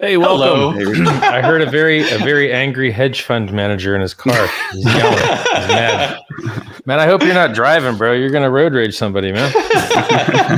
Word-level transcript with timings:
Hey, 0.00 0.16
welcome. 0.16 1.06
I 1.06 1.40
heard 1.40 1.62
a 1.62 1.70
very 1.70 2.00
a 2.10 2.18
very 2.18 2.52
angry 2.52 2.90
hedge 2.90 3.22
fund 3.22 3.52
manager 3.52 3.94
in 3.94 4.00
his 4.00 4.12
car. 4.12 4.48
He's 4.72 4.84
yelling. 4.84 5.18
He's 5.18 5.68
mad. 5.68 6.18
Man, 6.84 6.98
I 6.98 7.06
hope 7.06 7.22
you're 7.22 7.32
not 7.32 7.54
driving, 7.54 7.96
bro. 7.96 8.12
You're 8.12 8.30
gonna 8.30 8.50
road 8.50 8.74
rage 8.74 8.96
somebody, 8.96 9.30
man. 9.30 9.52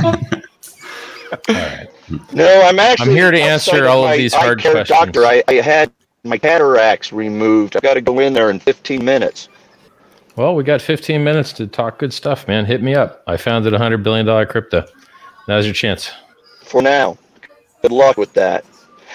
all 0.03 1.55
right. 1.55 1.87
No, 2.33 2.61
I'm 2.63 2.79
actually. 2.79 3.11
I'm 3.11 3.15
here 3.15 3.29
to 3.29 3.39
answer 3.39 3.87
all 3.87 4.07
of 4.07 4.17
these 4.17 4.33
hard 4.33 4.61
questions. 4.61 4.87
Doctor, 4.87 5.23
I, 5.25 5.43
I 5.47 5.55
had 5.55 5.91
my 6.23 6.37
cataracts 6.37 7.13
removed. 7.13 7.75
I've 7.75 7.83
got 7.83 7.93
to 7.93 8.01
go 8.01 8.19
in 8.19 8.33
there 8.33 8.49
in 8.49 8.59
15 8.59 9.03
minutes. 9.05 9.49
Well, 10.35 10.55
we 10.55 10.63
got 10.63 10.81
15 10.81 11.23
minutes 11.23 11.53
to 11.53 11.67
talk 11.67 11.99
good 11.99 12.13
stuff, 12.13 12.47
man. 12.47 12.65
Hit 12.65 12.81
me 12.81 12.95
up. 12.95 13.23
I 13.27 13.37
founded 13.37 13.73
a 13.73 13.77
hundred 13.77 14.03
billion 14.03 14.25
dollar 14.25 14.45
crypto. 14.45 14.85
Now's 15.47 15.65
your 15.65 15.73
chance. 15.73 16.11
For 16.63 16.81
now, 16.81 17.17
good 17.81 17.91
luck 17.91 18.17
with 18.17 18.33
that. 18.33 18.65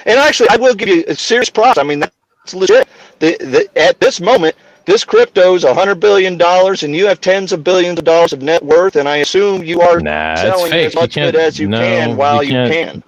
And 0.07 0.19
actually, 0.19 0.49
I 0.51 0.57
will 0.57 0.75
give 0.75 0.89
you 0.89 1.05
a 1.09 1.15
serious 1.15 1.51
props. 1.51 1.79
I 1.79 1.83
mean, 1.83 2.01
that's 2.01 2.55
legit. 2.55 2.89
The, 3.19 3.37
the, 3.39 3.79
at 3.81 4.01
this 4.01 4.21
moment, 4.21 4.57
this 4.85 5.05
crypto 5.05 5.55
is 5.55 5.65
a 5.65 5.75
hundred 5.75 5.97
billion 5.97 6.37
dollars, 6.37 6.83
and 6.83 6.95
you 6.95 7.07
have 7.07 7.21
tens 7.21 7.53
of 7.53 7.63
billions 7.63 7.99
of 7.99 8.05
dollars 8.05 8.33
of 8.33 8.43
net 8.43 8.65
worth. 8.65 8.97
And 8.97 9.09
I 9.09 9.19
assume 9.19 9.63
you 9.63 9.81
are 9.81 10.01
nah, 10.01 10.35
selling 10.37 10.73
as 10.73 10.95
much 10.95 11.17
of 11.17 11.23
it 11.23 11.35
as 11.35 11.59
you 11.59 11.69
no, 11.69 11.79
can 11.79 12.17
while 12.17 12.43
you, 12.43 12.61
you, 12.61 12.69
can. 12.69 13.03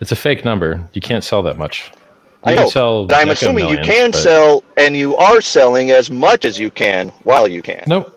It's 0.00 0.12
a 0.12 0.16
fake 0.16 0.44
number. 0.44 0.86
You 0.92 1.00
can't 1.00 1.22
sell 1.22 1.42
that 1.44 1.56
much. 1.56 1.92
You 2.46 2.52
I 2.52 2.54
know. 2.56 2.68
Sell 2.68 3.06
I'm 3.10 3.30
assuming 3.30 3.66
millions, 3.66 3.86
you 3.86 3.92
can 3.92 4.10
but... 4.10 4.20
sell, 4.20 4.64
and 4.76 4.96
you 4.96 5.16
are 5.16 5.40
selling 5.40 5.92
as 5.92 6.10
much 6.10 6.44
as 6.44 6.58
you 6.58 6.70
can 6.70 7.08
while 7.22 7.48
you 7.48 7.62
can. 7.62 7.84
Nope. 7.86 8.10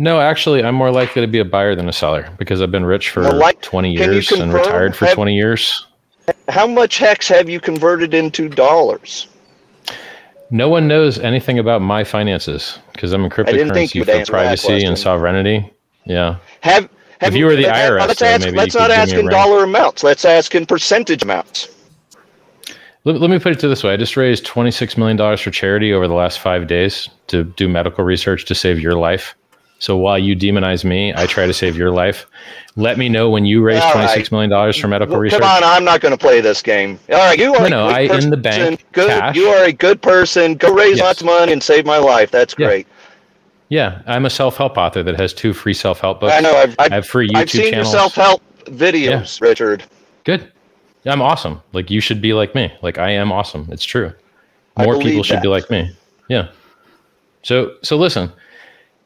No, 0.00 0.20
actually, 0.20 0.62
I'm 0.62 0.76
more 0.76 0.92
likely 0.92 1.22
to 1.22 1.28
be 1.28 1.40
a 1.40 1.44
buyer 1.44 1.74
than 1.74 1.88
a 1.88 1.92
seller 1.92 2.32
because 2.38 2.62
I've 2.62 2.70
been 2.70 2.84
rich 2.84 3.10
for 3.10 3.22
like, 3.32 3.60
20 3.62 3.92
years 3.92 4.30
and 4.30 4.52
retired 4.52 4.94
for 4.94 5.06
have, 5.06 5.14
20 5.14 5.34
years. 5.34 5.86
How 6.48 6.66
much 6.66 6.98
hex 6.98 7.28
have 7.28 7.48
you 7.48 7.60
converted 7.60 8.14
into 8.14 8.48
dollars? 8.48 9.28
No 10.50 10.68
one 10.68 10.88
knows 10.88 11.18
anything 11.18 11.58
about 11.58 11.82
my 11.82 12.04
finances 12.04 12.78
because 12.92 13.12
I'm 13.12 13.24
in 13.24 13.30
cryptocurrency 13.30 14.04
for 14.04 14.32
privacy 14.32 14.82
and 14.84 14.98
sovereignty. 14.98 15.70
Yeah. 16.06 16.38
Have, 16.62 16.88
have 17.20 17.34
if 17.34 17.34
you 17.34 17.44
were 17.44 17.54
the 17.54 17.64
IRS, 17.64 18.08
let's, 18.08 18.22
ask, 18.22 18.48
let's 18.52 18.74
not 18.74 18.90
ask 18.90 19.14
in 19.14 19.26
dollar 19.28 19.64
amounts. 19.64 20.02
Let's 20.02 20.24
ask 20.24 20.54
in 20.54 20.64
percentage 20.64 21.22
amounts. 21.22 21.68
Let, 23.04 23.20
let 23.20 23.30
me 23.30 23.38
put 23.38 23.52
it 23.52 23.60
to 23.60 23.68
this 23.68 23.84
way: 23.84 23.92
I 23.92 23.98
just 23.98 24.16
raised 24.16 24.46
twenty 24.46 24.70
six 24.70 24.96
million 24.96 25.18
dollars 25.18 25.42
for 25.42 25.50
charity 25.50 25.92
over 25.92 26.08
the 26.08 26.14
last 26.14 26.38
five 26.40 26.66
days 26.66 27.10
to 27.26 27.44
do 27.44 27.68
medical 27.68 28.04
research 28.04 28.46
to 28.46 28.54
save 28.54 28.80
your 28.80 28.94
life. 28.94 29.34
So 29.78 29.96
while 29.96 30.18
you 30.18 30.34
demonize 30.34 30.84
me, 30.84 31.14
I 31.14 31.26
try 31.26 31.46
to 31.46 31.52
save 31.52 31.76
your 31.76 31.90
life. 31.90 32.26
Let 32.76 32.98
me 32.98 33.08
know 33.08 33.30
when 33.30 33.44
you 33.44 33.62
raise 33.62 33.82
twenty 33.92 34.08
six 34.08 34.30
million 34.32 34.50
dollars 34.50 34.76
for 34.76 34.88
medical 34.88 35.14
well, 35.14 35.20
research. 35.20 35.40
Come 35.40 35.50
on, 35.50 35.64
I'm 35.64 35.84
not 35.84 36.00
going 36.00 36.12
to 36.12 36.18
play 36.18 36.40
this 36.40 36.62
game. 36.62 36.98
All 37.10 37.16
right, 37.16 37.38
you 37.38 37.54
are 37.54 37.68
no, 37.68 37.86
no, 37.86 37.88
I 37.88 38.08
person, 38.08 38.24
in 38.24 38.30
the 38.30 38.36
bank. 38.36 38.84
Good, 38.92 39.08
cash. 39.08 39.36
You 39.36 39.46
are 39.48 39.64
a 39.64 39.72
good 39.72 40.00
person. 40.00 40.54
Go 40.54 40.72
raise 40.72 40.98
yes. 40.98 41.04
lots 41.04 41.20
of 41.20 41.26
money 41.26 41.52
and 41.52 41.62
save 41.62 41.86
my 41.86 41.98
life. 41.98 42.30
That's 42.30 42.54
great. 42.54 42.86
Yeah, 43.68 44.02
yeah 44.06 44.14
I'm 44.14 44.26
a 44.26 44.30
self 44.30 44.56
help 44.56 44.76
author 44.76 45.02
that 45.02 45.18
has 45.18 45.32
two 45.32 45.52
free 45.52 45.74
self 45.74 46.00
help 46.00 46.20
books. 46.20 46.34
I 46.34 46.40
know. 46.40 46.56
I've, 46.56 46.76
I've, 46.78 46.92
I 46.92 46.94
have 46.96 47.06
free 47.06 47.28
YouTube 47.28 47.36
I've 47.36 47.50
seen 47.50 47.70
channels. 47.70 47.92
your 47.92 48.00
self 48.00 48.14
help 48.14 48.42
videos, 48.64 49.40
yeah. 49.40 49.48
Richard. 49.48 49.84
Good. 50.24 50.52
I'm 51.06 51.22
awesome. 51.22 51.62
Like 51.72 51.90
you 51.90 52.00
should 52.00 52.20
be 52.20 52.32
like 52.32 52.54
me. 52.54 52.72
Like 52.82 52.98
I 52.98 53.10
am 53.10 53.32
awesome. 53.32 53.68
It's 53.70 53.84
true. 53.84 54.12
More 54.76 54.98
people 54.98 55.22
should 55.22 55.42
be 55.42 55.48
like 55.48 55.70
me. 55.70 55.90
Yeah. 56.28 56.48
So 57.42 57.76
so 57.82 57.96
listen. 57.96 58.32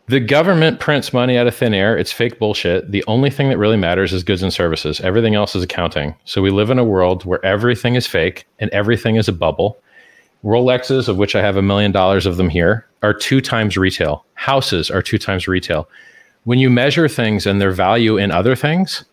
The 0.06 0.20
government 0.20 0.81
prints 0.81 1.12
money 1.12 1.39
out 1.39 1.47
of 1.47 1.55
thin 1.55 1.72
air. 1.72 1.97
It's 1.97 2.12
fake 2.12 2.39
bullshit. 2.39 2.91
The 2.91 3.05
only 3.06 3.31
thing 3.31 3.48
that 3.50 3.58
really 3.58 3.77
matters 3.77 4.12
is 4.12 4.25
goods 4.25 4.42
and 4.42 4.53
services. 4.53 5.00
Everything 5.00 5.34
else 5.34 5.55
is 5.55 5.62
accounting. 5.62 6.14
So 6.25 6.42
we 6.42 6.50
live 6.50 6.70
in 6.70 6.78
a 6.78 6.84
world 6.84 7.25
where 7.25 7.44
everything 7.44 7.94
is 7.94 8.06
fake 8.06 8.47
and 8.59 8.69
everything 8.70 9.17
is 9.17 9.28
a 9.28 9.33
bubble. 9.33 9.78
Rolexes, 10.44 11.09
of 11.09 11.19
which 11.19 11.36
I 11.36 11.41
have 11.41 11.56
a 11.56 11.62
million 11.62 11.92
dollars 11.92 12.27
of 12.27 12.36
them 12.36 12.48
here, 12.48 12.86
are 13.03 13.14
two 13.14 13.41
times 13.41 13.77
retail. 13.77 14.27
Houses 14.34 14.91
are 14.91 15.03
two 15.03 15.19
times 15.19 15.47
retail. 15.47 15.89
When 16.44 16.59
you 16.59 16.69
measure 16.69 17.06
things 17.06 17.47
and 17.47 17.60
their 17.60 17.71
value 17.71 18.16
in 18.19 18.32
other 18.32 18.56
things, 18.56 19.05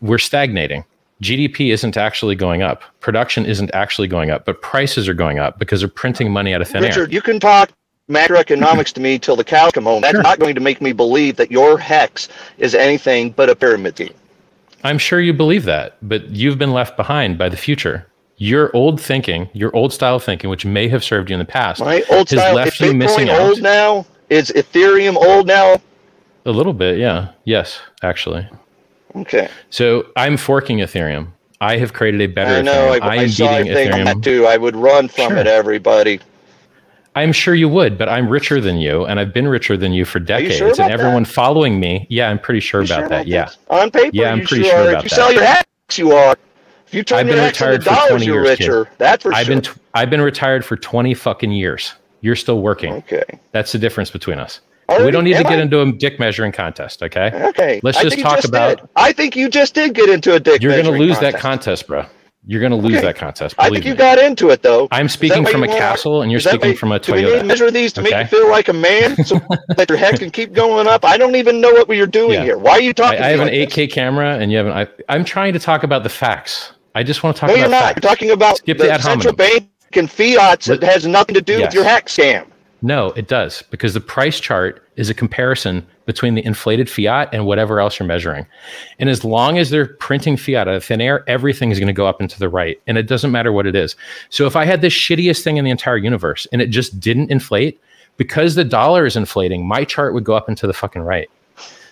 we're 0.00 0.18
stagnating. 0.18 0.84
GDP 1.20 1.72
isn't 1.72 1.96
actually 1.96 2.36
going 2.36 2.62
up. 2.62 2.82
Production 3.00 3.44
isn't 3.44 3.70
actually 3.74 4.06
going 4.06 4.30
up, 4.30 4.44
but 4.44 4.62
prices 4.62 5.08
are 5.08 5.14
going 5.14 5.40
up 5.40 5.58
because 5.58 5.80
they're 5.80 5.88
printing 5.88 6.30
money 6.30 6.54
out 6.54 6.62
of 6.62 6.68
thin 6.68 6.82
Richard, 6.82 7.08
air. 7.08 7.14
you 7.14 7.22
can 7.22 7.40
talk 7.40 7.70
macroeconomics 8.08 8.92
to 8.92 9.00
me 9.00 9.18
till 9.18 9.36
the 9.36 9.44
cows 9.44 9.72
come 9.72 9.84
home. 9.84 10.02
That's 10.02 10.14
sure. 10.14 10.22
not 10.22 10.38
going 10.38 10.54
to 10.54 10.60
make 10.60 10.80
me 10.80 10.92
believe 10.92 11.36
that 11.36 11.50
your 11.50 11.78
hex 11.78 12.28
is 12.58 12.74
anything 12.74 13.30
but 13.30 13.50
a 13.50 13.56
pyramid 13.56 13.96
scheme. 13.96 14.14
I'm 14.84 14.98
sure 14.98 15.20
you 15.20 15.32
believe 15.32 15.64
that, 15.64 15.96
but 16.02 16.28
you've 16.28 16.58
been 16.58 16.72
left 16.72 16.96
behind 16.96 17.38
by 17.38 17.48
the 17.48 17.56
future. 17.56 18.06
Your 18.36 18.74
old 18.76 19.00
thinking, 19.00 19.48
your 19.52 19.74
old 19.74 19.92
style 19.92 20.16
of 20.16 20.24
thinking, 20.24 20.50
which 20.50 20.64
may 20.64 20.88
have 20.88 21.02
served 21.02 21.30
you 21.30 21.34
in 21.34 21.40
the 21.40 21.46
past, 21.46 21.80
my 21.80 22.04
old 22.10 22.28
has 22.30 22.38
style, 22.38 22.54
left 22.54 22.80
you 22.80 22.92
missing 22.92 23.28
old 23.30 23.58
out. 23.58 23.62
now? 23.62 24.06
Is 24.28 24.52
Ethereum 24.54 25.16
old 25.16 25.46
now? 25.46 25.80
A 26.44 26.50
little 26.50 26.74
bit, 26.74 26.98
yeah. 26.98 27.32
Yes, 27.44 27.80
actually. 28.02 28.48
Okay. 29.16 29.48
So 29.70 30.06
I'm 30.16 30.36
forking 30.36 30.78
Ethereum. 30.78 31.28
I 31.60 31.78
have 31.78 31.94
created 31.94 32.20
a 32.20 32.26
better 32.26 32.58
I 32.58 32.62
know, 32.62 32.92
Ethereum. 32.92 33.02
I, 33.02 33.08
I, 33.08 33.16
am 33.16 33.28
beating 33.28 33.74
Ethereum. 33.74 34.04
That 34.04 34.22
too. 34.22 34.46
I 34.46 34.56
would 34.58 34.76
run 34.76 35.08
from 35.08 35.30
sure. 35.30 35.38
it, 35.38 35.46
everybody. 35.46 36.20
I'm 37.16 37.32
sure 37.32 37.54
you 37.54 37.68
would, 37.70 37.96
but 37.96 38.10
I'm 38.10 38.28
richer 38.28 38.60
than 38.60 38.76
you, 38.76 39.06
and 39.06 39.18
I've 39.18 39.32
been 39.32 39.48
richer 39.48 39.76
than 39.78 39.94
you 39.94 40.04
for 40.04 40.20
decades. 40.20 40.60
You 40.60 40.74
sure 40.74 40.84
and 40.84 40.92
everyone 40.92 41.22
that? 41.22 41.32
following 41.32 41.80
me, 41.80 42.06
yeah, 42.10 42.28
I'm 42.28 42.38
pretty 42.38 42.60
sure 42.60 42.82
about 42.82 43.00
sure 43.00 43.08
that. 43.08 43.22
About 43.22 43.26
yeah, 43.26 43.48
on 43.68 43.90
paper, 43.90 44.10
yeah, 44.12 44.30
I'm 44.30 44.44
pretty 44.44 44.64
sure, 44.64 44.72
sure 44.72 44.90
about 44.90 45.04
if 45.06 45.10
that. 45.10 45.16
sell 45.16 45.32
your 45.32 45.44
hex, 45.44 45.66
you 45.96 46.12
are. 46.12 46.36
If 46.86 46.94
you 46.94 47.02
turn 47.02 47.20
I've 47.20 47.26
been 47.26 47.42
retired 47.42 47.82
for 47.82 47.90
dollars, 47.90 48.08
20 48.22 48.26
years, 48.26 48.48
richer. 48.48 48.84
Kid. 48.84 48.94
That's 48.98 49.22
for 49.22 49.32
I've 49.32 49.46
sure. 49.46 49.54
been 49.54 49.62
t- 49.62 49.80
I've 49.94 50.10
been 50.10 50.20
retired 50.20 50.62
for 50.62 50.76
20 50.76 51.14
fucking 51.14 51.52
years. 51.52 51.94
You're 52.20 52.36
still 52.36 52.60
working. 52.60 52.92
Okay, 52.92 53.24
that's 53.50 53.72
the 53.72 53.78
difference 53.78 54.10
between 54.10 54.38
us. 54.38 54.60
Already, 54.90 55.04
we 55.06 55.10
don't 55.10 55.24
need 55.24 55.36
to 55.38 55.42
get 55.42 55.58
I? 55.58 55.62
into 55.62 55.80
a 55.80 55.90
dick 55.90 56.20
measuring 56.20 56.52
contest, 56.52 57.02
okay? 57.02 57.30
Okay. 57.48 57.80
Let's 57.82 58.00
just 58.00 58.20
talk 58.20 58.36
just 58.36 58.48
about. 58.48 58.78
Did. 58.78 58.88
I 58.94 59.12
think 59.12 59.34
you 59.34 59.48
just 59.48 59.74
did 59.74 59.94
get 59.94 60.10
into 60.10 60.34
a 60.34 60.38
dick. 60.38 60.62
Measuring. 60.62 60.74
You're 60.74 60.82
going 60.82 60.94
to 60.94 61.04
lose 61.06 61.16
contest. 61.16 61.32
that 61.32 61.40
contest, 61.40 61.86
bro. 61.88 62.06
You're 62.48 62.60
going 62.60 62.70
to 62.70 62.78
lose 62.78 62.98
okay. 62.98 63.06
that 63.06 63.16
contest. 63.16 63.56
I 63.58 63.70
think 63.70 63.84
me. 63.84 63.90
you 63.90 63.96
got 63.96 64.18
into 64.18 64.50
it 64.50 64.62
though. 64.62 64.86
I'm 64.92 65.08
speaking 65.08 65.44
from 65.44 65.64
a 65.64 65.66
castle, 65.66 66.22
and 66.22 66.30
you're 66.30 66.40
speaking 66.40 66.76
from 66.76 66.92
a 66.92 67.00
Toyota. 67.00 67.06
Do 67.06 67.12
we 67.12 67.22
need 67.22 67.38
to 67.38 67.44
measure 67.44 67.70
these 67.72 67.92
to 67.94 68.02
okay? 68.02 68.10
make 68.10 68.30
you 68.30 68.38
feel 68.38 68.48
like 68.48 68.68
a 68.68 68.72
man, 68.72 69.16
so 69.24 69.40
that 69.76 69.86
your 69.88 69.98
head 69.98 70.20
can 70.20 70.30
keep 70.30 70.52
going 70.52 70.86
up? 70.86 71.04
I 71.04 71.18
don't 71.18 71.34
even 71.34 71.60
know 71.60 71.72
what 71.72 71.96
you're 71.96 72.06
doing 72.06 72.34
yeah. 72.34 72.44
here. 72.44 72.58
Why 72.58 72.72
are 72.72 72.80
you 72.80 72.94
talking? 72.94 73.20
I, 73.20 73.26
I 73.26 73.28
have 73.30 73.40
like 73.40 73.52
an 73.52 73.54
8K 73.54 73.74
this? 73.74 73.92
camera, 73.92 74.38
and 74.38 74.52
you 74.52 74.58
have 74.58 74.66
an. 74.66 74.72
I, 74.72 74.86
I'm 75.08 75.24
trying 75.24 75.54
to 75.54 75.58
talk 75.58 75.82
about 75.82 76.04
the 76.04 76.08
facts. 76.08 76.72
I 76.94 77.02
just 77.02 77.24
want 77.24 77.34
to 77.34 77.40
talk 77.40 77.48
no, 77.48 77.54
about. 77.54 77.60
you're 77.62 77.70
not. 77.70 77.82
Facts. 77.82 78.00
You're 78.02 78.10
talking 78.10 78.30
about 78.30 78.56
Skip 78.58 78.78
the, 78.78 78.84
the 78.84 78.98
central 79.00 79.34
bank 79.34 79.68
and 79.94 80.08
fiat 80.08 80.60
that 80.60 80.84
has 80.84 81.04
nothing 81.04 81.34
to 81.34 81.42
do 81.42 81.58
yes. 81.58 81.66
with 81.66 81.74
your 81.74 81.84
hex 81.84 82.16
scam. 82.16 82.46
No, 82.80 83.08
it 83.12 83.26
does 83.26 83.62
because 83.70 83.92
the 83.92 84.00
price 84.00 84.38
chart 84.38 84.86
is 84.94 85.10
a 85.10 85.14
comparison 85.14 85.84
between 86.06 86.34
the 86.34 86.44
inflated 86.44 86.88
fiat 86.88 87.28
and 87.32 87.44
whatever 87.44 87.80
else 87.80 87.98
you're 87.98 88.06
measuring. 88.06 88.46
And 88.98 89.10
as 89.10 89.24
long 89.24 89.58
as 89.58 89.70
they're 89.70 89.94
printing 89.94 90.36
fiat 90.36 90.68
out 90.68 90.74
of 90.74 90.84
thin 90.84 91.00
air, 91.00 91.28
everything 91.28 91.70
is 91.70 91.78
going 91.78 91.88
to 91.88 91.92
go 91.92 92.06
up 92.06 92.20
and 92.20 92.30
to 92.30 92.38
the 92.38 92.48
right. 92.48 92.80
And 92.86 92.96
it 92.96 93.06
doesn't 93.08 93.32
matter 93.32 93.52
what 93.52 93.66
it 93.66 93.74
is. 93.74 93.96
So 94.30 94.46
if 94.46 94.56
I 94.56 94.64
had 94.64 94.80
the 94.80 94.88
shittiest 94.88 95.42
thing 95.42 95.58
in 95.58 95.64
the 95.64 95.70
entire 95.70 95.96
universe 95.96 96.46
and 96.52 96.62
it 96.62 96.68
just 96.68 96.98
didn't 96.98 97.30
inflate, 97.30 97.78
because 98.16 98.54
the 98.54 98.64
dollar 98.64 99.04
is 99.04 99.16
inflating, 99.16 99.66
my 99.66 99.84
chart 99.84 100.14
would 100.14 100.24
go 100.24 100.34
up 100.34 100.48
and 100.48 100.56
to 100.58 100.66
the 100.66 100.72
fucking 100.72 101.02
right. 101.02 101.28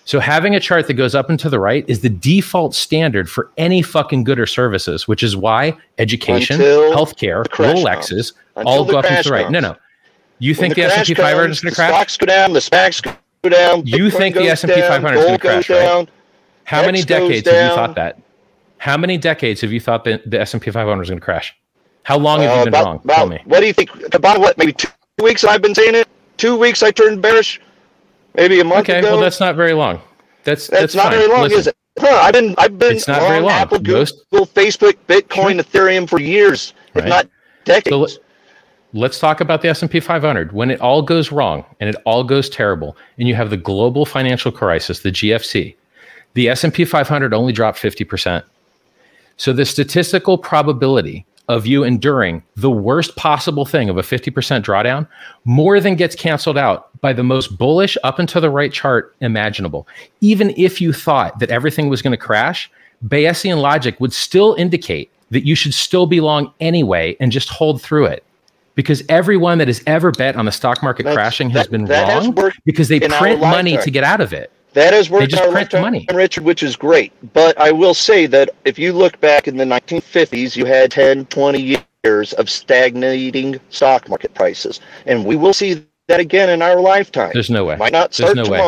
So 0.05 0.19
having 0.19 0.55
a 0.55 0.59
chart 0.59 0.87
that 0.87 0.93
goes 0.93 1.15
up 1.15 1.29
and 1.29 1.39
to 1.39 1.49
the 1.49 1.59
right 1.59 1.83
is 1.87 2.01
the 2.01 2.09
default 2.09 2.75
standard 2.75 3.29
for 3.29 3.51
any 3.57 3.81
fucking 3.81 4.23
good 4.23 4.39
or 4.39 4.45
services, 4.45 5.07
which 5.07 5.23
is 5.23 5.35
why 5.35 5.75
education, 5.97 6.55
Until 6.55 6.93
healthcare, 6.93 7.43
Rolexes 7.45 8.33
all 8.55 8.85
go 8.85 8.99
up 8.99 9.05
and 9.05 9.23
to 9.23 9.29
the 9.29 9.33
right. 9.33 9.43
Comes. 9.43 9.53
No, 9.53 9.59
no. 9.59 9.75
You 10.37 10.53
When 10.53 10.59
think 10.59 10.75
the, 10.75 10.83
S&P 10.83 11.15
500 11.15 11.49
is 11.49 11.59
going 11.59 11.71
to 11.71 11.75
crash? 11.75 11.89
Stocks 11.89 12.17
go 12.17 12.25
down, 12.27 12.53
the 12.53 12.59
SPACs 12.59 13.01
go 13.01 13.15
down. 13.49 13.85
You 13.85 14.05
Bitcoin 14.05 14.11
think 14.17 14.35
the 14.35 14.47
S&P 14.49 14.81
500 14.81 15.17
is 15.17 15.25
going 15.25 15.33
to 15.33 15.39
crash, 15.39 15.67
down, 15.67 15.97
right? 15.99 16.09
How 16.65 16.81
many 16.85 16.99
X 16.99 17.05
goes 17.05 17.29
decades 17.29 17.47
have 17.49 17.69
you 17.69 17.75
thought 17.75 17.95
that? 17.95 18.19
How 18.77 18.97
many 18.97 19.17
decades 19.17 19.61
have 19.61 19.71
you 19.71 19.79
thought 19.79 20.03
that 20.05 20.29
the 20.29 20.39
S&P 20.41 20.71
500 20.71 21.01
is 21.03 21.09
going 21.09 21.19
to 21.19 21.23
crash? 21.25 21.55
How 22.03 22.17
long 22.17 22.41
have 22.41 22.51
Uh, 22.51 22.53
you 22.59 22.63
been 22.65 22.67
about, 22.69 22.85
wrong? 22.85 22.99
Tell 23.07 23.27
me. 23.27 23.39
What 23.45 23.59
do 23.61 23.65
you 23.67 23.73
think? 23.73 23.89
About 24.13 24.39
what? 24.39 24.57
Maybe 24.57 24.73
two 24.73 24.89
weeks 25.23 25.43
I've 25.43 25.61
been 25.61 25.73
saying 25.75 25.95
it. 25.95 26.07
Two 26.37 26.57
weeks 26.57 26.83
I 26.83 26.91
turned 26.91 27.21
bearish. 27.21 27.59
Maybe 28.35 28.59
a 28.59 28.63
month 28.63 28.89
Okay, 28.89 28.99
ago. 28.99 29.11
well 29.13 29.21
that's 29.21 29.39
not 29.39 29.55
very 29.55 29.73
long. 29.73 30.01
That's 30.43 30.67
That's, 30.67 30.93
that's, 30.93 30.95
not 30.95 31.03
fine. 31.05 31.11
very 31.13 31.27
long, 31.29 31.43
Listen, 31.43 31.59
is 31.59 31.67
it? 31.67 31.75
Huh, 31.97 32.19
I've 32.21 32.33
been 32.33 32.53
I've 32.57 32.77
been 32.77 32.97
It's 32.97 33.07
not 33.07 33.21
on 33.21 33.27
very 33.29 33.39
long. 33.39 33.51
Apple, 33.51 33.79
Google, 33.79 34.05
Most- 34.33 34.53
Facebook, 34.53 34.95
Bitcoin, 35.07 35.59
Ethereum 35.61 36.07
for 36.09 36.19
years, 36.19 36.73
if 36.93 37.05
not 37.05 37.27
decades. 37.63 37.89
So 38.15 38.19
let's 38.93 39.19
talk 39.19 39.41
about 39.41 39.61
the 39.61 39.69
S&P 39.69 39.99
500. 39.99 40.51
When 40.53 40.71
it 40.71 40.79
all 40.79 41.01
goes 41.01 41.31
wrong 41.31 41.65
and 41.79 41.89
it 41.89 41.95
all 42.05 42.23
goes 42.23 42.49
terrible 42.49 42.95
and 43.17 43.27
you 43.27 43.35
have 43.35 43.49
the 43.49 43.57
global 43.57 44.05
financial 44.05 44.51
crisis, 44.51 44.99
the 44.99 45.11
GFC, 45.11 45.75
the 46.33 46.49
S&P 46.49 46.85
500 46.85 47.33
only 47.33 47.53
dropped 47.53 47.79
50%. 47.79 48.43
So 49.37 49.51
the 49.51 49.65
statistical 49.65 50.37
probability 50.37 51.25
of 51.47 51.67
you 51.67 51.83
enduring 51.83 52.41
the 52.55 52.71
worst 52.71 53.15
possible 53.15 53.65
thing 53.65 53.89
of 53.89 53.97
a 53.97 54.01
50% 54.01 54.31
drawdown 54.63 55.07
more 55.43 55.79
than 55.79 55.95
gets 55.95 56.15
canceled 56.15 56.57
out 56.57 56.89
by 57.01 57.13
the 57.13 57.23
most 57.23 57.57
bullish 57.57 57.97
up 58.03 58.17
and 58.17 58.27
to 58.29 58.39
the 58.39 58.49
right 58.49 58.73
chart 58.73 59.15
imaginable. 59.21 59.87
Even 60.21 60.51
if 60.57 60.81
you 60.81 60.91
thought 60.91 61.37
that 61.39 61.51
everything 61.51 61.87
was 61.87 62.01
going 62.01 62.11
to 62.11 62.17
crash, 62.17 62.71
Bayesian 63.05 63.61
logic 63.61 63.99
would 63.99 64.13
still 64.13 64.55
indicate 64.55 65.11
that 65.29 65.45
you 65.45 65.55
should 65.55 65.73
still 65.73 66.07
be 66.07 66.21
long 66.21 66.51
anyway 66.59 67.15
and 67.19 67.31
just 67.31 67.49
hold 67.49 67.81
through 67.81 68.05
it. 68.05 68.23
Because 68.75 69.03
everyone 69.09 69.57
that 69.59 69.67
has 69.67 69.81
ever 69.87 70.11
bet 70.11 70.35
on 70.35 70.45
the 70.45 70.51
stock 70.51 70.83
market 70.83 71.03
That's- 71.03 71.15
crashing 71.15 71.49
has 71.51 71.63
that- 71.63 71.71
been 71.71 71.85
that 71.85 72.07
has 72.09 72.25
wrong 72.25 72.35
worked 72.35 72.59
because 72.65 72.87
they 72.89 72.99
print 72.99 73.39
money 73.39 73.77
to 73.77 73.89
get 73.89 74.03
out 74.03 74.21
of 74.21 74.33
it. 74.33 74.51
That 74.73 74.93
has 74.93 75.09
worked 75.09 75.31
they 75.31 75.37
just 75.37 75.49
print 75.49 75.73
money. 75.73 76.05
Richard, 76.13 76.43
which 76.43 76.61
is 76.61 76.75
great. 76.75 77.13
But 77.33 77.57
I 77.57 77.71
will 77.71 77.93
say 77.93 78.25
that 78.27 78.49
if 78.65 78.77
you 78.77 78.91
look 78.91 79.19
back 79.21 79.47
in 79.47 79.55
the 79.55 79.63
1950s, 79.65 80.57
you 80.57 80.65
had 80.65 80.91
10, 80.91 81.25
20 81.27 81.79
years 82.03 82.33
of 82.33 82.49
stagnating 82.49 83.57
stock 83.69 84.09
market 84.09 84.33
prices. 84.33 84.81
And 85.05 85.23
we 85.23 85.37
will 85.37 85.53
see 85.53 85.81
that 86.09 86.19
again 86.19 86.49
in 86.49 86.61
our 86.61 86.81
lifetime. 86.81 87.31
There's 87.33 87.49
no 87.49 87.63
way. 87.63 87.77
Might 87.77 87.93
not 87.93 88.13
start 88.13 88.35
no 88.35 88.43
way. 88.43 88.59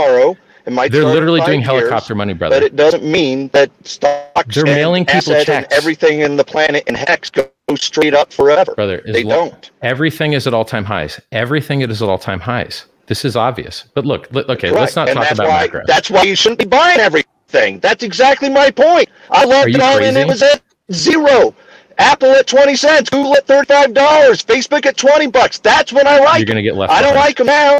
It 0.67 0.73
might 0.73 0.91
They're 0.91 1.05
literally 1.05 1.39
doing 1.41 1.61
years, 1.61 1.69
helicopter 1.69 2.13
money, 2.13 2.33
brother. 2.33 2.57
But 2.57 2.63
it 2.63 2.75
doesn't 2.75 3.01
mean 3.03 3.47
that 3.53 3.71
stocks 3.87 4.53
They're 4.53 4.65
and 4.65 4.75
mailing 4.75 5.05
people 5.05 5.41
checks. 5.41 5.73
everything 5.73 6.19
in 6.19 6.35
the 6.35 6.43
planet 6.43 6.83
and 6.87 6.97
hex 6.97 7.29
go 7.29 7.49
straight 7.77 8.13
up 8.13 8.33
forever. 8.33 8.75
Brother, 8.75 9.01
they 9.05 9.23
lo- 9.23 9.49
don't. 9.49 9.71
Everything 9.81 10.33
is 10.33 10.45
at 10.45 10.53
all 10.53 10.65
time 10.65 10.83
highs. 10.83 11.21
Everything 11.31 11.81
is 11.81 12.01
at 12.01 12.09
all 12.09 12.17
time 12.17 12.41
highs. 12.41 12.85
This 13.05 13.23
is 13.23 13.37
obvious. 13.37 13.85
But 13.93 14.05
look, 14.05 14.27
okay, 14.35 14.69
let's 14.69 14.97
not 14.97 15.07
and 15.07 15.17
talk 15.17 15.31
about 15.31 15.47
why, 15.47 15.61
macro. 15.61 15.83
That's 15.87 16.09
why 16.11 16.23
you 16.23 16.35
shouldn't 16.35 16.59
be 16.59 16.65
buying 16.65 16.99
everything. 16.99 17.79
That's 17.79 18.03
exactly 18.03 18.49
my 18.49 18.69
point. 18.69 19.07
I 19.31 19.45
left 19.45 19.69
it 19.69 19.79
all 19.79 20.03
and 20.03 20.17
it 20.17 20.27
was 20.27 20.43
at 20.43 20.61
zero. 20.91 21.55
Apple 21.97 22.29
at 22.31 22.45
20 22.45 22.75
cents, 22.75 23.09
Google 23.09 23.35
at 23.37 23.47
$35, 23.47 23.93
Facebook 23.93 24.85
at 24.85 24.97
20 24.97 25.27
bucks. 25.27 25.59
That's 25.59 25.93
when 25.93 26.05
I 26.05 26.19
like 26.19 26.39
You're 26.39 26.45
going 26.45 26.57
to 26.57 26.61
get 26.61 26.75
left 26.75 26.91
I 26.91 27.01
don't 27.01 27.13
behind. 27.13 27.25
like 27.25 27.37
them 27.37 27.47
now. 27.47 27.79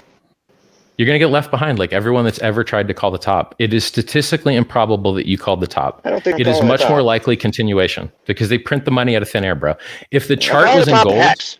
You're 0.98 1.06
going 1.06 1.16
to 1.16 1.20
get 1.20 1.32
left 1.32 1.52
behind 1.52 1.78
like 1.78 1.94
everyone 1.94 2.26
that's 2.26 2.40
ever 2.40 2.64
tried 2.64 2.88
to 2.88 2.94
call 2.94 3.12
the 3.12 3.20
top. 3.20 3.54
It 3.60 3.72
is 3.72 3.86
statistically 3.86 4.56
improbable 4.56 5.14
that 5.14 5.28
you 5.28 5.38
called 5.38 5.62
the 5.62 5.68
top. 5.68 6.02
I 6.04 6.10
don't 6.10 6.24
think 6.24 6.40
It 6.40 6.48
is 6.48 6.62
much 6.64 6.82
more 6.90 7.04
likely 7.04 7.38
continuation 7.38 8.12
because 8.26 8.50
they 8.50 8.58
print 8.58 8.84
the 8.84 8.92
money 8.92 9.16
out 9.16 9.22
of 9.22 9.30
thin 9.30 9.46
air, 9.46 9.54
bro. 9.54 9.76
If 10.10 10.28
the 10.28 10.36
chart 10.36 10.76
was 10.76 10.86
the 10.88 10.98
in 10.98 11.04
gold, 11.04 11.16
Hex. 11.18 11.60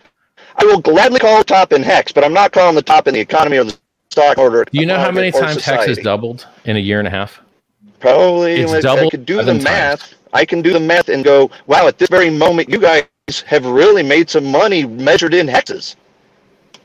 I 0.56 0.66
will 0.66 0.82
gladly 0.82 1.20
call 1.20 1.38
the 1.38 1.44
top 1.44 1.72
in 1.72 1.84
hex, 1.84 2.12
but 2.12 2.24
I'm 2.24 2.34
not 2.34 2.52
calling 2.52 2.74
the 2.74 2.82
top 2.82 3.08
in 3.08 3.14
the 3.14 3.20
economy 3.20 3.58
or 3.58 3.64
the 3.66 3.78
stock 4.10 4.40
order. 4.40 4.66
do 4.66 4.80
you 4.80 4.88
know 4.88 4.98
how 4.98 5.12
many 5.12 5.32
times 5.32 5.64
Hex 5.64 5.86
has 5.86 6.00
doubled 6.00 6.48
in 6.66 6.76
a 6.76 6.80
year 6.80 6.98
and 6.98 7.08
a 7.08 7.12
half? 7.12 7.40
Probably, 8.00 8.62
It's 8.62 8.72
if 8.72 8.78
I 8.80 8.82
doubled 8.82 9.12
could 9.12 9.26
do 9.26 9.36
the 9.36 9.44
seven 9.44 9.56
times. 9.58 9.64
math. 9.66 10.14
I 10.34 10.46
can 10.46 10.64
do 10.64 10.74
the 10.74 10.80
math 10.80 11.10
and 11.10 11.24
go, 11.24 11.52
wow, 11.68 11.88
at 11.88 12.00
this 12.00 12.10
very 12.10 12.32
moment, 12.32 12.70
you 12.70 12.80
guys 12.80 13.06
have 13.46 13.66
really 13.66 14.02
made 14.02 14.32
some 14.32 14.46
money 14.46 14.86
measured 14.86 15.36
in 15.36 15.46
hexes. 15.48 15.96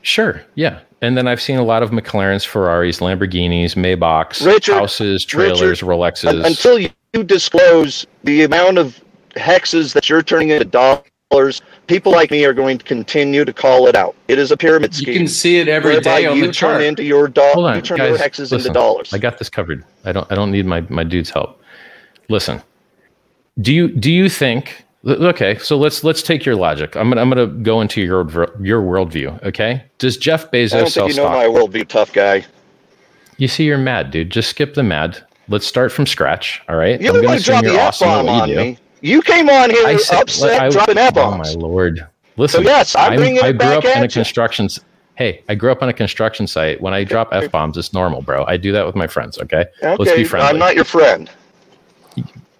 Sure, 0.03 0.43
yeah. 0.55 0.81
And 1.01 1.17
then 1.17 1.27
I've 1.27 1.41
seen 1.41 1.57
a 1.57 1.63
lot 1.63 1.83
of 1.83 1.89
McLarens, 1.89 2.45
Ferraris, 2.45 2.99
Lamborghinis, 2.99 3.75
Maybachs, 3.75 4.45
Richard, 4.45 4.75
houses, 4.75 5.25
trailers, 5.25 5.61
Richard, 5.61 5.85
Rolexes. 5.85 6.29
Un- 6.29 6.45
until 6.45 6.79
you 6.79 7.23
disclose 7.23 8.05
the 8.23 8.43
amount 8.43 8.77
of 8.77 9.03
hexes 9.31 9.93
that 9.93 10.09
you're 10.09 10.21
turning 10.21 10.49
into 10.49 10.65
dollars, 10.65 11.61
people 11.87 12.11
like 12.11 12.31
me 12.31 12.45
are 12.45 12.53
going 12.53 12.77
to 12.77 12.85
continue 12.85 13.43
to 13.43 13.53
call 13.53 13.87
it 13.87 13.95
out. 13.95 14.15
It 14.27 14.39
is 14.39 14.51
a 14.51 14.57
pyramid 14.57 14.93
scheme. 14.93 15.13
You 15.13 15.19
can 15.19 15.27
see 15.27 15.57
it 15.59 15.67
every 15.67 15.99
day 15.99 16.25
on 16.25 16.37
you 16.37 16.47
the 16.47 16.53
turn 16.53 16.81
into 16.81 17.03
your 17.03 17.31
Hold 17.35 17.65
on, 17.65 17.75
you 17.75 17.81
turn 17.81 17.97
guys, 17.97 18.09
your 18.09 18.17
hexes 18.17 18.51
listen, 18.51 18.59
into 18.59 18.69
dollars. 18.69 19.13
I 19.13 19.17
got 19.17 19.37
this 19.39 19.49
covered. 19.49 19.83
I 20.05 20.11
don't. 20.11 20.29
I 20.31 20.35
don't 20.35 20.51
need 20.51 20.65
my 20.65 20.81
my 20.89 21.03
dude's 21.03 21.29
help. 21.29 21.61
Listen. 22.29 22.61
Do 23.59 23.73
you 23.73 23.89
do 23.89 24.11
you 24.11 24.29
think? 24.29 24.85
Okay, 25.05 25.57
so 25.57 25.77
let's 25.77 26.03
let's 26.03 26.21
take 26.23 26.45
your 26.45 26.55
logic. 26.55 26.95
I'm 26.95 27.09
gonna 27.09 27.21
I'm 27.21 27.29
gonna 27.29 27.47
go 27.47 27.81
into 27.81 28.01
your 28.01 28.23
your 28.61 28.81
worldview. 28.81 29.41
Okay, 29.43 29.83
does 29.97 30.15
Jeff 30.15 30.49
Bezos 30.49 30.73
I 30.73 30.79
don't 30.79 30.89
think 30.91 31.09
you 31.09 31.15
know 31.15 31.23
stock? 31.23 31.33
my 31.33 31.45
worldview, 31.45 31.87
tough 31.87 32.13
guy. 32.13 32.45
You 33.37 33.49
see, 33.49 33.65
you're 33.65 33.77
mad, 33.77 34.11
dude. 34.11 34.29
Just 34.29 34.49
skip 34.49 34.75
the 34.75 34.83
mad. 34.83 35.21
Let's 35.49 35.67
start 35.67 35.91
from 35.91 36.05
scratch. 36.05 36.61
All 36.69 36.77
right. 36.77 37.01
You 37.01 37.09
I'm 37.13 37.21
gonna 37.21 37.39
drop 37.39 37.65
the 37.65 37.77
awesome 37.81 38.07
bomb 38.07 38.29
on 38.29 38.49
you 38.49 38.55
me. 38.55 38.77
You 39.01 39.21
came 39.21 39.49
on 39.49 39.69
here 39.71 39.85
I 39.85 39.97
said, 39.97 40.21
upset, 40.21 40.61
I- 40.61 40.69
dropping 40.69 40.97
F 40.97 41.15
bombs. 41.15 41.53
Oh 41.53 41.59
my 41.59 41.67
lord! 41.67 42.07
Listen, 42.37 42.63
So 42.63 42.69
yes, 42.69 42.95
I'm 42.95 43.11
I'm- 43.11 43.15
bringing 43.19 43.41
I 43.43 43.51
grew 43.51 43.67
up 43.73 43.83
in 43.83 44.03
a 44.03 44.07
construction. 44.07 44.69
Hey, 45.15 45.43
I 45.49 45.55
grew 45.55 45.71
up 45.71 45.83
on 45.83 45.89
a 45.89 45.93
construction 45.93 46.47
site. 46.47 46.79
When 46.81 46.93
I 46.93 47.03
drop 47.03 47.29
f 47.33 47.51
bombs, 47.51 47.77
it's 47.77 47.91
normal, 47.93 48.21
bro. 48.21 48.45
I 48.45 48.55
do 48.55 48.71
that 48.71 48.85
with 48.85 48.95
my 48.95 49.05
friends. 49.07 49.37
Okay, 49.37 49.65
let's 49.81 49.97
be 50.05 50.09
Okay, 50.11 50.23
friendly. 50.23 50.49
I'm 50.49 50.57
not 50.57 50.75
your 50.75 50.85
friend. 50.85 51.29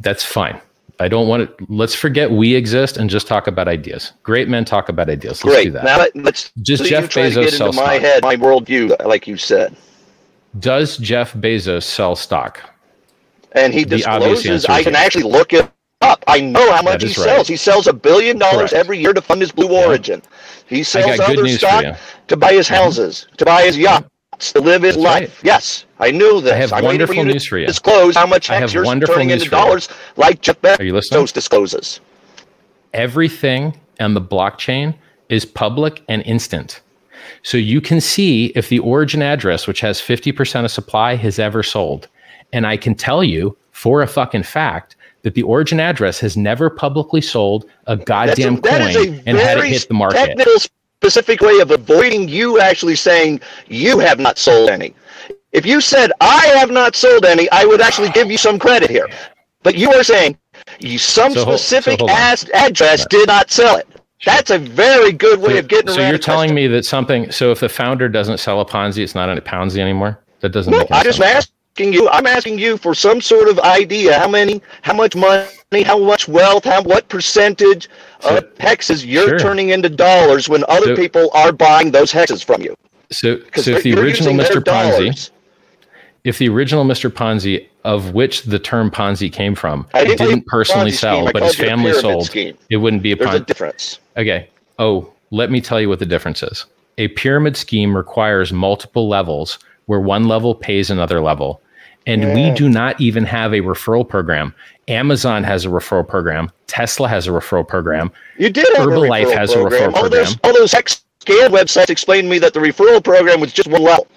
That's 0.02 0.24
fine. 0.26 0.60
I 1.00 1.08
don't 1.08 1.28
want 1.28 1.58
to. 1.58 1.66
Let's 1.70 1.96
forget 1.96 2.32
we 2.32 2.56
exist 2.56 2.98
and 2.98 3.10
just 3.10 3.28
talk 3.28 3.48
about 3.48 3.68
ideas. 3.68 4.14
Great 4.24 4.48
men 4.48 4.64
talk 4.64 4.90
about 4.90 5.10
ideas. 5.10 5.44
Let's 5.44 5.58
do 5.58 5.64
Great. 5.64 5.74
that. 5.74 5.84
Now 5.86 5.98
let- 5.98 6.16
let's 6.16 6.52
Does 6.62 6.80
so 6.80 6.86
Jeff 6.86 7.10
try 7.10 7.30
to 7.30 7.36
Bezos 7.36 7.44
get 7.44 7.54
into 7.54 7.66
my 7.66 7.72
stock? 7.72 8.02
head, 8.02 8.24
my 8.24 8.36
worldview, 8.36 9.06
like 9.06 9.28
you 9.28 9.38
said. 9.38 9.76
Does 10.60 10.98
Jeff 10.98 11.34
Bezos 11.34 11.84
sell 11.84 12.16
stock? 12.16 12.62
and 13.54 13.74
he 13.74 13.84
The 13.84 13.98
discloses 13.98 14.66
I 14.66 14.84
can 14.84 14.94
yes. 14.94 15.06
actually 15.06 15.24
look 15.24 15.54
it 15.54 15.70
up. 16.02 16.24
I 16.28 16.42
know 16.42 16.72
how 16.72 16.82
much 16.82 17.02
he 17.04 17.08
right. 17.10 17.16
sells. 17.16 17.48
He 17.48 17.56
sells 17.56 17.88
a 17.88 17.94
billion 17.94 18.38
dollars 18.38 18.72
Correct. 18.72 18.74
every 18.74 19.00
year 19.00 19.14
to 19.14 19.22
fund 19.22 19.42
his 19.42 19.52
Blue 19.52 19.72
Origin. 19.72 20.22
He 20.68 20.84
sells 20.84 21.20
other 21.20 21.48
stock 21.48 21.98
to 22.28 22.38
buy 22.38 22.54
his 22.54 22.68
mm-hmm. 22.68 22.76
houses, 22.76 23.28
to 23.38 23.46
buy 23.46 23.64
his 23.64 23.78
yachts, 23.78 24.54
to 24.54 24.60
live 24.60 24.82
his 24.82 24.96
That's 24.96 25.06
life. 25.06 25.38
right. 25.38 25.46
Yes, 25.46 25.86
I 26.04 26.12
knew 26.12 26.42
this. 26.42 26.52
I 26.52 26.58
have 26.58 26.72
waiting 26.72 26.86
wonderful 26.86 27.16
to 27.16 27.24
news 27.26 27.46
for 27.46 27.58
you. 27.58 27.68
Disclose 27.68 28.16
how 28.16 28.26
much 28.26 28.50
I 28.50 28.56
have 28.56 28.72
hex 28.72 28.74
you're 28.74 28.84
turning 29.06 29.30
into 29.30 29.46
for 29.46 29.52
dollars, 29.52 29.88
like 30.18 30.42
Jeff 30.42 30.58
Are 30.64 30.84
you 30.84 30.94
listening? 30.94 31.24
Bezos 31.24 31.34
discloses. 31.34 32.00
everything 32.94 33.80
on 34.00 34.14
the 34.14 34.22
blockchain 34.22 34.96
is 35.30 35.46
public 35.46 36.04
and 36.10 36.22
instant. 36.24 36.82
So 37.42 37.58
you 37.58 37.80
can 37.82 38.02
see 38.02 38.48
if 38.56 38.70
the 38.70 38.80
origin 38.80 39.22
address, 39.22 39.66
which 39.66 39.80
has 39.80 40.00
50% 40.02 40.66
of 40.66 40.72
supply, 40.72 41.16
has 41.16 41.40
ever 41.40 41.64
sold. 41.64 42.08
And 42.52 42.68
I 42.68 42.78
can 42.78 42.96
tell 42.96 43.24
you 43.24 43.58
for 43.72 44.02
a 44.02 44.08
fucking 44.08 44.44
fact 44.44 44.96
that 45.24 45.34
the 45.36 45.44
origin 45.44 45.80
address 45.80 46.20
has 46.20 46.36
never 46.36 46.70
publicly 46.70 47.22
sold 47.22 47.66
a 47.88 47.96
That's 47.96 48.04
a- 48.04 48.06
goddamn 48.06 48.62
coin 48.62 48.82
a 48.82 49.24
and 49.26 49.38
had 49.38 49.58
it 49.60 49.66
hit 49.66 49.88
the 49.88 49.94
market. 49.94 50.18
Technical, 50.18 50.54
specific 51.02 51.42
way 51.42 51.60
of 51.60 51.72
avoiding 51.72 52.30
you 52.30 52.60
actually 52.60 52.96
saying 52.96 53.42
you 53.68 54.00
have 54.00 54.20
not 54.20 54.38
sold 54.38 54.70
any. 54.70 54.94
If 55.54 55.66
you 55.66 55.80
said 55.82 56.12
I 56.20 56.48
have 56.58 56.72
not 56.72 56.96
sold 56.96 57.26
any, 57.26 57.50
I 57.52 57.64
would 57.66 57.80
actually 57.82 58.10
give 58.10 58.30
you 58.32 58.38
some 58.38 58.58
credit 58.60 58.90
here. 58.90 59.08
But 59.62 59.76
you 59.78 59.92
are 59.94 60.04
saying 60.04 60.38
you, 60.80 60.98
some 60.98 61.32
So 61.34 61.46
so 61.46 61.52
specific 61.56 62.02
on. 62.02 62.10
ass 62.10 62.50
address 62.54 63.06
did 63.10 63.28
not 63.28 63.52
sell 63.52 63.78
it. 63.78 63.88
That's 64.26 64.52
a 64.52 64.58
very 64.58 65.12
good 65.12 65.40
way 65.40 65.54
So, 65.54 65.60
of 65.60 65.68
getting 65.68 65.94
so 65.94 66.08
you're 66.08 66.18
telling 66.18 66.50
question. 66.50 66.56
me 66.56 66.68
that 66.68 66.86
something, 66.86 67.32
so 67.32 67.52
if 67.52 67.60
the 67.60 67.70
founder 67.70 68.08
doesn't 68.10 68.40
sell 68.40 68.62
a 68.62 68.66
Ponzi, 68.66 69.04
it's 69.04 69.16
not 69.16 69.30
a 69.36 69.42
Ponzi 69.42 69.80
anymore? 69.80 70.20
That 70.40 70.50
doesn't 70.50 70.72
No, 70.72 70.86
I 70.92 71.04
just 71.04 71.20
sense. 71.20 71.48
asking 71.78 71.94
you. 71.94 72.10
I'm 72.10 72.26
asking 72.26 72.58
you 72.58 72.78
for 72.78 72.96
some 72.96 73.22
sort 73.22 73.48
of 73.48 73.60
idea. 73.60 74.18
How 74.18 74.28
many? 74.28 74.62
How 74.82 74.94
much 74.94 75.16
money? 75.16 75.84
How 75.84 75.98
much 76.00 76.28
wealth? 76.28 76.64
How 76.66 76.82
what 76.84 77.08
percentage 77.10 77.90
of 78.24 78.44
hexes 78.58 79.06
you're 79.06 79.30
Sure. 79.30 79.40
turning 79.40 79.70
into 79.70 79.90
dollars 79.90 80.48
when 80.50 80.64
other 80.68 80.88
So- 80.88 80.96
people 80.96 81.30
are 81.34 81.52
buying 81.52 81.92
those 81.92 82.12
hexes 82.12 82.44
from 82.44 82.62
you? 82.62 82.76
So, 83.12 83.40
so 83.56 83.72
if 83.72 83.84
the 83.84 83.94
original 84.00 84.34
Mr. 84.34 84.56
Ponzi, 84.64 84.64
dollars. 84.64 85.32
If 86.24 86.38
the 86.38 86.50
original 86.50 86.86
Mr. 86.86 87.10
Ponzi, 87.10 87.68
of 87.84 88.14
which 88.14 88.44
the 88.44 88.60
term 88.60 88.90
Ponzi 88.90 89.32
came 89.32 89.56
from, 89.56 89.88
I 89.94 90.06
didn't 90.06 90.26
didn't 90.28 90.46
personally 90.48 90.92
sell. 90.92 91.32
But 91.32 91.44
his 91.44 91.56
family 91.56 91.94
sold, 91.94 92.26
scheme. 92.28 92.58
it 92.70 92.78
wouldn't 92.78 93.04
be 93.04 93.12
a 93.12 93.16
There's 93.16 93.36
a 93.36 93.40
Ponzi. 93.40 93.46
difference. 93.46 94.00
Okay. 94.18 94.50
Oh, 94.80 95.12
let 95.32 95.52
me 95.52 95.62
tell 95.62 95.82
you 95.82 95.90
what 95.90 96.00
the 96.00 96.06
difference 96.06 96.42
is. 96.44 96.66
A 96.98 97.08
pyramid 97.10 97.58
scheme 97.58 97.96
requires 97.98 98.54
multiple 98.54 99.08
levels 99.10 99.60
where 99.88 100.00
one 100.00 100.28
level 100.28 100.56
pays 100.56 100.90
another 100.90 101.20
level. 101.22 101.62
And 102.06 102.34
we 102.34 102.52
do 102.52 102.68
not 102.68 103.00
even 103.00 103.24
have 103.24 103.54
a 103.54 103.62
referral 103.62 104.08
program. 104.08 104.54
Amazon 104.90 105.42
has 105.46 105.64
a 105.64 105.70
referral 105.70 106.06
program. 106.06 106.52
Tesla 106.68 107.08
has 107.08 107.28
a 107.28 107.32
referral 107.32 107.66
program. 107.66 108.12
You 108.38 108.50
did 108.50 108.66
Herbalife 108.76 109.32
a 109.32 109.38
has 109.38 109.54
a 109.54 109.58
referral 109.58 109.94
all 109.94 110.10
Those, 110.10 110.36
program. 110.36 110.40
all 110.44 110.54
those 110.54 110.74
hex 110.74 111.06
scam 111.22 111.48
websites 111.50 111.90
explained 111.90 112.26
to 112.26 112.30
me 112.30 112.40
that 112.40 112.54
the 112.54 112.60
referral 112.60 113.02
program 113.02 113.40
was 113.40 113.54
just 113.54 113.70
one 113.70 113.84
level, 113.84 114.08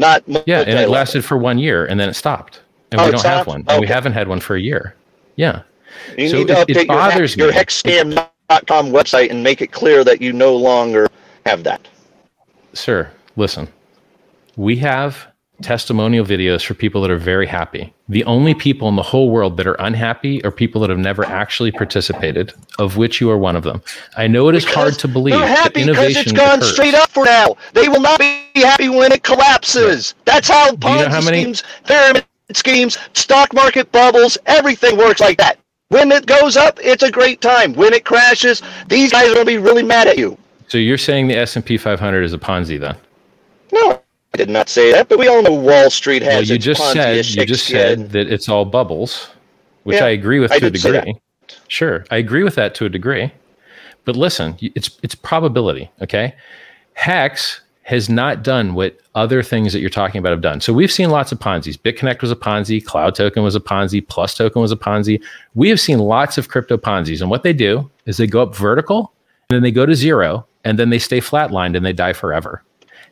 not 0.00 0.24
Yeah, 0.46 0.60
and 0.60 0.78
it 0.78 0.88
lasted 0.88 1.24
for 1.24 1.36
one 1.38 1.58
year 1.58 1.86
and 1.86 2.00
then 2.00 2.08
it 2.08 2.14
stopped. 2.14 2.62
And 2.90 3.00
Oh, 3.00 3.04
we 3.04 3.12
don't 3.12 3.22
have 3.24 3.46
one. 3.46 3.64
And 3.68 3.80
we 3.80 3.86
haven't 3.86 4.12
had 4.12 4.26
one 4.26 4.40
for 4.40 4.56
a 4.56 4.60
year. 4.60 4.96
Yeah. 5.36 5.62
You 6.18 6.28
so 6.28 6.38
need 6.38 6.48
to 6.48 6.60
it- 6.60 6.68
update 6.68 6.76
it 6.82 6.88
bothers 6.88 7.36
your, 7.36 7.52
hex, 7.52 7.82
your 7.84 8.04
hexscam.com 8.04 8.90
website 8.90 9.30
and 9.30 9.44
make 9.44 9.62
it 9.62 9.70
clear 9.70 10.02
that 10.02 10.20
you 10.20 10.32
no 10.32 10.56
longer 10.56 11.06
have 11.46 11.62
that. 11.64 11.86
Sir, 12.72 13.08
listen. 13.36 13.68
We 14.56 14.76
have 14.78 15.26
testimonial 15.62 16.24
videos 16.24 16.64
for 16.64 16.74
people 16.74 17.02
that 17.02 17.10
are 17.10 17.18
very 17.18 17.46
happy. 17.46 17.92
The 18.08 18.24
only 18.24 18.54
people 18.54 18.88
in 18.88 18.96
the 18.96 19.02
whole 19.02 19.30
world 19.30 19.56
that 19.56 19.66
are 19.66 19.74
unhappy 19.74 20.44
are 20.44 20.50
people 20.50 20.80
that 20.80 20.90
have 20.90 20.98
never 20.98 21.24
actually 21.24 21.70
participated, 21.72 22.52
of 22.78 22.96
which 22.96 23.20
you 23.20 23.30
are 23.30 23.38
one 23.38 23.56
of 23.56 23.62
them. 23.62 23.82
I 24.16 24.26
know 24.26 24.48
it 24.48 24.54
is 24.54 24.64
hard 24.64 24.98
to 24.98 25.08
believe. 25.08 25.34
They're 25.34 25.46
happy 25.46 25.84
because 25.84 26.16
it's 26.16 26.32
gone 26.32 26.58
occurs. 26.58 26.72
straight 26.72 26.94
up 26.94 27.10
for 27.10 27.24
now. 27.24 27.56
They 27.74 27.88
will 27.88 28.00
not 28.00 28.18
be 28.18 28.40
happy 28.56 28.88
when 28.88 29.12
it 29.12 29.22
collapses. 29.22 30.14
That's 30.24 30.48
how 30.48 30.66
you 30.66 30.72
know 30.72 30.78
Ponzi 30.78 31.06
how 31.08 31.20
many- 31.20 31.42
schemes, 31.42 31.62
pyramid 31.84 32.24
schemes, 32.52 32.98
stock 33.12 33.52
market 33.54 33.92
bubbles, 33.92 34.36
everything 34.46 34.96
works 34.96 35.20
like 35.20 35.38
that. 35.38 35.58
When 35.88 36.12
it 36.12 36.26
goes 36.26 36.56
up, 36.56 36.78
it's 36.82 37.02
a 37.02 37.10
great 37.10 37.40
time. 37.40 37.74
When 37.74 37.92
it 37.92 38.04
crashes, 38.04 38.62
these 38.88 39.10
guys 39.12 39.28
are 39.28 39.34
going 39.34 39.46
to 39.46 39.52
be 39.52 39.58
really 39.58 39.82
mad 39.82 40.06
at 40.06 40.18
you. 40.18 40.38
So 40.68 40.78
you're 40.78 40.98
saying 40.98 41.26
the 41.26 41.36
S&P 41.36 41.76
500 41.76 42.22
is 42.22 42.32
a 42.32 42.38
Ponzi 42.38 42.78
then? 42.78 42.96
No, 43.72 44.00
I 44.32 44.36
did 44.36 44.48
not 44.48 44.68
say 44.68 44.92
that, 44.92 45.08
but 45.08 45.18
we 45.18 45.26
all 45.28 45.42
know 45.42 45.52
Wall 45.54 45.90
Street 45.90 46.22
has 46.22 46.34
Well, 46.34 46.42
you 46.44 46.58
just 46.58 46.80
said 46.92 47.16
Ponzi-ish 47.16 47.36
you 47.36 47.46
just 47.46 47.66
said 47.66 48.10
that 48.10 48.32
it's 48.32 48.48
all 48.48 48.64
bubbles, 48.64 49.28
which 49.82 49.96
Yeah, 49.98 50.04
I 50.06 50.10
agree 50.10 50.38
with 50.38 50.52
I 50.52 50.58
to 50.60 50.66
a 50.66 50.70
did 50.70 50.80
say 50.80 50.90
that. 50.92 51.04
degree. 51.04 51.20
Sure, 51.68 52.04
I 52.10 52.16
agree 52.18 52.44
with 52.44 52.54
that 52.54 52.74
to 52.76 52.84
a 52.86 52.88
degree. 52.88 53.32
But 54.04 54.16
listen, 54.16 54.56
it's 54.60 54.98
it's 55.02 55.14
probability, 55.14 55.90
okay? 56.00 56.34
Hex 56.94 57.60
has 57.82 58.08
not 58.08 58.44
done 58.44 58.74
what 58.74 58.96
other 59.16 59.42
things 59.42 59.72
that 59.72 59.80
you're 59.80 59.90
talking 59.90 60.20
about 60.20 60.30
have 60.30 60.40
done. 60.40 60.60
So 60.60 60.72
we've 60.72 60.92
seen 60.92 61.10
lots 61.10 61.32
of 61.32 61.40
Ponzi's. 61.40 61.76
BitConnect 61.76 62.22
was 62.22 62.30
a 62.30 62.36
Ponzi, 62.36 62.84
Cloud 62.84 63.16
Token 63.16 63.42
was 63.42 63.56
a 63.56 63.60
Ponzi, 63.60 64.06
Plus 64.06 64.34
Token 64.34 64.62
was 64.62 64.70
a 64.70 64.76
Ponzi. 64.76 65.20
We 65.56 65.68
have 65.70 65.80
seen 65.80 65.98
lots 65.98 66.38
of 66.38 66.48
crypto 66.48 66.76
Ponzi's. 66.76 67.20
And 67.20 67.30
what 67.30 67.42
they 67.42 67.52
do 67.52 67.90
is 68.06 68.16
they 68.16 68.28
go 68.28 68.42
up 68.42 68.54
vertical 68.54 69.12
and 69.48 69.56
then 69.56 69.62
they 69.62 69.72
go 69.72 69.86
to 69.86 69.94
zero 69.96 70.46
and 70.64 70.78
then 70.78 70.90
they 70.90 71.00
stay 71.00 71.20
flatlined 71.20 71.76
and 71.76 71.84
they 71.84 71.92
die 71.92 72.12
forever. 72.12 72.62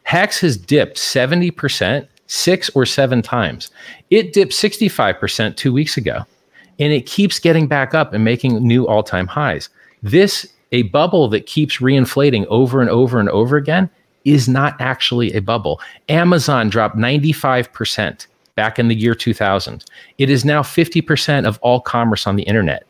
Hex 0.08 0.40
has 0.40 0.56
dipped 0.56 0.96
70% 0.96 2.08
six 2.28 2.70
or 2.70 2.86
seven 2.86 3.20
times. 3.20 3.70
It 4.08 4.32
dipped 4.32 4.52
65% 4.52 5.54
two 5.54 5.70
weeks 5.70 5.98
ago 5.98 6.20
and 6.78 6.94
it 6.94 7.04
keeps 7.04 7.38
getting 7.38 7.66
back 7.66 7.92
up 7.92 8.14
and 8.14 8.24
making 8.24 8.66
new 8.66 8.88
all 8.88 9.02
time 9.02 9.26
highs. 9.26 9.68
This, 10.02 10.48
a 10.72 10.84
bubble 10.84 11.28
that 11.28 11.44
keeps 11.44 11.76
reinflating 11.76 12.46
over 12.46 12.80
and 12.80 12.88
over 12.88 13.20
and 13.20 13.28
over 13.28 13.58
again, 13.58 13.90
is 14.24 14.48
not 14.48 14.80
actually 14.80 15.34
a 15.34 15.42
bubble. 15.42 15.78
Amazon 16.08 16.70
dropped 16.70 16.96
95% 16.96 18.26
back 18.54 18.78
in 18.78 18.88
the 18.88 18.96
year 18.96 19.14
2000. 19.14 19.84
It 20.16 20.30
is 20.30 20.42
now 20.42 20.62
50% 20.62 21.46
of 21.46 21.58
all 21.60 21.82
commerce 21.82 22.26
on 22.26 22.36
the 22.36 22.44
internet. 22.44 22.86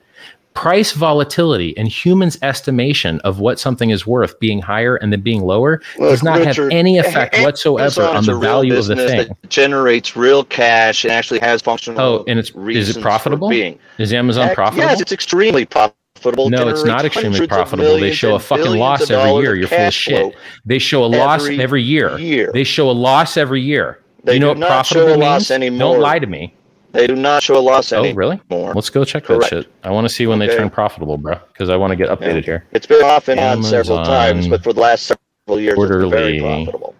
Price 0.58 0.90
volatility 0.90 1.72
and 1.78 1.86
humans' 1.86 2.36
estimation 2.42 3.20
of 3.20 3.38
what 3.38 3.60
something 3.60 3.90
is 3.90 4.08
worth 4.08 4.40
being 4.40 4.60
higher 4.60 4.96
and 4.96 5.12
then 5.12 5.20
being 5.20 5.42
lower 5.42 5.80
Look, 6.00 6.10
does 6.10 6.24
not 6.24 6.40
Richard, 6.40 6.64
have 6.64 6.72
any 6.72 6.98
effect 6.98 7.38
whatsoever 7.38 8.02
on 8.02 8.24
the 8.24 8.36
value 8.36 8.76
of 8.76 8.86
the 8.86 8.96
thing. 8.96 9.36
generates 9.48 10.16
real 10.16 10.42
cash 10.42 11.04
and 11.04 11.12
actually 11.12 11.38
has 11.38 11.62
functional. 11.62 12.00
Oh, 12.00 12.24
and 12.26 12.40
it's 12.40 12.50
is 12.50 12.96
it 12.96 13.00
profitable? 13.00 13.48
Being. 13.48 13.78
Is 13.98 14.12
Amazon 14.12 14.52
profitable? 14.52 14.88
Yes, 14.88 15.00
it's 15.00 15.12
extremely 15.12 15.64
profitable. 15.64 16.50
No, 16.50 16.66
it's 16.66 16.82
not 16.82 17.04
extremely 17.04 17.46
profitable. 17.46 17.96
They 18.00 18.12
show 18.12 18.34
a 18.34 18.40
fucking 18.40 18.80
loss 18.80 19.08
every 19.12 19.40
year. 19.40 19.54
You're 19.54 19.68
full 19.68 19.78
of 19.78 19.94
shit. 19.94 20.34
They 20.64 20.80
show 20.80 21.04
a 21.04 21.06
loss 21.06 21.48
every, 21.48 21.84
year. 21.84 22.18
year. 22.18 22.50
They 22.52 22.64
show 22.64 22.90
a 22.90 22.92
loss 22.92 23.36
every 23.36 23.62
year. 23.62 24.02
They 24.24 24.34
you 24.34 24.40
know 24.40 24.54
what 24.54 24.58
profitable 24.66 25.18
means? 25.18 25.52
Anymore. 25.52 25.78
Don't 25.94 26.00
lie 26.00 26.18
to 26.18 26.26
me. 26.26 26.52
They 26.92 27.06
do 27.06 27.14
not 27.14 27.42
show 27.42 27.58
a 27.58 27.60
loss 27.60 27.92
oh, 27.92 28.02
anymore. 28.02 28.22
Oh, 28.24 28.56
really? 28.56 28.72
Let's 28.74 28.90
go 28.90 29.04
check 29.04 29.24
Correct. 29.24 29.42
that 29.42 29.64
shit. 29.64 29.72
I 29.84 29.90
want 29.90 30.06
to 30.06 30.14
see 30.14 30.26
when 30.26 30.40
okay. 30.40 30.50
they 30.50 30.56
turn 30.56 30.70
profitable, 30.70 31.18
bro, 31.18 31.38
because 31.52 31.68
I 31.68 31.76
want 31.76 31.90
to 31.90 31.96
get 31.96 32.08
updated 32.08 32.36
yeah. 32.36 32.40
here. 32.40 32.66
It's 32.72 32.86
been 32.86 33.04
off 33.04 33.28
and 33.28 33.38
on 33.38 33.62
several 33.62 34.02
times, 34.04 34.48
but 34.48 34.62
for 34.62 34.72
the 34.72 34.80
last 34.80 35.06
several 35.46 35.60
years, 35.60 35.74
quarterly 35.74 36.06
it's 36.06 36.12
been 36.12 36.20
very 36.20 36.40
profitable. 36.40 36.94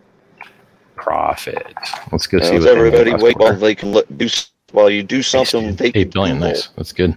Profit. 0.97 1.75
Let's 2.13 2.27
go 2.27 2.39
see 2.41 2.59
what 2.59 2.69
everybody 2.69 3.15
wait 3.15 3.39
while 3.39 3.57
they 3.57 3.75
can 3.75 3.93
look, 3.93 4.07
do 4.17 4.29
while 4.73 4.91
you 4.91 5.03
do 5.03 5.23
something. 5.23 5.75
They 5.75 5.93
eight 5.95 6.13
billion. 6.13 6.39
Nice. 6.39 6.69
That's 6.77 6.93
good. 6.93 7.17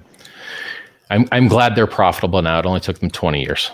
I'm 1.10 1.28
I'm 1.32 1.48
glad 1.50 1.76
they're 1.76 1.88
profitable 1.88 2.42
now. 2.42 2.60
It 2.60 2.66
only 2.66 2.80
took 2.80 3.00
them 3.00 3.10
20 3.10 3.42
years. 3.42 3.72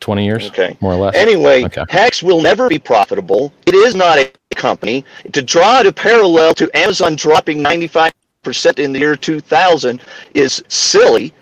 20 0.00 0.24
years, 0.24 0.46
okay, 0.46 0.76
more 0.80 0.92
or 0.92 0.96
less. 0.96 1.16
Anyway, 1.16 1.64
okay. 1.64 1.84
Hex 1.88 2.22
will 2.22 2.40
never 2.40 2.68
be 2.68 2.78
profitable. 2.78 3.52
It 3.66 3.74
is 3.74 3.96
not 3.96 4.16
a 4.16 4.32
company. 4.58 5.04
To 5.32 5.40
draw 5.40 5.80
a 5.80 5.92
parallel 5.92 6.52
to 6.54 6.70
Amazon 6.76 7.16
dropping 7.16 7.58
95% 7.62 8.12
in 8.78 8.92
the 8.92 8.98
year 8.98 9.16
2000 9.16 10.00
is 10.34 10.62
silly. 10.68 11.32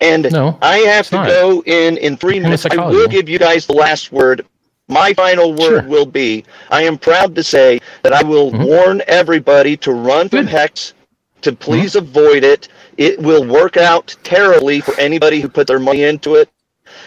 And 0.00 0.32
no, 0.32 0.58
I 0.62 0.78
have 0.78 1.08
to 1.08 1.16
not. 1.16 1.26
go 1.28 1.62
in 1.66 1.96
in 1.98 2.16
three 2.16 2.40
minutes. 2.40 2.66
I 2.66 2.74
will 2.74 3.06
give 3.08 3.28
you 3.28 3.38
guys 3.38 3.66
the 3.66 3.74
last 3.74 4.10
word. 4.10 4.46
My 4.88 5.14
final 5.14 5.52
word 5.52 5.82
sure. 5.82 5.88
will 5.88 6.06
be 6.06 6.44
I 6.70 6.82
am 6.82 6.98
proud 6.98 7.34
to 7.36 7.42
say 7.44 7.80
that 8.02 8.12
I 8.12 8.22
will 8.22 8.50
mm-hmm. 8.50 8.64
warn 8.64 9.02
everybody 9.06 9.76
to 9.78 9.92
run 9.92 10.28
from 10.28 10.46
Hex, 10.46 10.94
to 11.42 11.52
please 11.52 11.94
mm-hmm. 11.94 12.06
avoid 12.08 12.42
it. 12.42 12.68
It 12.96 13.20
will 13.20 13.44
work 13.46 13.76
out 13.76 14.14
terribly 14.24 14.80
for 14.80 14.98
anybody 14.98 15.40
who 15.40 15.48
put 15.48 15.66
their 15.68 15.78
money 15.78 16.02
into 16.02 16.34
it. 16.34 16.50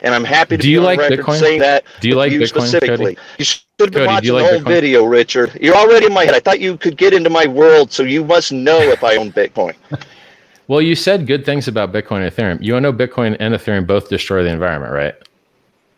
And 0.05 0.13
I'm 0.13 0.24
happy 0.24 0.55
to 0.55 0.62
do 0.62 0.67
be 0.67 0.71
you 0.71 0.81
like 0.81 1.00
Bitcoin? 1.00 1.39
saying 1.39 1.59
that. 1.62 1.83
Do 2.00 2.07
you 2.07 2.13
like 2.13 2.31
you 2.31 2.39
Bitcoin, 2.39 2.67
specifically? 2.67 3.15
Cody? 3.15 3.27
You 3.39 3.45
should 3.45 3.63
have 3.79 3.91
been 3.91 4.05
watching 4.05 4.33
like 4.33 4.43
the 4.43 4.50
whole 4.50 4.59
Bitcoin? 4.59 4.67
video, 4.67 5.03
Richard. 5.03 5.57
You're 5.59 5.75
already 5.75 6.05
in 6.05 6.13
my 6.13 6.25
head. 6.25 6.35
I 6.35 6.39
thought 6.39 6.59
you 6.59 6.77
could 6.77 6.95
get 6.95 7.12
into 7.12 7.31
my 7.31 7.47
world, 7.47 7.91
so 7.91 8.03
you 8.03 8.24
must 8.24 8.51
know 8.51 8.79
if 8.79 9.03
I 9.03 9.15
own 9.15 9.31
Bitcoin. 9.31 9.74
well, 10.67 10.79
you 10.79 10.93
said 10.93 11.25
good 11.25 11.43
things 11.43 11.67
about 11.67 11.91
Bitcoin 11.91 12.24
and 12.24 12.31
Ethereum. 12.31 12.63
You 12.63 12.79
know 12.79 12.93
Bitcoin 12.93 13.35
and 13.39 13.55
Ethereum 13.55 13.88
both 13.88 14.07
destroy 14.07 14.43
the 14.43 14.50
environment, 14.50 14.93
right? 14.93 15.15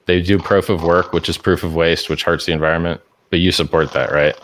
They 0.06 0.22
do 0.22 0.40
proof 0.40 0.70
of 0.70 0.84
work, 0.84 1.12
which 1.12 1.28
is 1.28 1.38
proof 1.38 1.66
of 1.66 1.76
waste, 1.76 2.10
which 2.10 2.24
hurts 2.24 2.46
the 2.46 2.54
environment. 2.54 3.02
But 3.30 3.40
you 3.40 3.52
support 3.52 3.92
that, 3.92 4.14
right? 4.14 4.40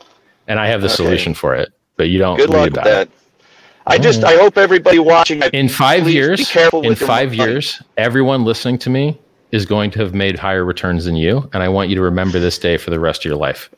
And 0.50 0.60
I 0.60 0.68
have 0.68 0.82
the 0.82 0.88
okay. 0.88 0.96
solution 0.96 1.34
for 1.34 1.56
it, 1.56 1.72
but 1.96 2.10
you 2.10 2.20
don't. 2.20 2.36
Good 2.36 2.50
luck 2.50 2.66
with 2.66 2.84
that. 2.84 3.08
It. 3.08 3.12
I 3.88 3.98
just 3.98 4.26
I 4.26 4.36
hope 4.36 4.58
everybody 4.58 5.00
watching 5.00 5.42
in 5.54 5.70
five 5.70 6.10
years. 6.10 6.54
in 6.74 6.96
five 6.96 7.34
years, 7.34 7.82
everyone 7.96 8.44
listening 8.44 8.78
to 8.80 8.90
me 8.90 9.18
is 9.54 9.68
going 9.68 9.92
to 9.92 10.00
have 10.00 10.16
made 10.16 10.38
higher 10.38 10.66
returns 10.66 11.06
than 11.06 11.16
you, 11.16 11.48
and 11.54 11.62
I 11.62 11.70
want 11.70 11.90
you 11.90 11.96
to 11.96 12.02
remember 12.02 12.40
this 12.40 12.58
day 12.58 12.76
for 12.76 12.90
the 12.90 13.00
rest 13.00 13.22
of 13.22 13.26
your 13.26 13.38
life. 13.38 13.70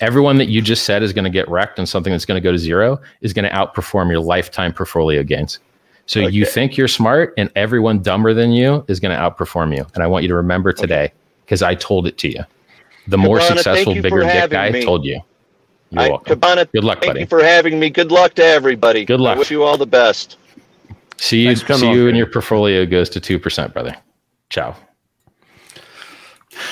Everyone 0.00 0.38
that 0.38 0.46
you 0.46 0.62
just 0.62 0.84
said 0.84 1.02
is 1.02 1.12
going 1.12 1.24
to 1.24 1.30
get 1.30 1.48
wrecked 1.48 1.76
and 1.78 1.88
something 1.88 2.12
that's 2.12 2.24
going 2.24 2.40
to 2.40 2.42
go 2.42 2.52
to 2.52 2.58
zero 2.58 3.00
is 3.20 3.32
going 3.32 3.44
to 3.44 3.50
outperform 3.50 4.10
your 4.10 4.20
lifetime 4.20 4.72
portfolio 4.72 5.24
gains. 5.24 5.58
So 6.06 6.20
okay. 6.20 6.30
you 6.30 6.46
think 6.46 6.76
you're 6.76 6.88
smart, 6.88 7.34
and 7.36 7.50
everyone 7.56 8.00
dumber 8.00 8.32
than 8.32 8.52
you 8.52 8.84
is 8.86 9.00
going 9.00 9.16
to 9.16 9.20
outperform 9.20 9.76
you. 9.76 9.84
And 9.94 10.04
I 10.04 10.06
want 10.06 10.22
you 10.22 10.28
to 10.28 10.36
remember 10.36 10.72
today 10.72 11.12
because 11.44 11.62
okay. 11.62 11.72
I 11.72 11.74
told 11.74 12.06
it 12.06 12.16
to 12.18 12.28
you. 12.28 12.44
The 13.08 13.18
more 13.18 13.40
successful, 13.40 13.94
bigger 13.94 14.20
dick 14.20 14.50
guy 14.50 14.70
me. 14.70 14.84
told 14.84 15.04
you. 15.04 15.20
You're 15.90 16.02
I, 16.02 16.08
welcome. 16.10 16.26
Cabana, 16.26 16.66
Good 16.66 16.84
luck, 16.84 17.00
thank 17.00 17.10
buddy. 17.10 17.20
you 17.20 17.26
for 17.26 17.42
having 17.42 17.80
me. 17.80 17.90
Good 17.90 18.12
luck 18.12 18.34
to 18.34 18.44
everybody. 18.44 19.04
Good 19.04 19.20
luck. 19.20 19.36
I 19.36 19.38
wish 19.40 19.50
you 19.50 19.64
all 19.64 19.76
the 19.76 19.86
best. 19.86 20.38
See 21.16 21.42
you. 21.42 21.56
See 21.56 21.90
you, 21.90 22.08
and 22.08 22.16
your 22.16 22.26
portfolio 22.26 22.86
goes 22.86 23.10
to 23.10 23.20
two 23.20 23.38
percent, 23.38 23.72
brother. 23.72 23.96
Ciao. 24.50 24.76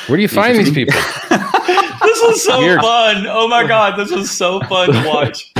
Where 0.06 0.16
do 0.16 0.22
you 0.22 0.28
find 0.28 0.56
these 0.58 0.70
people? 0.72 0.94
this 1.28 2.22
was 2.22 2.44
so 2.44 2.58
Weird. 2.58 2.80
fun. 2.80 3.26
Oh 3.28 3.48
my 3.48 3.66
god, 3.66 3.98
this 3.98 4.10
was 4.10 4.30
so 4.30 4.60
fun 4.62 4.92
to 4.92 5.08
watch. 5.08 5.52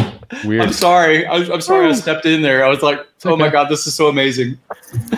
Weird. 0.45 0.63
I'm 0.63 0.73
sorry. 0.73 1.27
I, 1.27 1.37
am 1.37 1.61
sorry. 1.61 1.89
I 1.89 1.93
stepped 1.93 2.25
in 2.25 2.43
there. 2.43 2.65
I 2.65 2.69
was 2.69 2.83
like, 2.83 3.07
"Oh 3.25 3.37
my 3.37 3.51
god, 3.51 3.69
this 3.69 3.87
is 3.87 3.95
so 3.95 4.09
amazing." 4.09 4.59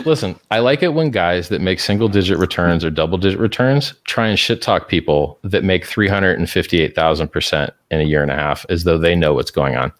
Listen, 0.04 0.38
I 0.50 0.58
like 0.58 0.82
it 0.82 0.94
when 0.94 1.11
guys 1.11 1.49
that 1.50 1.61
make 1.61 1.78
single 1.78 2.08
digit 2.08 2.38
returns 2.38 2.84
or 2.84 2.90
double 2.90 3.16
digit 3.16 3.38
returns 3.38 3.94
try 4.04 4.26
and 4.26 4.38
shit 4.38 4.61
talk 4.61 4.88
people 4.88 5.38
that 5.42 5.62
make 5.62 5.84
three 5.84 6.08
hundred 6.08 6.38
and 6.38 6.50
fifty 6.50 6.80
eight 6.80 6.94
thousand 6.94 7.28
percent 7.28 7.73
in 7.90 8.00
a 8.00 8.04
year 8.04 8.23
and 8.23 8.30
a 8.30 8.34
half, 8.37 8.66
as 8.68 8.84
though 8.84 8.99
they 8.99 9.14
know 9.14 9.34
what's 9.34 9.52
going 9.52 9.76
on, 9.76 9.92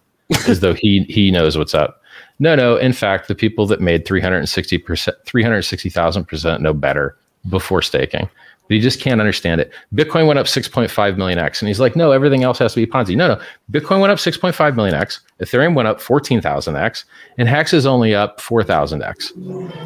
as 0.47 0.59
though 0.59 0.73
he 0.73 1.03
he 1.03 1.31
knows 1.31 1.57
what's 1.57 1.73
up. 1.73 2.01
No, 2.39 2.53
no. 2.55 2.75
In 2.75 2.91
fact, 2.91 3.29
the 3.29 3.35
people 3.35 3.65
that 3.67 3.79
made 3.79 4.05
three 4.05 4.21
hundred 4.21 4.39
and 4.39 4.49
sixty 4.49 4.77
percent, 4.77 5.15
three 5.25 5.43
hundred 5.43 5.61
sixty 5.63 5.89
thousand 5.89 6.25
percent 6.25 6.61
know 6.61 6.73
better 6.73 7.15
before 7.49 7.81
staking 7.81 8.27
but 8.67 8.75
he 8.75 8.79
just 8.79 8.99
can't 8.99 9.21
understand 9.21 9.61
it. 9.61 9.71
Bitcoin 9.93 10.25
went 10.27 10.39
up 10.39 10.47
6.5 10.47 11.17
million 11.17 11.37
X. 11.37 11.61
And 11.61 11.67
he's 11.67 11.79
like, 11.79 11.95
no, 11.95 12.11
everything 12.11 12.43
else 12.43 12.57
has 12.59 12.73
to 12.73 12.83
be 12.83 12.91
Ponzi. 12.91 13.15
No, 13.15 13.27
no. 13.27 13.41
Bitcoin 13.71 14.01
went 14.01 14.11
up 14.11 14.17
6.5 14.17 14.75
million 14.75 14.95
X. 14.95 15.21
Ethereum 15.39 15.75
went 15.75 15.87
up 15.87 16.01
14,000 16.01 16.75
X. 16.75 17.05
And 17.37 17.47
Hex 17.47 17.73
is 17.73 17.85
only 17.85 18.15
up 18.15 18.41
4,000 18.41 19.03
X. 19.03 19.33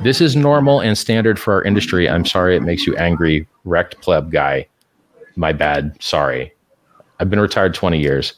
This 0.01 0.21
is 0.21 0.35
normal 0.35 0.81
and 0.81 0.97
standard 0.97 1.37
for 1.37 1.53
our 1.53 1.63
industry. 1.63 2.07
I'm 2.07 2.25
sorry 2.25 2.55
it 2.55 2.61
makes 2.61 2.87
you 2.87 2.95
angry, 2.95 3.47
wrecked 3.65 3.99
pleb 4.01 4.31
guy. 4.31 4.67
My 5.35 5.51
bad. 5.51 6.01
Sorry. 6.01 6.53
I've 7.19 7.29
been 7.29 7.41
retired 7.41 7.73
20 7.73 7.99
years. 7.99 8.33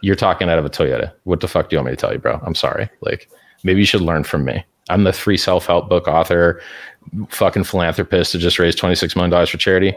You're 0.00 0.16
talking 0.16 0.50
out 0.50 0.58
of 0.58 0.64
a 0.64 0.70
Toyota. 0.70 1.12
What 1.22 1.40
the 1.40 1.48
fuck 1.48 1.70
do 1.70 1.76
you 1.76 1.78
want 1.78 1.86
me 1.86 1.92
to 1.92 1.96
tell 1.96 2.12
you, 2.12 2.18
bro? 2.18 2.40
I'm 2.44 2.54
sorry. 2.54 2.90
Like, 3.00 3.30
maybe 3.62 3.80
you 3.80 3.86
should 3.86 4.00
learn 4.00 4.24
from 4.24 4.44
me. 4.44 4.64
I'm 4.90 5.04
the 5.04 5.12
free 5.12 5.36
self 5.36 5.66
help 5.66 5.88
book 5.88 6.08
author 6.08 6.60
fucking 7.28 7.64
philanthropist 7.64 8.32
to 8.32 8.38
just 8.38 8.58
raise 8.58 8.74
$26 8.76 9.16
million 9.16 9.46
for 9.46 9.56
charity. 9.56 9.94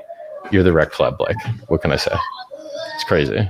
You're 0.52 0.64
the 0.64 0.74
rec 0.74 0.92
club. 0.92 1.20
Like, 1.20 1.36
what 1.68 1.82
can 1.82 1.92
I 1.92 1.96
say? 1.98 2.16
It's 2.96 3.04
crazy. 3.04 3.50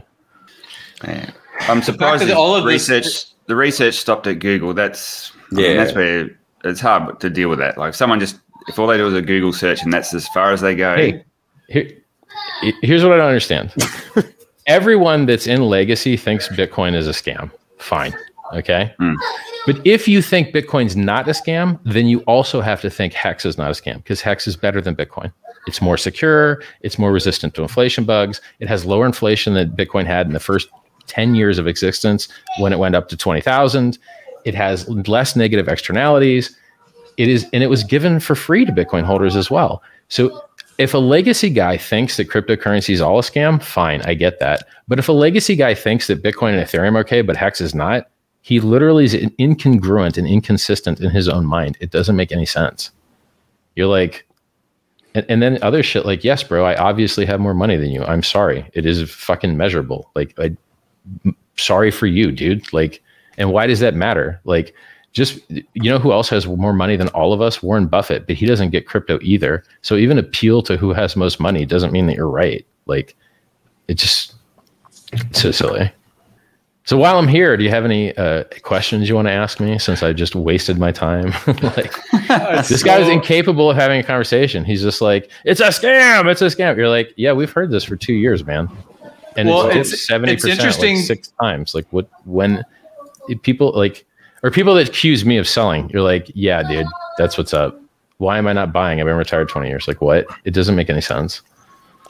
Man. 1.06 1.34
I'm 1.62 1.82
surprised 1.82 2.26
the 2.26 2.36
all 2.36 2.56
of 2.56 2.66
research, 2.66 3.04
this- 3.04 3.34
the 3.48 3.56
research 3.56 3.96
stopped 3.96 4.28
at 4.28 4.40
Google. 4.40 4.74
That's, 4.74 5.32
yeah, 5.52 5.66
I 5.66 5.68
mean, 5.70 5.78
that's 5.78 5.96
where 5.96 6.30
it's 6.64 6.80
hard 6.80 7.20
to 7.20 7.30
deal 7.30 7.50
with 7.50 7.60
that. 7.60 7.78
Like 7.78 7.94
someone 7.94 8.20
just, 8.20 8.40
if 8.68 8.78
all 8.78 8.88
they 8.88 8.98
do 8.98 9.08
is 9.08 9.14
a 9.14 9.22
Google 9.22 9.54
search 9.54 9.82
and 9.84 9.92
that's 9.94 10.14
as 10.14 10.28
far 10.30 10.52
as 10.52 10.62
they 10.62 10.76
go. 10.76 10.96
Hey, 10.96 11.24
here, 11.70 11.90
here's 12.82 13.04
what 13.04 13.14
I 13.14 13.18
don't 13.18 13.28
understand. 13.28 13.74
Everyone 14.68 15.26
that's 15.26 15.48
in 15.48 15.62
legacy 15.62 16.18
thinks 16.18 16.48
Bitcoin 16.50 16.94
is 16.94 17.08
a 17.08 17.12
scam. 17.12 17.52
Fine. 17.80 18.14
Okay. 18.54 18.94
Mm. 19.00 19.16
But 19.66 19.86
if 19.86 20.08
you 20.08 20.22
think 20.22 20.54
Bitcoin's 20.54 20.96
not 20.96 21.28
a 21.28 21.32
scam, 21.32 21.80
then 21.84 22.08
you 22.08 22.20
also 22.22 22.62
have 22.62 22.82
to 22.82 22.90
think 22.90 23.14
Hex 23.14 23.46
is 23.46 23.58
not 23.58 23.70
a 23.70 23.74
scam 23.74 23.98
because 23.98 24.22
Hex 24.22 24.48
is 24.48 24.56
better 24.56 24.82
than 24.82 24.96
Bitcoin. 24.96 25.32
It's 25.68 25.82
more 25.82 25.98
secure, 25.98 26.62
it's 26.82 26.98
more 26.98 27.12
resistant 27.12 27.54
to 27.56 27.62
inflation 27.62 28.06
bugs, 28.06 28.40
it 28.60 28.70
has 28.70 28.86
lower 28.86 29.06
inflation 29.06 29.54
than 29.54 29.72
Bitcoin 29.72 30.06
had 30.06 30.26
in 30.26 30.34
the 30.34 30.40
first 30.40 30.70
10 31.08 31.36
years 31.36 31.58
of 31.58 31.68
existence 31.68 32.28
when 32.60 32.72
it 32.72 32.80
went 32.80 32.96
up 32.96 33.10
to 33.10 33.18
20,000. 33.18 33.98
It 34.46 34.56
has 34.56 34.88
less 34.90 35.36
negative 35.36 35.68
externalities. 35.68 36.56
It 37.18 37.28
is 37.28 37.48
and 37.52 37.64
it 37.64 37.68
was 37.68 37.84
given 37.84 38.20
for 38.20 38.36
free 38.36 38.64
to 38.64 38.72
Bitcoin 38.72 39.04
holders 39.04 39.36
as 39.36 39.52
well. 39.52 39.82
So 40.08 40.42
if 40.78 40.94
a 40.94 41.00
legacy 41.00 41.50
guy 41.50 41.78
thinks 41.78 42.18
that 42.18 42.30
cryptocurrency 42.30 42.92
is 42.92 43.02
all 43.02 43.18
a 43.18 43.24
scam, 43.24 43.62
fine, 43.62 44.02
I 44.04 44.14
get 44.14 44.40
that. 44.40 44.68
But 44.88 45.00
if 45.00 45.10
a 45.10 45.14
legacy 45.14 45.56
guy 45.56 45.74
thinks 45.74 46.08
that 46.08 46.22
Bitcoin 46.22 46.58
and 46.58 46.66
Ethereum 46.66 46.96
are 46.96 47.00
okay, 47.00 47.22
but 47.22 47.36
Hex 47.36 47.60
is 47.60 47.74
not, 47.74 48.10
he 48.48 48.62
literally 48.62 49.04
is 49.04 49.14
incongruent 49.14 50.18
and 50.18 50.26
inconsistent 50.26 51.02
in 51.02 51.10
his 51.10 51.28
own 51.28 51.46
mind. 51.46 51.78
It 51.82 51.92
doesn't 51.92 52.16
make 52.16 52.32
any 52.32 52.46
sense. 52.46 52.92
You're 53.76 53.88
like, 53.88 54.26
and, 55.14 55.26
and 55.28 55.42
then 55.42 55.62
other 55.62 55.84
shit 55.84 56.06
like, 56.06 56.24
yes, 56.24 56.44
bro, 56.44 56.64
I 56.64 56.78
obviously 56.78 57.26
have 57.26 57.42
more 57.42 57.54
money 57.54 57.76
than 57.76 57.90
you. 57.90 58.06
I'm 58.06 58.24
sorry. 58.24 58.66
It 58.72 58.86
is 58.86 59.12
fucking 59.12 59.58
measurable. 59.58 60.10
Like, 60.16 60.34
I, 60.40 60.56
sorry 61.58 61.92
for 61.92 62.08
you, 62.08 62.32
dude. 62.32 62.72
Like, 62.72 63.04
and 63.38 63.52
why 63.52 63.68
does 63.68 63.82
that 63.82 63.96
matter? 63.96 64.40
Like, 64.46 64.74
just 65.12 65.42
you 65.50 65.92
know 65.92 66.00
who 66.00 66.14
else 66.14 66.30
has 66.30 66.48
more 66.48 66.72
money 66.72 66.96
than 66.96 67.10
all 67.10 67.34
of 67.34 67.42
us? 67.42 67.62
Warren 67.62 67.88
Buffett, 67.88 68.28
but 68.28 68.38
he 68.38 68.46
doesn't 68.46 68.70
get 68.70 68.88
crypto 68.88 69.20
either. 69.22 69.62
So 69.82 69.98
even 69.98 70.18
appeal 70.18 70.62
to 70.62 70.78
who 70.78 70.94
has 70.94 71.18
most 71.18 71.42
money 71.42 71.66
doesn't 71.66 71.92
mean 71.92 72.08
that 72.08 72.16
you're 72.16 72.30
right. 72.30 72.66
Like, 72.86 73.14
it 73.90 73.96
just 73.96 74.36
it's 75.12 75.42
so 75.42 75.52
silly. 75.52 75.92
So 76.88 76.96
while 76.96 77.20
I'm 77.20 77.28
here, 77.28 77.58
do 77.58 77.66
you 77.66 77.70
have 77.70 77.84
any 77.84 78.16
uh, 78.16 78.46
questions 78.62 79.10
you 79.10 79.16
want 79.16 79.28
to 79.28 79.34
ask 79.34 79.60
me? 79.60 79.78
Since 79.78 80.04
I 80.04 80.14
just 80.14 80.36
wasted 80.36 80.78
my 80.78 80.94
time, 80.94 81.32
like 81.62 81.94
this 82.66 82.80
so... 82.80 82.86
guy 82.86 83.00
is 83.00 83.10
incapable 83.10 83.70
of 83.70 83.76
having 83.76 84.00
a 84.00 84.04
conversation. 84.04 84.64
He's 84.64 84.84
just 84.84 85.02
like, 85.02 85.30
"It's 85.44 85.60
a 85.60 85.66
scam! 85.66 86.32
It's 86.32 86.42
a 86.42 86.46
scam." 86.46 86.78
You're 86.78 86.88
like, 86.88 87.14
"Yeah, 87.18 87.34
we've 87.34 87.52
heard 87.52 87.72
this 87.72 87.84
for 87.84 87.98
two 87.98 88.14
years, 88.14 88.46
man." 88.46 88.70
And 89.36 89.50
well, 89.50 89.68
it's 89.68 90.08
seventy 90.08 90.36
percent, 90.36 90.64
like 90.82 90.98
six 91.00 91.34
times. 91.42 91.76
Like 91.76 91.88
what? 91.92 92.08
When 92.24 92.64
people 93.42 93.74
like, 93.76 94.06
or 94.42 94.50
people 94.50 94.74
that 94.76 94.88
accuse 94.88 95.26
me 95.26 95.36
of 95.36 95.46
selling, 95.46 95.90
you're 95.90 96.04
like, 96.04 96.32
"Yeah, 96.36 96.64
dude, 96.64 96.88
that's 97.18 97.38
what's 97.38 97.54
up." 97.54 97.78
Why 98.20 98.38
am 98.38 98.48
I 98.48 98.54
not 98.54 98.72
buying? 98.72 99.02
I've 99.02 99.08
been 99.08 99.18
retired 99.18 99.50
twenty 99.50 99.68
years. 99.68 99.90
Like 99.90 100.00
what? 100.00 100.26
It 100.46 100.52
doesn't 100.52 100.78
make 100.78 100.90
any 100.90 101.02
sense 101.02 101.42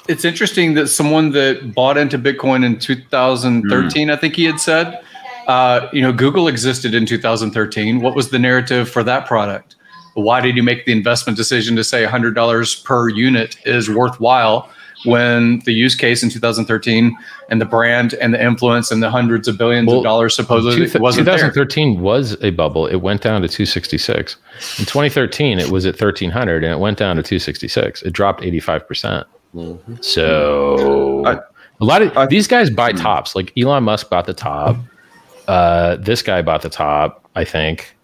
it's 0.08 0.26
interesting 0.26 0.74
that 0.76 0.88
someone 0.88 1.32
that 1.32 1.74
bought 1.74 1.98
into 1.98 2.18
Bitcoin 2.18 2.66
in 2.66 2.80
2013, 2.80 4.08
mm. 4.08 4.12
I 4.12 4.16
think 4.16 4.36
he 4.36 4.46
had 4.46 4.60
said, 4.60 5.02
uh, 5.48 5.88
you 5.94 6.02
know, 6.02 6.12
Google 6.12 6.48
existed 6.48 6.94
in 6.94 7.06
2013. 7.06 8.02
What 8.02 8.16
was 8.16 8.30
the 8.30 8.40
narrative 8.40 8.90
for 8.90 9.04
that 9.04 9.26
product? 9.26 9.76
Why 10.14 10.42
did 10.42 10.56
you 10.56 10.64
make 10.64 10.86
the 10.86 10.92
investment 10.92 11.38
decision 11.38 11.76
to 11.76 11.84
say 11.84 12.06
$100 12.06 12.84
per 12.84 13.10
unit 13.10 13.58
is 13.66 13.90
worthwhile 13.90 14.70
when 15.06 15.60
the 15.60 15.74
use 15.74 15.94
case 15.94 16.24
in 16.24 16.30
2013 16.30 17.16
and 17.50 17.62
the 17.62 17.66
brand 17.66 18.16
and 18.16 18.34
the 18.34 18.44
influence 18.44 18.92
and 18.92 19.02
the 19.04 19.12
hundreds 19.12 19.48
of 19.48 19.58
billions 19.58 19.88
well, 19.88 20.00
of 20.00 20.04
dollars 20.04 20.36
supposedly 20.36 20.90
two, 20.90 21.00
wasn't 21.00 21.26
2013 21.26 21.94
there. 21.94 22.04
was 22.04 22.36
a 22.42 22.50
bubble. 22.50 22.88
It 22.88 22.98
went 22.98 23.22
down 23.22 23.42
to 23.44 23.48
266. 23.48 24.38
In 24.80 24.86
2013, 24.86 25.60
it 25.60 25.70
was 25.70 25.86
at 25.86 25.94
1300 25.94 26.64
and 26.64 26.74
it 26.74 26.80
went 26.80 26.98
down 26.98 27.16
to 27.18 27.24
266. 27.24 28.02
It 28.02 28.12
dropped 28.12 28.44
85 28.44 28.88
percent. 28.88 29.28
Mm-hmm. 29.56 29.96
So 30.02 31.26
I, 31.26 31.40
a 31.80 31.86
lot 31.86 32.02
of 32.02 32.16
I, 32.18 32.26
these 32.26 32.48
guys 32.48 32.70
buy 32.70 32.92
hmm. 32.92 32.98
tops. 32.98 33.36
Like 33.36 33.52
Elon 33.58 33.84
Musk 33.84 34.10
bought 34.10 34.26
the 34.26 34.34
top. 34.34 34.78
Uh, 35.48 35.96
this 35.98 36.22
guy 36.22 36.42
bought 36.42 36.62
the 36.62 36.70
top, 36.70 37.28
I 37.36 37.46
think. 37.46 37.96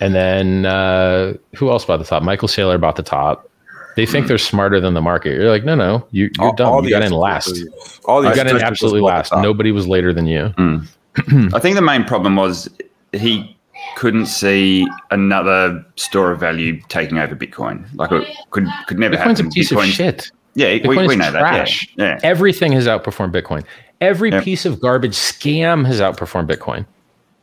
And 0.00 0.14
then 0.14 0.66
uh, 0.66 1.34
who 1.54 1.70
else 1.70 1.84
bought 1.84 1.98
the 1.98 2.04
top? 2.04 2.22
Michael 2.22 2.48
Saylor 2.48 2.80
bought 2.80 2.96
the 2.96 3.02
top. 3.02 3.48
They 3.94 4.06
think 4.06 4.24
mm. 4.24 4.28
they're 4.28 4.38
smarter 4.38 4.80
than 4.80 4.94
the 4.94 5.02
market. 5.02 5.34
You're 5.34 5.50
like, 5.50 5.64
no, 5.64 5.74
no, 5.74 6.06
you, 6.12 6.30
are 6.38 6.46
all, 6.46 6.54
dumb. 6.54 6.68
All 6.68 6.84
you 6.84 6.90
got 6.90 7.02
in 7.02 7.12
last. 7.12 7.62
All 8.06 8.24
you 8.24 8.34
got 8.34 8.46
in 8.46 8.56
absolutely 8.56 9.02
last. 9.02 9.32
Nobody 9.32 9.70
was 9.70 9.86
later 9.86 10.12
than 10.14 10.26
you. 10.26 10.54
Mm. 10.56 11.54
I 11.54 11.58
think 11.58 11.76
the 11.76 11.82
main 11.82 12.04
problem 12.04 12.36
was 12.36 12.70
he 13.12 13.56
couldn't 13.96 14.26
see 14.26 14.86
another 15.10 15.84
store 15.96 16.32
of 16.32 16.40
value 16.40 16.80
taking 16.88 17.18
over 17.18 17.36
Bitcoin. 17.36 17.86
Like 17.94 18.12
it 18.12 18.26
could 18.50 18.66
could 18.86 18.98
never 18.98 19.16
Bitcoin's 19.16 19.38
happen. 19.38 19.46
a 19.46 19.50
piece 19.50 19.70
Bitcoin's, 19.70 19.88
of 19.90 19.94
shit. 19.94 20.32
Yeah, 20.54 20.78
we, 20.86 21.06
we, 21.06 21.16
know 21.16 21.30
trash. 21.30 21.88
that. 21.96 22.02
Yeah. 22.02 22.08
yeah. 22.14 22.20
Everything 22.22 22.72
has 22.72 22.86
outperformed 22.86 23.32
Bitcoin. 23.32 23.64
Every 24.00 24.30
yep. 24.30 24.44
piece 24.44 24.66
of 24.66 24.80
garbage 24.80 25.14
scam 25.14 25.86
has 25.86 26.00
outperformed 26.00 26.50
Bitcoin. 26.50 26.84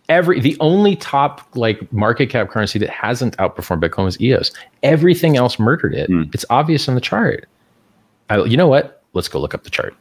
Every 0.09 0.39
the 0.39 0.57
only 0.59 0.95
top 0.95 1.47
like 1.55 1.91
market 1.93 2.29
cap 2.29 2.49
currency 2.49 2.79
that 2.79 2.89
hasn't 2.89 3.37
outperformed 3.37 3.81
Bitcoin 3.81 4.05
was 4.05 4.19
EOS. 4.19 4.51
Everything 4.83 5.37
else 5.37 5.59
murdered 5.59 5.93
it. 5.93 6.09
Mm. 6.09 6.33
It's 6.33 6.45
obvious 6.49 6.89
on 6.89 6.95
the 6.95 7.01
chart. 7.01 7.47
I, 8.29 8.43
you 8.43 8.57
know 8.57 8.67
what? 8.67 9.03
Let's 9.13 9.27
go 9.27 9.39
look 9.39 9.53
up 9.53 9.63
the 9.63 9.69
chart. 9.69 9.95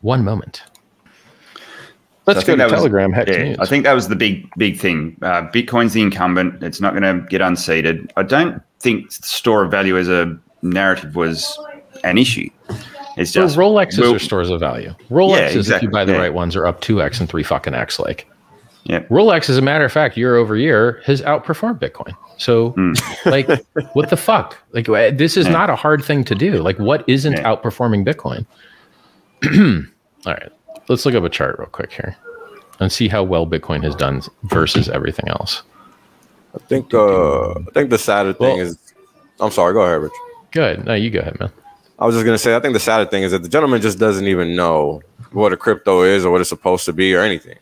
One 0.00 0.24
moment. 0.24 0.62
Let's 2.26 2.44
go 2.44 2.54
to 2.54 2.68
Telegram. 2.68 3.12
Was, 3.12 3.26
yeah, 3.28 3.56
I 3.58 3.66
think 3.66 3.84
that 3.84 3.92
was 3.92 4.08
the 4.08 4.16
big, 4.16 4.48
big 4.56 4.78
thing. 4.78 5.16
Uh, 5.22 5.42
Bitcoin's 5.48 5.94
the 5.94 6.02
incumbent. 6.02 6.62
It's 6.62 6.80
not 6.80 6.94
going 6.94 7.02
to 7.02 7.26
get 7.28 7.40
unseated. 7.40 8.12
I 8.16 8.22
don't 8.22 8.62
think 8.78 9.10
store 9.10 9.64
of 9.64 9.70
value 9.70 9.98
as 9.98 10.08
a 10.08 10.38
narrative 10.62 11.16
was 11.16 11.58
an 12.04 12.18
issue. 12.18 12.48
It's 13.16 13.32
just 13.32 13.56
well, 13.56 13.72
Rolexes 13.72 13.98
well, 13.98 14.14
are 14.14 14.18
stores 14.18 14.50
of 14.50 14.60
value. 14.60 14.94
Rolexes, 15.10 15.36
yeah, 15.36 15.46
exactly, 15.48 15.76
if 15.76 15.82
you 15.82 15.90
buy 15.90 16.04
the 16.04 16.12
yeah. 16.12 16.18
right 16.18 16.34
ones, 16.34 16.56
are 16.56 16.66
up 16.66 16.80
two 16.80 17.02
x 17.02 17.20
and 17.20 17.28
three 17.28 17.42
fucking 17.42 17.74
x. 17.74 17.98
Like, 17.98 18.26
yeah. 18.84 19.00
Rolex, 19.04 19.50
as 19.50 19.58
a 19.58 19.62
matter 19.62 19.84
of 19.84 19.92
fact, 19.92 20.16
year 20.16 20.36
over 20.36 20.56
year 20.56 21.02
has 21.04 21.20
outperformed 21.22 21.80
Bitcoin. 21.80 22.16
So, 22.38 22.72
mm. 22.72 23.26
like, 23.26 23.46
what 23.94 24.10
the 24.10 24.16
fuck? 24.16 24.56
Like, 24.72 24.86
this 25.16 25.36
is 25.36 25.46
yeah. 25.46 25.52
not 25.52 25.70
a 25.70 25.76
hard 25.76 26.02
thing 26.02 26.24
to 26.24 26.34
do. 26.34 26.62
Like, 26.62 26.78
what 26.78 27.04
isn't 27.08 27.34
outperforming 27.34 28.06
Bitcoin? 28.06 28.46
All 30.26 30.32
right, 30.32 30.50
let's 30.88 31.04
look 31.04 31.14
up 31.14 31.24
a 31.24 31.28
chart 31.28 31.58
real 31.58 31.68
quick 31.68 31.92
here 31.92 32.16
and 32.78 32.90
see 32.90 33.08
how 33.08 33.22
well 33.22 33.46
Bitcoin 33.46 33.82
has 33.84 33.94
done 33.94 34.22
versus 34.44 34.88
everything 34.88 35.28
else. 35.28 35.62
I 36.54 36.58
think 36.58 36.92
uh, 36.92 37.52
I 37.52 37.64
think 37.74 37.90
the 37.90 37.98
sadder 37.98 38.32
thing 38.32 38.56
well, 38.56 38.66
is. 38.66 38.78
I'm 39.38 39.50
sorry. 39.50 39.72
Go 39.72 39.82
ahead, 39.82 40.02
Rich. 40.02 40.12
Good. 40.50 40.84
No, 40.84 40.94
you 40.94 41.10
go 41.10 41.20
ahead, 41.20 41.38
man. 41.38 41.52
I 42.00 42.06
was 42.06 42.14
just 42.14 42.24
gonna 42.24 42.38
say, 42.38 42.56
I 42.56 42.60
think 42.60 42.72
the 42.72 42.80
sad 42.80 43.10
thing 43.10 43.22
is 43.22 43.32
that 43.32 43.42
the 43.42 43.48
gentleman 43.48 43.82
just 43.82 43.98
doesn't 43.98 44.26
even 44.26 44.56
know 44.56 45.02
what 45.32 45.52
a 45.52 45.56
crypto 45.56 46.02
is 46.02 46.24
or 46.24 46.30
what 46.30 46.40
it's 46.40 46.50
supposed 46.50 46.84
to 46.86 46.92
be 46.92 47.14
or 47.14 47.20
anything 47.20 47.58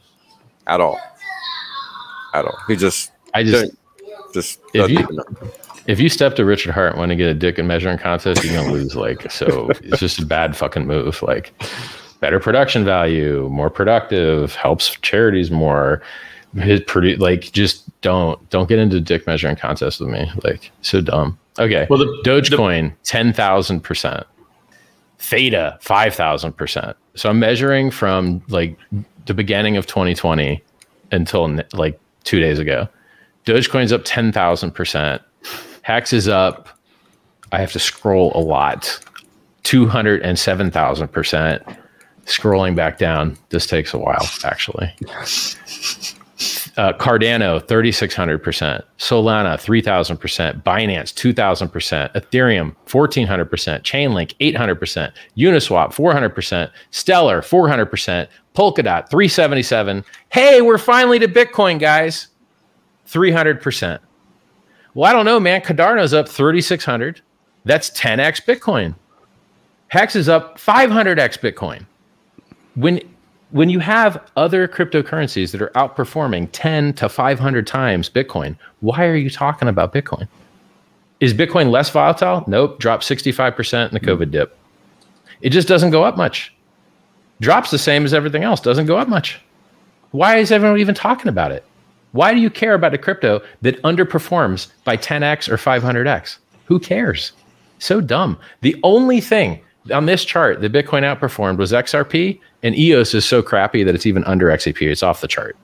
at 0.67 0.81
all. 0.81 0.99
At 2.35 2.45
all. 2.45 2.57
He 2.69 2.77
just, 2.77 3.11
I 3.35 3.43
just, 3.43 3.73
just 4.33 4.61
if 4.75 4.91
you, 4.91 5.07
if 5.87 5.99
you 5.99 6.09
step 6.09 6.37
to 6.37 6.45
Richard 6.45 6.73
Heart 6.73 6.93
and 6.93 6.99
want 6.99 7.11
to 7.11 7.17
get 7.17 7.29
a 7.29 7.35
dick 7.35 7.59
and 7.59 7.67
measuring 7.67 7.99
contest, 7.99 8.45
you're 8.45 8.55
gonna 8.55 8.73
lose. 8.73 8.95
Like, 8.95 9.31
so 9.31 9.71
it's 9.83 9.99
just 9.99 10.21
a 10.21 10.27
bad 10.27 10.57
fucking 10.57 10.87
move. 10.87 11.21
Like, 11.23 11.53
better 12.21 12.39
production 12.39 12.85
value, 12.85 13.49
more 13.51 13.71
productive, 13.71 14.55
helps 14.55 14.91
charities 15.01 15.51
more. 15.51 16.03
His 16.55 16.81
pretty 16.81 17.17
like 17.17 17.53
just 17.53 17.85
don't 18.01 18.49
don't 18.51 18.69
get 18.69 18.79
into 18.79 19.01
dick 19.01 19.27
measuring 19.27 19.57
contest 19.57 20.01
with 20.01 20.11
me. 20.11 20.31
Like, 20.45 20.71
so 20.83 21.01
dumb. 21.01 21.39
Okay. 21.59 21.87
Well, 21.91 21.99
the 21.99 22.23
Dogecoin, 22.25 22.95
10,000%. 23.05 24.25
Theta, 25.19 25.79
5,000%. 25.83 26.95
So 27.15 27.29
I'm 27.29 27.41
measuring 27.41 27.91
from 27.91 28.43
like 28.49 28.79
the 29.27 29.35
beginning 29.35 29.77
of 29.77 29.87
2020 29.87 30.63
until 31.11 31.61
like 31.73 31.99
two 32.25 32.41
days 32.41 32.59
ago. 32.59 32.89
Dogecoin's 33.45 33.93
up 33.93 34.05
10,000%. 34.05 35.21
Hex 35.83 36.13
is 36.13 36.29
up, 36.29 36.69
I 37.51 37.61
have 37.61 37.73
to 37.73 37.79
scroll 37.79 38.33
a 38.35 38.41
lot, 38.41 39.01
207,000%. 39.65 41.77
Scrolling 42.27 42.77
back 42.77 42.99
down, 42.99 43.39
this 43.49 43.67
takes 43.67 43.95
a 43.95 43.99
while, 43.99 44.29
actually. 44.45 44.95
Uh, 46.79 46.93
Cardano 46.93 47.61
3600%, 47.61 48.85
Solana 48.99 49.57
3000%, 49.59 50.63
Binance 50.63 51.13
2000%, 51.13 52.15
Ethereum 52.15 52.75
1400%, 52.87 53.83
Chainlink 53.83 54.35
800%, 54.39 55.13
Uniswap 55.37 55.93
400%, 55.93 56.71
Stellar 56.93 57.43
400%, 57.43 58.29
Polkadot 58.55 59.11
377. 59.11 60.05
Hey, 60.31 60.63
we're 60.63 60.79
finally 60.79 61.19
to 61.19 61.27
Bitcoin, 61.27 61.81
guys. 61.81 62.29
300%. 63.09 63.99
Well, 64.95 65.11
I 65.11 65.13
don't 65.13 65.25
know, 65.25 65.41
man. 65.41 65.61
Cardano's 65.63 66.15
up 66.15 66.29
3600. 66.29 67.21
That's 67.65 67.91
10x 67.91 68.45
Bitcoin. 68.45 68.95
Hex 69.89 70.15
is 70.15 70.29
up 70.29 70.59
500x 70.61 71.41
Bitcoin. 71.41 71.87
When 72.77 73.01
when 73.51 73.71
you 73.71 73.79
have 73.79 74.31
other 74.37 74.69
cryptocurrencies 74.69 75.53
that 75.53 75.63
are 75.63 75.71
outperforming 75.71 76.49
10 76.53 76.93
to 76.95 77.09
500 77.09 77.67
times 77.67 78.11
Bitcoin, 78.11 78.57
why 78.81 79.07
are 79.07 79.17
you 79.17 79.31
talking 79.31 79.69
about 79.69 79.93
Bitcoin? 79.93 80.29
Is 81.21 81.35
Bitcoin 81.35 81.71
less 81.71 81.91
volatile? 81.91 82.45
Nope, 82.47 82.79
dropped 82.79 83.05
65% 83.05 83.89
in 83.89 83.95
the 83.95 84.01
hmm. 84.01 84.07
COVID 84.07 84.31
dip. 84.31 84.57
It 85.41 85.51
just 85.51 85.69
doesn't 85.69 85.91
go 85.91 86.05
up 86.05 86.17
much. 86.17 86.55
Drops 87.41 87.71
the 87.71 87.79
same 87.79 88.05
as 88.05 88.13
everything 88.13 88.43
else, 88.43 88.61
doesn't 88.61 88.87
go 88.87 88.99
up 88.99 89.09
much. 89.09 89.41
Why 90.11 90.37
is 90.37 90.51
everyone 90.51 90.81
even 90.81 90.95
talking 90.95 91.29
about 91.29 91.53
it? 91.53 91.65
Why 92.13 92.33
do 92.35 92.41
you 92.41 92.51
care 92.51 92.75
about 92.75 92.95
a 92.95 92.99
crypto 92.99 93.43
that 93.63 93.81
underperforms 93.83 94.69
by 94.85 94.97
10x 94.97 95.49
or 95.49 95.57
500x? 95.57 96.39
Who 96.67 96.81
cares? 96.81 97.33
So 97.79 98.01
dumb. 98.01 98.39
The 98.63 98.77
only 98.83 99.21
thing 99.21 99.61
on 99.93 100.07
this 100.07 100.25
chart 100.25 100.61
that 100.61 100.73
Bitcoin 100.73 101.03
outperformed 101.03 101.59
was 101.59 101.73
XRP, 101.73 102.41
and 102.63 102.77
EOS 102.77 103.15
is 103.15 103.25
so 103.25 103.43
crappy 103.43 103.85
that 103.85 103.95
it's 103.95 104.07
even 104.07 104.25
under 104.25 104.47
XRP. 104.47 104.91
It's 104.91 105.03
off 105.03 105.21
the 105.21 105.29
chart, 105.29 105.57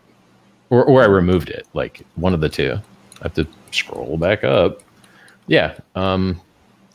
or 0.71 0.85
or 0.85 1.03
I 1.03 1.07
removed 1.07 1.51
it. 1.51 1.67
Like 1.75 2.03
one 2.17 2.35
of 2.35 2.41
the 2.41 2.49
two. 2.49 2.79
I 3.21 3.25
have 3.25 3.35
to 3.35 3.47
scroll 3.71 4.19
back 4.19 4.45
up. 4.45 4.83
Yeah, 5.47 5.79
um, 5.95 6.41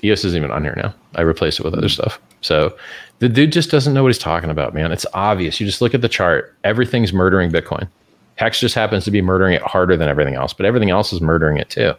EOS 0.04 0.26
isn't 0.26 0.38
even 0.38 0.52
on 0.52 0.64
here 0.64 0.76
now. 0.76 0.94
I 1.16 1.22
replaced 1.22 1.60
it 1.60 1.64
with 1.64 1.74
other 1.74 1.90
stuff. 1.90 2.20
So 2.42 2.76
the 3.20 3.30
dude 3.30 3.52
just 3.52 3.70
doesn't 3.70 3.94
know 3.94 4.04
what 4.04 4.10
he's 4.10 4.18
talking 4.18 4.50
about, 4.50 4.74
man. 4.74 4.92
It's 4.92 5.06
obvious. 5.14 5.60
You 5.60 5.66
just 5.66 5.82
look 5.82 5.94
at 5.94 6.02
the 6.02 6.10
chart. 6.10 6.56
Everything's 6.64 7.14
murdering 7.14 7.52
Bitcoin. 7.52 7.88
Hex 8.36 8.60
just 8.60 8.76
happens 8.76 9.04
to 9.04 9.12
be 9.12 9.22
murdering 9.22 9.54
it 9.54 9.62
harder 9.62 9.98
than 9.98 10.08
everything 10.08 10.36
else, 10.36 10.54
but 10.54 10.66
everything 10.66 10.90
else 10.90 11.12
is 11.12 11.20
murdering 11.20 11.58
it 11.58 11.70
too. 11.70 11.94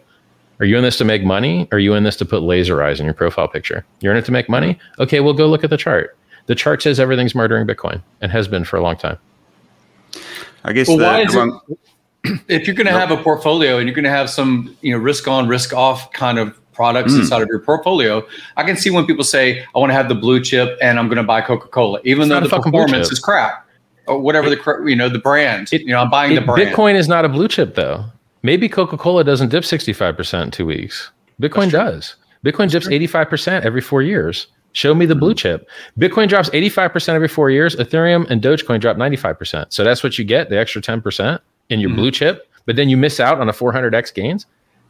Are 0.59 0.65
you 0.65 0.77
in 0.77 0.83
this 0.83 0.99
to 0.99 1.05
make 1.05 1.25
money? 1.25 1.69
Are 1.73 1.79
you 1.79 1.95
in 1.95 2.05
this 2.05 2.17
to 2.17 2.25
put 2.25 2.43
laser 2.43 2.83
eyes 2.83 3.01
in 3.01 3.05
your 3.05 3.15
profile 3.15 3.49
picture? 3.49 3.85
You're 4.01 4.13
in 4.13 4.19
it 4.19 4.25
to 4.27 4.33
make 4.33 4.49
money? 4.49 4.79
Okay, 4.99 5.21
well, 5.21 5.35
go 5.35 5.47
look 5.47 5.65
at 5.65 5.71
the 5.71 5.77
chart. 5.77 6.17
The 6.51 6.57
chart 6.57 6.83
says 6.83 6.99
everything's 6.99 7.33
murdering 7.33 7.65
Bitcoin 7.65 8.03
and 8.21 8.33
has 8.33 8.49
been 8.49 8.65
for 8.65 8.77
a 8.77 8.83
long 8.83 8.97
time. 8.97 9.19
I 10.65 10.73
guess 10.73 10.89
well, 10.89 10.97
the, 10.97 11.05
why 11.05 11.21
is 11.21 11.33
it, 11.33 12.41
if 12.49 12.67
you're 12.67 12.75
going 12.75 12.89
to 12.89 12.93
have 12.93 13.13
a 13.13 13.17
portfolio 13.19 13.79
and 13.79 13.87
you're 13.87 13.95
going 13.95 14.03
to 14.03 14.11
have 14.11 14.29
some 14.29 14.77
you 14.81 14.91
know 14.91 14.99
risk 14.99 15.29
on, 15.29 15.47
risk 15.47 15.73
off 15.73 16.13
kind 16.13 16.41
of 16.41 16.59
products 16.73 17.13
mm. 17.13 17.21
inside 17.21 17.41
of 17.43 17.47
your 17.47 17.61
portfolio, 17.61 18.27
I 18.57 18.65
can 18.65 18.77
see 18.77 18.91
when 18.91 19.07
people 19.07 19.23
say, 19.23 19.65
I 19.77 19.79
want 19.79 19.91
to 19.91 19.95
have 19.95 20.09
the 20.09 20.17
blue 20.17 20.43
chip 20.43 20.77
and 20.83 20.99
I'm 20.99 21.07
going 21.07 21.19
to 21.19 21.23
buy 21.23 21.41
Coca 21.41 21.69
Cola, 21.69 22.01
even 22.03 22.23
it's 22.23 22.31
though 22.31 22.41
the 22.41 22.63
performance 22.65 23.13
is 23.13 23.21
crap 23.21 23.65
or 24.09 24.19
whatever 24.19 24.49
it, 24.49 24.65
the 24.65 24.85
you 24.89 24.97
know 24.97 25.09
the 25.09 25.21
brand. 25.21 25.73
It, 25.73 25.83
you 25.83 25.93
know, 25.93 26.01
I'm 26.01 26.11
buying 26.11 26.33
it, 26.33 26.41
the 26.41 26.47
brand. 26.47 26.69
Bitcoin 26.69 26.97
is 26.97 27.07
not 27.07 27.25
a 27.25 27.29
blue 27.29 27.47
chip 27.47 27.77
though. 27.77 28.07
Maybe 28.43 28.69
Coca 28.69 28.97
Cola 28.97 29.23
doesn't 29.23 29.51
dip 29.51 29.63
65% 29.63 30.43
in 30.43 30.51
two 30.51 30.67
weeks. 30.67 31.13
Bitcoin 31.41 31.71
does. 31.71 32.17
Bitcoin 32.45 32.73
That's 32.73 32.87
dips 32.87 32.87
true. 32.87 32.99
85% 32.99 33.65
every 33.65 33.81
four 33.81 34.03
years. 34.03 34.49
Show 34.73 34.95
me 34.95 35.07
the 35.07 35.15
blue 35.15 35.31
mm-hmm. 35.31 35.37
chip. 35.37 35.69
Bitcoin 35.99 36.29
drops 36.29 36.49
85% 36.51 37.09
every 37.09 37.29
four 37.29 37.51
years. 37.51 37.75
Ethereum 37.77 38.29
and 38.31 38.41
Dogecoin 38.41 38.81
drop 38.81 38.97
95%. 38.97 39.73
So 39.73 39.83
that's 39.85 40.03
what 40.03 40.19
you 40.19 40.25
get, 40.25 40.49
the 40.49 40.59
extra 40.59 40.81
10% 40.81 41.41
in 41.71 41.81
your 41.81 41.91
mm-hmm. 41.91 41.99
blue 41.99 42.11
chip. 42.11 42.49
But 42.67 42.77
then 42.77 42.89
you 42.89 42.97
miss 42.97 43.19
out 43.19 43.41
on 43.41 43.49
a 43.49 43.53
400x 43.53 44.15
gains. 44.15 44.47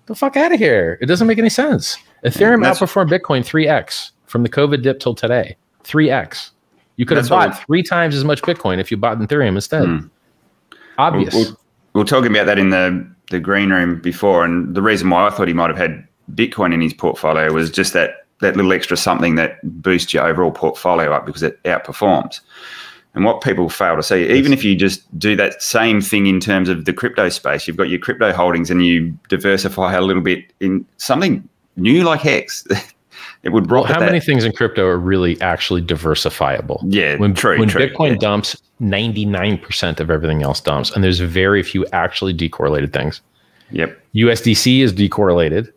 The 0.07 0.14
fuck 0.14 0.37
out 0.37 0.53
of 0.53 0.59
here. 0.59 0.99
It 1.01 1.07
doesn't 1.07 1.27
make 1.27 1.38
any 1.38 1.49
sense. 1.49 1.97
Ethereum 2.25 2.62
that's, 2.62 2.81
outperformed 2.81 3.11
Bitcoin 3.11 3.40
3x 3.40 4.11
from 4.27 4.43
the 4.43 4.49
COVID 4.49 4.83
dip 4.83 5.01
till 5.01 5.14
today. 5.14 5.57
3x. 5.85 6.51
You 6.97 7.07
could 7.07 7.16
have 7.16 7.29
bought 7.29 7.64
three 7.64 7.83
times 7.83 8.14
as 8.14 8.25
much 8.25 8.43
Bitcoin 8.43 8.79
if 8.79 8.90
you 8.90 8.97
bought 8.97 9.19
Ethereum 9.19 9.55
instead. 9.55 9.85
Mm. 9.85 10.11
Obvious. 10.99 11.35
we 11.35 11.47
we 11.95 12.03
are 12.03 12.05
talking 12.05 12.31
about 12.31 12.45
that 12.47 12.59
in 12.59 12.71
the 12.71 13.11
the 13.31 13.40
green 13.40 13.71
room 13.71 14.01
before, 14.01 14.45
and 14.45 14.75
the 14.75 14.83
reason 14.83 15.09
why 15.09 15.27
I 15.27 15.31
thought 15.31 15.49
he 15.49 15.55
might 15.55 15.69
have 15.69 15.79
had 15.79 16.07
Bitcoin 16.35 16.75
in 16.75 16.81
his 16.81 16.93
portfolio 16.93 17.53
was 17.53 17.71
just 17.71 17.95
that 17.95 18.27
that 18.40 18.57
little 18.57 18.72
extra 18.72 18.96
something 18.96 19.35
that 19.37 19.59
boosts 19.83 20.12
your 20.14 20.26
overall 20.26 20.50
portfolio 20.50 21.12
up 21.12 21.26
because 21.26 21.42
it 21.42 21.62
outperforms. 21.64 22.40
And 23.14 23.24
what 23.24 23.40
people 23.40 23.68
fail 23.68 23.96
to 23.96 24.03
see, 24.03 24.31
even 24.31 24.53
if 24.53 24.62
you 24.62 24.76
just 24.76 25.18
do 25.18 25.35
that 25.37 25.61
same 25.61 26.00
thing 26.00 26.26
in 26.26 26.38
terms 26.38 26.68
of 26.68 26.85
the 26.85 26.92
crypto 26.92 27.29
space, 27.29 27.66
you've 27.66 27.76
got 27.76 27.88
your 27.88 27.98
crypto 27.98 28.33
holdings 28.33 28.70
and 28.70 28.87
you 28.87 29.18
diversify 29.29 29.94
a 29.94 30.00
little 30.00 30.22
bit 30.22 30.53
in 30.61 30.87
something 30.96 31.46
new 31.76 32.05
like 32.05 32.20
Hex. 32.20 32.64
it 33.42 33.48
would 33.48 33.68
well, 33.68 33.83
how 33.83 33.98
many 33.98 34.20
things 34.20 34.44
in 34.44 34.53
crypto 34.53 34.87
are 34.87 34.98
really 34.98 35.40
actually 35.40 35.83
diversifiable? 35.83 36.81
Yeah, 36.87 37.16
when, 37.16 37.35
true. 37.35 37.59
When 37.59 37.68
true, 37.68 37.88
Bitcoin 37.88 38.11
yeah. 38.11 38.18
dumps, 38.18 38.62
ninety 38.79 39.24
nine 39.24 39.59
percent 39.59 39.98
of 39.98 40.09
everything 40.09 40.42
else 40.42 40.61
dumps, 40.61 40.92
and 40.92 41.03
there's 41.03 41.18
very 41.18 41.64
few 41.64 41.87
actually 41.92 42.35
decorrelated 42.35 42.92
things. 42.92 43.20
Yep. 43.72 43.98
USDC 44.14 44.81
is 44.81 44.92
decorrelated. 44.92 45.72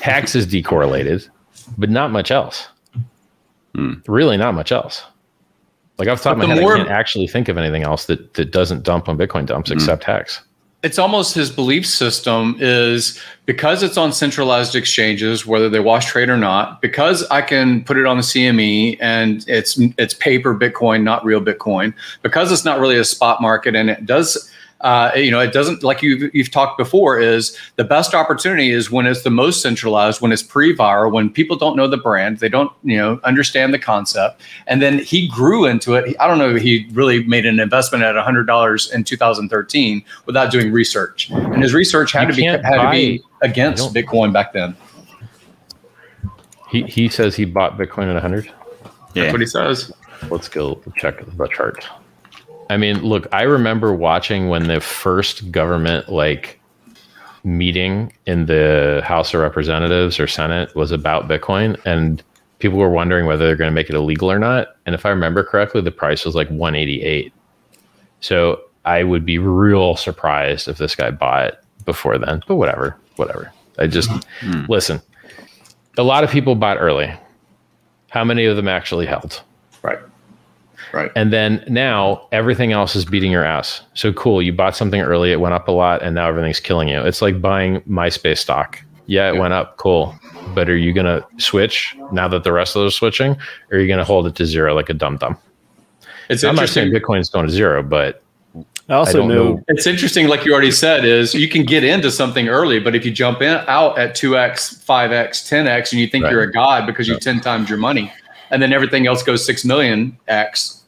Hex 0.00 0.34
is 0.34 0.46
decorrelated, 0.46 1.28
but 1.78 1.90
not 1.90 2.10
much 2.10 2.30
else. 2.30 2.68
Hmm. 3.74 3.94
Really, 4.06 4.36
not 4.36 4.54
much 4.54 4.72
else. 4.72 5.04
Like 5.98 6.08
I've 6.08 6.20
thought 6.20 6.38
my 6.38 6.46
head, 6.46 6.60
more, 6.60 6.74
I 6.74 6.78
can't 6.78 6.90
actually 6.90 7.26
think 7.26 7.48
of 7.48 7.56
anything 7.56 7.82
else 7.82 8.06
that 8.06 8.34
that 8.34 8.50
doesn't 8.50 8.82
dump 8.82 9.08
when 9.08 9.16
Bitcoin 9.16 9.46
dumps 9.46 9.70
mm-hmm. 9.70 9.78
except 9.78 10.04
Hex. 10.04 10.42
It's 10.82 10.98
almost 10.98 11.34
his 11.34 11.50
belief 11.50 11.86
system 11.86 12.56
is 12.60 13.20
because 13.46 13.82
it's 13.82 13.96
on 13.96 14.12
centralized 14.12 14.76
exchanges, 14.76 15.46
whether 15.46 15.68
they 15.68 15.80
wash 15.80 16.06
trade 16.06 16.28
or 16.28 16.36
not. 16.36 16.80
Because 16.80 17.24
I 17.24 17.42
can 17.42 17.82
put 17.82 17.96
it 17.96 18.04
on 18.06 18.18
the 18.18 18.22
CME 18.22 18.98
and 19.00 19.44
it's 19.48 19.78
it's 19.96 20.14
paper 20.14 20.56
Bitcoin, 20.56 21.02
not 21.02 21.24
real 21.24 21.40
Bitcoin. 21.40 21.94
Because 22.22 22.52
it's 22.52 22.64
not 22.64 22.78
really 22.78 22.98
a 22.98 23.04
spot 23.04 23.40
market 23.40 23.74
and 23.74 23.88
it 23.90 24.04
does 24.04 24.50
uh, 24.82 25.10
you 25.16 25.30
know, 25.30 25.40
it 25.40 25.52
doesn't 25.52 25.82
like 25.82 26.02
you've, 26.02 26.34
you've 26.34 26.50
talked 26.50 26.76
before 26.76 27.18
is 27.18 27.56
the 27.76 27.84
best 27.84 28.14
opportunity 28.14 28.70
is 28.70 28.90
when 28.90 29.06
it's 29.06 29.22
the 29.22 29.30
most 29.30 29.62
centralized, 29.62 30.20
when 30.20 30.32
it's 30.32 30.42
pre-viral, 30.42 31.10
when 31.10 31.30
people 31.30 31.56
don't 31.56 31.76
know 31.76 31.88
the 31.88 31.96
brand, 31.96 32.38
they 32.38 32.48
don't, 32.48 32.70
you 32.84 32.96
know, 32.96 33.18
understand 33.24 33.72
the 33.72 33.78
concept. 33.78 34.42
And 34.66 34.82
then 34.82 34.98
he 34.98 35.28
grew 35.28 35.64
into 35.64 35.94
it. 35.94 36.14
I 36.20 36.26
don't 36.26 36.38
know 36.38 36.54
if 36.54 36.62
he 36.62 36.86
really 36.92 37.24
made 37.24 37.46
an 37.46 37.58
investment 37.58 38.04
at 38.04 38.14
$100 38.14 38.92
in 38.92 39.04
2013 39.04 40.04
without 40.26 40.50
doing 40.50 40.70
research. 40.70 41.30
And 41.30 41.62
his 41.62 41.72
research 41.72 42.12
had 42.12 42.28
you 42.28 42.34
to 42.34 42.36
be 42.36 42.44
had 42.44 42.62
buy, 42.62 42.84
to 42.84 42.90
be 42.90 43.22
against 43.42 43.94
Bitcoin 43.94 44.32
back 44.32 44.52
then. 44.52 44.76
He 46.68 46.82
he 46.82 47.08
says 47.08 47.34
he 47.36 47.44
bought 47.44 47.78
Bitcoin 47.78 48.08
at 48.08 48.14
100. 48.14 48.46
Yeah. 49.14 49.22
That's 49.22 49.32
what 49.32 49.40
he 49.40 49.46
says. 49.46 49.92
Let's 50.30 50.48
go 50.48 50.82
check 50.96 51.24
the 51.24 51.48
chart. 51.48 51.86
I 52.68 52.76
mean, 52.76 53.02
look, 53.02 53.26
I 53.32 53.42
remember 53.42 53.94
watching 53.94 54.48
when 54.48 54.66
the 54.66 54.80
first 54.80 55.50
government 55.52 56.08
like 56.08 56.60
meeting 57.44 58.12
in 58.26 58.46
the 58.46 59.02
House 59.04 59.32
of 59.32 59.40
Representatives 59.40 60.18
or 60.18 60.26
Senate 60.26 60.74
was 60.74 60.90
about 60.90 61.28
Bitcoin 61.28 61.80
and 61.86 62.22
people 62.58 62.78
were 62.78 62.90
wondering 62.90 63.26
whether 63.26 63.46
they're 63.46 63.56
going 63.56 63.70
to 63.70 63.74
make 63.74 63.88
it 63.88 63.94
illegal 63.94 64.30
or 64.30 64.38
not. 64.38 64.76
And 64.84 64.94
if 64.94 65.06
I 65.06 65.10
remember 65.10 65.44
correctly, 65.44 65.80
the 65.80 65.92
price 65.92 66.24
was 66.24 66.34
like 66.34 66.48
188. 66.48 67.32
So 68.20 68.60
I 68.84 69.04
would 69.04 69.24
be 69.24 69.38
real 69.38 69.96
surprised 69.96 70.68
if 70.68 70.78
this 70.78 70.96
guy 70.96 71.10
bought 71.10 71.48
it 71.48 71.64
before 71.84 72.18
then, 72.18 72.42
but 72.48 72.56
whatever, 72.56 72.96
whatever. 73.16 73.52
I 73.78 73.86
just 73.86 74.08
mm. 74.08 74.68
listen. 74.68 75.00
A 75.98 76.02
lot 76.02 76.24
of 76.24 76.30
people 76.30 76.54
bought 76.54 76.78
early. 76.78 77.12
How 78.10 78.24
many 78.24 78.46
of 78.46 78.56
them 78.56 78.68
actually 78.68 79.06
held? 79.06 79.42
Right. 79.82 79.98
Right. 80.92 81.10
And 81.16 81.32
then 81.32 81.64
now 81.68 82.26
everything 82.32 82.72
else 82.72 82.96
is 82.96 83.04
beating 83.04 83.30
your 83.30 83.44
ass. 83.44 83.82
So 83.94 84.12
cool. 84.12 84.40
You 84.40 84.52
bought 84.52 84.76
something 84.76 85.00
early, 85.00 85.32
it 85.32 85.40
went 85.40 85.54
up 85.54 85.68
a 85.68 85.72
lot, 85.72 86.02
and 86.02 86.14
now 86.14 86.28
everything's 86.28 86.60
killing 86.60 86.88
you. 86.88 87.00
It's 87.02 87.22
like 87.22 87.40
buying 87.40 87.80
MySpace 87.82 88.38
stock. 88.38 88.80
Yeah, 89.06 89.30
it 89.30 89.34
yeah. 89.34 89.40
went 89.40 89.54
up. 89.54 89.76
Cool. 89.76 90.14
But 90.54 90.68
are 90.68 90.76
you 90.76 90.92
going 90.92 91.06
to 91.06 91.26
switch 91.38 91.96
now 92.12 92.28
that 92.28 92.44
the 92.44 92.52
rest 92.52 92.76
of 92.76 92.82
those 92.82 92.94
are 92.94 92.96
switching? 92.96 93.32
Or 93.70 93.78
are 93.78 93.80
you 93.80 93.86
going 93.86 93.98
to 93.98 94.04
hold 94.04 94.26
it 94.26 94.34
to 94.36 94.46
zero 94.46 94.74
like 94.74 94.88
a 94.88 94.94
dum 94.94 95.16
dum? 95.16 95.36
It's 96.28 96.42
I'm 96.42 96.56
not 96.56 96.68
saying 96.68 96.92
Bitcoin 96.92 97.20
is 97.20 97.30
going 97.30 97.46
to 97.46 97.52
zero, 97.52 97.82
but 97.82 98.22
I 98.88 98.94
also 98.94 99.22
I 99.22 99.26
know, 99.26 99.54
know, 99.54 99.64
it's 99.68 99.86
interesting, 99.86 100.28
like 100.28 100.44
you 100.44 100.52
already 100.52 100.70
said, 100.70 101.04
is 101.04 101.34
you 101.34 101.48
can 101.48 101.64
get 101.64 101.82
into 101.82 102.10
something 102.10 102.48
early, 102.48 102.78
but 102.78 102.94
if 102.94 103.04
you 103.04 103.10
jump 103.10 103.42
in 103.42 103.56
out 103.66 103.98
at 103.98 104.14
two 104.14 104.38
x, 104.38 104.76
five 104.82 105.10
x, 105.10 105.48
ten 105.48 105.66
x, 105.66 105.92
and 105.92 106.00
you 106.00 106.06
think 106.06 106.24
right. 106.24 106.32
you're 106.32 106.42
a 106.42 106.52
god 106.52 106.86
because 106.86 107.08
you 107.08 107.18
ten 107.18 107.40
times 107.40 107.68
your 107.68 107.78
money, 107.78 108.12
and 108.50 108.62
then 108.62 108.72
everything 108.72 109.06
else 109.06 109.22
goes 109.22 109.44
six 109.44 109.64
million 109.64 110.16
x. 110.28 110.84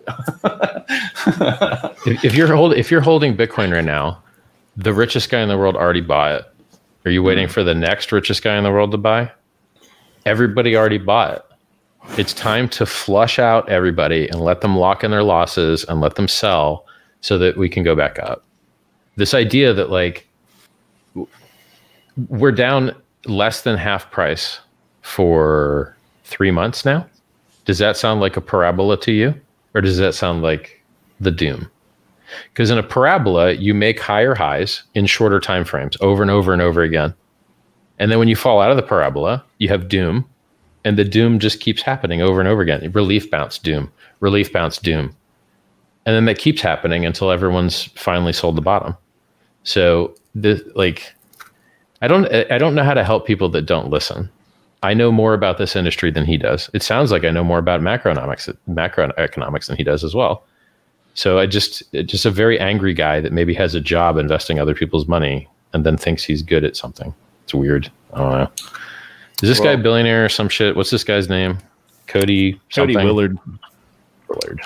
if, 2.07 2.25
if, 2.25 2.35
you're 2.35 2.55
hold, 2.55 2.75
if 2.75 2.91
you're 2.91 3.01
holding 3.01 3.37
Bitcoin 3.37 3.73
right 3.73 3.85
now, 3.85 4.23
the 4.77 4.95
richest 4.95 5.31
guy 5.31 5.43
in 5.43 5.49
the 5.49 5.59
world 5.59 5.77
already 5.77 6.01
bought 6.01 6.41
it. 6.41 6.45
Are 7.05 7.11
you 7.11 7.23
waiting 7.23 7.49
for 7.49 7.63
the 7.63 7.75
next 7.75 8.13
richest 8.13 8.43
guy 8.43 8.57
in 8.57 8.65
the 8.65 8.71
world 8.71 8.91
to 8.93 8.99
buy? 8.99 9.31
Everybody 10.25 10.77
already 10.77 10.99
bought 10.99 11.37
it. 11.37 11.45
It's 12.19 12.33
time 12.33 12.69
to 12.71 12.87
flush 12.87 13.39
out 13.39 13.69
everybody 13.69 14.29
and 14.29 14.41
let 14.41 14.61
them 14.61 14.77
lock 14.77 15.05
in 15.05 15.11
their 15.11 15.23
losses 15.23 15.85
and 15.85 16.01
let 16.01 16.15
them 16.15 16.29
sell 16.29 16.87
so 17.21 17.39
that 17.39 17.57
we 17.57 17.69
can 17.69 17.83
go 17.83 17.95
back 17.95 18.19
up. 18.19 18.45
This 19.17 19.35
idea 19.35 19.75
that 19.75 19.91
like 19.91 20.27
we're 22.29 22.53
down 22.53 22.95
less 23.27 23.63
than 23.63 23.77
half 23.77 24.11
price 24.11 24.61
for 25.03 25.97
three 26.25 26.51
months 26.51 26.85
now 26.85 27.07
does 27.69 27.77
that 27.77 27.99
sound 27.99 28.23
like 28.23 28.35
a 28.39 28.41
parabola 28.41 28.99
to 28.99 29.13
you? 29.13 29.35
Or 29.75 29.83
does 29.83 29.99
that 29.99 30.15
sound 30.15 30.41
like 30.41 30.83
the 31.21 31.31
doom? 31.31 31.71
Because 32.49 32.71
in 32.71 32.79
a 32.79 32.83
parabola, 32.83 33.53
you 33.53 33.75
make 33.75 34.01
higher 34.01 34.35
highs 34.35 34.83
in 34.95 35.05
shorter 35.05 35.39
time 35.39 35.67
frames 35.67 35.95
over 36.01 36.23
and 36.23 36.31
over 36.31 36.55
and 36.55 36.63
over 36.63 36.81
again. 36.81 37.13
And 37.99 38.11
then 38.11 38.19
when 38.19 38.29
you 38.29 38.37
fall 38.37 38.63
out 38.63 38.71
of 38.71 38.79
the 38.79 38.83
parabola, 38.83 39.45
you 39.59 39.69
have 39.69 39.87
doom. 39.87 40.27
And 40.87 40.97
the 40.97 41.05
doom 41.05 41.39
just 41.39 41.61
keeps 41.61 41.83
happening 41.83 42.23
over 42.23 42.41
and 42.41 42.49
over 42.49 42.63
again. 42.63 42.91
Relief 42.93 43.31
bounce, 43.31 43.59
doom, 43.59 43.93
relief 44.21 44.51
bounce, 44.51 44.79
doom. 44.79 45.15
And 46.07 46.17
then 46.17 46.25
that 46.25 46.39
keeps 46.39 46.63
happening 46.63 47.05
until 47.05 47.31
everyone's 47.31 47.85
finally 47.97 48.33
sold 48.33 48.57
the 48.57 48.63
bottom. 48.63 48.97
So 49.65 50.15
the 50.35 50.65
like 50.75 51.13
I 52.01 52.09
don't 52.09 52.33
I 52.51 52.57
don't 52.57 52.75
know 52.75 52.85
how 52.85 52.95
to 52.95 53.05
help 53.05 53.27
people 53.27 53.51
that 53.51 53.67
don't 53.67 53.91
listen. 53.91 54.31
I 54.83 54.95
know 54.95 55.11
more 55.11 55.35
about 55.35 55.59
this 55.59 55.75
industry 55.75 56.11
than 56.11 56.25
he 56.25 56.37
does. 56.37 56.71
It 56.73 56.83
sounds 56.83 57.11
like 57.11 57.25
I 57.25 57.31
know 57.31 57.45
more 57.45 57.59
about 57.59 57.81
macroeconomics, 57.81 58.57
macroeconomics 58.69 59.67
than 59.67 59.77
he 59.77 59.85
does 59.85 60.05
as 60.05 60.15
well. 60.15 60.45
So 61.15 61.39
I 61.39 61.47
just, 61.47 61.83
just 61.93 62.25
a 62.25 62.31
very 62.31 62.61
angry 62.61 62.95
guy 62.95 63.21
that 63.21 63.33
maybe 63.33 63.55
has 63.55 63.75
a 63.75 63.81
job 63.81 64.17
investing 64.19 64.61
other 64.61 64.75
people's 64.75 65.09
money 65.09 65.49
and 65.73 65.85
then 65.85 65.97
thinks 65.97 66.23
he's 66.23 66.43
good 66.43 66.65
at 66.65 66.77
something. 66.77 67.13
It's 67.45 67.55
weird. 67.55 67.91
I 68.13 68.19
don't 68.19 68.33
know. 68.33 68.51
Is 69.43 69.49
this 69.49 69.59
well, 69.59 69.75
guy 69.75 69.81
a 69.81 69.83
billionaire 69.83 70.25
or 70.25 70.29
some 70.29 70.49
shit? 70.49 70.77
What's 70.77 70.91
this 70.91 71.03
guy's 71.05 71.29
name? 71.29 71.59
Cody. 72.07 72.61
Cody? 72.73 72.95
Willard. 72.97 73.37
Willard. 74.29 74.61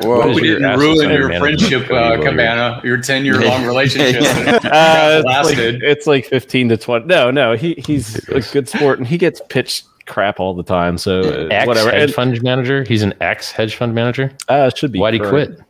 Well, 0.00 0.34
we 0.34 0.42
didn't 0.42 0.78
ruin 0.78 1.10
your 1.10 1.38
friendship, 1.38 1.90
uh, 1.90 2.16
Cabana. 2.22 2.80
Your 2.84 3.00
ten-year-long 3.00 3.64
relationship 3.66 4.22
uh, 4.64 5.22
lasted. 5.24 5.74
Like, 5.74 5.82
it's 5.82 6.06
like 6.06 6.26
fifteen 6.26 6.68
to 6.70 6.76
twenty. 6.76 7.06
No, 7.06 7.30
no, 7.30 7.54
he 7.54 7.74
he's 7.86 8.16
a 8.28 8.40
good 8.52 8.68
sport, 8.68 8.98
and 8.98 9.06
he 9.06 9.18
gets 9.18 9.40
pitched 9.48 9.84
crap 10.06 10.40
all 10.40 10.54
the 10.54 10.62
time. 10.62 10.98
So 10.98 11.20
uh, 11.20 11.48
ex 11.50 11.66
whatever. 11.66 11.90
Hedge 11.90 12.12
fund 12.12 12.40
manager. 12.42 12.84
He's 12.84 13.02
an 13.02 13.14
ex 13.20 13.50
hedge 13.52 13.76
fund 13.76 13.94
manager. 13.94 14.32
Uh, 14.48 14.70
should 14.70 14.92
be. 14.92 14.98
Why'd 14.98 15.14
he 15.14 15.20
quit? 15.20 15.60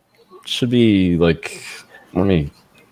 Should 0.45 0.71
be 0.71 1.17
like. 1.17 1.63
Let 2.13 2.27
me 2.27 2.51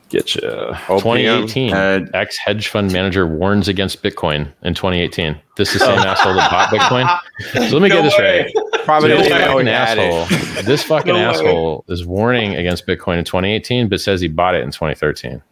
Get 0.09 0.35
you. 0.35 0.41
2018, 0.41 1.75
uh, 1.75 2.07
ex 2.15 2.39
hedge 2.39 2.69
fund 2.69 2.91
manager 2.93 3.27
warns 3.27 3.69
against 3.69 4.03
Bitcoin 4.03 4.51
in 4.63 4.73
2018. 4.75 5.39
This 5.57 5.75
is 5.75 5.81
the 5.81 5.87
same 5.87 5.99
asshole 6.07 6.35
that 6.35 6.51
bought 6.51 6.71
Bitcoin. 6.71 7.69
So 7.69 7.77
let 7.77 7.83
me 7.83 7.89
no 7.89 7.97
get 7.97 8.03
this 8.03 8.19
way. 8.19 8.41
right. 8.41 8.85
Probably 8.85 9.11
this 9.11 9.29
fucking 9.29 9.69
asshole. 9.69 10.63
This 10.63 10.83
fucking 10.85 11.13
no 11.15 11.31
asshole 11.31 11.85
way. 11.87 11.93
is 11.93 12.07
warning 12.07 12.55
against 12.55 12.87
Bitcoin 12.87 13.19
in 13.19 13.25
2018, 13.25 13.89
but 13.91 14.01
says 14.01 14.23
he 14.23 14.29
bought 14.29 14.55
it 14.55 14.63
in 14.63 14.71
2013. 14.71 15.43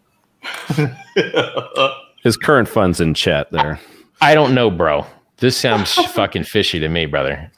His 2.23 2.37
current 2.38 2.69
funds 2.69 2.99
in 3.01 3.12
chat 3.12 3.51
there. 3.53 3.79
I 4.23 4.35
don't 4.35 4.55
know, 4.55 4.71
bro. 4.71 5.05
This 5.37 5.55
sounds 5.55 5.92
fucking 5.92 6.45
fishy 6.45 6.79
to 6.81 6.88
me, 6.88 7.05
brother. 7.05 7.51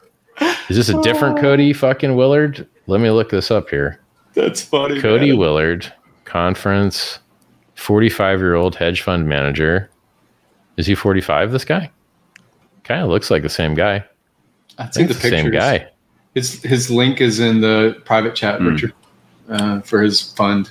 Is 0.69 0.77
this 0.77 0.89
a 0.89 1.01
different 1.03 1.39
Cody 1.39 1.73
fucking 1.73 2.17
Willard? 2.17 2.67
Let 2.89 3.01
me 3.01 3.11
look 3.11 3.31
this 3.31 3.53
up 3.53 3.69
here. 3.69 4.01
That's 4.35 4.63
funny. 4.63 5.01
Cody 5.01 5.31
man. 5.31 5.39
Willard 5.39 5.93
conference, 6.29 7.19
45 7.75 8.41
year 8.41 8.55
old 8.55 8.77
hedge 8.77 9.03
fund 9.03 9.29
manager. 9.29 9.91
Is 10.77 10.87
he 10.87 10.95
45, 10.95 11.51
this 11.51 11.65
guy? 11.65 11.91
Kind 12.85 13.03
of 13.03 13.09
looks 13.09 13.31
like 13.31 13.43
the 13.43 13.49
same 13.49 13.75
guy. 13.75 14.05
I 14.79 14.89
see 14.91 15.05
the 15.05 15.15
pictures. 15.15 15.31
Same 15.31 15.51
guy. 15.51 15.89
His, 16.35 16.63
his 16.63 16.91
link 16.91 17.21
is 17.21 17.41
in 17.41 17.61
the 17.61 18.01
private 18.05 18.37
chat, 18.37 18.61
mm. 18.61 18.71
Richard, 18.71 18.95
uh, 19.49 19.81
for 19.81 20.03
his 20.03 20.21
fund. 20.33 20.71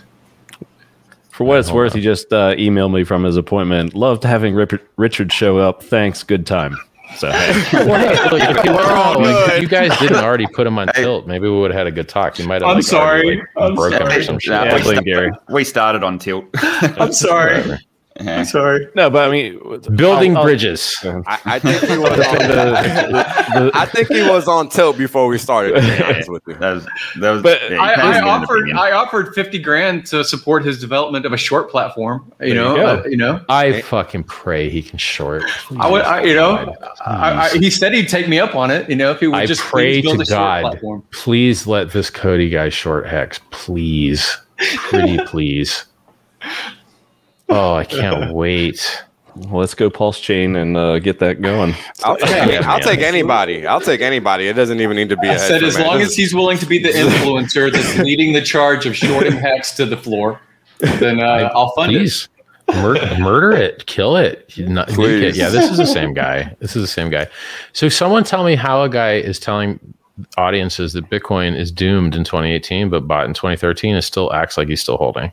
For 1.29 1.43
what 1.43 1.59
it's 1.59 1.71
worth, 1.71 1.91
on. 1.91 1.99
he 1.99 2.03
just 2.03 2.31
uh, 2.31 2.55
emailed 2.55 2.93
me 2.93 3.03
from 3.03 3.23
his 3.23 3.35
appointment. 3.35 3.93
Loved 3.93 4.23
having 4.23 4.55
Richard 4.95 5.31
show 5.31 5.57
up. 5.57 5.83
Thanks. 5.83 6.23
Good 6.23 6.47
time. 6.47 6.77
So 7.15 7.31
hey. 7.31 7.63
well, 7.85 7.99
hey, 7.99 8.29
look, 8.29 8.41
if, 8.41 8.65
you 8.65 8.71
like, 8.71 9.53
if 9.53 9.61
you 9.61 9.67
guys 9.67 9.97
didn't 9.99 10.17
already 10.17 10.45
put 10.47 10.67
him 10.67 10.77
on 10.77 10.89
hey. 10.93 11.03
tilt, 11.03 11.25
maybe 11.25 11.47
we 11.47 11.57
would 11.57 11.71
have 11.71 11.77
had 11.77 11.87
a 11.87 11.91
good 11.91 12.09
talk. 12.09 12.37
You 12.37 12.47
might 12.47 12.61
have. 12.61 12.69
I'm 12.69 12.75
like, 12.75 12.83
sorry. 12.83 13.21
Already, 13.21 13.37
like, 13.39 13.49
I'm 13.57 13.75
broken 13.75 13.99
sorry. 13.99 14.15
or 14.15 14.23
some 14.23 14.39
shit. 14.39 14.51
Nah, 14.51 14.75
we, 14.75 14.81
started, 14.81 15.33
we, 15.49 15.63
started 15.63 16.03
on 16.03 16.19
tilt. 16.19 16.45
I'm 16.55 17.13
sorry. 17.13 17.63
I'm 18.19 18.45
sorry. 18.45 18.87
No, 18.95 19.09
but 19.09 19.27
I 19.27 19.31
mean, 19.31 19.59
building 19.95 20.35
I'll, 20.37 20.43
bridges. 20.43 20.95
I'll, 21.03 21.23
I, 21.27 21.39
I, 21.45 21.59
think 21.59 21.81
he 21.83 21.97
was 21.97 22.11
on, 22.27 22.37
the, 22.37 23.71
I 23.73 23.85
think 23.85 24.07
he 24.07 24.21
was 24.21 24.47
on 24.47 24.69
tilt 24.69 24.97
before 24.97 25.27
we 25.27 25.37
started. 25.37 25.75
To 25.75 25.81
be 25.81 26.03
honest 26.03 26.29
with 26.29 26.43
you. 26.47 26.53
That 26.55 26.71
was, 26.73 26.87
that 27.19 27.31
was, 27.31 27.41
but 27.43 27.71
yeah, 27.71 27.81
I, 27.81 28.19
I 28.19 28.21
offered 28.21 28.71
I 28.71 28.91
offered 28.91 29.33
fifty 29.33 29.59
grand 29.59 30.05
to 30.07 30.23
support 30.23 30.65
his 30.65 30.79
development 30.79 31.25
of 31.25 31.33
a 31.33 31.37
short 31.37 31.69
platform. 31.69 32.31
You 32.39 32.53
there 32.53 32.55
know, 32.55 32.75
you, 32.75 32.81
uh, 32.81 33.03
you, 33.07 33.17
know. 33.17 33.45
I 33.49 33.81
fucking 33.81 34.23
pray 34.23 34.69
he 34.69 34.81
can 34.81 34.97
short. 34.97 35.43
I 35.77 35.89
would, 35.89 36.01
I, 36.03 36.23
you 36.23 36.35
know, 36.35 36.73
I, 37.05 37.49
he 37.57 37.69
said 37.69 37.93
he'd 37.93 38.09
take 38.09 38.27
me 38.27 38.39
up 38.39 38.55
on 38.55 38.71
it. 38.71 38.89
You 38.89 38.95
know, 38.95 39.11
if 39.11 39.19
he 39.19 39.27
would 39.27 39.47
just 39.47 39.61
pray 39.61 40.01
to 40.01 40.25
God, 40.25 40.79
please 41.11 41.67
let 41.67 41.91
this 41.91 42.09
Cody 42.09 42.49
guy 42.49 42.69
short 42.69 43.07
hex, 43.07 43.39
please, 43.51 44.37
pretty 44.57 45.17
please. 45.25 45.85
Oh, 47.49 47.73
I 47.75 47.85
can't 47.85 48.33
wait. 48.33 49.03
Well, 49.35 49.59
let's 49.59 49.75
go 49.75 49.89
pulse 49.89 50.19
chain 50.19 50.55
and 50.55 50.75
uh, 50.75 50.97
get 50.99 51.19
that 51.19 51.41
going. 51.41 51.75
I'll, 52.03 52.17
take, 52.17 52.65
I'll 52.65 52.79
take 52.79 53.01
anybody. 53.01 53.67
I'll 53.67 53.81
take 53.81 54.01
anybody. 54.01 54.47
It 54.47 54.53
doesn't 54.53 54.81
even 54.81 54.97
need 54.97 55.09
to 55.09 55.17
be. 55.17 55.29
I 55.29 55.37
said 55.37 55.63
as 55.63 55.77
long 55.77 56.01
as 56.01 56.15
he's 56.15 56.33
willing 56.33 56.57
to 56.57 56.65
be 56.65 56.79
the 56.79 56.89
influencer 56.93 57.71
that's 57.71 57.97
leading 57.99 58.33
the 58.33 58.41
charge 58.41 58.87
of 58.87 58.95
shorting 58.95 59.33
hex 59.33 59.75
to 59.75 59.85
the 59.85 59.97
floor, 59.97 60.41
then 60.79 61.19
uh, 61.19 61.51
I'll 61.53 61.69
fund 61.71 61.91
Please. 61.91 62.29
it. 62.67 62.75
Mur- 62.75 63.17
murder 63.19 63.51
it, 63.53 63.85
kill 63.85 64.17
it, 64.17 64.53
not, 64.57 64.89
it. 64.89 65.35
Yeah, 65.37 65.47
this 65.49 65.71
is 65.71 65.77
the 65.77 65.85
same 65.85 66.13
guy. 66.13 66.53
This 66.59 66.75
is 66.75 66.81
the 66.81 66.87
same 66.87 67.09
guy. 67.09 67.27
So, 67.71 67.87
someone 67.87 68.25
tell 68.25 68.43
me 68.43 68.55
how 68.55 68.83
a 68.83 68.89
guy 68.89 69.13
is 69.13 69.39
telling 69.39 69.79
audiences 70.35 70.91
that 70.93 71.09
Bitcoin 71.09 71.55
is 71.55 71.71
doomed 71.71 72.13
in 72.13 72.25
2018, 72.25 72.89
but 72.89 73.07
bought 73.07 73.25
in 73.25 73.33
2013 73.33 73.95
and 73.95 74.03
still 74.03 74.33
acts 74.33 74.57
like 74.57 74.67
he's 74.67 74.81
still 74.81 74.97
holding. 74.97 75.31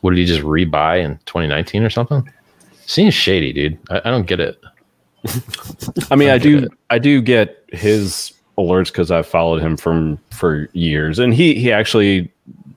What 0.00 0.10
did 0.10 0.18
he 0.18 0.24
just 0.24 0.42
rebuy 0.42 1.04
in 1.04 1.18
2019 1.26 1.82
or 1.82 1.90
something? 1.90 2.30
Seems 2.86 3.14
shady, 3.14 3.52
dude. 3.52 3.78
I, 3.90 4.00
I 4.04 4.10
don't 4.10 4.26
get 4.26 4.40
it. 4.40 4.60
I 6.10 6.16
mean, 6.16 6.30
I, 6.30 6.34
I 6.34 6.38
do, 6.38 6.58
it. 6.58 6.72
I 6.88 6.98
do 6.98 7.20
get 7.20 7.64
his 7.72 8.32
alerts 8.58 8.86
because 8.86 9.10
I've 9.10 9.26
followed 9.26 9.60
him 9.62 9.76
from 9.76 10.18
for 10.30 10.68
years, 10.72 11.18
and 11.18 11.34
he 11.34 11.54
he 11.54 11.70
actually 11.70 12.32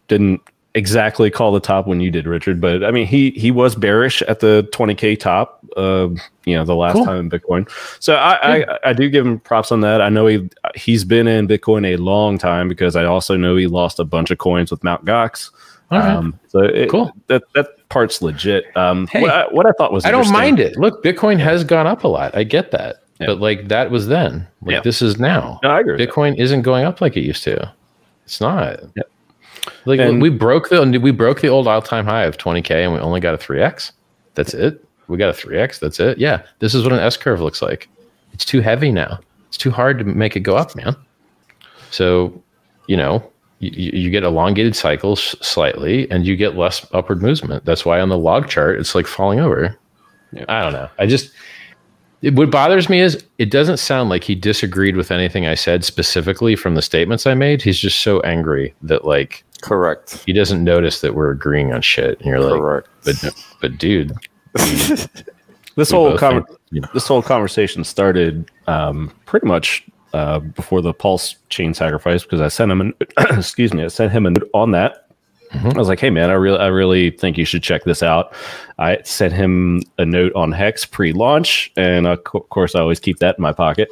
didn't 0.08 0.42
exactly 0.76 1.30
call 1.30 1.52
the 1.52 1.60
top 1.60 1.88
when 1.88 2.00
you 2.00 2.10
did, 2.12 2.26
Richard. 2.26 2.60
But 2.60 2.84
I 2.84 2.92
mean, 2.92 3.06
he 3.06 3.32
he 3.32 3.52
was 3.52 3.76
bearish 3.76 4.22
at 4.24 4.40
the 4.40 4.68
20k 4.74 5.20
top. 5.20 5.66
Uh, 5.78 6.10
you 6.46 6.56
know, 6.56 6.66
the 6.66 6.76
last 6.76 6.94
cool. 6.94 7.06
time 7.06 7.20
in 7.20 7.30
Bitcoin. 7.30 7.70
So 8.00 8.16
I, 8.16 8.58
yeah. 8.58 8.78
I 8.84 8.90
I 8.90 8.94
do 8.94 9.10
give 9.10 9.26
him 9.26 9.40
props 9.40 9.72
on 9.72 9.82
that. 9.82 10.02
I 10.02 10.10
know 10.10 10.28
he 10.28 10.50
he's 10.76 11.04
been 11.06 11.28
in 11.28 11.48
Bitcoin 11.48 11.86
a 11.94 11.98
long 11.98 12.38
time 12.38 12.68
because 12.68 12.96
I 12.96 13.06
also 13.06 13.38
know 13.38 13.56
he 13.56 13.68
lost 13.68 14.00
a 14.00 14.06
bunch 14.06 14.32
of 14.32 14.38
coins 14.38 14.72
with 14.72 14.84
Mount 14.84 15.06
Gox. 15.06 15.52
Um, 16.01 16.39
so 16.47 16.60
it, 16.60 16.89
cool. 16.89 17.12
That 17.27 17.43
that 17.56 17.67
part's 17.89 18.21
legit. 18.21 18.65
Um, 18.75 19.08
hey, 19.08 19.21
what 19.21 19.32
I, 19.32 19.45
what 19.47 19.65
I 19.65 19.71
thought 19.77 19.91
was 19.91 20.06
I 20.06 20.12
don't 20.12 20.32
mind 20.32 20.60
it. 20.60 20.77
Look, 20.77 21.03
Bitcoin 21.03 21.39
has 21.39 21.63
gone 21.63 21.88
up 21.88 22.03
a 22.03 22.08
lot. 22.08 22.36
I 22.36 22.43
get 22.43 22.71
that, 22.71 22.97
yeah. 23.19 23.27
but 23.27 23.39
like 23.39 23.67
that 23.67 23.91
was 23.91 24.08
then. 24.08 24.47
Like 24.62 24.73
yeah. 24.73 24.82
this 24.82 25.01
is 25.01 25.19
now. 25.19 25.60
No, 25.63 25.69
I 25.69 25.79
agree. 25.79 25.97
Bitcoin 25.97 26.38
isn't 26.38 26.62
going 26.62 26.86
up 26.86 27.01
like 27.01 27.17
it 27.17 27.21
used 27.21 27.43
to. 27.43 27.73
It's 28.25 28.41
not. 28.41 28.79
Yeah. 28.95 29.03
Like 29.86 29.99
and, 29.99 30.21
we 30.21 30.29
broke 30.29 30.69
the 30.69 30.99
we 31.01 31.12
broke 31.12 31.41
the 31.41 31.47
old 31.47 31.67
all 31.67 31.82
time 31.82 32.06
high 32.06 32.23
of 32.23 32.38
20k, 32.38 32.71
and 32.71 32.93
we 32.93 32.99
only 32.99 33.19
got 33.19 33.34
a 33.34 33.38
3x. 33.38 33.91
That's 34.36 34.53
it. 34.53 34.84
We 35.08 35.17
got 35.17 35.29
a 35.29 35.47
3x. 35.47 35.79
That's 35.79 35.99
it. 35.99 36.17
Yeah, 36.17 36.43
this 36.60 36.73
is 36.73 36.84
what 36.84 36.93
an 36.93 36.99
S 36.99 37.17
curve 37.17 37.41
looks 37.41 37.62
like. 37.62 37.89
It's 38.34 38.45
too 38.45 38.62
heavy 38.62 38.91
now. 38.91 39.19
It's 39.47 39.58
too 39.58 39.71
hard 39.71 39.99
to 39.99 40.06
make 40.06 40.36
it 40.36 40.41
go 40.41 40.56
up, 40.56 40.75
man. 40.75 40.95
So, 41.91 42.41
you 42.88 42.97
know, 42.97 43.32
you, 43.69 43.91
you 43.99 44.10
get 44.10 44.23
elongated 44.23 44.76
cycles 44.76 45.36
slightly 45.45 46.10
and 46.12 46.26
you 46.26 46.36
get 46.36 46.56
less 46.56 46.86
upward 46.93 47.21
movement. 47.21 47.65
That's 47.65 47.86
why 47.86 47.99
on 47.99 48.10
the 48.10 48.17
log 48.17 48.49
chart, 48.49 48.80
it's 48.80 48.95
like 48.95 49.08
falling 49.08 49.39
over. 49.39 49.78
Yeah. 50.32 50.45
I 50.49 50.62
don't 50.62 50.73
know. 50.73 50.89
I 50.97 51.06
just, 51.06 51.32
it, 52.21 52.36
what 52.36 52.49
bothers 52.49 52.89
me 52.89 52.99
is 52.99 53.23
it 53.38 53.52
doesn't 53.52 53.78
sound 53.78 54.10
like 54.10 54.23
he 54.23 54.36
disagreed 54.36 54.95
with 54.95 55.12
anything 55.12 55.45
I 55.45 55.56
said 55.56 55.84
specifically 55.84 56.56
from 56.56 56.76
the 56.76 56.82
statements 56.82 57.28
I 57.28 57.34
made. 57.34 57.62
He's 57.62 57.80
just 57.80 57.99
so 57.99 58.19
angry 58.21 58.73
that 58.82 59.06
like, 59.06 59.43
correct. 59.62 60.23
He 60.26 60.34
doesn't 60.34 60.63
notice 60.63 61.02
that 61.02 61.15
we're 61.15 61.32
agreeing 61.32 61.73
on 61.73 61.82
shit. 61.82 62.19
And 62.19 62.28
you're 62.28 62.39
correct. 62.39 62.88
like, 63.06 63.21
but, 63.21 63.36
but 63.62 63.78
dude, 63.78 64.13
this 65.76 65.91
whole 65.91 66.17
con- 66.17 66.45
think, 66.45 66.60
you 66.71 66.82
know. 66.82 66.89
this 66.93 67.08
whole 67.08 67.21
conversation 67.21 67.84
started 67.84 68.49
um, 68.67 69.13
pretty 69.26 69.47
much 69.47 69.86
uh, 70.13 70.39
before 70.39 70.82
the 70.82 70.93
Pulse 70.93 71.36
chain 71.49 71.73
sacrifice 71.73 72.23
because 72.23 72.41
I 72.41 72.47
sent 72.47 72.71
him 72.71 72.82
an 72.82 72.93
excuse 73.17 73.73
me, 73.73 73.84
I 73.84 73.88
sent 73.88 74.12
him 74.12 74.26
a 74.26 74.32
note 74.32 74.49
on 74.54 74.71
that. 74.71 75.08
Mm-hmm. 75.52 75.69
I 75.69 75.78
was 75.78 75.88
like, 75.88 75.99
"Hey 75.99 76.10
man, 76.10 76.32
I 76.32 76.34
really, 76.34 76.58
I 76.58 76.67
really 76.67 77.12
think 77.12 77.38
you 77.38 77.45
should 77.45 77.62
check 77.62 77.84
this 77.84 78.02
out." 78.02 78.34
I 78.80 78.99
sent 79.04 79.34
him 79.34 79.82
a 79.99 80.06
note 80.06 80.34
on 80.34 80.52
Hex 80.52 80.84
pre-launch, 80.84 81.71
and 81.78 82.08
of 82.08 82.23
course, 82.23 82.73
I 82.73 82.80
always 82.80 82.99
keep 82.99 83.19
that 83.19 83.38
in 83.38 83.41
my 83.41 83.52
pocket. 83.52 83.89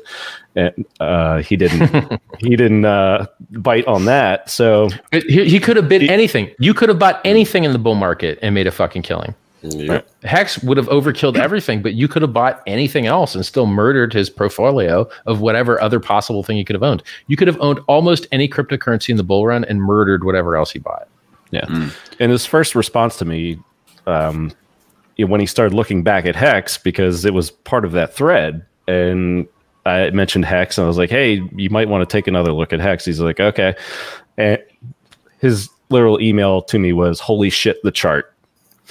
And 0.56 0.86
uh, 1.00 1.38
he 1.44 1.56
didn't, 1.56 2.20
he 2.40 2.56
didn't 2.56 2.84
uh, 2.84 3.28
bite 3.52 3.86
on 3.86 4.06
that. 4.06 4.50
So 4.50 4.90
he, 5.12 5.48
he 5.48 5.60
could 5.60 5.78
have 5.78 5.88
bid 5.88 6.10
anything. 6.10 6.52
You 6.60 6.74
could 6.74 6.90
have 6.90 7.00
bought 7.00 7.22
anything 7.24 7.64
in 7.64 7.74
the 7.74 7.80
bull 7.80 7.96
market 7.96 8.40
and 8.42 8.56
made 8.56 8.68
a 8.68 8.72
fucking 8.72 9.04
killing. 9.04 9.36
Yep. 9.64 10.10
Hex 10.24 10.62
would 10.64 10.78
have 10.78 10.88
overkilled 10.88 11.38
everything, 11.38 11.82
but 11.82 11.94
you 11.94 12.08
could 12.08 12.22
have 12.22 12.34
bought 12.34 12.64
anything 12.66 13.06
else 13.06 13.36
and 13.36 13.46
still 13.46 13.68
murdered 13.68 14.12
his 14.14 14.30
portfolio 14.30 15.08
of 15.26 15.42
whatever 15.42 15.80
other 15.82 16.00
possible 16.00 16.44
thing 16.44 16.58
he 16.58 16.64
could 16.64 16.74
have 16.74 16.84
owned. 16.84 17.04
You 17.28 17.38
could 17.38 17.48
have 17.48 17.60
owned 17.62 17.80
almost 17.88 18.28
any 18.32 18.48
cryptocurrency 18.48 19.10
in 19.10 19.18
the 19.18 19.24
bull 19.24 19.46
run 19.46 19.64
and 19.66 19.82
murdered 19.82 20.24
whatever 20.24 20.56
else 20.56 20.72
he 20.72 20.80
bought. 20.80 21.08
Yeah. 21.52 21.66
Mm. 21.66 21.94
And 22.20 22.32
his 22.32 22.46
first 22.46 22.76
response 22.76 23.18
to 23.18 23.26
me, 23.26 23.60
um, 24.08 24.52
when 25.18 25.40
he 25.40 25.46
started 25.46 25.76
looking 25.76 26.04
back 26.04 26.26
at 26.26 26.36
Hex, 26.36 26.78
because 26.78 27.26
it 27.26 27.34
was 27.34 27.52
part 27.52 27.86
of 27.86 27.92
that 27.92 28.14
thread, 28.14 28.66
and 28.88 29.48
I 29.86 30.10
mentioned 30.12 30.46
Hex, 30.46 30.78
and 30.78 30.86
I 30.86 30.88
was 30.88 30.98
like, 30.98 31.10
"Hey, 31.10 31.42
you 31.56 31.70
might 31.70 31.90
want 31.90 32.08
to 32.08 32.12
take 32.12 32.28
another 32.28 32.52
look 32.54 32.74
at 32.74 32.80
Hex." 32.80 33.06
He's 33.06 33.20
like, 33.20 33.40
"Okay," 33.40 33.76
and 34.38 34.60
his 35.40 35.70
literal 35.90 36.20
email 36.22 36.62
to 36.64 36.80
me 36.80 36.94
was, 36.94 37.20
"Holy 37.20 37.50
shit, 37.50 37.82
the 37.84 37.92
chart." 37.92 38.34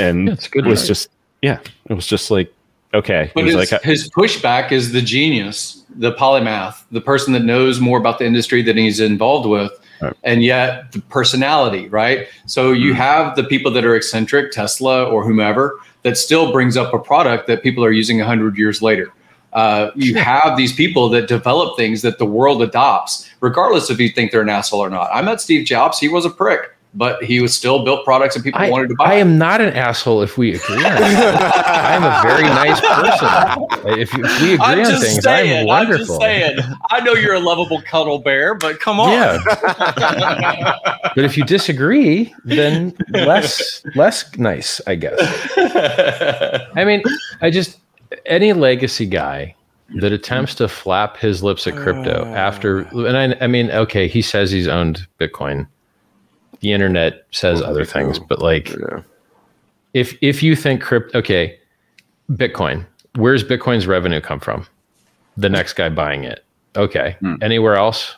And 0.01 0.29
yeah, 0.29 0.35
it 0.55 0.65
was 0.65 0.87
just 0.87 1.11
yeah, 1.43 1.61
it 1.87 1.95
was 1.95 2.07
just 2.07 2.31
like 2.31 2.53
okay. 2.95 3.31
But 3.35 3.47
his, 3.47 3.55
like, 3.55 3.83
his 3.83 4.11
pushback 4.11 4.73
is 4.73 4.93
the 4.93 5.03
genius, 5.03 5.85
the 5.95 6.13
polymath, 6.13 6.83
the 6.91 7.01
person 7.01 7.33
that 7.35 7.45
knows 7.45 7.81
more 7.81 7.99
about 7.99 8.19
the 8.19 8.27
industry 8.27 8.63
than 8.63 8.77
he's 8.77 9.01
involved 9.01 9.49
with. 9.49 9.73
Right. 10.01 10.17
And 10.25 10.43
yet 10.43 10.93
the 10.93 11.01
personality, 11.03 11.87
right? 11.89 12.27
So 12.47 12.73
you 12.73 12.93
mm-hmm. 12.93 13.03
have 13.03 13.37
the 13.37 13.45
people 13.45 13.71
that 13.73 13.85
are 13.85 13.95
eccentric, 13.95 14.51
Tesla 14.51 15.05
or 15.05 15.23
whomever, 15.23 15.79
that 16.05 16.17
still 16.17 16.53
brings 16.53 16.79
up 16.79 16.95
a 16.95 16.99
product 16.99 17.47
that 17.49 17.63
people 17.63 17.85
are 17.85 17.93
using 17.93 18.17
100 18.19 18.57
years 18.57 18.81
later. 18.81 19.13
Uh, 19.53 19.91
you 19.95 20.15
have 20.15 20.57
these 20.57 20.73
people 20.73 21.09
that 21.09 21.29
develop 21.29 21.77
things 21.77 22.03
that 22.03 22.19
the 22.19 22.25
world 22.25 22.63
adopts, 22.63 23.29
regardless 23.41 23.91
if 23.91 23.99
you 23.99 24.09
think 24.09 24.31
they're 24.31 24.43
an 24.43 24.49
asshole 24.49 24.81
or 24.81 24.91
not. 24.91 25.11
I 25.13 25.23
met 25.23 25.41
Steve 25.41 25.67
Jobs; 25.67 25.99
he 25.99 26.09
was 26.09 26.25
a 26.25 26.31
prick. 26.31 26.71
But 26.95 27.23
he 27.23 27.41
was 27.41 27.55
still 27.55 27.85
built 27.85 28.05
products 28.05 28.35
that 28.35 28.43
people 28.43 28.61
I, 28.61 28.69
wanted 28.69 28.89
to 28.89 28.95
buy. 28.97 29.13
I 29.13 29.15
am 29.15 29.39
not 29.39 29.61
an 29.61 29.75
asshole 29.75 30.23
if 30.23 30.37
we 30.37 30.55
agree. 30.55 30.85
I 30.85 31.95
am 31.95 32.05
a 32.05 32.21
very 32.23 32.43
nice 32.43 32.81
person. 32.81 33.99
If, 33.99 34.13
if 34.13 34.43
we 34.43 34.55
agree 34.55 34.59
I'm 34.61 34.79
on 34.81 35.01
things, 35.01 35.23
saying, 35.23 35.61
I'm 35.61 35.67
wonderful. 35.67 36.03
I'm 36.03 36.07
just 36.09 36.21
saying. 36.21 36.59
I 36.91 37.01
know 37.01 37.13
you're 37.13 37.35
a 37.35 37.41
lovable 37.41 37.81
cuddle 37.83 38.19
bear, 38.19 38.55
but 38.55 38.81
come 38.81 38.99
on. 38.99 39.13
Yeah. 39.13 39.39
but 41.15 41.25
if 41.25 41.37
you 41.37 41.45
disagree, 41.45 42.35
then 42.45 42.97
less 43.11 43.83
less 43.95 44.37
nice, 44.37 44.81
I 44.87 44.97
guess. 44.97 45.19
I 45.57 46.85
mean, 46.85 47.03
I 47.41 47.51
just 47.51 47.79
any 48.27 48.53
legacy 48.53 49.07
guy 49.07 49.55
that 49.97 50.13
attempts 50.13 50.55
to 50.57 50.69
flap 50.69 51.17
his 51.17 51.43
lips 51.43 51.67
at 51.67 51.75
crypto 51.75 52.25
after 52.27 52.81
and 53.07 53.17
I, 53.17 53.45
I 53.45 53.47
mean 53.49 53.71
okay 53.73 54.07
he 54.07 54.23
says 54.23 54.51
he's 54.53 54.69
owned 54.69 55.07
bitcoin 55.19 55.67
the 56.61 56.73
internet 56.73 57.27
says 57.31 57.61
other 57.63 57.85
things 57.85 58.19
but 58.19 58.41
like 58.41 58.71
yeah. 58.71 59.03
if 59.95 60.17
if 60.21 60.43
you 60.43 60.55
think 60.55 60.83
crypto 60.83 61.19
okay 61.19 61.59
bitcoin 62.33 62.87
where's 63.17 63.45
bitcoin's 63.45 63.87
revenue 63.87 64.21
come 64.21 64.41
from? 64.41 64.67
The 65.37 65.49
next 65.49 65.75
guy 65.75 65.89
buying 65.89 66.25
it. 66.25 66.45
Okay. 66.77 67.17
Hmm. 67.21 67.35
anywhere 67.43 67.77
else? 67.77 68.17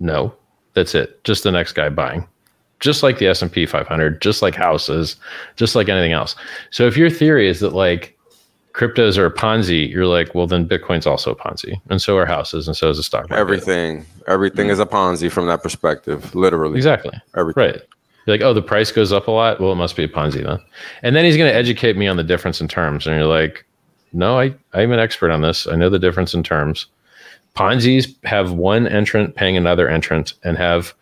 No. 0.00 0.34
That's 0.74 0.94
it. 0.94 1.22
Just 1.24 1.44
the 1.44 1.52
next 1.52 1.72
guy 1.72 1.88
buying. 1.88 2.26
Just 2.80 3.02
like 3.02 3.18
the 3.18 3.28
S&P 3.28 3.64
500 3.64 4.20
just 4.20 4.42
like 4.42 4.54
houses 4.54 5.16
just 5.56 5.74
like 5.74 5.88
anything 5.88 6.12
else. 6.12 6.36
So 6.70 6.86
if 6.86 6.96
your 6.96 7.08
theory 7.08 7.48
is 7.48 7.60
that 7.60 7.72
like 7.72 8.13
cryptos 8.74 9.16
are 9.16 9.26
a 9.26 9.32
Ponzi, 9.32 9.88
you're 9.88 10.06
like, 10.06 10.34
well, 10.34 10.46
then 10.46 10.68
Bitcoin's 10.68 11.06
also 11.06 11.30
a 11.30 11.36
Ponzi, 11.36 11.80
and 11.88 12.02
so 12.02 12.16
are 12.18 12.26
houses, 12.26 12.66
and 12.68 12.76
so 12.76 12.90
is 12.90 12.98
the 12.98 13.02
stock 13.02 13.30
market. 13.30 13.40
Everything, 13.40 14.04
everything 14.26 14.66
mm-hmm. 14.66 14.72
is 14.72 14.80
a 14.80 14.86
Ponzi 14.86 15.30
from 15.30 15.46
that 15.46 15.62
perspective, 15.62 16.34
literally. 16.34 16.76
Exactly. 16.76 17.18
Everything. 17.36 17.62
Right. 17.62 17.82
You're 18.26 18.36
like, 18.36 18.42
oh, 18.42 18.52
the 18.52 18.62
price 18.62 18.90
goes 18.90 19.12
up 19.12 19.28
a 19.28 19.30
lot. 19.30 19.60
Well, 19.60 19.72
it 19.72 19.76
must 19.76 19.96
be 19.96 20.04
a 20.04 20.08
Ponzi 20.08 20.44
then. 20.44 20.58
And 21.02 21.14
then 21.14 21.24
he's 21.24 21.36
going 21.36 21.50
to 21.50 21.56
educate 21.56 21.96
me 21.96 22.08
on 22.08 22.16
the 22.16 22.24
difference 22.24 22.60
in 22.60 22.68
terms, 22.68 23.06
and 23.06 23.16
you're 23.16 23.26
like, 23.26 23.64
no, 24.12 24.38
I 24.38 24.54
I'm 24.72 24.92
an 24.92 24.98
expert 24.98 25.30
on 25.30 25.42
this. 25.42 25.66
I 25.66 25.76
know 25.76 25.88
the 25.88 25.98
difference 25.98 26.34
in 26.34 26.42
terms. 26.42 26.86
Ponzi's 27.54 28.12
have 28.24 28.52
one 28.52 28.88
entrant 28.88 29.36
paying 29.36 29.56
another 29.56 29.88
entrant 29.88 30.34
and 30.42 30.58
have 30.58 30.92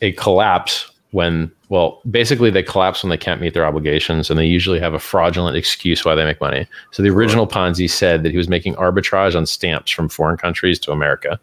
a 0.00 0.12
collapse 0.12 0.90
when 1.10 1.52
well 1.72 2.02
basically 2.10 2.50
they 2.50 2.62
collapse 2.62 3.02
when 3.02 3.08
they 3.08 3.16
can't 3.16 3.40
meet 3.40 3.54
their 3.54 3.64
obligations 3.64 4.28
and 4.28 4.38
they 4.38 4.44
usually 4.44 4.78
have 4.78 4.92
a 4.92 4.98
fraudulent 4.98 5.56
excuse 5.56 6.04
why 6.04 6.14
they 6.14 6.22
make 6.22 6.38
money. 6.38 6.66
So 6.90 7.02
the 7.02 7.08
original 7.08 7.46
ponzi 7.46 7.88
said 7.88 8.22
that 8.22 8.30
he 8.30 8.36
was 8.36 8.46
making 8.46 8.74
arbitrage 8.74 9.34
on 9.34 9.46
stamps 9.46 9.90
from 9.90 10.10
foreign 10.10 10.36
countries 10.36 10.78
to 10.80 10.92
america. 10.92 11.40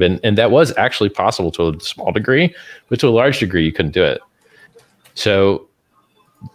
And, 0.00 0.20
and 0.22 0.38
that 0.38 0.52
was 0.52 0.72
actually 0.78 1.08
possible 1.08 1.50
to 1.50 1.70
a 1.70 1.80
small 1.80 2.12
degree 2.12 2.54
but 2.88 3.00
to 3.00 3.08
a 3.08 3.10
large 3.10 3.40
degree 3.40 3.64
you 3.64 3.72
couldn't 3.72 3.90
do 3.90 4.04
it. 4.04 4.20
So 5.16 5.66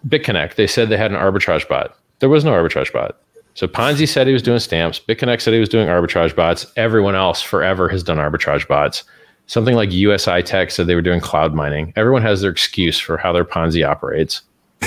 bitconnect 0.08 0.56
they 0.56 0.66
said 0.66 0.88
they 0.88 0.96
had 0.96 1.12
an 1.12 1.18
arbitrage 1.18 1.68
bot. 1.68 1.98
There 2.20 2.30
was 2.30 2.46
no 2.46 2.52
arbitrage 2.52 2.94
bot. 2.94 3.18
So 3.56 3.68
ponzi 3.68 4.08
said 4.08 4.26
he 4.26 4.32
was 4.32 4.42
doing 4.42 4.60
stamps 4.60 5.02
bitconnect 5.06 5.42
said 5.42 5.54
he 5.54 5.60
was 5.60 5.68
doing 5.68 5.90
arbitrage 5.90 6.34
bots. 6.34 6.66
Everyone 6.78 7.16
else 7.16 7.42
forever 7.42 7.90
has 7.90 8.04
done 8.04 8.20
arbitrage 8.20 8.70
bots 8.70 9.04
something 9.50 9.76
like 9.76 9.92
USI 9.92 10.44
Tech 10.44 10.70
said 10.70 10.86
they 10.86 10.94
were 10.94 11.02
doing 11.02 11.20
cloud 11.20 11.56
mining. 11.56 11.92
Everyone 11.96 12.22
has 12.22 12.42
their 12.42 12.52
excuse 12.52 13.00
for 13.00 13.18
how 13.18 13.34
their 13.34 13.44
Ponzi 13.44 13.86
operates. 13.86 14.44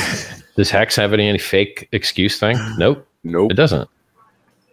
Does 0.57 0.70
Hex 0.70 0.94
have 0.96 1.12
any, 1.12 1.29
any 1.29 1.38
fake 1.38 1.88
excuse 1.90 2.38
thing? 2.38 2.57
Nope. 2.79 3.07
Nope. 3.25 3.51
It 3.51 3.55
doesn't. 3.55 3.88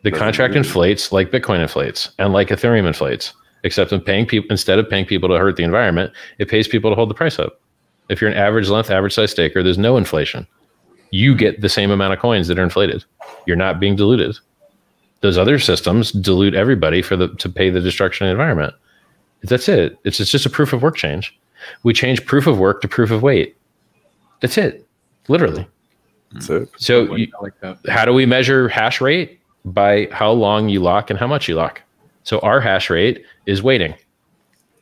The 0.03 0.11
doesn't 0.11 0.23
contract 0.23 0.55
inflates 0.55 1.11
like 1.11 1.31
Bitcoin 1.31 1.59
inflates 1.59 2.11
and 2.19 2.33
like 2.33 2.49
Ethereum 2.49 2.85
inflates, 2.85 3.33
except 3.63 3.91
in 3.91 3.99
paying 3.99 4.27
people 4.27 4.51
instead 4.51 4.77
of 4.77 4.87
paying 4.87 5.05
people 5.05 5.27
to 5.27 5.37
hurt 5.37 5.55
the 5.55 5.63
environment, 5.63 6.13
it 6.37 6.49
pays 6.49 6.67
people 6.67 6.91
to 6.91 6.95
hold 6.95 7.09
the 7.09 7.15
price 7.15 7.39
up. 7.39 7.59
If 8.09 8.21
you're 8.21 8.29
an 8.29 8.37
average 8.37 8.69
length, 8.69 8.91
average 8.91 9.13
size 9.13 9.31
staker, 9.31 9.63
there's 9.63 9.77
no 9.77 9.97
inflation. 9.97 10.45
You 11.09 11.35
get 11.35 11.61
the 11.61 11.69
same 11.69 11.89
amount 11.89 12.13
of 12.13 12.19
coins 12.19 12.47
that 12.47 12.59
are 12.59 12.63
inflated. 12.63 13.03
You're 13.47 13.55
not 13.55 13.79
being 13.79 13.95
diluted. 13.95 14.37
Those 15.21 15.37
other 15.37 15.57
systems 15.57 16.11
dilute 16.11 16.53
everybody 16.53 17.01
for 17.01 17.15
the 17.15 17.29
to 17.35 17.49
pay 17.49 17.71
the 17.71 17.81
destruction 17.81 18.27
of 18.27 18.29
the 18.29 18.31
environment. 18.41 18.75
That's 19.43 19.69
it. 19.69 19.97
It's, 20.03 20.19
it's 20.19 20.31
just 20.31 20.45
a 20.45 20.49
proof 20.49 20.73
of 20.73 20.81
work 20.81 20.95
change. 20.95 21.37
We 21.83 21.93
change 21.93 22.25
proof 22.25 22.47
of 22.47 22.57
work 22.57 22.81
to 22.81 22.87
proof 22.87 23.11
of 23.11 23.21
weight. 23.21 23.55
That's 24.41 24.57
it. 24.57 24.85
Literally. 25.27 25.67
That's 26.31 26.49
it. 26.49 26.69
So, 26.77 27.15
you, 27.15 27.27
like 27.41 27.53
how 27.87 28.05
do 28.05 28.13
we 28.13 28.25
measure 28.25 28.69
hash 28.69 29.01
rate? 29.01 29.39
By 29.65 30.07
how 30.11 30.31
long 30.31 30.69
you 30.69 30.79
lock 30.79 31.09
and 31.09 31.19
how 31.19 31.27
much 31.27 31.49
you 31.49 31.55
lock. 31.55 31.81
So, 32.23 32.39
our 32.39 32.61
hash 32.61 32.89
rate 32.89 33.25
is 33.45 33.61
waiting. 33.61 33.93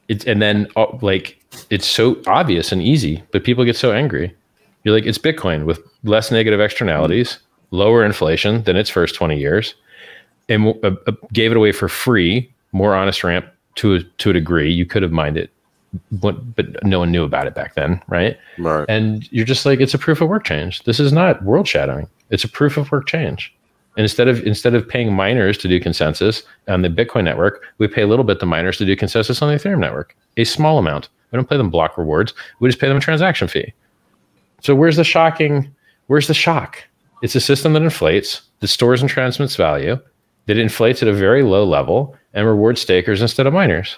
It's, 0.07 0.23
and 0.25 0.41
then, 0.41 0.67
uh, 0.75 0.85
like, 1.01 1.43
it's 1.69 1.87
so 1.87 2.21
obvious 2.27 2.71
and 2.71 2.81
easy, 2.81 3.23
but 3.31 3.43
people 3.43 3.65
get 3.65 3.75
so 3.75 3.91
angry. 3.91 4.33
You're 4.83 4.93
like, 4.93 5.05
it's 5.05 5.17
Bitcoin 5.17 5.65
with 5.65 5.81
less 6.03 6.31
negative 6.31 6.59
externalities, 6.59 7.39
lower 7.71 8.05
inflation 8.05 8.63
than 8.63 8.75
its 8.75 8.89
first 8.89 9.15
20 9.15 9.37
years, 9.37 9.73
and 10.47 10.67
uh, 10.83 10.91
uh, 11.07 11.11
gave 11.33 11.51
it 11.51 11.57
away 11.57 11.71
for 11.71 11.89
free, 11.89 12.53
more 12.71 12.95
honest 12.95 13.23
ramp 13.23 13.47
to 13.77 13.95
a, 13.95 14.03
to 14.03 14.29
a 14.29 14.33
degree. 14.33 14.71
You 14.71 14.85
could 14.85 15.01
have 15.01 15.11
mined 15.11 15.37
it, 15.37 15.49
but, 16.11 16.55
but 16.55 16.83
no 16.83 16.99
one 16.99 17.11
knew 17.11 17.23
about 17.23 17.47
it 17.47 17.55
back 17.55 17.75
then, 17.75 18.01
right? 18.07 18.37
Right. 18.57 18.85
And 18.87 19.31
you're 19.31 19.45
just 19.45 19.65
like, 19.65 19.79
it's 19.79 19.93
a 19.93 19.97
proof 19.97 20.21
of 20.21 20.29
work 20.29 20.43
change. 20.43 20.83
This 20.83 20.99
is 20.99 21.11
not 21.13 21.43
world 21.43 21.67
shadowing. 21.67 22.07
It's 22.29 22.43
a 22.43 22.49
proof 22.49 22.77
of 22.77 22.91
work 22.91 23.07
change. 23.07 23.53
And 23.95 24.03
instead 24.03 24.27
of 24.27 24.43
instead 24.43 24.75
of 24.75 24.87
paying 24.87 25.11
miners 25.11 25.57
to 25.57 25.67
do 25.67 25.79
consensus 25.79 26.43
on 26.67 26.83
the 26.83 26.89
Bitcoin 26.89 27.23
network, 27.23 27.63
we 27.79 27.87
pay 27.87 28.03
a 28.03 28.07
little 28.07 28.25
bit 28.25 28.39
to 28.41 28.45
miners 28.45 28.77
to 28.77 28.85
do 28.85 28.95
consensus 28.95 29.41
on 29.41 29.49
the 29.49 29.55
Ethereum 29.55 29.79
network. 29.79 30.15
A 30.37 30.43
small 30.43 30.77
amount. 30.77 31.09
We 31.31 31.37
don't 31.37 31.49
pay 31.49 31.57
them 31.57 31.71
block 31.71 31.97
rewards. 31.97 32.33
We 32.59 32.69
just 32.69 32.79
pay 32.79 32.87
them 32.87 32.97
a 32.97 33.01
transaction 33.01 33.47
fee. 33.47 33.73
So 34.61 34.75
where's 34.75 34.97
the 34.97 35.03
shocking? 35.03 35.73
Where's 36.07 36.27
the 36.27 36.35
shock? 36.35 36.83
It's 37.23 37.35
a 37.35 37.39
system 37.41 37.73
that 37.73 37.81
inflates, 37.81 38.43
that 38.59 38.67
stores 38.67 39.01
and 39.01 39.09
transmits 39.09 39.55
value, 39.55 39.99
that 40.47 40.57
inflates 40.57 41.01
at 41.01 41.07
a 41.07 41.13
very 41.13 41.43
low 41.43 41.63
level, 41.63 42.15
and 42.33 42.47
rewards 42.47 42.81
stakers 42.81 43.21
instead 43.21 43.47
of 43.47 43.53
miners. 43.53 43.97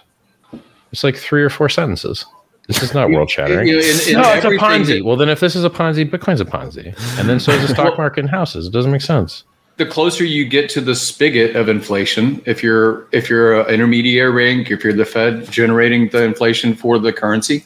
It's 0.91 1.03
like 1.03 1.15
three 1.15 1.43
or 1.43 1.49
four 1.49 1.69
sentences. 1.69 2.25
This 2.67 2.83
is 2.83 2.93
not 2.93 3.09
world 3.09 3.29
shattering. 3.31 3.67
You 3.67 3.79
know, 3.79 3.79
in, 3.79 4.09
in 4.09 4.21
no, 4.21 4.33
it's 4.33 4.45
a 4.45 4.49
Ponzi. 4.49 4.97
That, 4.97 5.05
well, 5.05 5.15
then 5.15 5.29
if 5.29 5.39
this 5.39 5.55
is 5.55 5.63
a 5.63 5.71
Ponzi, 5.71 6.07
Bitcoin's 6.07 6.39
a 6.39 6.45
Ponzi, 6.45 6.95
and 7.19 7.27
then 7.27 7.39
so 7.39 7.51
is 7.51 7.67
the 7.67 7.73
stock 7.73 7.97
market 7.97 8.21
and 8.21 8.29
houses. 8.29 8.67
It 8.67 8.73
doesn't 8.73 8.91
make 8.91 9.01
sense. 9.01 9.43
The 9.77 9.87
closer 9.87 10.23
you 10.23 10.45
get 10.45 10.69
to 10.71 10.81
the 10.81 10.93
spigot 10.93 11.55
of 11.55 11.67
inflation, 11.67 12.43
if 12.45 12.61
you're 12.61 13.07
if 13.11 13.29
you're 13.29 13.61
an 13.61 13.73
intermediary 13.73 14.53
bank, 14.55 14.69
if 14.69 14.83
you're 14.83 14.93
the 14.93 15.05
Fed 15.05 15.49
generating 15.49 16.09
the 16.09 16.23
inflation 16.23 16.75
for 16.75 16.99
the 16.99 17.11
currency, 17.11 17.65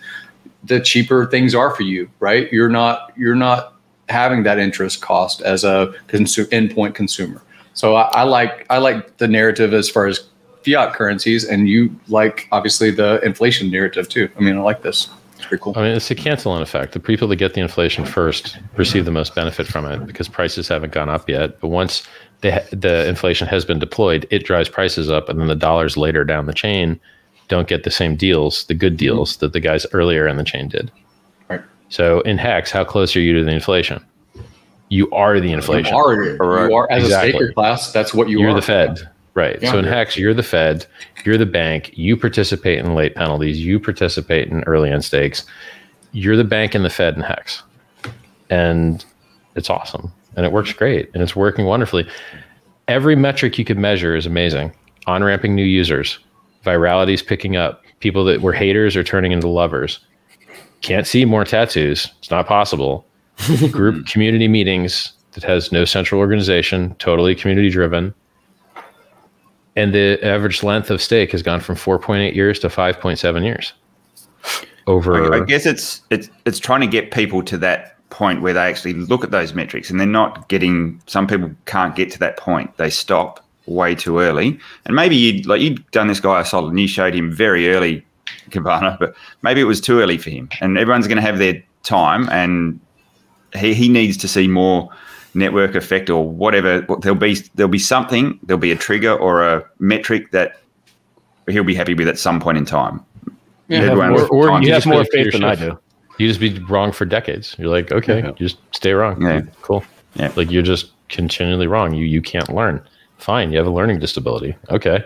the 0.63 0.80
cheaper 0.80 1.26
things 1.26 1.54
are 1.54 1.72
for 1.76 1.84
you, 1.84 2.10
right? 2.19 2.52
You're 2.54 2.69
not 2.69 3.12
you're 3.17 3.36
not 3.36 3.74
having 4.08 4.43
that 4.43 4.58
interest 4.58 5.02
cost 5.02 5.41
as 5.41 5.65
a 5.65 5.93
consu- 6.08 6.46
endpoint 6.46 6.96
consumer. 6.96 7.41
So 7.74 7.96
I, 7.96 8.04
I 8.14 8.24
like 8.24 8.66
I 8.70 8.78
like 8.78 9.18
the 9.18 9.28
narrative 9.28 9.74
as 9.74 9.90
far 9.90 10.08
as 10.08 10.28
fiat 10.64 10.94
currencies, 10.94 11.44
and 11.44 11.68
you 11.68 11.96
like 12.08 12.48
obviously 12.52 12.92
the 12.92 13.20
inflation 13.24 13.70
narrative 13.72 14.08
too. 14.10 14.30
I 14.38 14.42
mean, 14.42 14.58
I 14.58 14.62
like 14.62 14.82
this. 14.82 15.10
It's 15.36 15.46
pretty 15.46 15.62
cool. 15.62 15.74
I 15.76 15.82
mean, 15.82 15.92
it's 15.92 16.10
a 16.10 16.16
canceling 16.16 16.62
effect. 16.62 16.94
The 16.94 17.00
people 17.00 17.28
that 17.28 17.36
get 17.36 17.54
the 17.54 17.62
inflation 17.62 18.06
first 18.06 18.58
receive 18.78 19.06
the 19.06 19.12
most 19.12 19.36
benefit 19.36 19.68
from 19.68 19.86
it 19.86 20.06
because 20.06 20.30
prices 20.30 20.68
haven't 20.68 20.94
gone 20.94 21.10
up 21.10 21.28
yet. 21.30 21.60
But 21.60 21.68
once 21.68 22.08
the 22.42 22.64
the 22.72 23.08
inflation 23.08 23.48
has 23.48 23.66
been 23.66 23.80
deployed, 23.80 24.28
it 24.30 24.46
drives 24.46 24.70
prices 24.70 25.10
up, 25.10 25.30
and 25.30 25.40
then 25.40 25.48
the 25.48 25.56
dollars 25.56 25.98
later 25.98 26.24
down 26.24 26.46
the 26.46 26.54
chain 26.54 27.00
don't 27.50 27.68
get 27.68 27.84
the 27.84 27.92
same 27.92 28.16
deals, 28.16 28.66
the 28.66 28.74
good 28.74 28.96
deals 28.96 29.38
that 29.38 29.54
the 29.54 29.60
guys 29.60 29.86
earlier 29.92 30.28
in 30.28 30.38
the 30.38 30.44
chain 30.44 30.70
did. 30.70 30.92
Right. 31.50 31.62
So 31.90 32.22
in 32.22 32.38
hex, 32.38 32.72
how 32.72 32.86
close 32.86 33.16
are 33.16 33.20
you 33.20 33.34
to 33.34 33.44
the 33.44 33.52
inflation? 33.52 34.04
You 34.93 35.10
are 35.10 35.39
the 35.39 35.51
inflation. 35.51 35.91
You 35.91 35.99
are, 35.99 36.67
you 36.67 36.75
are 36.75 36.91
as 36.91 37.06
exactly. 37.06 37.29
a 37.29 37.34
staker 37.34 37.53
class. 37.53 37.91
That's 37.91 38.13
what 38.13 38.29
you 38.29 38.39
You're 38.39 38.51
are. 38.51 38.53
the 38.53 38.62
Fed. 38.62 39.10
Right. 39.34 39.60
Yeah, 39.60 39.71
so 39.71 39.79
in 39.79 39.86
Hex, 39.86 40.15
you're 40.15 40.36
the 40.36 40.43
Fed, 40.43 40.86
you're 41.25 41.39
the 41.39 41.47
bank, 41.47 41.97
you 41.97 42.15
participate 42.15 42.77
in 42.77 42.93
late 42.93 43.15
penalties, 43.15 43.60
you 43.65 43.79
participate 43.79 44.49
in 44.49 44.63
early 44.65 44.91
end 44.91 45.03
stakes. 45.03 45.45
You're 46.12 46.38
the 46.38 46.43
bank 46.43 46.75
and 46.75 46.86
the 46.86 46.91
Fed 46.91 47.15
in 47.15 47.21
Hex. 47.21 47.63
And 48.51 49.03
it's 49.56 49.71
awesome. 49.71 50.12
And 50.36 50.45
it 50.45 50.51
works 50.51 50.71
great. 50.73 51.10
And 51.15 51.23
it's 51.23 51.36
working 51.36 51.65
wonderfully. 51.65 52.08
Every 52.88 53.15
metric 53.15 53.58
you 53.58 53.65
could 53.65 53.79
measure 53.79 54.15
is 54.15 54.27
amazing. 54.27 54.71
On 55.08 55.23
ramping 55.23 55.56
new 55.56 55.65
users, 55.65 56.19
virality 56.63 57.15
is 57.15 57.23
picking 57.23 57.56
up. 57.56 57.82
People 57.99 58.23
that 58.25 58.41
were 58.41 58.53
haters 58.53 58.95
are 58.95 59.03
turning 59.03 59.32
into 59.32 59.47
lovers. 59.47 59.99
Can't 60.82 61.08
see 61.08 61.25
more 61.25 61.45
tattoos. 61.45 62.13
It's 62.19 62.29
not 62.29 62.45
possible. 62.45 63.08
Group 63.72 63.96
hmm. 63.96 64.02
community 64.04 64.48
meetings 64.48 65.13
that 65.32 65.43
has 65.43 65.72
no 65.72 65.86
central 65.86 66.21
organization, 66.21 66.96
totally 67.00 67.36
community 67.36 67.69
driven 67.69 68.13
and 69.75 69.94
the 69.94 70.23
average 70.23 70.63
length 70.63 70.92
of 70.92 71.02
stake 71.02 71.31
has 71.31 71.42
gone 71.42 71.60
from 71.60 71.75
4.8 71.75 72.36
years 72.36 72.60
to 72.60 72.67
5.7 72.67 73.44
years. 73.44 73.73
Over 74.86 75.34
I, 75.34 75.46
guess 75.46 75.65
it's 75.65 76.02
it's 76.10 76.29
it's 76.46 76.60
trying 76.60 76.81
to 76.81 76.88
get 76.88 77.12
people 77.12 77.42
to 77.44 77.58
that 77.60 77.96
point 78.10 78.42
where 78.42 78.54
they 78.54 78.60
actually 78.60 78.94
look 78.94 79.23
at 79.23 79.31
those 79.31 79.54
metrics 79.54 79.90
and 79.90 79.98
they're 79.98 80.06
not 80.06 80.50
getting 80.50 81.02
some 81.06 81.25
people 81.25 81.50
can't 81.65 81.96
get 81.96 82.12
to 82.12 82.19
that 82.19 82.36
point. 82.36 82.75
They 82.75 82.90
stop 82.90 83.40
way 83.65 83.96
too 83.96 84.19
early. 84.19 84.60
And 84.86 84.94
maybe 84.94 85.15
you'd 85.15 85.46
like 85.46 85.62
you'd 85.62 85.90
done 85.92 86.08
this 86.08 86.19
guy 86.19 86.34
I 86.34 86.44
saw 86.44 86.67
and 86.67 86.77
you 86.77 86.90
showed 86.90 87.15
him 87.15 87.31
very 87.31 87.69
early 87.69 88.06
Cabana, 88.52 88.98
but 89.00 89.15
maybe 89.42 89.62
it 89.62 89.65
was 89.65 89.79
too 89.79 90.02
early 90.02 90.17
for 90.17 90.31
him. 90.31 90.50
And 90.60 90.77
everyone's 90.77 91.08
going 91.08 91.15
to 91.15 91.21
have 91.21 91.38
their 91.38 91.63
time, 91.84 92.27
and 92.29 92.79
he, 93.56 93.73
he 93.73 93.89
needs 93.89 94.17
to 94.17 94.27
see 94.27 94.47
more 94.47 94.89
network 95.33 95.75
effect 95.75 96.10
or 96.10 96.27
whatever. 96.27 96.81
There'll 97.01 97.17
be 97.17 97.35
there'll 97.56 97.69
be 97.69 97.79
something. 97.79 98.39
There'll 98.43 98.60
be 98.60 98.71
a 98.71 98.75
trigger 98.75 99.13
or 99.13 99.43
a 99.43 99.65
metric 99.79 100.31
that 100.31 100.60
he'll 101.47 101.63
be 101.63 101.75
happy 101.75 101.93
with 101.93 102.08
at 102.08 102.17
some 102.17 102.39
point 102.39 102.58
in 102.58 102.65
time. 102.65 103.04
Yeah, 103.67 103.93
or, 103.93 104.27
or 104.27 104.62
you 104.62 104.73
have 104.73 104.85
more 104.85 105.06
faith 105.06 105.31
than 105.31 105.43
I 105.43 105.56
do. 105.56 105.79
You 106.19 106.27
just 106.27 106.39
be 106.39 106.60
wrong 106.60 106.91
for 106.91 107.06
decades. 107.06 107.56
You're 107.58 107.69
like, 107.69 107.91
okay, 107.91 108.19
yeah. 108.19 108.31
just 108.31 108.58
stay 108.75 108.93
wrong. 108.93 109.21
Yeah. 109.21 109.41
Cool. 109.62 109.83
Yeah. 110.15 110.31
Like 110.35 110.51
you're 110.51 110.62
just 110.62 110.91
continually 111.10 111.67
wrong. 111.67 111.93
You 111.93 112.06
you 112.06 112.21
can't 112.21 112.54
learn. 112.54 112.85
Fine, 113.17 113.51
you 113.51 113.58
have 113.58 113.67
a 113.67 113.71
learning 113.71 113.99
disability. 113.99 114.56
Okay. 114.69 115.04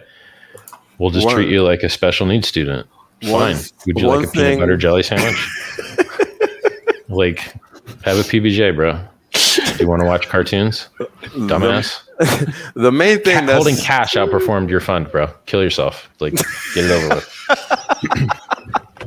We'll 0.97 1.11
just 1.11 1.25
one, 1.25 1.35
treat 1.35 1.49
you 1.49 1.63
like 1.63 1.83
a 1.83 1.89
special 1.89 2.25
needs 2.25 2.47
student. 2.47 2.87
Fine. 3.21 3.31
One, 3.31 3.55
Would 3.85 3.99
you 3.99 4.07
like 4.07 4.25
a 4.25 4.27
thing, 4.27 4.55
peanut 4.55 4.59
butter 4.59 4.77
jelly 4.77 5.03
sandwich? 5.03 5.47
like, 7.09 7.53
have 8.03 8.17
a 8.17 8.21
PBJ, 8.21 8.75
bro. 8.75 8.99
Do 9.33 9.83
you 9.83 9.87
want 9.87 10.01
to 10.01 10.07
watch 10.07 10.27
cartoons? 10.27 10.89
Dumbass. 11.21 12.01
The, 12.17 12.53
the 12.81 12.91
main 12.91 13.21
thing 13.21 13.35
Ca- 13.39 13.45
that's 13.45 13.53
holding 13.53 13.75
cash 13.75 14.15
outperformed 14.15 14.69
your 14.69 14.79
fund, 14.79 15.11
bro. 15.11 15.27
Kill 15.45 15.61
yourself. 15.61 16.09
Like, 16.19 16.33
get 16.73 16.85
it 16.85 16.91
over 16.91 17.15
with. 17.15 18.37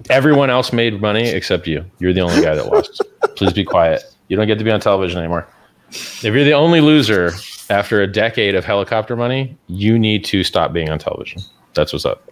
Everyone 0.10 0.50
else 0.50 0.72
made 0.72 1.00
money 1.00 1.28
except 1.28 1.66
you. 1.66 1.84
You're 1.98 2.12
the 2.12 2.20
only 2.20 2.42
guy 2.42 2.54
that 2.54 2.66
lost. 2.66 3.02
Please 3.36 3.52
be 3.52 3.64
quiet. 3.64 4.02
You 4.28 4.36
don't 4.36 4.46
get 4.46 4.58
to 4.58 4.64
be 4.64 4.70
on 4.70 4.80
television 4.80 5.18
anymore. 5.18 5.46
If 5.90 6.22
you're 6.22 6.44
the 6.44 6.52
only 6.52 6.80
loser 6.80 7.32
after 7.68 8.00
a 8.00 8.06
decade 8.06 8.54
of 8.54 8.64
helicopter 8.64 9.16
money, 9.16 9.56
you 9.66 9.98
need 9.98 10.24
to 10.26 10.44
stop 10.44 10.72
being 10.72 10.88
on 10.88 10.98
television. 10.98 11.42
That's 11.74 11.92
what's 11.92 12.04
up. 12.04 12.28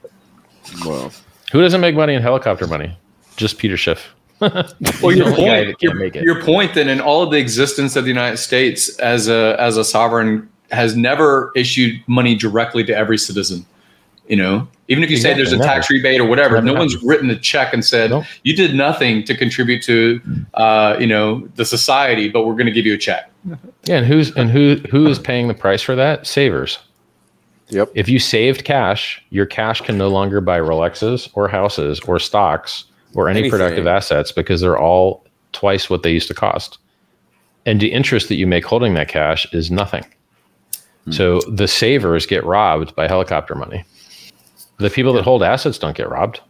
Well, 0.84 1.12
who 1.52 1.60
doesn't 1.60 1.80
make 1.80 1.94
money 1.94 2.14
in 2.14 2.22
helicopter 2.22 2.66
money? 2.66 2.96
Just 3.36 3.58
Peter 3.58 3.76
Schiff. 3.76 4.14
well, 5.02 5.12
your 5.12 5.34
point, 5.34 5.82
your, 5.82 6.06
your 6.22 6.42
point 6.42 6.74
then 6.74 6.88
in 6.88 7.00
all 7.00 7.22
of 7.22 7.30
the 7.30 7.38
existence 7.38 7.96
of 7.96 8.04
the 8.04 8.08
United 8.08 8.36
States 8.36 8.96
as 8.98 9.28
a 9.28 9.56
as 9.58 9.76
a 9.76 9.84
sovereign 9.84 10.48
has 10.70 10.96
never 10.96 11.50
issued 11.56 12.00
money 12.06 12.34
directly 12.34 12.84
to 12.84 12.96
every 12.96 13.18
citizen. 13.18 13.66
You 14.28 14.36
know, 14.36 14.68
even 14.88 15.02
if 15.02 15.10
you 15.10 15.16
exactly, 15.16 15.44
say 15.44 15.50
there's 15.50 15.52
a 15.54 15.56
never. 15.56 15.68
tax 15.68 15.90
rebate 15.90 16.20
or 16.20 16.26
whatever, 16.26 16.56
never 16.56 16.66
no 16.66 16.72
happened. 16.74 16.92
one's 16.92 17.02
written 17.02 17.30
a 17.30 17.38
check 17.38 17.72
and 17.72 17.84
said 17.84 18.10
nope. 18.10 18.24
you 18.42 18.54
did 18.54 18.74
nothing 18.74 19.24
to 19.24 19.34
contribute 19.34 19.82
to, 19.84 20.20
uh, 20.54 20.96
you 21.00 21.06
know, 21.06 21.48
the 21.56 21.64
society, 21.64 22.28
but 22.28 22.46
we're 22.46 22.52
going 22.52 22.66
to 22.66 22.72
give 22.72 22.84
you 22.84 22.94
a 22.94 22.98
check. 22.98 23.30
Yeah, 23.84 23.96
and 23.96 24.06
who's 24.06 24.34
and 24.36 24.50
who 24.50 24.76
who 24.90 25.06
is 25.06 25.18
paying 25.18 25.48
the 25.48 25.54
price 25.54 25.82
for 25.82 25.96
that? 25.96 26.26
Savers. 26.26 26.78
Yep. 27.70 27.90
If 27.94 28.08
you 28.08 28.18
saved 28.18 28.64
cash, 28.64 29.22
your 29.30 29.46
cash 29.46 29.80
can 29.80 29.98
no 29.98 30.08
longer 30.08 30.40
buy 30.40 30.58
Rolexes 30.58 31.28
or 31.34 31.48
houses 31.48 32.00
or 32.00 32.18
stocks 32.18 32.84
or 33.14 33.28
any 33.28 33.40
Anything. 33.40 33.58
productive 33.58 33.86
assets 33.86 34.32
because 34.32 34.60
they're 34.60 34.78
all 34.78 35.24
twice 35.52 35.88
what 35.88 36.02
they 36.02 36.12
used 36.12 36.28
to 36.28 36.34
cost. 36.34 36.78
And 37.66 37.80
the 37.80 37.92
interest 37.92 38.28
that 38.28 38.36
you 38.36 38.46
make 38.46 38.64
holding 38.64 38.94
that 38.94 39.08
cash 39.08 39.46
is 39.52 39.70
nothing. 39.70 40.04
Hmm. 41.04 41.12
So 41.12 41.40
the 41.42 41.68
savers 41.68 42.26
get 42.26 42.44
robbed 42.44 42.94
by 42.94 43.08
helicopter 43.08 43.54
money. 43.54 43.84
The 44.78 44.90
people 44.90 45.12
that 45.14 45.24
hold 45.24 45.42
assets 45.42 45.78
don't 45.78 45.96
get 45.96 46.08
robbed. 46.08 46.40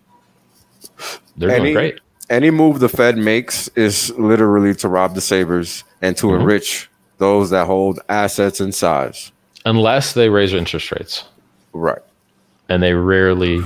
They're 1.37 1.51
any, 1.51 1.61
doing 1.61 1.75
great. 1.75 2.01
Any 2.31 2.51
move 2.51 2.81
the 2.81 2.89
Fed 2.89 3.17
makes 3.17 3.69
is 3.69 4.11
literally 4.19 4.75
to 4.77 4.89
rob 4.89 5.15
the 5.15 5.21
savers 5.21 5.85
and 6.03 6.17
to 6.19 6.27
mm-hmm. 6.27 6.41
enrich 6.41 6.91
those 7.19 7.51
that 7.51 7.67
hold 7.67 8.01
assets 8.09 8.61
in 8.61 8.73
size. 8.73 9.33
Unless 9.65 10.13
they 10.13 10.29
raise 10.29 10.53
interest 10.53 10.91
rates. 10.93 11.25
Right. 11.73 12.03
And 12.69 12.83
they 12.83 12.93
rarely, 12.93 13.61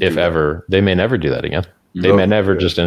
if 0.00 0.16
ever, 0.16 0.64
they 0.68 0.80
may 0.80 0.94
never 0.94 1.16
do 1.16 1.30
that 1.30 1.44
again. 1.44 1.64
They 1.94 2.12
may 2.12 2.26
never 2.26 2.56
just 2.56 2.78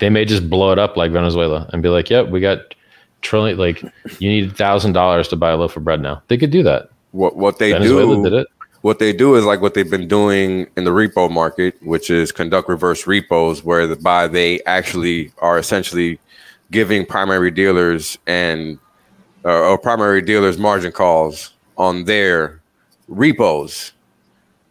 they 0.00 0.10
may 0.10 0.24
just 0.24 0.50
blow 0.50 0.72
it 0.72 0.78
up 0.78 0.96
like 0.96 1.12
Venezuela 1.12 1.68
and 1.72 1.82
be 1.82 1.88
like, 1.88 2.10
"Yep, 2.10 2.28
we 2.30 2.40
got 2.40 2.74
trillion 3.20 3.56
like 3.56 3.82
you 4.18 4.28
need 4.28 4.56
thousand 4.56 4.92
dollars 4.92 5.28
to 5.28 5.36
buy 5.36 5.50
a 5.50 5.56
loaf 5.56 5.76
of 5.76 5.84
bread 5.84 6.00
now." 6.00 6.22
They 6.28 6.36
could 6.36 6.50
do 6.50 6.62
that. 6.64 6.90
What 7.12 7.36
what 7.36 7.58
they 7.58 7.72
Venezuela 7.72 8.16
do? 8.16 8.24
Did 8.24 8.32
it. 8.32 8.48
What 8.82 8.98
they 8.98 9.12
do 9.12 9.34
is 9.36 9.44
like 9.44 9.60
what 9.60 9.74
they've 9.74 9.90
been 9.90 10.08
doing 10.08 10.66
in 10.76 10.84
the 10.84 10.90
repo 10.90 11.30
market, 11.30 11.80
which 11.82 12.10
is 12.10 12.32
conduct 12.32 12.68
reverse 12.68 13.06
repos, 13.06 13.62
where 13.62 13.86
the 13.86 13.96
buy 13.96 14.26
they 14.26 14.60
actually 14.64 15.32
are 15.38 15.58
essentially 15.58 16.18
giving 16.70 17.06
primary 17.06 17.50
dealers 17.50 18.18
and 18.26 18.78
uh, 19.44 19.70
or 19.70 19.78
primary 19.78 20.20
dealers 20.20 20.58
margin 20.58 20.92
calls 20.92 21.52
on 21.76 22.04
their 22.04 22.60
repos 23.06 23.92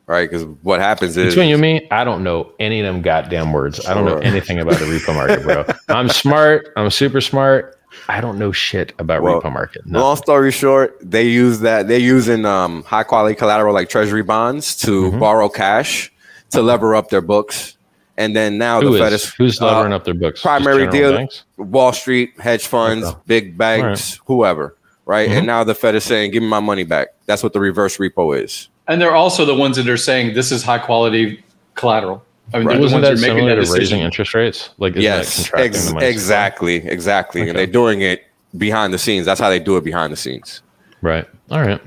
right? 0.08 0.30
Because 0.30 0.46
what 0.64 0.80
happens 0.80 1.16
is 1.18 1.36
between 1.36 1.50
you 1.50 1.56
and 1.56 1.62
me, 1.62 1.88
I 1.92 2.04
don't 2.04 2.24
know 2.24 2.52
any 2.60 2.80
of 2.80 2.86
them 2.86 3.02
goddamn 3.02 3.54
words. 3.54 3.78
Sure. 3.78 3.92
I 3.92 3.94
don't 3.94 4.06
know 4.06 4.18
anything 4.18 4.60
about 4.60 4.80
the 4.80 4.86
repo 4.86 5.14
market, 5.14 5.44
bro. 5.44 5.66
I'm 5.90 6.10
smart. 6.10 6.74
I'm 6.76 6.90
super 6.90 7.22
smart. 7.22 7.76
I 8.10 8.22
don't 8.22 8.38
know 8.38 8.52
shit 8.52 8.94
about 9.00 9.22
well, 9.22 9.42
repo 9.42 9.52
market. 9.52 9.86
No. 9.86 10.00
Long 10.00 10.16
story 10.16 10.52
short, 10.52 10.98
they 11.02 11.28
use 11.28 11.60
that. 11.60 11.88
They're 11.88 12.00
using 12.00 12.46
um, 12.46 12.84
high 12.84 13.04
quality 13.04 13.36
collateral 13.36 13.74
like 13.74 13.90
treasury 13.90 14.24
bonds 14.24 14.76
to 14.78 15.10
mm-hmm. 15.10 15.20
borrow 15.20 15.50
cash 15.50 16.12
to 16.52 16.62
lever 16.62 16.96
up 16.96 17.10
their 17.10 17.22
books. 17.22 17.78
And 18.20 18.36
then 18.36 18.58
now 18.58 18.82
Who 18.82 18.94
the 18.94 19.00
Fed 19.00 19.14
is 19.14 19.32
who's 19.36 19.62
uh, 19.62 19.66
levering 19.66 19.94
up 19.94 20.04
their 20.04 20.16
books? 20.16 20.42
Primary 20.42 20.88
deal, 20.88 21.28
Wall 21.58 21.94
Street, 21.94 22.32
hedge 22.40 22.66
funds, 22.66 23.06
okay. 23.06 23.20
big 23.28 23.58
banks, 23.58 24.14
right. 24.14 24.22
whoever, 24.26 24.76
right? 25.06 25.30
Mm-hmm. 25.30 25.38
And 25.38 25.48
now 25.48 25.64
the 25.64 25.76
Fed 25.76 25.94
is 25.94 26.04
saying, 26.04 26.32
"Give 26.32 26.42
me 26.42 26.50
my 26.50 26.60
money 26.60 26.84
back." 26.84 27.10
That's 27.28 27.44
what 27.44 27.54
the 27.54 27.60
reverse 27.60 27.98
repo 27.98 28.44
is. 28.44 28.70
And 28.88 29.02
they're 29.02 29.16
also 29.16 29.46
the 29.46 29.56
ones 29.56 29.78
that 29.78 29.88
are 29.90 29.98
saying 29.98 30.34
this 30.34 30.52
is 30.52 30.64
high 30.64 30.80
quality 30.80 31.44
collateral. 31.76 32.24
I 32.54 32.60
mean, 32.60 32.68
right. 32.68 32.80
Wasn't 32.80 33.02
that 33.02 33.18
similar 33.18 33.56
that 33.56 33.66
to 33.66 33.74
raising 33.74 34.00
interest 34.00 34.34
rates? 34.34 34.70
Like, 34.78 34.96
yes, 34.96 35.52
ex- 35.54 35.92
exactly, 35.92 36.78
exactly. 36.78 37.42
Okay. 37.42 37.50
And 37.50 37.60
they're 37.60 37.68
doing 37.68 38.02
it 38.02 38.24
behind 38.58 38.94
the 38.94 38.98
scenes. 38.98 39.26
That's 39.26 39.40
how 39.40 39.50
they 39.50 39.60
do 39.60 39.76
it 39.76 39.84
behind 39.84 40.14
the 40.14 40.18
scenes. 40.18 40.62
Right. 41.02 41.28
All 41.52 41.62
right. 41.62 41.82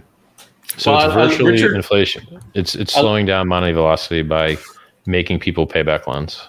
So 0.77 0.93
well, 0.93 1.07
it's 1.07 1.15
virtually 1.15 1.53
Richard, 1.53 1.75
inflation. 1.75 2.27
It's 2.55 2.75
it's 2.75 2.93
slowing 2.93 3.27
down 3.27 3.49
money 3.49 3.73
velocity 3.73 4.23
by 4.23 4.57
making 5.07 5.41
people 5.41 5.67
pay 5.67 5.83
back 5.83 6.07
loans. 6.07 6.49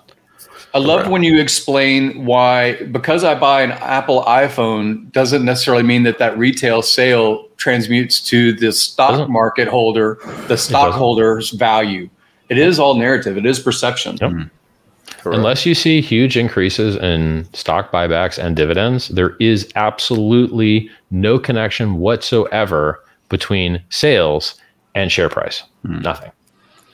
I 0.74 0.80
love 0.80 1.09
when 1.09 1.24
you 1.24 1.39
explain 1.39 2.26
why 2.26 2.82
because 2.84 3.24
I 3.24 3.36
buy 3.36 3.61
an 3.61 3.72
Apple 3.72 4.24
iPhone 4.24 5.11
doesn't 5.11 5.43
necessarily 5.43 5.84
mean 5.84 6.03
that 6.03 6.17
that 6.19 6.38
retail 6.38 6.82
sale 6.82 7.47
transmutes 7.57 8.22
to 8.30 8.53
the 8.53 8.72
stock 8.72 9.11
doesn't. 9.11 9.32
market 9.32 9.67
holder, 9.67 10.19
the 10.47 10.57
stockholder's 10.57 11.49
value. 11.51 12.09
It 12.49 12.57
is 12.57 12.80
all 12.80 12.95
narrative. 12.95 13.38
It 13.38 13.45
is 13.45 13.59
perception. 13.59 14.17
Yep. 14.22 14.32
Mm-hmm. 14.32 15.34
Unless 15.34 15.65
you 15.65 15.76
see 15.76 16.01
huge 16.01 16.36
increases 16.38 16.95
in 16.95 17.47
stock 17.53 17.91
buybacks 17.91 18.38
and 18.38 18.55
dividends, 18.55 19.09
there 19.09 19.36
is 19.39 19.72
absolutely 19.76 20.89
no 21.11 21.38
connection 21.38 21.95
whatsoever 21.99 23.03
between 23.30 23.84
sales 23.89 24.55
and 24.95 25.11
share 25.11 25.30
price. 25.30 25.63
Mm. 25.86 26.01
Nothing. 26.01 26.32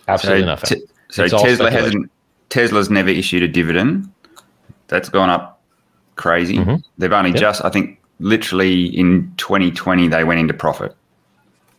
Absolutely 0.07 0.43
so 0.43 0.45
nothing. 0.45 0.79
T- 0.79 0.85
so 1.09 1.27
Tesla 1.27 1.71
hasn't 1.71 2.11
Tesla's 2.49 2.89
never 2.89 3.09
issued 3.09 3.43
a 3.43 3.47
dividend. 3.47 4.09
That's 4.87 5.09
gone 5.09 5.29
up 5.29 5.61
crazy. 6.15 6.57
Mm-hmm. 6.57 6.75
They've 6.97 7.13
only 7.13 7.31
yep. 7.31 7.39
just, 7.39 7.63
I 7.63 7.69
think, 7.69 7.99
literally 8.19 8.85
in 8.85 9.31
2020 9.37 10.07
they 10.07 10.23
went 10.23 10.39
into 10.39 10.53
profit. 10.53 10.95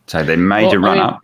So 0.07 0.23
their 0.23 0.37
major 0.37 0.79
well, 0.79 0.91
run 0.91 0.99
I 0.99 1.01
mean, 1.01 1.13
up. 1.13 1.21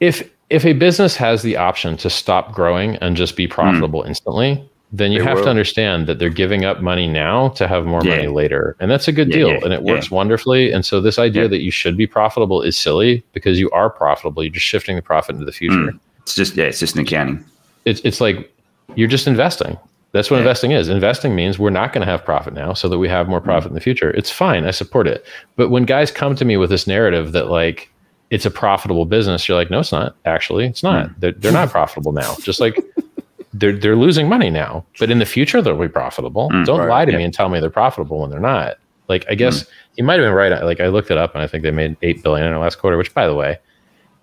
If 0.00 0.30
if 0.50 0.64
a 0.64 0.72
business 0.72 1.16
has 1.16 1.42
the 1.42 1.56
option 1.56 1.96
to 1.98 2.10
stop 2.10 2.52
growing 2.52 2.96
and 2.96 3.16
just 3.16 3.36
be 3.36 3.46
profitable 3.46 4.02
mm. 4.02 4.08
instantly, 4.08 4.70
then 4.92 5.10
you 5.12 5.20
they 5.20 5.24
have 5.24 5.38
will. 5.38 5.44
to 5.44 5.50
understand 5.50 6.06
that 6.06 6.18
they're 6.18 6.28
giving 6.28 6.64
up 6.64 6.80
money 6.82 7.08
now 7.08 7.48
to 7.50 7.66
have 7.66 7.86
more 7.86 8.00
yeah. 8.04 8.16
money 8.16 8.28
later. 8.28 8.76
And 8.80 8.90
that's 8.90 9.08
a 9.08 9.12
good 9.12 9.28
yeah, 9.28 9.36
deal. 9.36 9.48
Yeah, 9.48 9.60
and 9.64 9.72
it 9.72 9.82
works 9.82 10.10
wonderfully. 10.10 10.70
And 10.72 10.84
so 10.84 11.00
this 11.00 11.18
idea 11.18 11.48
that 11.48 11.60
you 11.60 11.70
should 11.70 11.96
be 11.96 12.06
profitable 12.06 12.62
is 12.62 12.76
silly 12.76 13.24
because 13.32 13.58
you 13.58 13.70
are 13.70 13.90
profitable. 13.90 14.42
You're 14.42 14.52
just 14.52 14.66
shifting 14.66 14.96
the 14.96 15.02
profit 15.02 15.34
into 15.34 15.46
the 15.46 15.52
future. 15.52 15.92
Mm. 15.92 16.00
It's 16.22 16.34
just 16.34 16.56
yeah, 16.56 16.64
it's 16.64 16.80
just 16.80 16.94
an 16.94 17.02
accounting 17.02 17.44
it's 17.84 18.00
it's 18.00 18.20
like 18.20 18.50
you're 18.94 19.08
just 19.08 19.26
investing. 19.26 19.78
That's 20.12 20.30
what 20.30 20.36
yeah. 20.36 20.42
investing 20.42 20.70
is. 20.70 20.88
Investing 20.88 21.34
means 21.34 21.58
we're 21.58 21.70
not 21.70 21.92
going 21.92 22.06
to 22.06 22.10
have 22.10 22.24
profit 22.24 22.54
now 22.54 22.72
so 22.72 22.88
that 22.88 22.98
we 22.98 23.08
have 23.08 23.28
more 23.28 23.40
profit 23.40 23.70
in 23.70 23.74
the 23.74 23.80
future. 23.80 24.10
It's 24.10 24.30
fine. 24.30 24.64
I 24.64 24.70
support 24.70 25.08
it. 25.08 25.26
But 25.56 25.70
when 25.70 25.84
guys 25.84 26.12
come 26.12 26.36
to 26.36 26.44
me 26.44 26.56
with 26.56 26.70
this 26.70 26.86
narrative 26.86 27.32
that 27.32 27.48
like 27.48 27.90
it's 28.30 28.46
a 28.46 28.50
profitable 28.50 29.06
business, 29.06 29.48
you're 29.48 29.58
like, 29.58 29.70
no, 29.70 29.80
it's 29.80 29.90
not. 29.90 30.14
Actually, 30.24 30.66
it's 30.66 30.84
not. 30.84 31.08
mm 31.08 31.14
They're, 31.18 31.32
they're 31.32 31.52
not 31.52 31.70
profitable 31.70 32.12
now. 32.12 32.36
Just 32.42 32.60
like 32.60 32.78
they're 33.52 33.76
they're 33.76 33.96
losing 33.96 34.28
money 34.28 34.50
now, 34.50 34.84
but 35.00 35.10
in 35.10 35.18
the 35.18 35.26
future 35.26 35.60
they'll 35.60 35.76
be 35.76 35.88
profitable. 35.88 36.48
Mm, 36.50 36.64
Don't 36.64 36.78
right, 36.78 36.88
lie 36.88 37.04
to 37.06 37.12
yeah. 37.12 37.18
me 37.18 37.24
and 37.24 37.34
tell 37.34 37.48
me 37.48 37.58
they're 37.58 37.68
profitable 37.68 38.20
when 38.20 38.30
they're 38.30 38.38
not. 38.38 38.76
Like 39.08 39.26
I 39.28 39.34
guess 39.34 39.64
mm. 39.64 39.68
you 39.96 40.04
might 40.04 40.20
have 40.20 40.26
been 40.26 40.32
right. 40.32 40.62
Like 40.62 40.78
I 40.78 40.86
looked 40.88 41.10
it 41.10 41.18
up 41.18 41.34
and 41.34 41.42
I 41.42 41.48
think 41.48 41.64
they 41.64 41.72
made 41.72 41.96
eight 42.02 42.22
billion 42.22 42.46
in 42.46 42.52
the 42.52 42.60
last 42.60 42.78
quarter. 42.78 42.96
Which, 42.96 43.12
by 43.12 43.26
the 43.26 43.34
way, 43.34 43.58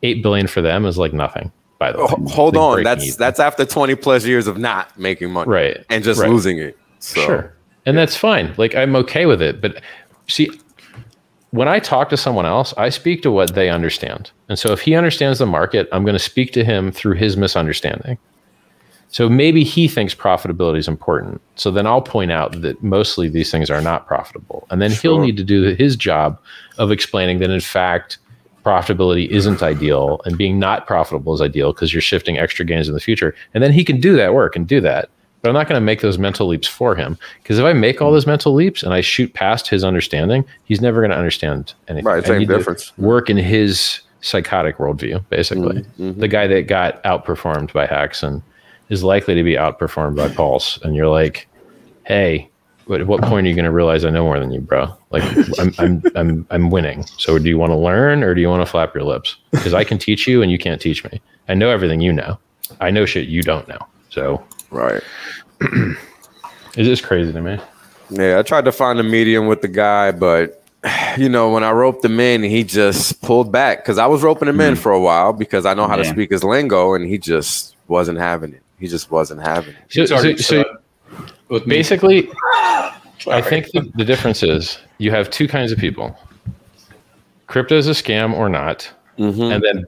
eight 0.03 0.24
billion 0.24 0.47
for 0.47 0.62
them 0.62 0.86
is 0.86 0.97
like 0.97 1.12
nothing 1.12 1.51
by 1.82 1.91
the 1.91 1.97
way. 1.97 2.32
hold 2.32 2.55
on, 2.55 2.84
that's 2.84 3.03
even. 3.03 3.17
that's 3.17 3.39
after 3.39 3.65
20 3.65 3.95
plus 3.95 4.23
years 4.23 4.45
of 4.45 4.59
not 4.59 4.97
making 4.99 5.32
money, 5.32 5.49
right? 5.49 5.84
And 5.89 6.03
just 6.03 6.21
right. 6.21 6.29
losing 6.29 6.59
it. 6.59 6.77
So. 6.99 7.21
Sure, 7.21 7.53
and 7.88 7.97
that's 7.97 8.15
fine. 8.15 8.53
Like 8.57 8.75
I'm 8.75 8.95
okay 8.97 9.25
with 9.25 9.41
it, 9.41 9.59
but 9.59 9.82
see, 10.27 10.51
when 11.49 11.67
I 11.67 11.79
talk 11.79 12.09
to 12.09 12.17
someone 12.17 12.45
else, 12.45 12.71
I 12.77 12.89
speak 12.89 13.23
to 13.23 13.32
what 13.32 13.55
they 13.55 13.71
understand, 13.71 14.29
and 14.47 14.59
so 14.59 14.71
if 14.71 14.82
he 14.82 14.93
understands 14.93 15.39
the 15.39 15.47
market, 15.47 15.89
I'm 15.91 16.03
going 16.03 16.13
to 16.13 16.19
speak 16.19 16.53
to 16.53 16.63
him 16.63 16.91
through 16.91 17.15
his 17.15 17.36
misunderstanding. 17.36 18.19
So 19.09 19.27
maybe 19.27 19.65
he 19.65 19.89
thinks 19.89 20.15
profitability 20.15 20.77
is 20.77 20.88
important. 20.88 21.41
So 21.55 21.69
then 21.69 21.86
I'll 21.86 22.01
point 22.01 22.32
out 22.32 22.61
that 22.61 22.82
mostly 22.82 23.27
these 23.27 23.51
things 23.51 23.69
are 23.69 23.82
not 23.82 24.07
profitable. 24.07 24.65
And 24.69 24.82
then 24.82 24.89
sure. 24.91 25.15
he'll 25.15 25.19
need 25.19 25.36
to 25.36 25.43
do 25.43 25.75
his 25.75 25.97
job 25.97 26.39
of 26.77 26.91
explaining 26.91 27.39
that 27.39 27.49
in 27.49 27.59
fact 27.59 28.19
profitability 28.64 29.28
isn't 29.30 29.64
ideal 29.64 30.22
and 30.26 30.38
being 30.38 30.59
not 30.59 30.86
profitable 30.88 31.34
is 31.34 31.41
ideal 31.41 31.74
because 31.74 31.93
you're 31.93 32.01
shifting 32.01 32.38
extra 32.38 32.66
gains 32.66 32.88
in 32.88 32.93
the 32.93 32.99
future. 32.99 33.36
And 33.53 33.64
then 33.64 33.72
he 33.72 33.84
can 33.84 33.99
do 33.99 34.16
that 34.16 34.34
work 34.34 34.55
and 34.55 34.68
do 34.68 34.80
that. 34.82 35.09
But 35.41 35.49
I'm 35.49 35.55
not 35.55 35.68
going 35.68 35.80
to 35.80 35.86
make 35.86 36.01
those 36.01 36.20
mental 36.20 36.47
leaps 36.47 36.68
for 36.68 36.95
him 36.95 37.18
because 37.41 37.57
if 37.57 37.66
I 37.66 37.74
make 37.74 38.01
all 38.01 38.12
those 38.12 38.28
mental 38.28 38.53
leaps 38.53 38.84
and 38.84 38.93
I 38.93 39.01
shoot 39.01 39.34
past 39.34 39.68
his 39.68 39.84
understanding, 39.84 40.45
he's 40.66 40.82
never 40.82 41.01
going 41.01 41.09
to 41.09 41.18
understand 41.18 41.74
anything. 41.88 42.05
Right, 42.05 42.24
same 42.24 42.45
difference. 42.45 42.95
Work 42.99 43.30
in 43.30 43.38
his 43.38 44.01
psychotic 44.22 44.78
worldview, 44.78 45.24
basically. 45.30 45.82
Mm-hmm. 45.82 46.03
mm-hmm. 46.03 46.20
The 46.20 46.28
guy 46.28 46.45
that 46.45 46.68
got 46.68 47.03
outperformed 47.03 47.74
by 47.74 47.88
Hex 47.88 48.22
and 48.22 48.43
is 48.89 49.03
likely 49.03 49.34
to 49.34 49.43
be 49.43 49.53
outperformed 49.55 50.16
by 50.16 50.30
Pulse. 50.30 50.78
And 50.84 50.95
you're 50.95 51.07
like, 51.07 51.47
hey, 52.05 52.51
at 52.89 53.07
what 53.07 53.21
point 53.21 53.45
are 53.45 53.49
you 53.49 53.55
going 53.55 53.65
to 53.65 53.71
realize 53.71 54.03
I 54.03 54.09
know 54.09 54.23
more 54.23 54.39
than 54.39 54.51
you, 54.51 54.59
bro? 54.59 54.95
Like, 55.11 55.23
I'm, 55.59 55.73
I'm, 55.77 56.03
I'm, 56.15 56.47
I'm 56.49 56.69
winning. 56.69 57.05
So 57.17 57.38
do 57.38 57.47
you 57.47 57.57
want 57.57 57.71
to 57.71 57.75
learn 57.75 58.23
or 58.23 58.34
do 58.34 58.41
you 58.41 58.49
want 58.49 58.65
to 58.65 58.69
flap 58.69 58.93
your 58.95 59.03
lips? 59.03 59.38
Because 59.51 59.73
I 59.73 59.84
can 59.84 59.97
teach 59.97 60.27
you 60.27 60.41
and 60.41 60.51
you 60.51 60.57
can't 60.57 60.82
teach 60.82 61.03
me. 61.03 61.21
I 61.47 61.53
know 61.53 61.69
everything 61.69 62.01
you 62.01 62.11
know. 62.11 62.38
I 62.79 62.91
know 62.91 63.05
shit 63.05 63.27
you 63.27 63.43
don't 63.43 63.67
know. 63.67 63.79
So, 64.09 64.43
right. 64.69 65.01
it 65.61 65.97
is 66.77 66.88
just 66.88 67.03
crazy 67.03 67.32
to 67.32 67.41
me. 67.41 67.59
Yeah, 68.09 68.39
I 68.39 68.41
tried 68.41 68.65
to 68.65 68.71
find 68.71 68.99
a 68.99 69.03
medium 69.03 69.47
with 69.47 69.61
the 69.61 69.67
guy, 69.67 70.11
but 70.11 70.61
you 71.17 71.29
know, 71.29 71.49
when 71.49 71.63
I 71.63 71.71
roped 71.71 72.03
him 72.03 72.19
in, 72.19 72.43
he 72.43 72.63
just 72.63 73.21
pulled 73.21 73.51
back 73.51 73.79
because 73.79 73.97
I 73.97 74.07
was 74.07 74.23
roping 74.23 74.47
him 74.47 74.57
mm. 74.57 74.69
in 74.69 74.75
for 74.75 74.91
a 74.91 74.99
while 74.99 75.34
because 75.34 75.65
I 75.65 75.73
know 75.73 75.88
how 75.88 75.97
yeah. 75.97 76.03
to 76.03 76.09
speak 76.09 76.32
his 76.32 76.43
lingo, 76.43 76.93
and 76.93 77.05
he 77.05 77.17
just 77.17 77.75
wasn't 77.88 78.19
having 78.19 78.53
it. 78.53 78.63
He 78.79 78.88
just 78.88 79.11
wasn't 79.11 79.41
having 79.41 79.75
it. 79.75 80.07
So, 80.07 80.36
so, 80.36 80.36
so 80.36 81.59
basically, 81.67 82.29
I 83.28 83.41
think 83.41 83.72
the, 83.72 83.82
the 83.95 84.05
difference 84.05 84.43
is 84.43 84.80
you 84.97 85.11
have 85.11 85.30
two 85.30 85.47
kinds 85.47 85.72
of 85.72 85.78
people: 85.78 86.17
crypto 87.47 87.78
is 87.78 87.88
a 87.88 87.91
scam 87.91 88.34
or 88.34 88.49
not, 88.49 88.89
mm-hmm. 89.17 89.41
and 89.41 89.63
then 89.63 89.86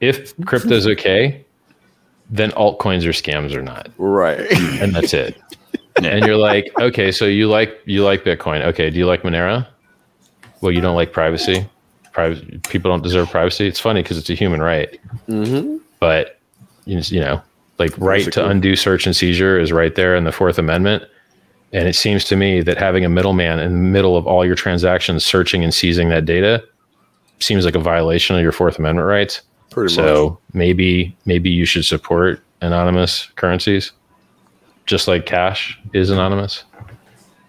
if 0.00 0.36
crypto 0.44 0.74
is 0.74 0.86
okay, 0.86 1.44
then 2.30 2.50
altcoins 2.52 3.04
are 3.04 3.10
scams 3.10 3.54
or 3.54 3.62
not. 3.62 3.88
Right, 3.98 4.40
and 4.80 4.94
that's 4.94 5.14
it. 5.14 5.40
and 6.02 6.24
you're 6.24 6.36
like, 6.36 6.70
okay, 6.80 7.12
so 7.12 7.24
you 7.24 7.48
like 7.48 7.80
you 7.84 8.04
like 8.04 8.24
Bitcoin. 8.24 8.62
Okay, 8.62 8.90
do 8.90 8.98
you 8.98 9.06
like 9.06 9.22
Monero? 9.22 9.66
Well, 10.60 10.72
you 10.72 10.80
don't 10.80 10.96
like 10.96 11.12
privacy. 11.12 11.66
Private 12.12 12.62
people 12.68 12.90
don't 12.90 13.02
deserve 13.02 13.30
privacy. 13.30 13.66
It's 13.66 13.80
funny 13.80 14.02
because 14.02 14.18
it's 14.18 14.30
a 14.30 14.34
human 14.34 14.60
right, 14.60 15.00
mm-hmm. 15.28 15.78
but 16.00 16.38
you 16.86 17.20
know, 17.20 17.42
like 17.78 17.92
right 17.98 18.30
to 18.32 18.46
undo 18.46 18.76
search 18.76 19.06
and 19.06 19.16
seizure 19.16 19.58
is 19.58 19.72
right 19.72 19.94
there 19.94 20.14
in 20.14 20.24
the 20.24 20.32
Fourth 20.32 20.58
Amendment. 20.58 21.04
And 21.74 21.88
it 21.88 21.96
seems 21.96 22.24
to 22.26 22.36
me 22.36 22.60
that 22.62 22.78
having 22.78 23.04
a 23.04 23.08
middleman 23.08 23.58
in 23.58 23.72
the 23.72 23.78
middle 23.78 24.16
of 24.16 24.28
all 24.28 24.46
your 24.46 24.54
transactions 24.54 25.26
searching 25.26 25.64
and 25.64 25.74
seizing 25.74 26.08
that 26.08 26.24
data 26.24 26.64
seems 27.40 27.64
like 27.64 27.74
a 27.74 27.80
violation 27.80 28.36
of 28.36 28.42
your 28.42 28.52
Fourth 28.52 28.78
Amendment 28.78 29.08
rights. 29.08 29.42
Pretty 29.70 29.92
so 29.92 30.30
much. 30.30 30.38
maybe 30.54 31.16
maybe 31.26 31.50
you 31.50 31.64
should 31.64 31.84
support 31.84 32.40
anonymous 32.60 33.26
currencies, 33.34 33.90
just 34.86 35.08
like 35.08 35.26
cash 35.26 35.76
is 35.92 36.10
anonymous. 36.10 36.62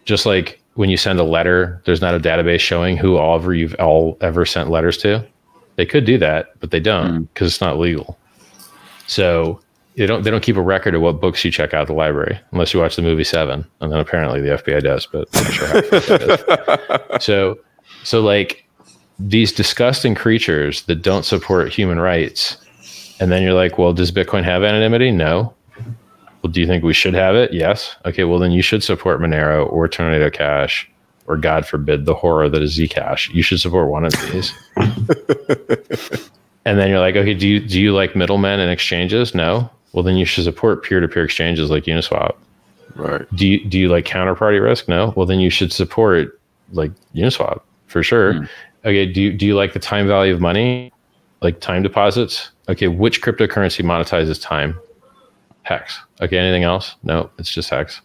Just 0.06 0.26
like 0.26 0.60
when 0.74 0.90
you 0.90 0.98
send 0.98 1.20
a 1.20 1.24
letter, 1.24 1.80
there's 1.86 2.02
not 2.02 2.16
a 2.16 2.20
database 2.20 2.62
showing 2.62 2.98
who 2.98 3.18
all 3.18 3.36
ever 3.36 3.54
you've 3.54 3.76
all 3.76 4.18
ever 4.22 4.44
sent 4.44 4.72
letters 4.72 4.98
to. 4.98 5.24
They 5.76 5.86
could 5.86 6.04
do 6.04 6.18
that, 6.18 6.60
but 6.60 6.72
they 6.72 6.80
don't 6.80 7.26
because 7.26 7.52
mm. 7.52 7.54
it's 7.54 7.62
not 7.62 7.78
legal. 7.78 8.18
So 9.06 9.60
they 9.98 10.06
don't 10.06 10.24
they 10.24 10.32
don't 10.32 10.44
keep 10.44 10.58
a 10.58 10.62
record 10.62 10.94
of 10.96 11.02
what 11.02 11.22
books 11.22 11.44
you 11.46 11.52
check 11.52 11.74
out 11.74 11.84
of 11.84 11.88
the 11.88 11.94
library 11.94 12.40
unless 12.52 12.74
you 12.74 12.80
watch 12.80 12.96
the 12.96 13.02
movie 13.02 13.24
Seven, 13.24 13.66
and 13.82 13.92
then 13.92 14.00
apparently 14.00 14.42
the 14.42 14.50
FBI 14.50 14.84
does, 14.84 15.06
but 15.06 15.28
I'm 15.34 15.44
not 15.44 15.54
sure 15.54 17.10
how. 17.10 17.18
so 17.20 17.60
so 18.04 18.22
like 18.22 18.68
these 19.20 19.54
disgusting 19.54 20.14
creatures 20.14 20.84
that 20.84 21.02
don't 21.02 21.24
support 21.24 21.72
human 21.72 22.00
rights, 22.00 22.58
and 23.20 23.32
then 23.32 23.42
you're 23.42 23.54
like, 23.54 23.78
well, 23.78 23.94
does 23.94 24.12
Bitcoin 24.12 24.44
have 24.44 24.64
anonymity? 24.64 25.12
No. 25.12 25.54
Well, 26.42 26.52
do 26.52 26.60
you 26.60 26.68
think 26.68 26.84
we 26.84 26.94
should 26.94 27.14
have 27.14 27.36
it? 27.36 27.54
Yes. 27.54 27.96
Okay. 28.06 28.24
Well, 28.26 28.40
then 28.40 28.52
you 28.52 28.62
should 28.62 28.84
support 28.84 29.20
Monero 29.20 29.72
or 29.72 29.88
Tornado 29.88 30.30
Cash 30.30 30.90
or 31.28 31.38
God 31.38 31.66
forbid 31.66 32.06
the 32.06 32.14
horror 32.14 32.50
that 32.50 32.62
is 32.62 32.78
Zcash. 32.78 33.34
You 33.34 33.42
should 33.42 33.60
support 33.60 33.90
one 33.90 34.06
of 34.06 34.14
these. 34.32 34.54
and 36.66 36.78
then 36.78 36.90
you're 36.90 37.00
like, 37.00 37.16
okay, 37.16 37.34
do 37.34 37.48
you 37.48 37.60
do 37.62 37.82
you 37.82 37.94
like 37.94 38.16
middlemen 38.16 38.60
and 38.60 38.70
exchanges? 38.70 39.34
No 39.34 39.72
well 39.96 40.04
then 40.04 40.18
you 40.18 40.26
should 40.26 40.44
support 40.44 40.84
peer-to-peer 40.84 41.24
exchanges 41.24 41.72
like 41.72 41.86
Uniswap. 41.86 42.36
Right. 42.96 43.26
Do 43.34 43.48
you 43.48 43.66
do 43.66 43.80
you 43.80 43.88
like 43.90 44.06
counterparty 44.06 44.62
risk? 44.62 44.88
No. 44.88 45.14
Well 45.16 45.26
then 45.26 45.40
you 45.40 45.50
should 45.50 45.72
support 45.72 46.40
like 46.74 46.92
Uniswap 47.16 47.62
for 47.88 48.04
sure. 48.04 48.34
Mm. 48.34 48.50
Okay. 48.84 49.06
Do 49.12 49.22
you 49.22 49.34
do 49.34 49.46
you 49.48 49.56
like 49.56 49.74
the 49.74 49.80
time 49.80 50.06
value 50.06 50.34
of 50.34 50.42
money? 50.42 50.92
Like 51.42 51.62
time 51.62 51.82
deposits? 51.82 52.52
Okay, 52.68 52.88
which 52.88 53.22
cryptocurrency 53.22 53.84
monetizes 53.84 54.42
time? 54.42 54.78
Hex. 55.64 56.00
Okay, 56.22 56.38
anything 56.38 56.64
else? 56.64 56.96
No, 57.04 57.30
it's 57.38 57.52
just 57.52 57.70
Hex. 57.70 58.02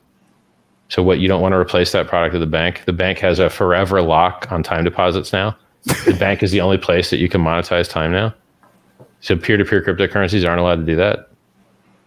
So 0.89 1.03
what 1.03 1.19
you 1.19 1.29
don't 1.29 1.41
want 1.41 1.53
to 1.53 1.59
replace 1.59 1.93
that 1.93 2.07
product 2.07 2.35
of 2.35 2.41
the 2.41 2.47
bank? 2.47 2.85
The 2.85 2.93
bank 2.93 3.19
has 3.19 3.39
a 3.39 3.49
forever 3.49 4.03
lock 4.03 4.51
on 4.51 4.63
time 4.63 4.85
deposits 4.85 5.33
now. 5.33 5.57
the 6.05 6.17
bank 6.19 6.43
is 6.43 6.51
the 6.51 6.61
only 6.61 6.79
place 6.79 7.11
that 7.11 7.19
you 7.19 7.29
can 7.29 7.41
monetize 7.41 7.89
time 7.89 8.13
now. 8.13 8.35
So 9.21 9.37
peer-to-peer 9.37 9.83
cryptocurrencies 9.83 10.47
aren't 10.47 10.61
allowed 10.61 10.77
to 10.77 10.85
do 10.85 10.97
that 10.97 11.30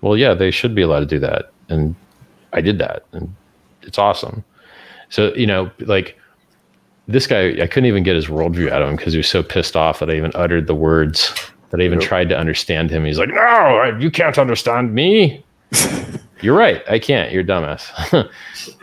well, 0.03 0.17
yeah, 0.17 0.33
they 0.33 0.51
should 0.51 0.75
be 0.75 0.81
allowed 0.81 0.99
to 0.99 1.05
do 1.05 1.19
that. 1.19 1.51
And 1.69 1.95
I 2.51 2.59
did 2.59 2.77
that. 2.79 3.05
And 3.13 3.33
it's 3.83 3.97
awesome. 3.97 4.43
So, 5.07 5.33
you 5.33 5.47
know, 5.47 5.71
like 5.79 6.19
this 7.07 7.25
guy, 7.25 7.51
I 7.61 7.67
couldn't 7.67 7.85
even 7.85 8.03
get 8.03 8.17
his 8.17 8.27
worldview 8.27 8.69
out 8.69 8.81
of 8.81 8.89
him 8.89 8.97
because 8.97 9.13
he 9.13 9.17
was 9.17 9.29
so 9.29 9.41
pissed 9.41 9.77
off 9.77 9.99
that 9.99 10.09
I 10.09 10.17
even 10.17 10.31
uttered 10.35 10.67
the 10.67 10.75
words 10.75 11.33
that 11.69 11.79
I 11.79 11.85
even 11.85 12.01
yep. 12.01 12.09
tried 12.09 12.27
to 12.29 12.37
understand 12.37 12.91
him. 12.91 13.05
He's 13.05 13.17
like, 13.17 13.29
no, 13.29 13.97
you 13.97 14.11
can't 14.11 14.37
understand 14.37 14.93
me. 14.93 15.41
You're 16.41 16.57
right. 16.57 16.83
I 16.89 16.99
can't. 16.99 17.31
You're 17.31 17.45
dumbass. 17.45 18.29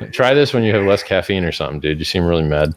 Try 0.12 0.32
this 0.32 0.54
when 0.54 0.62
you 0.62 0.72
have 0.72 0.86
less 0.86 1.02
caffeine 1.02 1.44
or 1.44 1.52
something, 1.52 1.80
dude. 1.80 1.98
You 1.98 2.06
seem 2.06 2.24
really 2.24 2.44
mad. 2.44 2.74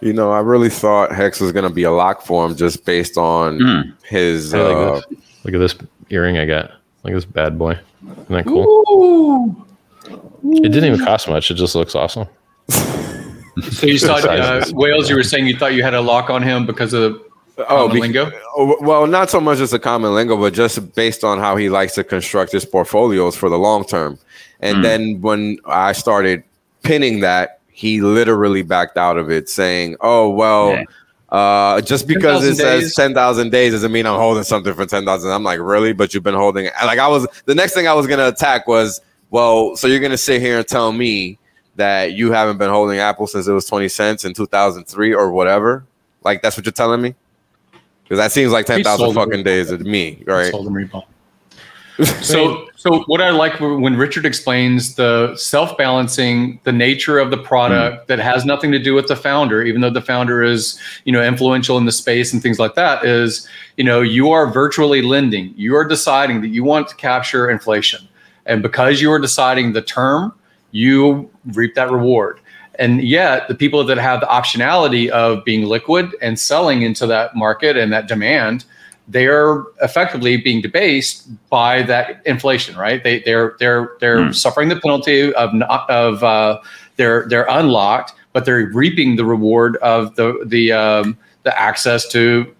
You 0.00 0.12
know, 0.12 0.30
I 0.30 0.38
really 0.38 0.70
thought 0.70 1.10
Hex 1.12 1.40
was 1.40 1.50
going 1.50 1.68
to 1.68 1.74
be 1.74 1.82
a 1.82 1.90
lock 1.90 2.22
for 2.22 2.46
him 2.46 2.54
just 2.54 2.84
based 2.84 3.18
on 3.18 3.58
mm. 3.58 4.04
his. 4.04 4.52
Hey, 4.52 4.72
uh, 4.72 5.00
Look 5.42 5.54
at 5.54 5.58
this 5.58 5.74
earring 6.10 6.38
I 6.38 6.46
got. 6.46 6.70
Like 7.06 7.14
this 7.14 7.24
bad 7.24 7.56
boy. 7.56 7.78
Isn't 8.02 8.28
that 8.30 8.46
cool? 8.46 8.84
Ooh. 8.90 9.64
It 10.56 10.72
didn't 10.72 10.92
even 10.92 11.06
cost 11.06 11.28
much. 11.28 11.52
It 11.52 11.54
just 11.54 11.76
looks 11.76 11.94
awesome. 11.94 12.26
so 12.68 13.86
you 13.86 13.96
saw 13.96 14.14
uh, 14.28 14.64
Wales. 14.72 15.08
You 15.08 15.14
were 15.14 15.22
saying 15.22 15.46
you 15.46 15.56
thought 15.56 15.74
you 15.74 15.84
had 15.84 15.94
a 15.94 16.00
lock 16.00 16.30
on 16.30 16.42
him 16.42 16.66
because 16.66 16.94
of 16.94 17.22
oh, 17.68 17.88
be, 17.88 18.00
lingo. 18.00 18.32
Oh, 18.56 18.76
well, 18.80 19.06
not 19.06 19.30
so 19.30 19.40
much 19.40 19.60
as 19.60 19.72
a 19.72 19.78
common 19.78 20.16
lingo, 20.16 20.36
but 20.36 20.52
just 20.52 20.96
based 20.96 21.22
on 21.22 21.38
how 21.38 21.54
he 21.54 21.68
likes 21.68 21.94
to 21.94 22.02
construct 22.02 22.50
his 22.50 22.64
portfolios 22.64 23.36
for 23.36 23.48
the 23.48 23.58
long 23.58 23.84
term. 23.84 24.18
And 24.58 24.78
mm. 24.78 24.82
then 24.82 25.20
when 25.20 25.58
I 25.64 25.92
started 25.92 26.42
pinning 26.82 27.20
that, 27.20 27.60
he 27.68 28.00
literally 28.00 28.62
backed 28.62 28.96
out 28.96 29.16
of 29.16 29.30
it, 29.30 29.48
saying, 29.48 29.94
"Oh 30.00 30.28
well." 30.28 30.70
Yeah 30.70 30.84
uh, 31.30 31.80
just 31.80 32.06
because 32.06 32.42
10, 32.42 32.52
it 32.52 32.56
says 32.56 32.82
days. 32.84 32.94
10,000 32.94 33.50
days 33.50 33.72
doesn't 33.72 33.90
mean 33.90 34.06
I'm 34.06 34.18
holding 34.18 34.44
something 34.44 34.74
for 34.74 34.86
10,000. 34.86 35.30
I'm 35.30 35.42
like, 35.42 35.58
really? 35.60 35.92
But 35.92 36.14
you've 36.14 36.22
been 36.22 36.34
holding 36.34 36.66
it. 36.66 36.72
Like, 36.84 36.98
I 36.98 37.08
was, 37.08 37.26
the 37.46 37.54
next 37.54 37.74
thing 37.74 37.88
I 37.88 37.94
was 37.94 38.06
going 38.06 38.18
to 38.18 38.28
attack 38.28 38.66
was, 38.68 39.00
well, 39.30 39.74
so 39.76 39.88
you're 39.88 40.00
going 40.00 40.12
to 40.12 40.18
sit 40.18 40.40
here 40.40 40.58
and 40.58 40.66
tell 40.68 40.92
me 40.92 41.38
that 41.74 42.12
you 42.12 42.30
haven't 42.32 42.58
been 42.58 42.70
holding 42.70 42.98
Apple 42.98 43.26
since 43.26 43.46
it 43.48 43.52
was 43.52 43.66
20 43.66 43.88
cents 43.88 44.24
in 44.24 44.34
2003 44.34 45.14
or 45.14 45.32
whatever? 45.32 45.84
Like, 46.22 46.42
that's 46.42 46.56
what 46.56 46.64
you're 46.64 46.72
telling 46.72 47.02
me? 47.02 47.14
Because 48.04 48.18
that 48.18 48.30
seems 48.30 48.52
like 48.52 48.66
10,000 48.66 49.14
fucking 49.14 49.42
days 49.42 49.68
to 49.70 49.78
me, 49.78 50.22
right? 50.26 50.52
So 52.04 52.68
so 52.76 53.00
what 53.04 53.20
i 53.20 53.30
like 53.30 53.58
when 53.60 53.96
richard 53.96 54.26
explains 54.26 54.96
the 54.96 55.34
self-balancing 55.36 56.60
the 56.64 56.72
nature 56.72 57.18
of 57.18 57.30
the 57.30 57.38
product 57.38 58.04
mm. 58.04 58.06
that 58.06 58.18
has 58.18 58.44
nothing 58.44 58.70
to 58.70 58.78
do 58.78 58.94
with 58.94 59.06
the 59.08 59.16
founder 59.16 59.62
even 59.62 59.80
though 59.80 59.90
the 59.90 60.02
founder 60.02 60.42
is 60.42 60.78
you 61.04 61.12
know 61.12 61.22
influential 61.22 61.78
in 61.78 61.84
the 61.86 61.92
space 61.92 62.32
and 62.32 62.42
things 62.42 62.58
like 62.58 62.74
that 62.74 63.04
is 63.04 63.48
you 63.76 63.84
know 63.84 64.00
you 64.00 64.30
are 64.30 64.46
virtually 64.46 65.02
lending. 65.02 65.52
You 65.56 65.76
are 65.76 65.84
deciding 65.84 66.40
that 66.40 66.48
you 66.48 66.64
want 66.64 66.88
to 66.88 66.96
capture 66.96 67.50
inflation. 67.50 68.08
And 68.46 68.62
because 68.62 69.00
you 69.00 69.10
are 69.12 69.18
deciding 69.18 69.72
the 69.72 69.82
term 69.82 70.32
you 70.70 71.30
reap 71.52 71.74
that 71.74 71.90
reward. 71.90 72.40
And 72.78 73.02
yet 73.02 73.48
the 73.48 73.54
people 73.54 73.82
that 73.84 73.98
have 73.98 74.20
the 74.20 74.26
optionality 74.26 75.08
of 75.08 75.44
being 75.44 75.64
liquid 75.64 76.14
and 76.20 76.38
selling 76.38 76.82
into 76.82 77.06
that 77.06 77.34
market 77.34 77.76
and 77.76 77.92
that 77.92 78.08
demand 78.08 78.64
they're 79.08 79.64
effectively 79.82 80.36
being 80.36 80.60
debased 80.60 81.28
by 81.48 81.82
that 81.82 82.20
inflation, 82.26 82.76
right? 82.76 83.02
They 83.02 83.20
they're 83.20 83.56
they're 83.58 83.92
they're 84.00 84.18
mm. 84.18 84.34
suffering 84.34 84.68
the 84.68 84.80
penalty 84.80 85.32
of 85.34 85.54
not 85.54 85.88
of 85.88 86.24
uh, 86.24 86.60
they're 86.96 87.26
they're 87.28 87.46
unlocked, 87.48 88.14
but 88.32 88.44
they're 88.44 88.70
reaping 88.72 89.16
the 89.16 89.24
reward 89.24 89.76
of 89.76 90.16
the 90.16 90.42
the 90.44 90.72
um, 90.72 91.16
the 91.44 91.58
access 91.58 92.08
to 92.08 92.52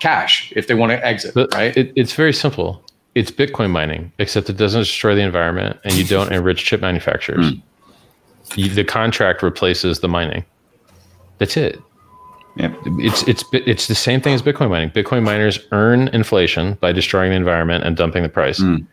cash 0.00 0.52
if 0.54 0.66
they 0.66 0.74
want 0.74 0.90
to 0.92 1.06
exit, 1.06 1.34
but 1.34 1.52
right? 1.54 1.76
It, 1.76 1.92
it's 1.96 2.12
very 2.12 2.32
simple. 2.32 2.84
it's 3.14 3.30
Bitcoin 3.30 3.70
mining, 3.70 4.12
except 4.18 4.50
it 4.50 4.56
doesn't 4.56 4.82
destroy 4.82 5.14
the 5.14 5.22
environment 5.22 5.78
and 5.84 5.94
you 5.94 6.04
don't 6.04 6.30
enrich 6.36 6.64
chip 6.64 6.80
manufacturers. 6.80 7.52
Mm. 7.52 7.62
You, 8.56 8.68
the 8.68 8.84
contract 8.84 9.42
replaces 9.42 10.00
the 10.00 10.08
mining. 10.08 10.44
That's 11.38 11.56
it. 11.56 11.80
Yep. 12.56 12.78
It's 12.98 13.26
it's 13.26 13.44
it's 13.52 13.86
the 13.88 13.94
same 13.94 14.20
thing 14.20 14.34
as 14.34 14.42
Bitcoin 14.42 14.70
mining. 14.70 14.90
Bitcoin 14.90 15.24
miners 15.24 15.58
earn 15.72 16.08
inflation 16.08 16.74
by 16.74 16.92
destroying 16.92 17.30
the 17.30 17.36
environment 17.36 17.84
and 17.84 17.96
dumping 17.96 18.22
the 18.22 18.28
price. 18.28 18.60
Mm. 18.60 18.86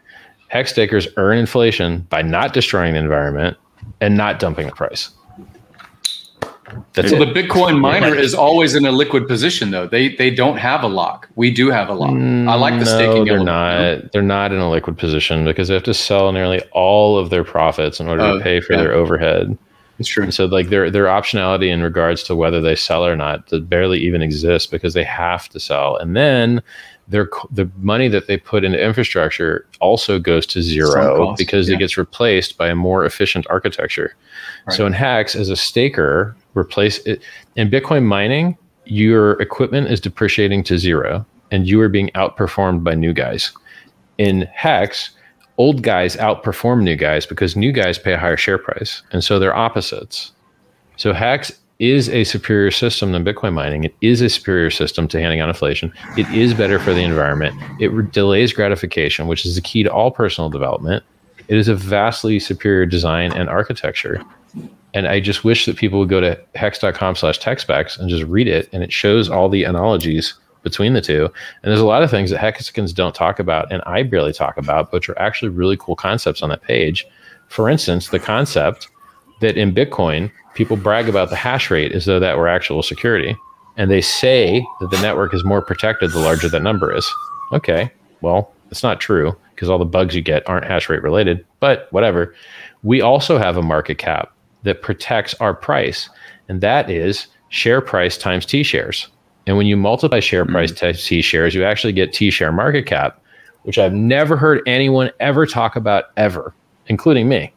Hex 0.47 0.71
stakers 0.71 1.07
earn 1.17 1.37
inflation 1.37 2.01
by 2.09 2.21
not 2.21 2.53
destroying 2.53 2.93
the 2.93 2.99
environment 2.99 3.57
and 4.01 4.17
not 4.17 4.39
dumping 4.39 4.65
the 4.65 4.73
price. 4.73 5.11
That's 6.93 7.11
well, 7.11 7.25
the 7.25 7.33
Bitcoin 7.33 7.79
miner 7.79 8.15
is 8.15 8.33
always 8.33 8.75
in 8.75 8.85
a 8.85 8.91
liquid 8.91 9.27
position, 9.27 9.71
though. 9.71 9.87
They 9.87 10.15
they 10.15 10.29
don't 10.29 10.57
have 10.57 10.83
a 10.83 10.87
lock. 10.87 11.29
We 11.35 11.51
do 11.51 11.69
have 11.69 11.89
a 11.89 11.93
lock. 11.93 12.11
I 12.11 12.55
like 12.55 12.79
the 12.79 12.85
no, 12.85 12.95
staking. 12.95 13.25
They're 13.25 13.43
not. 13.43 14.11
They're 14.11 14.21
not 14.21 14.51
in 14.51 14.59
a 14.59 14.69
liquid 14.69 14.97
position 14.97 15.45
because 15.45 15.67
they 15.67 15.73
have 15.73 15.83
to 15.83 15.93
sell 15.93 16.31
nearly 16.31 16.61
all 16.71 17.17
of 17.17 17.29
their 17.29 17.43
profits 17.43 17.99
in 17.99 18.07
order 18.07 18.23
to 18.23 18.31
oh, 18.31 18.41
pay 18.41 18.61
for 18.61 18.73
yeah. 18.73 18.79
their 18.79 18.93
overhead. 18.93 19.57
It's 20.01 20.09
true. 20.09 20.23
And 20.23 20.33
so, 20.33 20.45
like 20.45 20.69
their 20.69 20.89
their 20.89 21.05
optionality 21.05 21.69
in 21.71 21.83
regards 21.83 22.23
to 22.23 22.35
whether 22.35 22.59
they 22.59 22.75
sell 22.75 23.05
or 23.05 23.15
not 23.15 23.47
barely 23.69 23.99
even 23.99 24.23
exists 24.23 24.67
because 24.67 24.95
they 24.95 25.03
have 25.03 25.47
to 25.49 25.59
sell, 25.59 25.95
and 25.95 26.15
then 26.15 26.63
their 27.07 27.29
the 27.51 27.69
money 27.77 28.07
that 28.07 28.25
they 28.25 28.35
put 28.35 28.63
into 28.63 28.83
infrastructure 28.83 29.67
also 29.79 30.17
goes 30.17 30.47
to 30.47 30.61
zero 30.63 31.35
because 31.37 31.69
yeah. 31.69 31.75
it 31.75 31.79
gets 31.79 31.97
replaced 31.97 32.57
by 32.57 32.69
a 32.69 32.75
more 32.75 33.05
efficient 33.05 33.45
architecture. 33.47 34.15
Right. 34.65 34.75
So 34.75 34.87
in 34.87 34.93
Hex, 34.93 35.35
as 35.35 35.49
a 35.49 35.55
staker, 35.55 36.35
replace 36.55 36.97
it 37.05 37.21
in 37.55 37.69
Bitcoin 37.69 38.03
mining, 38.03 38.57
your 38.85 39.39
equipment 39.39 39.91
is 39.91 40.01
depreciating 40.01 40.63
to 40.63 40.79
zero, 40.79 41.23
and 41.51 41.67
you 41.67 41.79
are 41.81 41.89
being 41.89 42.09
outperformed 42.15 42.83
by 42.83 42.95
new 42.95 43.13
guys. 43.13 43.51
In 44.17 44.49
Hex, 44.51 45.11
old 45.61 45.83
guys 45.83 46.15
outperform 46.15 46.81
new 46.81 46.95
guys 46.95 47.27
because 47.27 47.55
new 47.55 47.71
guys 47.71 47.99
pay 47.99 48.13
a 48.13 48.17
higher 48.17 48.35
share 48.35 48.57
price, 48.57 49.03
and 49.11 49.23
so 49.23 49.37
they're 49.37 49.55
opposites. 49.55 50.31
So 50.97 51.13
Hex 51.13 51.51
is 51.77 52.09
a 52.09 52.23
superior 52.23 52.71
system 52.71 53.11
than 53.11 53.23
Bitcoin 53.23 53.53
mining. 53.53 53.83
It 53.83 53.93
is 54.01 54.21
a 54.21 54.29
superior 54.29 54.71
system 54.71 55.07
to 55.09 55.19
handing 55.19 55.39
out 55.39 55.49
inflation. 55.49 55.93
It 56.17 56.27
is 56.33 56.55
better 56.55 56.79
for 56.79 56.95
the 56.95 57.03
environment. 57.03 57.55
It 57.79 57.89
re- 57.89 58.07
delays 58.11 58.53
gratification, 58.53 59.27
which 59.27 59.45
is 59.45 59.53
the 59.53 59.61
key 59.61 59.83
to 59.83 59.93
all 59.93 60.09
personal 60.09 60.49
development. 60.49 61.03
It 61.47 61.57
is 61.57 61.67
a 61.67 61.75
vastly 61.75 62.39
superior 62.39 62.87
design 62.87 63.31
and 63.31 63.47
architecture. 63.47 64.23
And 64.95 65.07
I 65.07 65.19
just 65.19 65.43
wish 65.43 65.67
that 65.67 65.77
people 65.77 65.99
would 65.99 66.09
go 66.09 66.21
to 66.21 66.39
hex.com 66.55 67.15
slash 67.15 67.39
techspecs 67.39 67.99
and 67.99 68.09
just 68.09 68.23
read 68.23 68.47
it. 68.47 68.67
And 68.73 68.81
it 68.81 68.91
shows 68.91 69.29
all 69.29 69.47
the 69.47 69.63
analogies 69.63 70.33
between 70.63 70.93
the 70.93 71.01
two. 71.01 71.25
And 71.25 71.71
there's 71.71 71.79
a 71.79 71.85
lot 71.85 72.03
of 72.03 72.11
things 72.11 72.29
that 72.29 72.39
Hexicans 72.39 72.93
don't 72.93 73.15
talk 73.15 73.39
about 73.39 73.71
and 73.71 73.81
I 73.85 74.03
barely 74.03 74.33
talk 74.33 74.57
about, 74.57 74.91
which 74.91 75.09
are 75.09 75.19
actually 75.19 75.49
really 75.49 75.77
cool 75.77 75.95
concepts 75.95 76.41
on 76.41 76.49
that 76.49 76.61
page. 76.61 77.05
For 77.47 77.69
instance, 77.69 78.09
the 78.09 78.19
concept 78.19 78.87
that 79.41 79.57
in 79.57 79.73
Bitcoin, 79.73 80.31
people 80.53 80.77
brag 80.77 81.09
about 81.09 81.29
the 81.29 81.35
hash 81.35 81.69
rate 81.71 81.91
as 81.91 82.05
though 82.05 82.19
that 82.19 82.37
were 82.37 82.47
actual 82.47 82.83
security. 82.83 83.35
And 83.77 83.89
they 83.89 84.01
say 84.01 84.65
that 84.79 84.91
the 84.91 85.01
network 85.01 85.33
is 85.33 85.43
more 85.43 85.61
protected 85.61 86.11
the 86.11 86.19
larger 86.19 86.49
that 86.49 86.61
number 86.61 86.95
is. 86.95 87.09
Okay, 87.53 87.91
well, 88.21 88.53
it's 88.69 88.83
not 88.83 88.99
true 88.99 89.35
because 89.55 89.69
all 89.69 89.77
the 89.77 89.85
bugs 89.85 90.15
you 90.15 90.21
get 90.21 90.47
aren't 90.47 90.65
hash 90.65 90.89
rate 90.89 91.03
related, 91.03 91.45
but 91.59 91.87
whatever. 91.91 92.35
We 92.83 93.01
also 93.01 93.37
have 93.37 93.57
a 93.57 93.61
market 93.61 93.97
cap 93.97 94.31
that 94.63 94.81
protects 94.81 95.33
our 95.35 95.53
price, 95.53 96.09
and 96.47 96.61
that 96.61 96.89
is 96.89 97.27
share 97.49 97.81
price 97.81 98.17
times 98.17 98.45
T 98.45 98.63
shares. 98.63 99.07
And 99.47 99.57
when 99.57 99.65
you 99.65 99.77
multiply 99.77 100.19
share 100.19 100.45
hmm. 100.45 100.51
price 100.51 100.71
mm-hmm. 100.71 100.85
times 100.85 101.05
T 101.05 101.21
shares, 101.21 101.55
you 101.55 101.63
actually 101.63 101.93
get 101.93 102.13
T 102.13 102.31
share 102.31 102.51
market 102.51 102.85
cap, 102.85 103.21
which 103.63 103.77
I've 103.77 103.93
never 103.93 104.37
heard 104.37 104.61
anyone 104.65 105.11
ever 105.19 105.45
talk 105.45 105.75
about 105.75 106.05
ever, 106.17 106.53
including 106.87 107.29
me. 107.29 107.53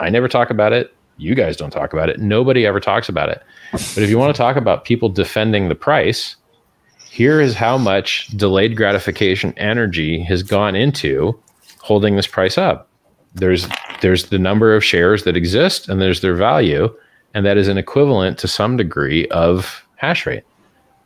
I 0.00 0.10
never 0.10 0.28
talk 0.28 0.50
about 0.50 0.72
it. 0.72 0.94
You 1.16 1.34
guys 1.34 1.56
don't 1.56 1.70
talk 1.70 1.92
about 1.92 2.08
it. 2.08 2.18
Nobody 2.18 2.66
ever 2.66 2.80
talks 2.80 3.08
about 3.08 3.28
it. 3.28 3.42
But 3.70 3.98
if 3.98 4.10
you 4.10 4.18
want 4.18 4.34
to 4.34 4.38
talk 4.38 4.56
about 4.56 4.84
people 4.84 5.08
defending 5.08 5.68
the 5.68 5.76
price, 5.76 6.34
here 7.08 7.40
is 7.40 7.54
how 7.54 7.78
much 7.78 8.26
delayed 8.36 8.76
gratification 8.76 9.54
energy 9.56 10.20
has 10.24 10.42
gone 10.42 10.74
into 10.74 11.40
holding 11.78 12.16
this 12.16 12.26
price 12.26 12.58
up. 12.58 12.88
There's 13.34 13.68
there's 14.00 14.26
the 14.26 14.38
number 14.38 14.74
of 14.74 14.84
shares 14.84 15.22
that 15.22 15.36
exist 15.36 15.88
and 15.88 16.00
there's 16.00 16.20
their 16.20 16.34
value 16.34 16.92
and 17.34 17.46
that 17.46 17.56
is 17.56 17.68
an 17.68 17.78
equivalent 17.78 18.38
to 18.38 18.48
some 18.48 18.76
degree 18.76 19.28
of 19.28 19.84
hash 19.96 20.26
rate. 20.26 20.44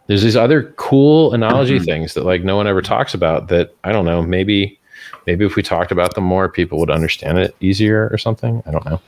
There's 0.08 0.22
these 0.22 0.36
other 0.36 0.64
cool 0.76 1.32
analogy 1.32 1.76
mm-hmm. 1.76 1.84
things 1.84 2.14
that 2.14 2.24
like 2.24 2.42
no 2.42 2.56
one 2.56 2.66
ever 2.66 2.82
talks 2.82 3.14
about 3.14 3.48
that 3.48 3.74
I 3.84 3.92
don't 3.92 4.04
know, 4.04 4.22
maybe 4.22 4.78
maybe 5.26 5.44
if 5.44 5.54
we 5.54 5.62
talked 5.62 5.92
about 5.92 6.14
them 6.14 6.24
more 6.24 6.48
people 6.48 6.78
would 6.80 6.90
understand 6.90 7.38
it 7.38 7.54
easier 7.60 8.08
or 8.10 8.18
something. 8.18 8.62
I 8.66 8.70
don't 8.70 8.84
know. 8.86 9.00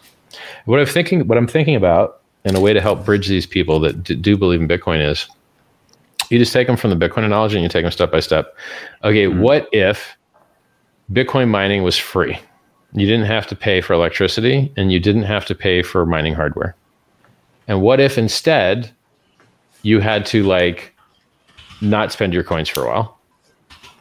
What 0.67 0.79
I'm 0.79 0.87
thinking, 0.87 1.27
what 1.27 1.39
I'm 1.39 1.49
thinking 1.49 1.75
about, 1.75 2.21
and 2.45 2.57
a 2.57 2.61
way 2.61 2.73
to 2.73 2.81
help 2.81 3.05
bridge 3.05 3.29
these 3.29 3.47
people 3.47 3.81
that 3.81 4.03
d- 4.05 4.15
do 4.15 4.37
believe 4.37 4.61
in 4.61 4.69
Bitcoin 4.69 5.05
is, 5.07 5.27
you 6.29 6.39
just 6.39 6.53
take 6.53 6.67
them 6.67 6.77
from 6.77 6.91
the 6.91 7.09
Bitcoin 7.09 7.25
analogy 7.25 7.57
and 7.57 7.63
you 7.63 7.69
take 7.69 7.85
them 7.85 7.91
step 7.91 8.13
by 8.13 8.21
step. 8.21 8.55
Okay, 9.03 9.25
mm-hmm. 9.25 9.41
what 9.41 9.69
if 9.73 10.17
Bitcoin 11.13 11.49
mining 11.49 11.83
was 11.83 11.97
free? 11.97 12.39
You 12.93 13.07
didn't 13.07 13.27
have 13.27 13.47
to 13.49 13.57
pay 13.57 13.81
for 13.81 13.95
electricity 13.95 14.73
and 14.77 14.93
you 14.93 15.01
didn't 15.01 15.25
have 15.25 15.45
to 15.47 15.55
pay 15.55 15.83
for 15.83 16.05
mining 16.07 16.35
hardware. 16.35 16.77
And 17.69 17.83
what 17.83 18.01
if 18.01 18.19
instead 18.19 18.91
you 19.83 20.01
had 20.01 20.27
to 20.27 20.43
like 20.45 20.95
not 21.81 22.13
spend 22.13 22.35
your 22.35 22.45
coins 22.45 22.69
for 22.69 22.85
a 22.85 22.89
while? 22.89 23.19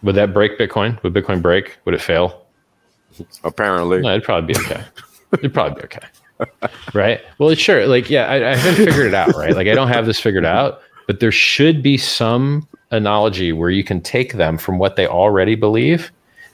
Would 0.03 0.15
that 0.15 0.33
break 0.33 0.57
Bitcoin? 0.57 1.01
Would 1.03 1.13
Bitcoin 1.13 1.41
break? 1.41 1.77
Would 1.85 1.93
it 1.93 2.01
fail? 2.01 2.45
Apparently. 3.43 4.01
No, 4.01 4.11
it'd 4.11 4.23
probably 4.23 4.53
be 4.53 4.59
okay. 4.61 4.83
it'd 5.33 5.53
probably 5.53 5.81
be 5.81 5.85
okay 5.85 6.07
right? 6.93 7.21
Well, 7.37 7.53
sure. 7.55 7.85
Like, 7.87 8.09
yeah, 8.09 8.25
I, 8.25 8.51
I 8.51 8.55
haven't 8.55 8.85
figured 8.85 9.07
it 9.07 9.13
out, 9.13 9.35
right? 9.35 9.55
Like, 9.55 9.67
I 9.67 9.73
don't 9.73 9.89
have 9.89 10.05
this 10.05 10.19
figured 10.19 10.45
out, 10.45 10.81
but 11.07 11.19
there 11.19 11.31
should 11.31 11.81
be 11.81 11.97
some 11.97 12.67
analogy 12.91 13.51
where 13.51 13.69
you 13.69 13.83
can 13.83 14.01
take 14.01 14.33
them 14.33 14.57
from 14.57 14.79
what 14.79 14.95
they 14.95 15.07
already 15.07 15.55
believe 15.55 16.11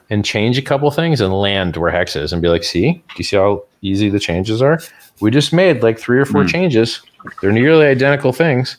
and 0.09 0.23
change 0.23 0.57
a 0.57 0.61
couple 0.61 0.89
things 0.91 1.21
and 1.21 1.33
land 1.33 1.77
where 1.77 1.91
hex 1.91 2.15
is 2.15 2.31
and 2.31 2.41
be 2.41 2.47
like, 2.47 2.63
see, 2.63 2.93
do 2.93 3.15
you 3.17 3.23
see 3.23 3.37
how 3.37 3.63
easy 3.81 4.09
the 4.09 4.19
changes 4.19 4.61
are? 4.61 4.79
We 5.19 5.31
just 5.31 5.53
made 5.53 5.81
like 5.81 5.97
three 5.97 6.19
or 6.19 6.25
four 6.25 6.43
mm. 6.43 6.49
changes. 6.49 7.01
They're 7.41 7.51
nearly 7.51 7.85
identical 7.87 8.31
things. 8.31 8.77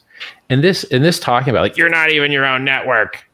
And 0.49 0.63
this 0.63 0.85
and 0.85 1.05
this 1.05 1.19
talking 1.19 1.51
about 1.51 1.63
like 1.63 1.77
you're 1.77 1.89
not 1.89 2.11
even 2.11 2.31
your 2.31 2.47
own 2.47 2.65
network. 2.65 3.25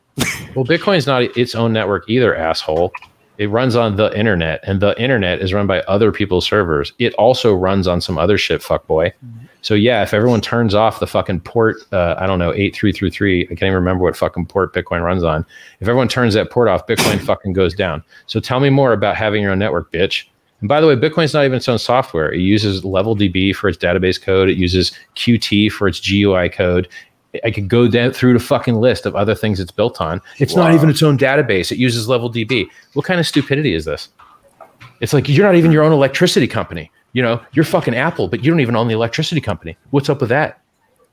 well, 0.54 0.64
Bitcoin's 0.64 1.06
not 1.06 1.22
its 1.36 1.54
own 1.54 1.72
network 1.72 2.08
either, 2.08 2.34
asshole. 2.34 2.92
It 3.38 3.48
runs 3.48 3.76
on 3.76 3.96
the 3.96 4.16
internet, 4.16 4.60
and 4.64 4.80
the 4.80 4.98
internet 5.00 5.40
is 5.40 5.52
run 5.52 5.66
by 5.66 5.80
other 5.82 6.12
people's 6.12 6.46
servers. 6.46 6.92
It 6.98 7.14
also 7.14 7.54
runs 7.54 7.88
on 7.88 8.00
some 8.00 8.18
other 8.18 8.36
shit, 8.36 8.62
fuck 8.62 8.86
boy. 8.86 9.08
Mm-hmm. 9.08 9.46
So 9.62 9.74
yeah, 9.74 10.02
if 10.02 10.12
everyone 10.12 10.40
turns 10.40 10.74
off 10.74 11.00
the 11.00 11.06
fucking 11.06 11.40
port, 11.40 11.76
uh, 11.92 12.16
I 12.18 12.26
don't 12.26 12.38
know, 12.38 12.52
eight 12.52 12.74
three 12.74 12.92
three 12.92 13.10
three. 13.10 13.44
I 13.44 13.46
can't 13.46 13.62
even 13.62 13.74
remember 13.74 14.04
what 14.04 14.16
fucking 14.16 14.46
port 14.46 14.74
Bitcoin 14.74 15.02
runs 15.02 15.22
on. 15.22 15.46
If 15.80 15.88
everyone 15.88 16.08
turns 16.08 16.34
that 16.34 16.50
port 16.50 16.68
off, 16.68 16.86
Bitcoin 16.86 17.20
fucking 17.20 17.52
goes 17.52 17.74
down. 17.74 18.02
So 18.26 18.40
tell 18.40 18.60
me 18.60 18.70
more 18.70 18.92
about 18.92 19.16
having 19.16 19.42
your 19.42 19.52
own 19.52 19.58
network, 19.58 19.90
bitch. 19.92 20.26
And 20.62 20.68
by 20.68 20.80
the 20.80 20.86
way, 20.86 20.94
Bitcoin's 20.94 21.34
not 21.34 21.44
even 21.44 21.56
its 21.56 21.68
own 21.68 21.78
software. 21.78 22.32
It 22.32 22.38
uses 22.38 22.82
LevelDB 22.82 23.54
for 23.54 23.68
its 23.68 23.76
database 23.76 24.20
code. 24.22 24.48
It 24.48 24.56
uses 24.56 24.92
Qt 25.16 25.72
for 25.72 25.88
its 25.88 25.98
GUI 26.00 26.48
code. 26.48 26.88
I 27.44 27.50
could 27.50 27.68
go 27.68 27.88
down 27.88 28.12
through 28.12 28.34
the 28.34 28.38
fucking 28.38 28.76
list 28.76 29.04
of 29.04 29.16
other 29.16 29.34
things 29.34 29.58
it's 29.58 29.72
built 29.72 30.00
on. 30.00 30.20
It's 30.38 30.54
wow. 30.54 30.64
not 30.64 30.74
even 30.74 30.88
its 30.88 31.02
own 31.02 31.18
database. 31.18 31.72
It 31.72 31.78
uses 31.78 32.06
LevelDB. 32.06 32.68
What 32.92 33.04
kind 33.04 33.18
of 33.18 33.26
stupidity 33.26 33.74
is 33.74 33.86
this? 33.86 34.08
It's 35.00 35.12
like 35.12 35.28
you're 35.28 35.44
not 35.44 35.56
even 35.56 35.72
hmm. 35.72 35.74
your 35.74 35.82
own 35.82 35.92
electricity 35.92 36.46
company. 36.46 36.92
You 37.12 37.22
know, 37.22 37.42
you're 37.52 37.64
fucking 37.64 37.96
Apple, 37.96 38.28
but 38.28 38.44
you 38.44 38.50
don't 38.50 38.60
even 38.60 38.76
own 38.76 38.86
the 38.86 38.94
electricity 38.94 39.40
company. 39.40 39.76
What's 39.90 40.08
up 40.08 40.20
with 40.20 40.30
that? 40.30 40.60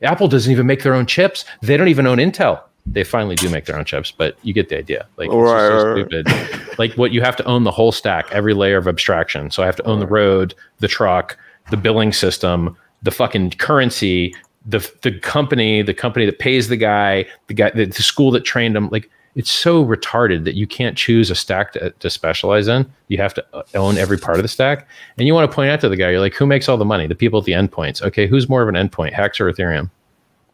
Apple 0.04 0.28
doesn't 0.28 0.52
even 0.52 0.68
make 0.68 0.84
their 0.84 0.94
own 0.94 1.08
chips. 1.08 1.44
They 1.62 1.76
don't 1.76 1.88
even 1.90 2.06
own 2.06 2.20
Intel. 2.20 2.62
They 2.86 3.04
finally 3.04 3.36
do 3.36 3.50
make 3.50 3.66
their 3.66 3.78
own 3.78 3.86
chips, 3.86 4.12
but 4.12 4.38
you 4.42 4.54
get 4.54 4.70
the 4.70 4.78
idea. 4.78 5.08
Like, 5.18 5.30
right, 5.30 5.68
so 5.68 5.88
right, 5.88 6.08
stupid. 6.08 6.80
like, 6.80 6.94
what 6.94 7.12
you 7.12 7.22
have 7.22 7.36
to 7.36 7.44
own 7.46 7.64
the 7.64 7.72
whole 7.72 7.92
stack, 7.92 8.32
every 8.32 8.54
layer 8.54 8.78
of 8.78 8.88
abstraction. 8.88 9.52
So 9.52 9.62
I 9.62 9.66
have 9.66 9.76
to 9.76 9.84
own 9.84 10.00
the 10.00 10.08
road, 10.08 10.56
the 10.80 10.88
truck, 10.88 11.38
the 11.70 11.78
billing 11.78 12.14
system, 12.14 12.76
the 13.04 13.12
fucking 13.12 13.52
currency, 13.52 14.34
the 14.66 14.80
the 15.02 15.18
company, 15.20 15.82
the 15.82 15.94
company 15.94 16.26
that 16.26 16.40
pays 16.40 16.68
the 16.68 16.78
guy, 16.78 17.26
the 17.48 17.54
guy, 17.54 17.70
the, 17.72 17.86
the, 17.86 18.04
school 18.04 18.32
that 18.32 18.44
trained 18.44 18.76
him, 18.76 18.90
like 18.90 19.10
it's 19.36 19.52
so 19.52 19.86
retarded 19.86 20.44
that 20.44 20.56
you 20.56 20.68
can't 20.68 20.98
choose 20.98 21.32
a 21.32 21.36
stack 21.36 21.74
to, 21.74 21.92
to 21.92 22.10
specialize 22.10 22.68
in. 22.68 22.92
You 23.08 23.20
have 23.20 23.34
to 23.36 23.46
uh, 23.54 23.64
own 23.76 23.98
every 23.98 24.18
part 24.18 24.38
of 24.38 24.44
the 24.44 24.50
stack, 24.50 24.88
and 25.18 25.28
you 25.28 25.34
want 25.34 25.50
to 25.50 25.56
point 25.56 25.70
out 25.70 25.80
to 25.82 25.90
the 25.90 25.96
guy, 25.96 26.10
you're 26.10 26.20
like, 26.20 26.34
who 26.34 26.46
makes 26.46 26.68
all 26.68 26.78
the 26.78 26.86
money? 26.86 27.08
The 27.08 27.16
people 27.16 27.40
at 27.40 27.46
the 27.46 27.54
endpoints. 27.54 28.02
Okay, 28.02 28.28
who's 28.28 28.50
more 28.50 28.62
of 28.62 28.68
an 28.68 28.76
endpoint, 28.76 29.14
Hex 29.14 29.40
or 29.40 29.52
Ethereum? 29.52 29.90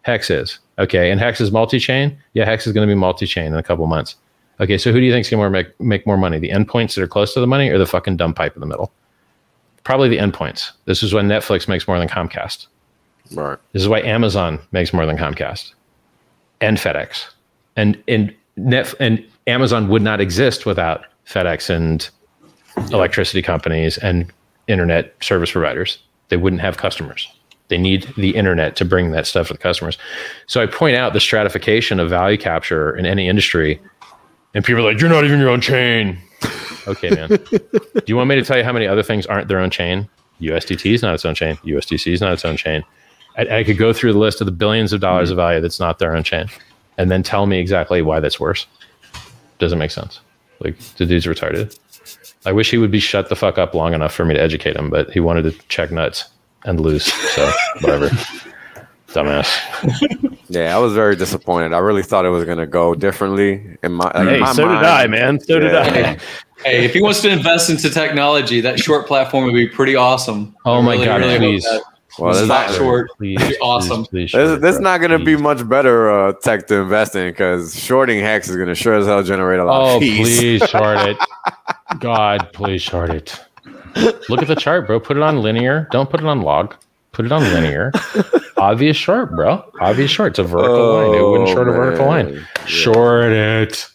Hex 0.04 0.30
is 0.30 0.60
okay, 0.80 1.12
and 1.12 1.20
Hex 1.20 1.42
is 1.42 1.52
multi-chain. 1.52 2.18
Yeah, 2.34 2.46
Hex 2.46 2.68
is 2.68 2.74
going 2.74 2.88
to 2.88 2.92
be 2.92 2.98
multi-chain 2.98 3.48
in 3.48 3.56
a 3.56 3.64
couple 3.64 3.86
months. 3.88 4.16
Okay, 4.60 4.78
so 4.78 4.92
who 4.92 5.00
do 5.00 5.06
you 5.06 5.12
think 5.12 5.26
is 5.26 5.30
going 5.30 5.44
to 5.44 5.50
make 5.50 5.80
make 5.80 6.08
more 6.08 6.18
money? 6.18 6.40
The 6.40 6.50
endpoints 6.50 6.96
that 6.96 7.04
are 7.04 7.08
close 7.08 7.34
to 7.34 7.40
the 7.40 7.48
money, 7.48 7.70
or 7.70 7.78
the 7.78 7.86
fucking 7.86 8.18
dumb 8.18 8.34
pipe 8.34 8.56
in 8.56 8.62
the 8.62 8.66
middle? 8.66 8.92
Probably 9.84 10.10
the 10.10 10.18
endpoints. 10.18 10.72
This 10.86 11.04
is 11.04 11.14
when 11.14 11.28
Netflix 11.28 11.68
makes 11.68 11.88
more 11.88 12.00
than 12.00 12.08
Comcast. 12.08 12.68
Right. 13.34 13.58
This 13.74 13.82
is 13.82 13.90
why 13.90 14.02
Amazon 14.02 14.60
makes 14.72 14.94
more 14.94 15.06
than 15.06 15.18
Comcast 15.18 15.74
and 16.62 16.78
FedEx. 16.78 17.26
And 17.76 18.02
and 18.08 18.34
Net 18.58 18.94
and 19.00 19.24
Amazon 19.48 19.90
would 19.90 20.02
not 20.02 20.22
exist 20.22 20.66
without 20.66 21.06
FedEx 21.28 21.70
and 21.70 22.10
electricity 22.92 23.42
companies 23.42 23.98
and 23.98 24.32
internet 24.68 25.14
service 25.22 25.52
providers. 25.52 26.00
They 26.30 26.38
wouldn't 26.38 26.62
have 26.62 26.78
customers. 26.78 27.28
They 27.68 27.78
need 27.78 28.14
the 28.16 28.36
internet 28.36 28.76
to 28.78 28.86
bring 28.86 29.12
that 29.12 29.26
stuff 29.26 29.48
to 29.48 29.54
the 29.54 29.60
customers. 29.60 29.98
So 30.48 30.62
I 30.62 30.68
point 30.68 30.96
out 30.96 31.14
the 31.14 31.20
stratification 31.20 32.00
of 32.00 32.10
value 32.10 32.38
capture 32.38 32.96
in 32.96 33.06
any 33.06 33.28
industry, 33.28 33.82
and 34.54 34.64
people 34.64 34.86
are 34.86 34.92
like, 34.92 35.02
"You're 35.02 35.10
not 35.10 35.26
even 35.26 35.40
your 35.40 35.50
own 35.50 35.62
chain." 35.62 36.18
okay, 36.88 37.10
man. 37.10 37.30
Do 37.50 38.04
you 38.06 38.16
want 38.16 38.30
me 38.30 38.36
to 38.36 38.44
tell 38.44 38.58
you 38.58 38.64
how 38.64 38.74
many 38.74 38.88
other 38.88 39.02
things 39.02 39.26
aren't 39.26 39.48
their 39.48 39.60
own 39.60 39.72
chain? 39.72 40.08
USDT 40.42 40.94
is 40.94 41.02
not 41.02 41.14
its 41.16 41.26
own 41.26 41.34
chain. 41.34 41.56
USDC 41.58 42.14
is 42.14 42.22
not 42.22 42.34
its 42.34 42.46
own 42.46 42.58
chain. 42.58 42.84
I, 43.38 43.60
I 43.60 43.64
could 43.64 43.78
go 43.78 43.94
through 43.94 44.14
the 44.14 44.20
list 44.20 44.42
of 44.42 44.46
the 44.46 44.52
billions 44.52 44.94
of 44.94 45.02
dollars 45.02 45.32
of 45.32 45.38
value 45.38 45.60
that's 45.60 45.80
not 45.80 45.98
their 45.98 46.16
own 46.16 46.24
chain, 46.24 46.48
and 46.98 47.10
then 47.10 47.24
tell 47.24 47.48
me 47.48 47.58
exactly 47.60 48.02
why 48.02 48.20
that's 48.20 48.40
worse. 48.40 48.68
Doesn't 49.58 49.80
make 49.80 49.92
sense. 49.92 50.20
Like 50.60 50.78
the 50.98 51.06
dude's 51.06 51.26
retarded. 51.26 51.78
I 52.46 52.52
wish 52.52 52.70
he 52.70 52.78
would 52.78 52.92
be 52.92 53.00
shut 53.00 53.30
the 53.30 53.36
fuck 53.36 53.58
up 53.58 53.74
long 53.74 53.96
enough 53.96 54.14
for 54.14 54.24
me 54.24 54.36
to 54.36 54.42
educate 54.42 54.76
him, 54.76 54.92
but 54.92 55.10
he 55.10 55.20
wanted 55.20 55.44
to 55.44 55.68
check 55.68 55.92
nuts 55.92 56.26
and 56.66 56.80
lose. 56.80 57.06
So 57.12 57.50
whatever. 57.82 58.10
Dumbass. 59.08 60.38
Yeah, 60.50 60.76
I 60.76 60.80
was 60.80 60.94
very 60.94 61.16
disappointed. 61.16 61.74
I 61.74 61.80
really 61.80 62.04
thought 62.04 62.26
it 62.26 62.30
was 62.30 62.46
gonna 62.46 62.68
go 62.68 62.94
differently. 62.94 63.78
In 63.82 63.94
my, 63.94 64.06
like, 64.06 64.28
hey, 64.28 64.40
my 64.40 64.54
so 64.54 64.66
mind. 64.66 64.80
did 64.80 64.90
I, 64.90 65.08
man. 65.08 65.40
So 65.40 65.54
yeah. 65.54 65.60
did 65.60 65.76
I. 65.76 66.18
Hey, 66.64 66.86
if 66.86 66.94
he 66.94 67.02
wants 67.02 67.22
to 67.22 67.30
invest 67.30 67.70
into 67.70 67.90
technology, 67.90 68.62
that 68.62 68.80
short 68.80 69.08
platform 69.08 69.46
would 69.46 69.54
be 69.54 69.68
pretty 69.68 69.96
awesome. 69.96 70.56
Oh 70.66 70.80
I 70.80 70.82
my 70.82 70.92
really, 70.94 71.06
god, 71.06 71.22
really 71.22 71.38
please. 71.38 71.68
Well, 72.18 72.34
this 72.34 72.48
not 72.48 72.72
short. 72.72 73.10
Please, 73.18 73.38
please, 73.40 73.58
awesome. 73.62 74.06
Please, 74.06 74.32
please, 74.32 74.60
this, 74.62 74.76
is 74.76 74.82
not 74.82 75.00
going 75.00 75.12
to 75.12 75.24
be 75.24 75.36
much 75.36 75.68
better 75.68 76.10
uh, 76.10 76.34
tech 76.34 76.66
to 76.68 76.76
invest 76.76 77.16
in 77.16 77.30
because 77.30 77.78
shorting 77.78 78.20
hex 78.20 78.48
is 78.48 78.56
going 78.56 78.70
to 78.70 78.76
sure 78.76 78.94
as 78.94 79.06
hell 79.06 79.22
generate 79.22 79.60
a 79.60 79.66
lot. 79.66 79.96
Oh, 79.96 80.00
please 80.00 80.66
short 80.70 80.98
it. 81.10 81.18
God, 82.00 82.54
please 82.54 82.82
short 82.82 83.10
it. 83.10 83.45
Look 84.30 84.42
at 84.42 84.48
the 84.48 84.56
chart, 84.56 84.88
bro. 84.88 85.00
Put 85.00 85.18
it 85.18 85.24
on 85.24 85.42
linear. 85.42 85.88
Don't 85.92 86.10
put 86.10 86.20
it 86.20 86.26
on 86.26 86.42
log. 86.42 86.76
Put 87.12 87.26
it 87.26 87.32
on 87.32 87.42
linear. 87.44 87.92
Obvious 88.58 88.98
short, 88.98 89.36
bro. 89.36 89.64
Obvious 89.80 90.12
short. 90.12 90.32
It's 90.32 90.40
a 90.40 90.44
vertical 90.44 90.76
oh, 90.76 90.96
line. 90.96 91.18
It 91.18 91.24
wouldn't 91.24 91.50
short 91.50 91.68
man. 91.68 91.76
a 91.76 91.80
vertical 91.80 92.06
line. 92.08 92.34
Yeah. 92.34 92.66
Short 92.66 93.32
it. 93.32 93.88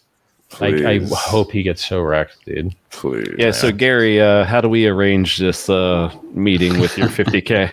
Like 0.59 0.75
I 0.75 0.99
hope 1.13 1.51
he 1.51 1.63
gets 1.63 1.87
so 1.87 2.01
wrecked, 2.01 2.43
dude. 2.45 2.75
Please. 2.89 3.27
Yeah. 3.37 3.45
Man. 3.45 3.53
So 3.53 3.71
Gary, 3.71 4.19
uh, 4.19 4.43
how 4.43 4.59
do 4.59 4.69
we 4.69 4.85
arrange 4.85 5.37
this 5.37 5.69
uh, 5.69 6.13
meeting 6.33 6.79
with 6.79 6.97
your 6.97 7.07
50k? 7.07 7.71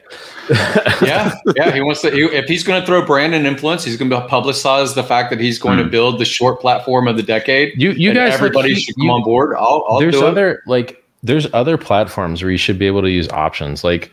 yeah, 1.03 1.35
yeah. 1.57 1.73
He 1.73 1.81
wants 1.81 2.01
to. 2.03 2.11
He, 2.11 2.25
if 2.25 2.47
he's 2.47 2.63
going 2.63 2.81
to 2.81 2.87
throw 2.87 3.05
brand 3.05 3.35
and 3.35 3.47
influence, 3.47 3.85
he's 3.85 3.97
going 3.97 4.11
to 4.11 4.21
publicize 4.29 4.95
the 4.95 5.03
fact 5.03 5.31
that 5.31 5.41
he's 5.41 5.59
going 5.59 5.79
mm. 5.79 5.85
to 5.85 5.91
build 5.91 6.19
the 6.19 6.25
short 6.25 6.61
platform 6.61 7.09
of 7.09 7.17
the 7.17 7.23
decade. 7.23 7.81
You, 7.81 7.91
you 7.91 8.15
guys, 8.15 8.33
everybody 8.33 8.75
like, 8.75 8.83
should 8.83 8.95
come 8.95 9.07
you, 9.07 9.13
on 9.13 9.25
board. 9.25 9.55
I'll, 9.57 9.85
I'll 9.89 10.01
there's 10.01 10.17
other 10.17 10.53
it. 10.53 10.61
like 10.67 11.05
there's 11.23 11.47
other 11.53 11.77
platforms 11.77 12.43
where 12.43 12.51
you 12.51 12.59
should 12.59 12.79
be 12.79 12.87
able 12.87 13.03
to 13.03 13.11
use 13.11 13.29
options. 13.31 13.85
Like 13.85 14.13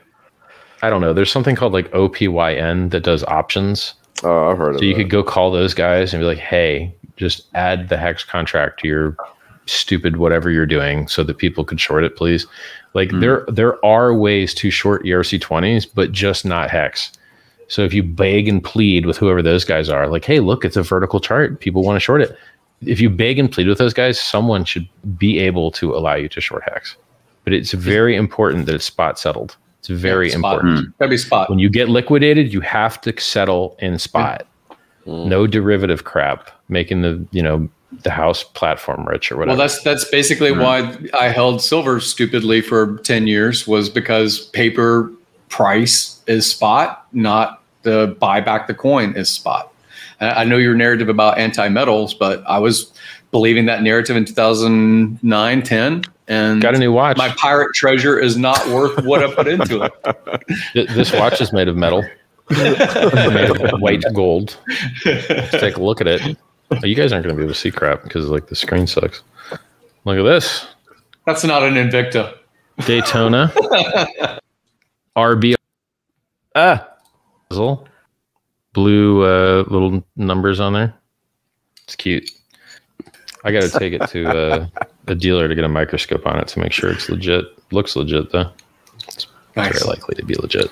I 0.81 0.89
don't 0.89 1.01
know. 1.01 1.13
There's 1.13 1.31
something 1.31 1.55
called 1.55 1.73
like 1.73 1.89
OPYN 1.91 2.91
that 2.91 3.01
does 3.01 3.23
options. 3.23 3.93
Oh, 4.23 4.49
I've 4.49 4.57
heard 4.57 4.73
so 4.73 4.75
of 4.75 4.79
So 4.79 4.85
you 4.85 4.95
could 4.95 5.09
go 5.09 5.23
call 5.23 5.51
those 5.51 5.73
guys 5.73 6.13
and 6.13 6.21
be 6.21 6.25
like, 6.25 6.37
hey, 6.37 6.93
just 7.17 7.43
add 7.53 7.89
the 7.89 7.97
hex 7.97 8.23
contract 8.23 8.81
to 8.81 8.87
your 8.87 9.17
stupid 9.67 10.17
whatever 10.17 10.51
you're 10.51 10.65
doing 10.65 11.07
so 11.07 11.23
that 11.23 11.37
people 11.37 11.63
could 11.63 11.79
short 11.79 12.03
it, 12.03 12.15
please. 12.15 12.45
Like 12.93 13.09
mm. 13.09 13.19
there 13.19 13.45
there 13.47 13.83
are 13.85 14.13
ways 14.13 14.53
to 14.55 14.69
short 14.69 15.03
ERC20s, 15.03 15.87
but 15.93 16.11
just 16.11 16.45
not 16.45 16.69
hex. 16.69 17.11
So 17.67 17.83
if 17.83 17.93
you 17.93 18.03
beg 18.03 18.47
and 18.47 18.63
plead 18.63 19.05
with 19.05 19.17
whoever 19.17 19.41
those 19.41 19.65
guys 19.65 19.89
are, 19.89 20.07
like, 20.07 20.23
hey, 20.23 20.39
look, 20.39 20.63
it's 20.63 20.77
a 20.77 20.83
vertical 20.83 21.19
chart. 21.19 21.59
People 21.59 21.83
want 21.83 21.95
to 21.95 21.99
short 21.99 22.21
it. 22.21 22.37
If 22.81 22.99
you 22.99 23.09
beg 23.09 23.39
and 23.39 23.51
plead 23.51 23.67
with 23.67 23.77
those 23.77 23.93
guys, 23.93 24.19
someone 24.19 24.65
should 24.65 24.87
be 25.17 25.39
able 25.39 25.71
to 25.71 25.95
allow 25.95 26.15
you 26.15 26.29
to 26.29 26.41
short 26.41 26.63
Hex. 26.63 26.95
But 27.43 27.53
it's 27.53 27.71
very 27.71 28.15
important 28.15 28.65
that 28.65 28.75
it's 28.75 28.85
spot 28.85 29.19
settled. 29.19 29.55
It's 29.79 29.87
very 29.87 30.29
yeah, 30.29 30.35
important. 30.35 30.79
Mm. 30.79 30.93
Gotta 30.99 31.09
be 31.09 31.17
spot. 31.17 31.49
When 31.49 31.59
you 31.59 31.69
get 31.69 31.89
liquidated, 31.89 32.51
you 32.51 32.59
have 32.61 32.99
to 33.01 33.13
settle 33.19 33.75
in 33.79 33.99
spot. 33.99 34.47
Mm. 35.05 35.27
No 35.27 35.45
derivative 35.45 36.03
crap, 36.03 36.49
making 36.69 37.01
the 37.01 37.23
you 37.31 37.43
know 37.43 37.69
the 38.03 38.09
house 38.09 38.43
platform 38.43 39.07
rich 39.07 39.31
or 39.31 39.37
whatever. 39.37 39.57
Well, 39.57 39.67
that's 39.67 39.81
that's 39.83 40.09
basically 40.09 40.49
mm. 40.49 40.63
why 40.63 40.97
I 41.17 41.29
held 41.29 41.61
silver 41.61 41.99
stupidly 41.99 42.61
for 42.61 42.97
ten 42.99 43.27
years 43.27 43.67
was 43.67 43.89
because 43.89 44.47
paper 44.47 45.11
price 45.49 46.19
is 46.27 46.49
spot, 46.49 47.05
not 47.13 47.61
the 47.83 48.15
buy 48.19 48.41
back 48.41 48.67
the 48.67 48.73
coin 48.73 49.15
is 49.15 49.29
spot. 49.29 49.71
I 50.19 50.43
know 50.43 50.57
your 50.57 50.75
narrative 50.75 51.09
about 51.09 51.37
anti 51.37 51.67
metals, 51.69 52.13
but 52.13 52.43
I 52.47 52.59
was 52.59 52.91
believing 53.31 53.65
that 53.65 53.83
narrative 53.83 54.15
in 54.15 54.25
2009, 54.25 55.61
10 55.61 56.03
and 56.27 56.61
got 56.61 56.75
a 56.75 56.79
new 56.79 56.91
watch. 56.91 57.17
My 57.17 57.29
pirate 57.29 57.73
treasure 57.75 58.19
is 58.19 58.37
not 58.37 58.65
worth 58.69 59.03
what 59.05 59.23
I 59.23 59.33
put 59.33 59.47
into 59.47 59.83
it. 59.83 59.93
this 60.95 61.11
watch 61.13 61.41
is 61.41 61.53
made 61.53 61.67
of 61.67 61.75
metal, 61.75 62.03
made 62.49 63.49
of 63.49 63.81
white 63.81 64.03
gold. 64.13 64.57
Let's 65.05 65.51
take 65.51 65.77
a 65.77 65.81
look 65.81 66.01
at 66.01 66.07
it. 66.07 66.37
Oh, 66.71 66.85
you 66.85 66.95
guys 66.95 67.11
aren't 67.11 67.25
going 67.25 67.35
to 67.35 67.39
be 67.39 67.43
able 67.43 67.53
to 67.53 67.59
see 67.59 67.71
crap 67.71 68.03
because 68.03 68.27
like 68.27 68.47
the 68.47 68.55
screen 68.55 68.87
sucks. 68.87 69.21
Look 70.05 70.17
at 70.17 70.23
this. 70.23 70.65
That's 71.25 71.43
not 71.43 71.63
an 71.63 71.75
Invicta. 71.75 72.37
Daytona. 72.85 73.51
RB. 75.15 75.55
Ah. 76.55 76.87
Blue 78.75 79.23
uh, 79.23 79.63
little 79.69 80.03
numbers 80.17 80.59
on 80.59 80.73
there. 80.73 80.93
It's 81.85 81.95
cute. 81.95 82.29
I 83.45 83.51
got 83.53 83.63
to 83.63 83.69
take 83.69 83.93
it 83.93 84.05
to 84.09 84.27
uh, 84.27 84.67
a 85.07 85.15
dealer 85.15 85.47
to 85.47 85.55
get 85.55 85.63
a 85.63 85.69
microscope 85.69 86.27
on 86.27 86.37
it 86.39 86.49
to 86.49 86.59
make 86.59 86.73
sure 86.73 86.91
it's 86.91 87.07
legit. 87.07 87.45
Looks 87.71 87.95
legit 87.95 88.33
though. 88.33 88.51
It's 89.07 89.27
nice. 89.55 89.79
very 89.79 89.89
likely 89.89 90.15
to 90.15 90.25
be 90.25 90.35
legit. 90.35 90.69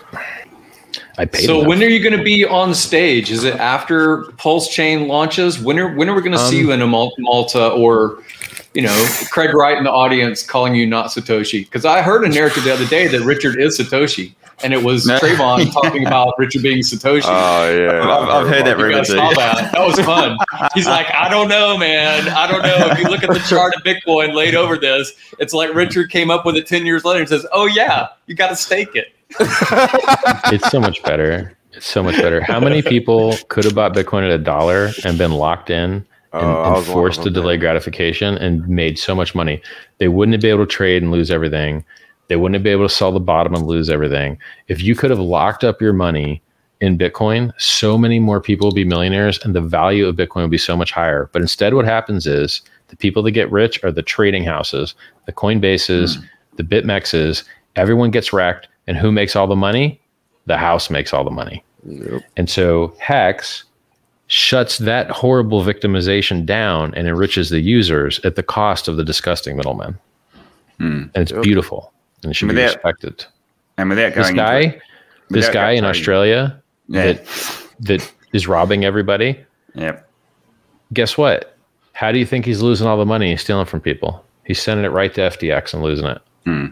I 1.17 1.25
paid. 1.25 1.45
So 1.45 1.59
enough. 1.59 1.67
when 1.69 1.81
are 1.81 1.87
you 1.87 2.03
going 2.03 2.17
to 2.17 2.23
be 2.23 2.43
on 2.43 2.73
stage? 2.73 3.31
Is 3.31 3.45
it 3.45 3.55
after 3.55 4.23
Pulse 4.33 4.67
Chain 4.67 5.07
launches? 5.07 5.61
When 5.61 5.79
are 5.79 5.95
when 5.95 6.09
are 6.09 6.13
we 6.13 6.21
going 6.21 6.33
to 6.33 6.43
um, 6.43 6.49
see 6.49 6.59
you 6.59 6.73
in 6.73 6.81
a 6.81 6.87
Malta 6.87 7.69
or 7.69 8.21
you 8.73 8.81
know 8.81 9.07
Craig 9.31 9.53
Wright 9.53 9.77
in 9.77 9.85
the 9.85 9.91
audience 9.91 10.45
calling 10.45 10.75
you 10.75 10.85
not 10.85 11.07
Satoshi? 11.07 11.63
Because 11.63 11.85
I 11.85 12.01
heard 12.01 12.25
a 12.25 12.29
narrative 12.29 12.65
the 12.65 12.73
other 12.73 12.87
day 12.87 13.07
that 13.07 13.21
Richard 13.21 13.61
is 13.61 13.79
Satoshi 13.79 14.33
and 14.61 14.73
it 14.73 14.83
was 14.83 15.05
Trayvon 15.07 15.71
talking 15.71 16.05
about 16.05 16.35
Richard 16.37 16.63
being 16.63 16.79
Satoshi. 16.79 17.23
Oh 17.25 17.69
yeah, 17.69 18.01
I've, 18.01 18.29
I've 18.29 18.47
heard 18.47 18.65
that 18.65 18.77
rumor 18.77 19.03
too. 19.03 19.15
That. 19.15 19.71
that 19.73 19.85
was 19.85 19.99
fun. 19.99 20.37
He's 20.73 20.87
like, 20.87 21.07
I 21.13 21.29
don't 21.29 21.47
know, 21.47 21.77
man. 21.77 22.29
I 22.29 22.47
don't 22.47 22.61
know. 22.61 22.91
If 22.91 22.99
you 22.99 23.05
look 23.05 23.23
at 23.23 23.29
the 23.29 23.39
chart 23.39 23.73
of 23.75 23.83
Bitcoin 23.83 24.33
laid 24.33 24.55
over 24.55 24.77
this, 24.77 25.13
it's 25.39 25.53
like 25.53 25.73
Richard 25.73 26.09
came 26.09 26.29
up 26.29 26.45
with 26.45 26.55
it 26.55 26.67
ten 26.67 26.85
years 26.85 27.05
later 27.05 27.21
and 27.21 27.29
says, 27.29 27.45
"Oh 27.51 27.65
yeah, 27.65 28.09
you 28.27 28.35
got 28.35 28.49
to 28.49 28.55
stake 28.55 28.95
it." 28.95 29.13
it's 29.39 30.69
so 30.69 30.79
much 30.79 31.01
better. 31.03 31.57
It's 31.71 31.87
so 31.87 32.03
much 32.03 32.15
better. 32.17 32.41
How 32.41 32.59
many 32.59 32.81
people 32.81 33.35
could 33.49 33.63
have 33.63 33.73
bought 33.73 33.93
Bitcoin 33.93 34.23
at 34.23 34.31
a 34.31 34.37
dollar 34.37 34.91
and 35.05 35.17
been 35.17 35.31
locked 35.31 35.69
in? 35.69 36.05
And, 36.33 36.41
oh, 36.41 36.77
and 36.77 36.85
forced 36.87 37.21
to 37.23 37.29
delay 37.29 37.57
gratification 37.57 38.39
and 38.39 38.67
made 38.67 38.97
so 38.97 39.13
much 39.13 39.35
money. 39.35 39.61
They 39.99 40.07
wouldn't 40.07 40.41
be 40.41 40.49
able 40.49 40.65
to 40.65 40.71
trade 40.71 41.03
and 41.03 41.11
lose 41.11 41.29
everything 41.29 41.85
they 42.27 42.35
wouldn't 42.35 42.63
be 42.63 42.69
able 42.69 42.87
to 42.87 42.93
sell 42.93 43.11
the 43.11 43.19
bottom 43.19 43.53
and 43.53 43.67
lose 43.67 43.89
everything. 43.89 44.37
If 44.67 44.81
you 44.81 44.95
could 44.95 45.09
have 45.09 45.19
locked 45.19 45.63
up 45.63 45.81
your 45.81 45.93
money 45.93 46.41
in 46.81 46.97
Bitcoin, 46.97 47.53
so 47.59 47.97
many 47.97 48.19
more 48.19 48.41
people 48.41 48.67
would 48.67 48.75
be 48.75 48.85
millionaires 48.85 49.39
and 49.43 49.55
the 49.55 49.61
value 49.61 50.07
of 50.07 50.15
Bitcoin 50.15 50.41
would 50.41 50.51
be 50.51 50.57
so 50.57 50.75
much 50.75 50.91
higher. 50.91 51.29
But 51.31 51.41
instead, 51.41 51.73
what 51.73 51.85
happens 51.85 52.27
is 52.27 52.61
the 52.87 52.97
people 52.97 53.23
that 53.23 53.31
get 53.31 53.51
rich 53.51 53.83
are 53.83 53.91
the 53.91 54.01
trading 54.01 54.43
houses, 54.43 54.95
the 55.25 55.31
Coinbases, 55.31 56.17
mm. 56.17 56.29
the 56.55 56.63
BitMEXs. 56.63 57.43
Everyone 57.75 58.11
gets 58.11 58.33
wrecked. 58.33 58.67
And 58.85 58.97
who 58.97 59.11
makes 59.11 59.35
all 59.35 59.47
the 59.47 59.55
money? 59.55 60.01
The 60.45 60.57
house 60.57 60.89
makes 60.89 61.13
all 61.13 61.23
the 61.23 61.31
money. 61.31 61.63
Yep. 61.85 62.21
And 62.35 62.49
so 62.49 62.93
Hex 62.99 63.63
shuts 64.27 64.79
that 64.79 65.09
horrible 65.09 65.63
victimization 65.63 66.45
down 66.45 66.93
and 66.95 67.07
enriches 67.07 67.49
the 67.49 67.61
users 67.61 68.19
at 68.25 68.35
the 68.35 68.43
cost 68.43 68.87
of 68.87 68.97
the 68.97 69.03
disgusting 69.05 69.55
middlemen. 69.55 69.97
Mm. 70.79 71.11
And 71.13 71.21
it's 71.21 71.31
yep. 71.31 71.43
beautiful 71.43 71.92
and 72.23 72.31
it 72.31 72.35
should 72.35 72.47
without, 72.47 72.61
be 72.61 72.73
respected. 72.75 73.25
And 73.77 73.89
without 73.89 74.13
going 74.13 74.27
this 74.27 74.35
guy, 74.35 74.59
into, 74.59 74.81
this 75.29 75.49
guy 75.49 75.71
in 75.71 75.85
Australia 75.85 76.61
yeah. 76.87 77.13
that 77.13 77.25
that 77.81 78.13
is 78.33 78.47
robbing 78.47 78.85
everybody. 78.85 79.43
Yep. 79.75 80.09
Guess 80.93 81.17
what? 81.17 81.57
How 81.93 82.11
do 82.11 82.19
you 82.19 82.25
think 82.25 82.45
he's 82.45 82.61
losing 82.61 82.87
all 82.87 82.97
the 82.97 83.05
money 83.05 83.31
he's 83.31 83.41
stealing 83.41 83.65
from 83.65 83.81
people? 83.81 84.25
He's 84.45 84.61
sending 84.61 84.85
it 84.85 84.89
right 84.89 85.13
to 85.13 85.21
FTX 85.21 85.73
and 85.73 85.83
losing 85.83 86.05
it. 86.05 86.21
Hmm. 86.45 86.65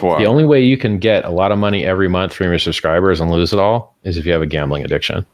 Wow. 0.00 0.18
The 0.18 0.26
only 0.26 0.44
way 0.44 0.62
you 0.62 0.78
can 0.78 0.98
get 0.98 1.24
a 1.24 1.30
lot 1.30 1.50
of 1.50 1.58
money 1.58 1.84
every 1.84 2.08
month 2.08 2.32
from 2.32 2.46
your 2.46 2.58
subscribers 2.58 3.20
and 3.20 3.30
lose 3.30 3.52
it 3.52 3.58
all 3.58 3.96
is 4.04 4.16
if 4.16 4.24
you 4.24 4.32
have 4.32 4.42
a 4.42 4.46
gambling 4.46 4.84
addiction. 4.84 5.16
And 5.16 5.26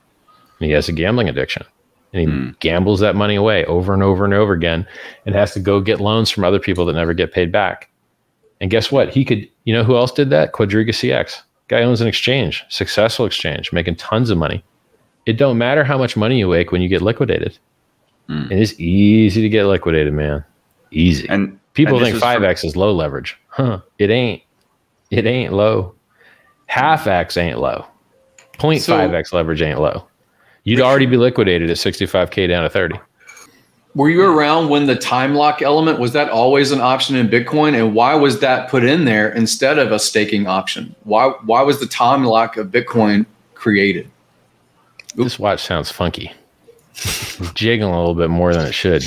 he 0.67 0.71
has 0.71 0.89
a 0.89 0.93
gambling 0.93 1.29
addiction. 1.29 1.65
And 2.13 2.21
he 2.21 2.27
mm. 2.27 2.59
gambles 2.61 3.01
that 3.01 3.15
money 3.15 3.35
away 3.35 3.67
over 3.67 3.93
and 3.93 4.03
over 4.03 4.25
and 4.25 4.33
over 4.33 4.55
again 4.55 4.87
and 5.27 5.35
has 5.35 5.53
to 5.53 5.61
go 5.61 5.81
get 5.81 6.01
loans 6.01 6.31
from 6.31 6.45
other 6.45 6.59
people 6.59 6.87
that 6.87 6.95
never 6.95 7.13
get 7.13 7.33
paid 7.33 7.53
back. 7.53 7.91
And 8.61 8.71
guess 8.71 8.91
what? 8.91 9.13
He 9.13 9.25
could, 9.25 9.47
you 9.67 9.75
know 9.75 9.85
who 9.85 9.97
else 9.97 10.13
did 10.13 10.31
that? 10.31 10.53
Quadriga 10.53 10.89
CX. 10.89 11.43
Guy 11.69 11.83
owns 11.83 12.01
an 12.01 12.07
exchange, 12.07 12.65
successful 12.71 13.27
exchange, 13.27 13.73
making 13.73 13.97
tons 13.97 14.31
of 14.31 14.39
money. 14.39 14.65
It 15.27 15.35
don't 15.35 15.59
matter 15.59 15.83
how 15.83 15.99
much 15.99 16.17
money 16.17 16.39
you 16.39 16.49
make 16.49 16.71
when 16.73 16.81
you 16.81 16.89
get 16.89 17.03
liquidated. 17.03 17.59
Mm. 18.31 18.51
It 18.51 18.61
is 18.61 18.79
easy 18.79 19.43
to 19.43 19.49
get 19.49 19.65
liquidated, 19.65 20.15
man. 20.15 20.45
Easy. 20.93 21.29
And 21.29 21.59
People 21.75 22.01
think 22.01 22.17
5x 22.17 22.65
is 22.65 22.77
low 22.77 22.95
leverage. 22.95 23.37
Huh. 23.49 23.81
It 23.99 24.09
ain't. 24.09 24.43
It 25.11 25.27
ain't 25.27 25.53
low. 25.53 25.95
Half 26.67 27.07
X 27.07 27.37
ain't 27.37 27.59
low. 27.59 27.85
0.5x 28.59 29.27
so, 29.27 29.37
leverage 29.37 29.61
ain't 29.61 29.81
low. 29.81 30.07
You'd 30.65 30.81
already 30.81 31.07
be 31.07 31.17
liquidated 31.17 31.69
at 31.69 31.77
65K 31.77 32.49
down 32.49 32.63
to 32.63 32.71
30. 32.71 32.99
Were 33.97 34.11
you 34.11 34.25
around 34.25 34.69
when 34.69 34.85
the 34.85 34.95
time 34.95 35.35
lock 35.35 35.63
element 35.63 35.99
was 35.99 36.13
that 36.13 36.29
always 36.29 36.71
an 36.71 36.83
option 36.83 37.17
in 37.17 37.29
Bitcoin? 37.29 37.75
And 37.75 37.95
why 37.95 38.15
was 38.15 38.41
that 38.41 38.69
put 38.69 38.85
in 38.85 39.07
there 39.07 39.33
instead 39.33 39.79
of 39.79 39.91
a 39.91 39.99
staking 39.99 40.47
option? 40.47 40.95
Why 41.05 41.29
why 41.47 41.63
was 41.63 41.81
the 41.81 41.87
time 41.87 42.23
lock 42.23 42.59
of 42.59 42.67
Bitcoin 42.67 43.25
created? 43.55 44.11
This 45.15 45.39
watch 45.39 45.65
sounds 45.65 45.91
funky. 45.91 46.31
jiggling 47.55 47.91
a 47.91 47.99
little 47.99 48.15
bit 48.15 48.29
more 48.29 48.53
than 48.53 48.67
it 48.67 48.73
should. 48.73 49.03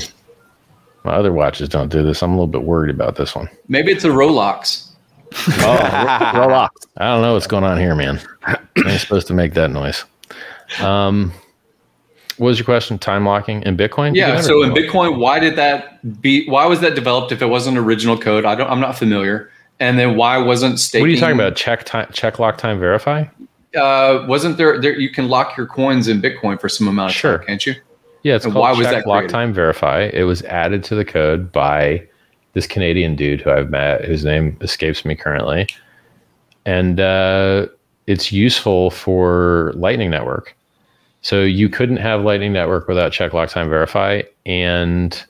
My 1.03 1.13
other 1.13 1.31
watches 1.31 1.69
don't 1.69 1.91
do 1.91 2.01
this. 2.01 2.23
I'm 2.23 2.31
a 2.31 2.33
little 2.33 2.47
bit 2.47 2.63
worried 2.63 2.93
about 2.93 3.15
this 3.15 3.35
one. 3.35 3.47
Maybe 3.67 3.91
it's 3.91 4.05
a 4.05 4.09
Rolex. 4.09 4.87
oh, 5.33 6.31
Rolex. 6.33 6.69
I 6.97 7.05
don't 7.05 7.21
know 7.21 7.33
what's 7.33 7.45
going 7.45 7.63
on 7.63 7.77
here, 7.77 7.93
man. 7.93 8.19
I 8.43 8.57
ain't 8.87 9.01
supposed 9.01 9.27
to 9.27 9.35
make 9.35 9.53
that 9.53 9.69
noise. 9.69 10.03
Um, 10.81 11.31
was 12.39 12.57
your 12.57 12.65
question? 12.65 12.97
Time 12.97 13.25
locking 13.25 13.61
in 13.63 13.77
Bitcoin? 13.77 14.15
Yeah. 14.15 14.41
So 14.41 14.63
in 14.63 14.71
Bitcoin, 14.71 15.17
why 15.17 15.39
did 15.39 15.55
that 15.55 16.21
be? 16.21 16.47
Why 16.47 16.65
was 16.65 16.81
that 16.81 16.95
developed 16.95 17.31
if 17.31 17.41
it 17.41 17.47
wasn't 17.47 17.77
original 17.77 18.17
code? 18.17 18.45
I 18.45 18.55
don't. 18.55 18.69
I'm 18.69 18.79
not 18.79 18.97
familiar. 18.97 19.51
And 19.79 19.97
then 19.97 20.17
why 20.17 20.37
wasn't 20.37 20.79
staking? 20.79 21.03
What 21.03 21.09
are 21.09 21.13
you 21.13 21.19
talking 21.19 21.35
about? 21.35 21.55
Check 21.55 21.85
time, 21.85 22.09
check 22.11 22.39
lock 22.39 22.57
time 22.57 22.79
verify. 22.79 23.25
Uh, 23.75 24.25
wasn't 24.27 24.57
there? 24.57 24.79
There 24.81 24.97
you 24.97 25.09
can 25.09 25.27
lock 25.27 25.55
your 25.55 25.67
coins 25.67 26.07
in 26.07 26.21
Bitcoin 26.21 26.59
for 26.59 26.69
some 26.69 26.87
amount 26.87 27.11
of 27.11 27.15
sure. 27.15 27.37
time, 27.37 27.47
can't 27.47 27.65
you? 27.65 27.75
Yeah, 28.23 28.35
it's 28.35 28.45
and 28.45 28.53
called 28.53 28.63
why 28.63 28.71
was 28.73 28.87
that 28.87 29.07
lock 29.07 29.27
time 29.27 29.53
verify. 29.53 30.09
It 30.13 30.23
was 30.23 30.41
added 30.43 30.83
to 30.85 30.95
the 30.95 31.05
code 31.05 31.51
by 31.51 32.05
this 32.53 32.67
Canadian 32.67 33.15
dude 33.15 33.41
who 33.41 33.51
I've 33.51 33.69
met, 33.69 34.03
whose 34.03 34.25
name 34.25 34.57
escapes 34.61 35.05
me 35.05 35.15
currently, 35.15 35.67
and 36.65 36.99
uh, 36.99 37.67
it's 38.07 38.31
useful 38.31 38.91
for 38.91 39.71
Lightning 39.75 40.09
Network. 40.09 40.55
So 41.21 41.43
you 41.43 41.69
couldn't 41.69 41.97
have 41.97 42.21
Lightning 42.21 42.53
Network 42.53 42.87
without 42.87 43.11
check 43.11 43.33
lock 43.33 43.49
time 43.49 43.69
verify. 43.69 44.21
And 44.45 45.21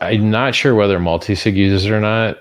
I'm 0.00 0.30
not 0.30 0.54
sure 0.54 0.74
whether 0.74 0.98
multi-sig 0.98 1.56
uses 1.56 1.86
it 1.86 1.92
or 1.92 2.00
not. 2.00 2.38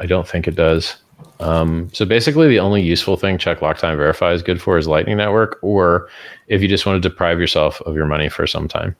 I 0.00 0.06
don't 0.06 0.26
think 0.26 0.46
it 0.46 0.54
does. 0.54 0.96
Um, 1.40 1.90
so 1.92 2.04
basically, 2.04 2.48
the 2.48 2.60
only 2.60 2.82
useful 2.82 3.16
thing 3.16 3.38
check 3.38 3.60
lock 3.62 3.78
time 3.78 3.96
verify 3.96 4.32
is 4.32 4.42
good 4.42 4.60
for 4.60 4.78
is 4.78 4.88
Lightning 4.88 5.16
Network, 5.16 5.58
or 5.62 6.08
if 6.48 6.62
you 6.62 6.68
just 6.68 6.86
want 6.86 7.02
to 7.02 7.08
deprive 7.08 7.38
yourself 7.38 7.80
of 7.82 7.94
your 7.94 8.06
money 8.06 8.28
for 8.28 8.46
some 8.46 8.68
time, 8.68 8.96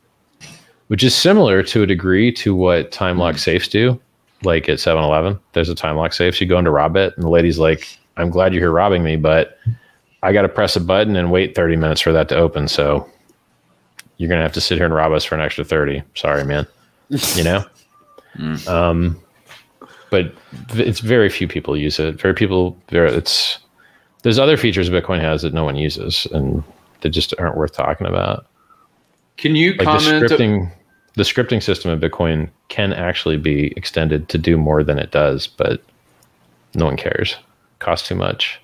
which 0.89 1.03
is 1.03 1.15
similar 1.15 1.63
to 1.63 1.83
a 1.83 1.87
degree 1.87 2.31
to 2.33 2.55
what 2.55 2.93
time 2.93 3.19
lock 3.19 3.39
safes 3.39 3.69
do. 3.69 4.01
Like 4.43 4.69
at 4.69 4.79
7 4.79 5.03
Eleven, 5.03 5.39
there's 5.55 5.71
a 5.71 5.75
time 5.75 5.97
lock 5.97 6.13
safe. 6.13 6.37
So 6.37 6.45
you 6.45 6.49
go 6.49 6.59
into 6.59 6.71
rob 6.71 6.97
it, 6.97 7.15
and 7.17 7.25
the 7.25 7.31
lady's 7.31 7.59
like, 7.59 7.99
I'm 8.19 8.29
glad 8.29 8.53
you're 8.53 8.63
here 8.63 8.71
robbing 8.71 9.03
me, 9.03 9.17
but 9.17 9.59
I 10.27 10.33
got 10.33 10.43
to 10.43 10.49
press 10.49 10.75
a 10.75 10.81
button 10.81 11.15
and 11.15 11.31
wait 11.31 11.55
30 11.55 11.77
minutes 11.77 12.01
for 12.01 12.13
that 12.13 12.29
to 12.31 12.37
open. 12.37 12.67
So 12.67 13.09
you're 14.17 14.29
going 14.29 14.41
to 14.41 14.43
have 14.43 14.53
to 14.55 14.61
sit 14.61 14.77
here 14.77 14.85
and 14.85 14.93
rob 14.93 15.13
us 15.13 15.25
for 15.25 15.37
an 15.37 15.41
extra 15.41 15.63
30. 15.63 16.03
Sorry, 16.17 16.45
man. 16.45 16.67
You 17.09 17.45
know? 17.45 17.65
mm. 18.37 18.67
Um, 18.67 19.21
but 20.11 20.35
it's 20.71 20.99
very 20.99 21.29
few 21.29 21.47
people 21.47 21.77
use 21.77 22.01
it. 22.01 22.21
Very 22.21 22.35
people, 22.35 22.77
very, 22.89 23.13
it's, 23.13 23.61
there's 24.23 24.37
other 24.37 24.57
features 24.57 24.91
Bitcoin 24.91 25.21
has 25.21 25.43
that 25.43 25.55
no 25.55 25.63
one 25.63 25.77
uses 25.77 26.27
and 26.33 26.65
that 27.03 27.11
just 27.11 27.33
aren't 27.39 27.57
worth 27.57 27.73
talking 27.73 28.09
about. 28.09 28.47
Can 29.37 29.55
you 29.55 29.75
like 29.75 29.87
comment? 29.87 30.29
The 30.29 30.35
scripting, 30.35 30.73
the 31.15 31.23
scripting 31.23 31.63
system 31.63 31.93
of 31.93 32.01
Bitcoin 32.01 32.51
can 32.67 32.93
actually 32.93 33.37
be 33.37 33.73
extended 33.77 34.29
to 34.31 34.39
do 34.39 34.57
more 34.57 34.83
than 34.83 34.99
it 34.99 35.13
does, 35.13 35.47
but 35.47 35.85
no 36.75 36.87
one 36.87 36.97
cares. 36.97 37.37
Costs 37.79 38.09
too 38.09 38.17
much 38.17 38.59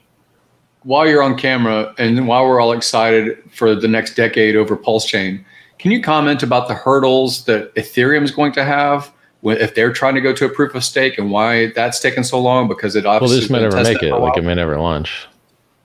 while 0.84 1.08
you're 1.08 1.22
on 1.22 1.36
camera 1.36 1.94
and 1.98 2.26
while 2.26 2.46
we're 2.46 2.60
all 2.60 2.72
excited 2.72 3.38
for 3.50 3.74
the 3.74 3.88
next 3.88 4.14
decade 4.14 4.56
over 4.56 4.76
Pulse 4.76 5.06
Chain, 5.06 5.44
can 5.78 5.90
you 5.90 6.02
comment 6.02 6.42
about 6.42 6.68
the 6.68 6.74
hurdles 6.74 7.44
that 7.44 7.74
Ethereum 7.74 8.22
is 8.22 8.30
going 8.30 8.52
to 8.52 8.64
have 8.64 9.12
if 9.42 9.74
they're 9.74 9.92
trying 9.92 10.14
to 10.14 10.20
go 10.20 10.32
to 10.32 10.44
a 10.44 10.48
proof 10.48 10.74
of 10.74 10.84
stake 10.84 11.18
and 11.18 11.30
why 11.30 11.72
that's 11.72 12.00
taken 12.00 12.24
so 12.24 12.40
long? 12.40 12.68
Because 12.68 12.94
it 12.94 13.06
obviously 13.06 13.36
well, 13.36 13.40
this 13.40 13.50
may 13.50 13.60
never 13.60 13.82
make 13.82 14.02
it. 14.02 14.14
Like 14.14 14.36
it 14.36 14.42
may 14.42 14.54
never 14.54 14.78
launch. 14.78 15.26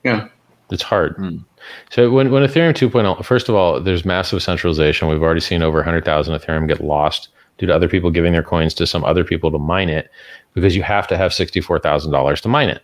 Yeah, 0.04 0.28
it's 0.70 0.82
hard. 0.82 1.16
Mm. 1.16 1.44
So 1.90 2.10
when, 2.10 2.30
when 2.30 2.42
Ethereum 2.42 2.72
2.0, 2.72 3.24
first 3.24 3.48
of 3.48 3.54
all, 3.54 3.80
there's 3.80 4.04
massive 4.04 4.42
centralization. 4.42 5.08
We've 5.08 5.22
already 5.22 5.40
seen 5.40 5.62
over 5.62 5.78
100,000 5.78 6.34
Ethereum 6.38 6.68
get 6.68 6.80
lost 6.80 7.28
due 7.58 7.66
to 7.66 7.74
other 7.74 7.88
people 7.88 8.10
giving 8.10 8.32
their 8.32 8.42
coins 8.42 8.74
to 8.74 8.86
some 8.86 9.04
other 9.04 9.24
people 9.24 9.50
to 9.50 9.58
mine 9.58 9.88
it 9.88 10.10
because 10.54 10.76
you 10.76 10.82
have 10.82 11.06
to 11.08 11.16
have 11.16 11.32
$64,000 11.32 12.40
to 12.40 12.48
mine 12.48 12.68
it. 12.68 12.82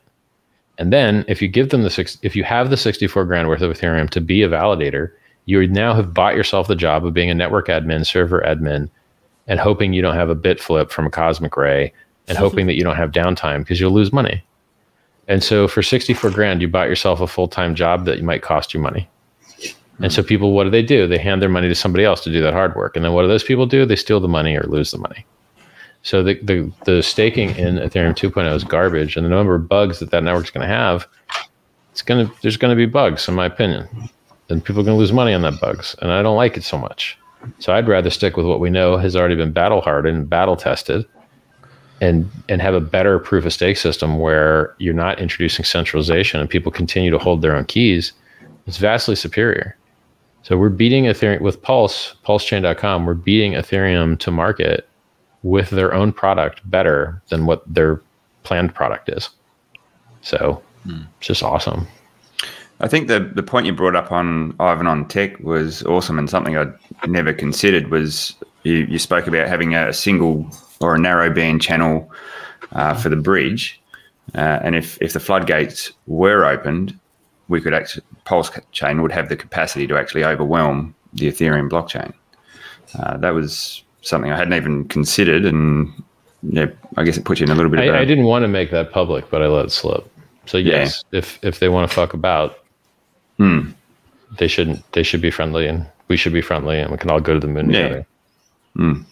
And 0.78 0.92
then 0.92 1.24
if 1.28 1.40
you 1.40 1.48
give 1.48 1.70
them 1.70 1.82
the 1.82 1.90
six, 1.90 2.18
if 2.22 2.34
you 2.34 2.44
have 2.44 2.70
the 2.70 2.76
64 2.76 3.24
grand 3.24 3.48
worth 3.48 3.62
of 3.62 3.76
Ethereum 3.76 4.10
to 4.10 4.20
be 4.20 4.42
a 4.42 4.48
validator, 4.48 5.12
you 5.46 5.66
now 5.68 5.94
have 5.94 6.14
bought 6.14 6.34
yourself 6.34 6.68
the 6.68 6.76
job 6.76 7.06
of 7.06 7.14
being 7.14 7.30
a 7.30 7.34
network 7.34 7.68
admin, 7.68 8.06
server 8.06 8.42
admin, 8.46 8.88
and 9.46 9.60
hoping 9.60 9.92
you 9.92 10.02
don't 10.02 10.16
have 10.16 10.30
a 10.30 10.34
bit 10.34 10.60
flip 10.60 10.90
from 10.90 11.06
a 11.06 11.10
cosmic 11.10 11.56
ray 11.56 11.92
and 12.26 12.38
hoping 12.38 12.66
that 12.66 12.74
you 12.74 12.82
don't 12.82 12.96
have 12.96 13.12
downtime 13.12 13.58
because 13.58 13.78
you'll 13.78 13.92
lose 13.92 14.12
money. 14.12 14.42
And 15.28 15.42
so 15.42 15.68
for 15.68 15.82
64 15.82 16.30
grand, 16.30 16.60
you 16.60 16.68
bought 16.68 16.88
yourself 16.88 17.20
a 17.20 17.26
full 17.26 17.48
time 17.48 17.74
job 17.74 18.04
that 18.06 18.22
might 18.22 18.42
cost 18.42 18.74
you 18.74 18.80
money. 18.80 19.08
And 20.00 20.12
so 20.12 20.22
hmm. 20.22 20.28
people, 20.28 20.52
what 20.52 20.64
do 20.64 20.70
they 20.70 20.82
do? 20.82 21.06
They 21.06 21.18
hand 21.18 21.40
their 21.40 21.48
money 21.48 21.68
to 21.68 21.74
somebody 21.74 22.04
else 22.04 22.22
to 22.24 22.32
do 22.32 22.40
that 22.42 22.52
hard 22.52 22.74
work. 22.74 22.96
And 22.96 23.04
then 23.04 23.12
what 23.12 23.22
do 23.22 23.28
those 23.28 23.44
people 23.44 23.66
do? 23.66 23.86
They 23.86 23.96
steal 23.96 24.20
the 24.20 24.28
money 24.28 24.56
or 24.56 24.64
lose 24.64 24.90
the 24.90 24.98
money. 24.98 25.24
So 26.04 26.22
the, 26.22 26.34
the, 26.34 26.70
the 26.84 27.02
staking 27.02 27.56
in 27.56 27.76
Ethereum 27.76 28.14
2.0 28.14 28.54
is 28.54 28.62
garbage, 28.62 29.16
and 29.16 29.24
the 29.24 29.30
number 29.30 29.54
of 29.54 29.66
bugs 29.66 30.00
that 30.00 30.10
that 30.10 30.22
network's 30.22 30.50
going 30.50 30.68
to 30.68 30.72
have, 30.72 31.08
it's 31.92 32.02
going 32.02 32.26
to 32.26 32.34
there's 32.42 32.58
going 32.58 32.70
to 32.70 32.76
be 32.76 32.84
bugs, 32.84 33.26
in 33.26 33.34
my 33.34 33.46
opinion, 33.46 33.88
and 34.50 34.62
people 34.62 34.82
are 34.82 34.84
going 34.84 34.96
to 34.96 35.00
lose 35.00 35.14
money 35.14 35.32
on 35.32 35.40
that 35.42 35.58
bugs, 35.60 35.96
and 36.02 36.12
I 36.12 36.22
don't 36.22 36.36
like 36.36 36.58
it 36.58 36.62
so 36.62 36.76
much. 36.76 37.18
So 37.58 37.72
I'd 37.72 37.88
rather 37.88 38.10
stick 38.10 38.36
with 38.36 38.44
what 38.44 38.60
we 38.60 38.68
know 38.68 38.98
has 38.98 39.16
already 39.16 39.34
been 39.34 39.52
battle 39.52 39.80
hardened 39.80 40.16
and 40.18 40.28
battle 40.28 40.56
tested, 40.56 41.06
and 42.02 42.30
and 42.50 42.60
have 42.60 42.74
a 42.74 42.80
better 42.80 43.18
proof 43.18 43.46
of 43.46 43.54
stake 43.54 43.78
system 43.78 44.18
where 44.18 44.74
you're 44.76 44.92
not 44.92 45.20
introducing 45.20 45.64
centralization 45.64 46.38
and 46.38 46.50
people 46.50 46.70
continue 46.70 47.10
to 47.10 47.18
hold 47.18 47.40
their 47.40 47.56
own 47.56 47.64
keys. 47.64 48.12
It's 48.66 48.76
vastly 48.76 49.16
superior. 49.16 49.74
So 50.42 50.58
we're 50.58 50.68
beating 50.68 51.04
Ethereum 51.04 51.40
with 51.40 51.62
Pulse, 51.62 52.14
PulseChain.com. 52.26 53.06
We're 53.06 53.14
beating 53.14 53.52
Ethereum 53.52 54.18
to 54.18 54.30
market 54.30 54.86
with 55.44 55.70
their 55.70 55.94
own 55.94 56.12
product 56.12 56.68
better 56.68 57.22
than 57.28 57.46
what 57.46 57.62
their 57.72 58.00
planned 58.42 58.74
product 58.74 59.08
is. 59.08 59.28
So 60.22 60.60
hmm. 60.82 61.02
it's 61.18 61.28
just 61.28 61.42
awesome. 61.44 61.86
I 62.80 62.88
think 62.88 63.06
the 63.06 63.20
the 63.20 63.42
point 63.42 63.66
you 63.66 63.72
brought 63.72 63.94
up 63.94 64.10
on 64.10 64.56
Ivan 64.58 64.88
on 64.88 65.06
tech 65.06 65.38
was 65.38 65.84
awesome 65.84 66.18
and 66.18 66.28
something 66.28 66.56
I'd 66.56 66.74
never 67.06 67.32
considered 67.32 67.88
was 67.90 68.34
you, 68.64 68.78
you 68.90 68.98
spoke 68.98 69.28
about 69.28 69.46
having 69.46 69.74
a 69.74 69.92
single 69.92 70.50
or 70.80 70.96
a 70.96 70.98
narrow 70.98 71.32
band 71.32 71.62
channel 71.62 72.10
uh, 72.72 72.94
for 72.94 73.08
the 73.08 73.16
bridge. 73.16 73.80
Uh, 74.34 74.58
and 74.62 74.74
if, 74.74 75.00
if 75.00 75.12
the 75.12 75.20
floodgates 75.20 75.92
were 76.06 76.44
opened, 76.44 76.98
we 77.48 77.60
could 77.60 77.74
actually, 77.74 78.02
Pulse 78.24 78.50
chain 78.72 79.02
would 79.02 79.12
have 79.12 79.28
the 79.28 79.36
capacity 79.36 79.86
to 79.86 79.96
actually 79.98 80.24
overwhelm 80.24 80.94
the 81.12 81.30
Ethereum 81.30 81.70
blockchain. 81.70 82.12
Uh, 82.98 83.16
that 83.18 83.34
was 83.34 83.84
something 84.04 84.30
I 84.30 84.36
hadn't 84.36 84.54
even 84.54 84.84
considered, 84.86 85.44
and 85.44 85.92
yeah, 86.42 86.66
I 86.96 87.04
guess 87.04 87.16
it 87.16 87.24
puts 87.24 87.40
you 87.40 87.44
in 87.44 87.50
a 87.50 87.54
little 87.54 87.70
bit. 87.70 87.80
I, 87.80 88.00
I 88.00 88.04
didn't 88.04 88.24
want 88.24 88.42
to 88.44 88.48
make 88.48 88.70
that 88.70 88.92
public, 88.92 89.30
but 89.30 89.42
I 89.42 89.46
let 89.46 89.66
it 89.66 89.70
slip. 89.70 90.08
So 90.46 90.58
yes, 90.58 91.04
yeah. 91.10 91.18
if 91.18 91.38
if 91.42 91.58
they 91.58 91.68
want 91.68 91.88
to 91.88 91.94
fuck 91.94 92.14
about, 92.14 92.58
hmm. 93.38 93.70
they 94.38 94.48
shouldn't. 94.48 94.90
They 94.92 95.02
should 95.02 95.20
be 95.20 95.30
friendly, 95.30 95.66
and 95.66 95.86
we 96.08 96.16
should 96.16 96.32
be 96.32 96.42
friendly, 96.42 96.78
and 96.78 96.90
we 96.90 96.98
can 96.98 97.10
all 97.10 97.20
go 97.20 97.34
to 97.34 97.40
the 97.40 97.48
moon 97.48 97.70
yeah. 97.70 97.82
together. 97.82 98.06
Hmm. 98.76 99.02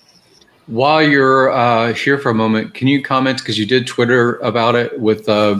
While 0.67 1.03
you're 1.03 1.51
uh, 1.51 1.93
here 1.95 2.19
for 2.19 2.31
a 2.31 2.35
moment, 2.35 2.75
can 2.75 2.87
you 2.87 3.03
comment 3.03 3.39
because 3.39 3.59
you 3.59 3.67
did 3.67 3.87
Twitter 3.87 4.37
about 4.37 4.75
it 4.75 5.01
with 5.01 5.29
uh, 5.29 5.59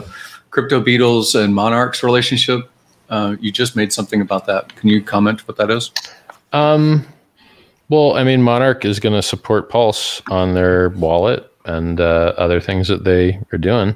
Crypto 0.49 0.81
Beadles 0.81 1.35
and 1.35 1.53
Monarch's 1.53 2.03
relationship? 2.03 2.69
Uh, 3.09 3.35
you 3.39 3.51
just 3.51 3.75
made 3.75 3.91
something 3.91 4.21
about 4.21 4.45
that. 4.45 4.75
Can 4.75 4.89
you 4.89 5.01
comment 5.01 5.45
what 5.47 5.57
that 5.57 5.69
is? 5.69 5.91
Um, 6.53 7.05
well, 7.93 8.17
I 8.17 8.23
mean, 8.23 8.41
Monarch 8.41 8.85
is 8.85 8.99
going 8.99 9.13
to 9.13 9.21
support 9.21 9.69
Pulse 9.69 10.21
on 10.31 10.55
their 10.55 10.89
wallet 10.89 11.47
and 11.65 12.01
uh, 12.01 12.33
other 12.37 12.59
things 12.59 12.87
that 12.87 13.03
they 13.03 13.39
are 13.51 13.57
doing, 13.59 13.93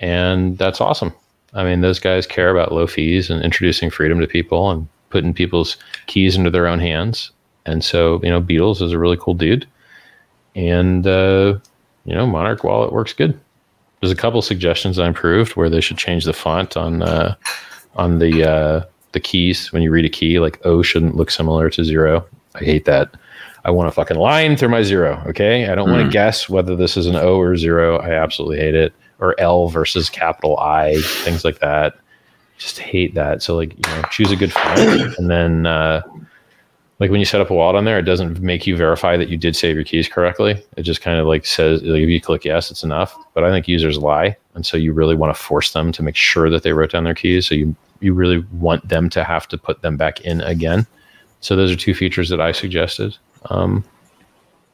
and 0.00 0.56
that's 0.56 0.80
awesome. 0.80 1.12
I 1.52 1.62
mean, 1.62 1.82
those 1.82 1.98
guys 1.98 2.26
care 2.26 2.50
about 2.50 2.72
low 2.72 2.86
fees 2.86 3.28
and 3.28 3.44
introducing 3.44 3.90
freedom 3.90 4.18
to 4.20 4.26
people 4.26 4.70
and 4.70 4.88
putting 5.10 5.34
people's 5.34 5.76
keys 6.06 6.36
into 6.36 6.50
their 6.50 6.66
own 6.66 6.78
hands. 6.78 7.30
And 7.66 7.84
so, 7.84 8.18
you 8.22 8.30
know, 8.30 8.40
Beadles 8.40 8.80
is 8.80 8.92
a 8.92 8.98
really 8.98 9.18
cool 9.20 9.34
dude, 9.34 9.66
and 10.56 11.06
uh, 11.06 11.58
you 12.06 12.14
know, 12.14 12.26
Monarch 12.26 12.64
wallet 12.64 12.94
works 12.94 13.12
good. 13.12 13.38
There's 14.00 14.12
a 14.12 14.16
couple 14.16 14.40
suggestions 14.40 14.98
I 14.98 15.06
improved 15.06 15.54
where 15.54 15.68
they 15.68 15.82
should 15.82 15.98
change 15.98 16.24
the 16.24 16.32
font 16.32 16.78
on 16.78 17.02
uh, 17.02 17.34
on 17.96 18.20
the 18.20 18.48
uh, 18.50 18.84
the 19.12 19.20
keys 19.20 19.70
when 19.70 19.82
you 19.82 19.90
read 19.90 20.06
a 20.06 20.08
key. 20.08 20.40
Like 20.40 20.64
O 20.64 20.80
shouldn't 20.80 21.16
look 21.16 21.30
similar 21.30 21.68
to 21.68 21.84
zero. 21.84 22.26
I 22.60 22.64
hate 22.64 22.84
that. 22.86 23.14
I 23.64 23.70
want 23.70 23.88
a 23.88 23.92
fucking 23.92 24.16
line 24.16 24.56
through 24.56 24.70
my 24.70 24.82
zero. 24.82 25.22
Okay. 25.26 25.68
I 25.68 25.74
don't 25.74 25.88
mm. 25.88 25.92
want 25.92 26.04
to 26.04 26.12
guess 26.12 26.48
whether 26.48 26.76
this 26.76 26.96
is 26.96 27.06
an 27.06 27.16
O 27.16 27.38
or 27.38 27.56
zero. 27.56 27.98
I 27.98 28.12
absolutely 28.12 28.58
hate 28.58 28.74
it. 28.74 28.92
Or 29.20 29.38
L 29.40 29.68
versus 29.68 30.08
capital 30.08 30.58
I, 30.58 31.00
things 31.02 31.44
like 31.44 31.58
that. 31.58 31.98
Just 32.56 32.78
hate 32.78 33.14
that. 33.14 33.42
So 33.42 33.56
like, 33.56 33.74
you 33.74 33.94
know, 33.94 34.02
choose 34.10 34.30
a 34.30 34.36
good 34.36 34.52
font 34.52 34.78
and 35.18 35.28
then 35.28 35.66
uh, 35.66 36.02
like 37.00 37.10
when 37.10 37.20
you 37.20 37.26
set 37.26 37.40
up 37.40 37.50
a 37.50 37.54
wallet 37.54 37.76
on 37.76 37.84
there, 37.84 37.98
it 37.98 38.02
doesn't 38.02 38.40
make 38.40 38.66
you 38.66 38.76
verify 38.76 39.16
that 39.16 39.28
you 39.28 39.36
did 39.36 39.54
save 39.54 39.76
your 39.76 39.84
keys 39.84 40.08
correctly. 40.08 40.60
It 40.76 40.82
just 40.82 41.00
kind 41.00 41.18
of 41.18 41.26
like 41.26 41.46
says 41.46 41.82
like 41.82 42.02
if 42.02 42.08
you 42.08 42.20
click 42.20 42.44
yes, 42.44 42.70
it's 42.70 42.82
enough. 42.82 43.16
But 43.34 43.44
I 43.44 43.50
think 43.50 43.68
users 43.68 43.98
lie, 43.98 44.36
and 44.54 44.66
so 44.66 44.76
you 44.76 44.92
really 44.92 45.14
want 45.14 45.34
to 45.34 45.40
force 45.40 45.72
them 45.72 45.92
to 45.92 46.02
make 46.02 46.16
sure 46.16 46.50
that 46.50 46.64
they 46.64 46.72
wrote 46.72 46.90
down 46.90 47.04
their 47.04 47.14
keys. 47.14 47.46
So 47.46 47.54
you 47.54 47.74
you 48.00 48.14
really 48.14 48.44
want 48.52 48.88
them 48.88 49.08
to 49.10 49.22
have 49.22 49.46
to 49.48 49.58
put 49.58 49.82
them 49.82 49.96
back 49.96 50.20
in 50.22 50.40
again. 50.40 50.86
So 51.40 51.56
those 51.56 51.70
are 51.70 51.76
two 51.76 51.94
features 51.94 52.28
that 52.30 52.40
I 52.40 52.52
suggested. 52.52 53.16
Um, 53.46 53.84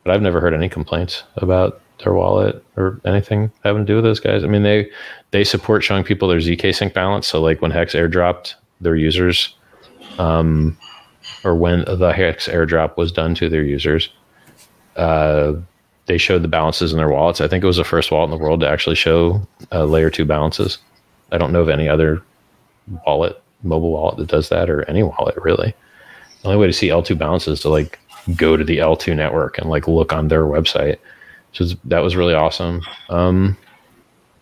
but 0.03 0.15
I've 0.15 0.23
never 0.23 0.41
heard 0.41 0.55
any 0.55 0.69
complaints 0.69 1.23
about 1.37 1.81
their 2.03 2.13
wallet 2.13 2.63
or 2.77 3.01
anything 3.05 3.51
having 3.63 3.87
to 3.87 3.87
do 3.87 3.97
with 3.97 4.05
those 4.05 4.21
guys. 4.21 4.45
I 4.45 4.47
mean, 4.47 4.63
they 4.63 4.91
they 5.31 5.45
support 5.45 5.83
showing 5.83 6.05
people 6.05 6.29
their 6.29 6.39
zk 6.39 6.75
sync 6.75 6.95
balance. 6.95 7.27
So 7.27 7.41
like 7.41 7.63
when 7.63 7.71
Hex 7.71 7.95
airdropped 7.95 8.55
their 8.81 8.97
users. 8.97 9.55
Um, 10.19 10.77
or 11.43 11.55
when 11.55 11.85
the 11.87 12.13
Hex 12.13 12.49
airdrop 12.49 12.97
was 12.97 13.13
done 13.13 13.35
to 13.37 13.49
their 13.49 13.63
users, 13.63 14.11
uh, 14.97 15.55
they 16.07 16.19
showed 16.19 16.43
the 16.43 16.49
balances 16.49 16.93
in 16.93 16.99
their 16.99 17.09
wallets. 17.09 17.41
I 17.41 17.49
think 17.49 17.65
it 17.65 17.67
was 17.67 17.77
the 17.77 17.85
first 17.85 18.11
wallet 18.11 18.31
in 18.31 18.39
the 18.39 18.43
world 18.43 18.61
to 18.61 18.69
actually 18.69 18.97
show 18.97 19.47
uh, 19.73 19.85
layer 19.85 20.11
two 20.11 20.25
balances. 20.25 20.79
I 21.33 21.39
don't 21.39 21.53
know 21.53 21.63
of 21.63 21.69
any 21.69 21.89
other 21.89 22.23
wallet, 23.07 23.41
mobile 23.63 23.91
wallet 23.91 24.19
that 24.19 24.29
does 24.29 24.49
that, 24.51 24.69
or 24.69 24.89
any 24.89 25.03
wallet 25.03 25.37
really. 25.37 25.75
The 26.45 26.51
only 26.51 26.61
way 26.61 26.67
to 26.67 26.75
see 26.75 26.89
L2 26.89 27.17
balances 27.17 27.55
is 27.55 27.61
to 27.63 27.71
like 27.71 27.99
go 28.37 28.55
to 28.55 28.65
the 28.65 28.77
L2 28.77 29.17
network 29.17 29.57
and 29.57 29.71
like 29.71 29.89
look 29.89 30.13
on 30.13 30.29
their 30.29 30.45
website. 30.45 30.99
So 31.55 31.65
that 31.85 32.01
was 32.01 32.17
really 32.17 32.35
awesome. 32.35 32.83
Um, 33.09 33.57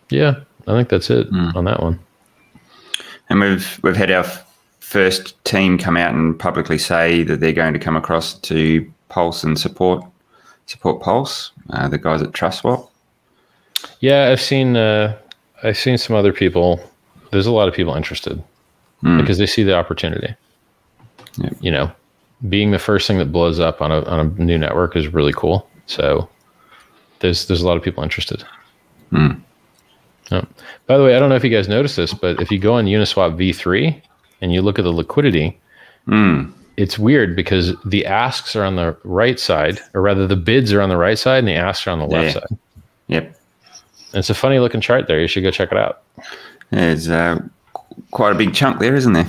yeah, 0.09 0.35
I 0.67 0.73
think 0.73 0.89
that's 0.89 1.09
it 1.09 1.31
mm. 1.31 1.55
on 1.55 1.63
that 1.63 1.81
one. 1.81 1.97
And 3.29 3.39
we've 3.39 3.79
we've 3.83 3.95
had 3.95 4.11
our 4.11 4.25
first 4.81 5.41
team 5.45 5.77
come 5.77 5.95
out 5.95 6.13
and 6.13 6.37
publicly 6.37 6.77
say 6.77 7.23
that 7.23 7.39
they're 7.39 7.53
going 7.53 7.71
to 7.71 7.79
come 7.79 7.95
across 7.95 8.33
to 8.39 8.91
Pulse 9.07 9.45
and 9.45 9.57
support 9.57 10.03
support 10.65 11.01
Pulse, 11.01 11.51
uh, 11.69 11.87
the 11.87 11.97
guys 11.97 12.21
at 12.21 12.33
TrustSwap. 12.33 12.89
Yeah, 14.01 14.29
I've 14.29 14.41
seen 14.41 14.75
uh, 14.75 15.17
I've 15.63 15.77
seen 15.77 15.97
some 15.97 16.17
other 16.17 16.33
people. 16.33 16.81
There's 17.31 17.47
a 17.47 17.51
lot 17.51 17.69
of 17.69 17.73
people 17.73 17.95
interested 17.95 18.43
mm. 19.01 19.21
because 19.21 19.37
they 19.37 19.45
see 19.45 19.63
the 19.63 19.75
opportunity. 19.75 20.35
Yep. 21.37 21.57
You 21.61 21.71
know, 21.71 21.91
being 22.49 22.71
the 22.71 22.79
first 22.79 23.07
thing 23.07 23.17
that 23.17 23.31
blows 23.31 23.59
up 23.59 23.81
on 23.81 23.91
a 23.91 24.03
on 24.03 24.19
a 24.19 24.43
new 24.43 24.57
network 24.57 24.95
is 24.95 25.07
really 25.07 25.33
cool. 25.33 25.67
So 25.85 26.29
there's 27.19 27.47
there's 27.47 27.61
a 27.61 27.67
lot 27.67 27.77
of 27.77 27.83
people 27.83 28.03
interested. 28.03 28.43
Mm. 29.11 29.41
Oh. 30.31 30.45
By 30.87 30.97
the 30.97 31.03
way, 31.03 31.15
I 31.15 31.19
don't 31.19 31.29
know 31.29 31.35
if 31.35 31.43
you 31.43 31.49
guys 31.49 31.67
noticed 31.67 31.95
this, 31.95 32.13
but 32.13 32.41
if 32.41 32.51
you 32.51 32.57
go 32.57 32.73
on 32.73 32.85
Uniswap 32.85 33.37
v3, 33.37 34.01
and 34.43 34.53
you 34.53 34.61
look 34.61 34.77
at 34.77 34.83
the 34.83 34.91
liquidity, 34.91 35.57
mm. 36.05 36.51
it's 36.75 36.99
weird 36.99 37.33
because 37.33 37.73
the 37.85 38.05
asks 38.05 38.57
are 38.57 38.65
on 38.65 38.75
the 38.75 38.95
right 39.05 39.39
side, 39.39 39.79
or 39.93 40.01
rather, 40.01 40.27
the 40.27 40.35
bids 40.35 40.73
are 40.73 40.81
on 40.81 40.89
the 40.89 40.97
right 40.97 41.17
side 41.17 41.39
and 41.39 41.47
the 41.47 41.55
asks 41.55 41.87
are 41.87 41.91
on 41.91 41.99
the 41.99 42.05
left 42.05 42.25
yeah. 42.25 42.33
side. 42.33 42.57
Yep. 43.07 43.23
And 43.23 44.19
it's 44.19 44.29
a 44.29 44.35
funny 44.35 44.59
looking 44.59 44.81
chart 44.81 45.07
there. 45.07 45.21
You 45.21 45.29
should 45.29 45.43
go 45.43 45.51
check 45.51 45.71
it 45.71 45.77
out. 45.77 46.01
There's 46.71 47.07
uh, 47.07 47.39
quite 48.11 48.33
a 48.33 48.35
big 48.35 48.53
chunk 48.53 48.79
there, 48.79 48.95
isn't 48.95 49.13
there? 49.13 49.27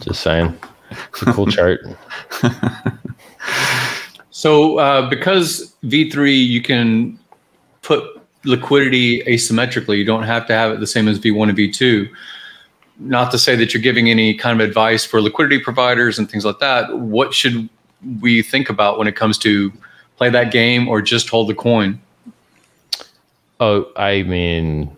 Just 0.00 0.22
saying. 0.22 0.56
It's 0.90 1.22
a 1.22 1.32
cool 1.32 1.46
chart. 1.46 1.80
so, 4.30 4.78
uh, 4.78 5.08
because 5.08 5.74
V3, 5.84 6.46
you 6.46 6.62
can 6.62 7.18
put 7.82 8.04
liquidity 8.44 9.22
asymmetrically, 9.24 9.98
you 9.98 10.04
don't 10.04 10.22
have 10.22 10.46
to 10.46 10.54
have 10.54 10.72
it 10.72 10.80
the 10.80 10.86
same 10.86 11.08
as 11.08 11.18
V1 11.18 11.48
and 11.48 11.58
V2 11.58 12.10
not 12.98 13.30
to 13.32 13.38
say 13.38 13.56
that 13.56 13.74
you're 13.74 13.82
giving 13.82 14.08
any 14.08 14.34
kind 14.34 14.60
of 14.60 14.66
advice 14.66 15.04
for 15.04 15.20
liquidity 15.20 15.58
providers 15.58 16.18
and 16.18 16.30
things 16.30 16.44
like 16.44 16.58
that. 16.60 16.96
What 16.96 17.34
should 17.34 17.68
we 18.20 18.42
think 18.42 18.70
about 18.70 18.98
when 18.98 19.08
it 19.08 19.16
comes 19.16 19.38
to 19.38 19.72
play 20.16 20.30
that 20.30 20.52
game 20.52 20.88
or 20.88 21.02
just 21.02 21.28
hold 21.28 21.48
the 21.48 21.54
coin? 21.54 22.00
Oh, 23.60 23.90
I 23.96 24.22
mean, 24.22 24.96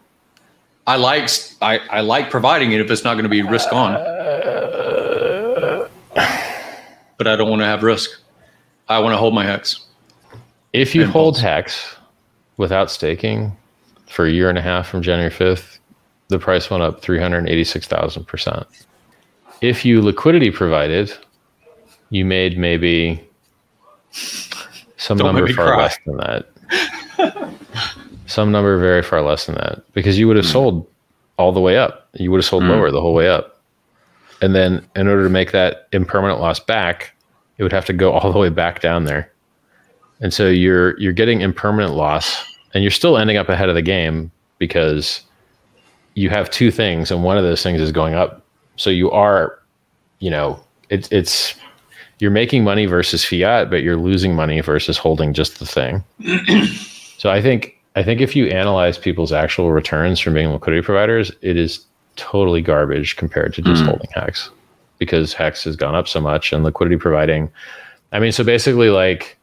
I 0.87 0.97
like 0.97 1.29
I, 1.63 1.79
I 1.91 2.01
like 2.01 2.31
providing 2.31 2.73
it 2.73 2.81
if 2.81 2.91
it's 2.91 3.05
not 3.05 3.15
going 3.15 3.25
to 3.25 3.29
be 3.29 3.43
risk 3.43 3.73
on, 3.73 3.95
but 7.19 7.27
I 7.27 7.37
don't 7.37 7.51
want 7.51 7.63
to 7.63 7.67
have 7.67 7.83
risk. 7.83 8.21
I 8.89 8.99
want 9.01 9.13
to 9.13 9.17
hold 9.17 9.35
my 9.35 9.45
hex. 9.45 9.81
If 10.73 10.95
you 10.95 11.07
hold 11.07 11.39
hex 11.39 11.97
without 12.57 12.91
staking 12.91 13.57
for 14.09 14.27
a 14.27 14.31
year 14.31 14.49
and 14.49 14.59
a 14.59 14.63
half 14.63 14.87
from 14.87 15.03
January 15.03 15.31
fifth, 15.31 15.81
the 16.29 16.39
price 16.39 16.71
went 16.71 16.83
up 16.83 17.03
386,000%. 17.03 18.67
If 19.61 19.85
you 19.85 20.03
liquidity 20.03 20.51
provided, 20.51 21.13
you 22.11 22.25
made 22.25 22.59
maybe 22.59 23.23
some 24.11 25.19
Don't 25.19 25.35
number 25.35 25.53
far 25.53 25.67
cry. 25.67 25.83
less 25.83 25.99
than 26.07 26.17
that. 26.19 26.47
some 28.27 28.53
number 28.53 28.79
very 28.79 29.03
far 29.03 29.23
less 29.23 29.47
than 29.47 29.55
that 29.57 29.83
because 29.93 30.19
you 30.19 30.27
would 30.29 30.37
have 30.37 30.47
mm. 30.47 30.53
sold 30.53 30.87
all 31.39 31.53
the 31.53 31.61
way 31.61 31.77
up. 31.77 32.09
You 32.15 32.31
would 32.31 32.39
have 32.39 32.47
sold 32.47 32.63
mm. 32.63 32.71
lower 32.71 32.91
the 32.91 33.01
whole 33.01 33.15
way 33.15 33.29
up. 33.29 33.61
And 34.43 34.55
then 34.55 34.87
in 34.95 35.09
order 35.09 35.25
to 35.25 35.31
make 35.31 35.53
that 35.53 35.89
impermanent 35.93 36.41
loss 36.41 36.61
back, 36.61 37.15
it 37.59 37.63
would 37.63 37.73
have 37.73 37.87
to 37.87 37.93
go 37.93 38.13
all 38.15 38.33
the 38.33 38.39
way 38.39 38.49
back 38.49 38.81
down 38.81 39.05
there. 39.05 39.33
And 40.21 40.33
so 40.33 40.49
you're 40.49 40.99
you're 40.99 41.13
getting 41.13 41.43
impermanent 41.43 41.95
loss 41.95 42.45
and 42.73 42.83
you're 42.83 42.91
still 42.91 43.19
ending 43.19 43.37
up 43.37 43.49
ahead 43.49 43.69
of 43.69 43.75
the 43.75 43.83
game 43.83 44.31
because 44.59 45.23
you 46.15 46.31
have 46.31 46.51
two 46.51 46.71
things, 46.71 47.11
and 47.11 47.23
one 47.23 47.37
of 47.37 47.45
those 47.45 47.63
things 47.63 47.81
is 47.81 47.93
going 47.93 48.15
up. 48.15 48.43
So 48.77 48.89
you 48.89 49.11
are, 49.11 49.59
you 50.19 50.31
know, 50.31 50.59
it's 50.89 51.09
it's 51.13 51.55
you're 52.19 52.31
making 52.31 52.65
money 52.65 52.87
versus 52.87 53.25
fiat, 53.25 53.71
but 53.71 53.83
you're 53.83 53.97
losing 53.97 54.35
money 54.35 54.61
versus 54.61 54.97
holding 54.97 55.35
just 55.35 55.59
the 55.59 55.67
thing. 55.67 56.03
so 57.19 57.31
I 57.31 57.43
think 57.43 57.76
I 57.97 58.03
think 58.03 58.21
if 58.21 58.37
you 58.37 58.47
analyze 58.47 58.99
people's 58.99 59.33
actual 59.33 59.73
returns 59.73 60.21
from 60.21 60.35
being 60.35 60.49
liquidity 60.51 60.83
providers, 60.83 61.33
it 61.41 61.57
is 61.57 61.85
totally 62.17 62.63
garbage 62.63 63.17
compared 63.17 63.53
to 63.55 63.63
just 63.63 63.83
mm. 63.83 63.87
holding 63.87 64.11
Hex 64.15 64.51
because 64.99 65.33
Hex 65.33 65.65
has 65.65 65.77
gone 65.77 65.95
up 65.95 66.07
so 66.07 66.21
much 66.21 66.53
and 66.53 66.63
liquidity 66.63 66.97
providing. 66.97 67.51
I 68.13 68.21
mean, 68.21 68.33
so 68.33 68.45
basically, 68.45 68.91
like 68.91 69.37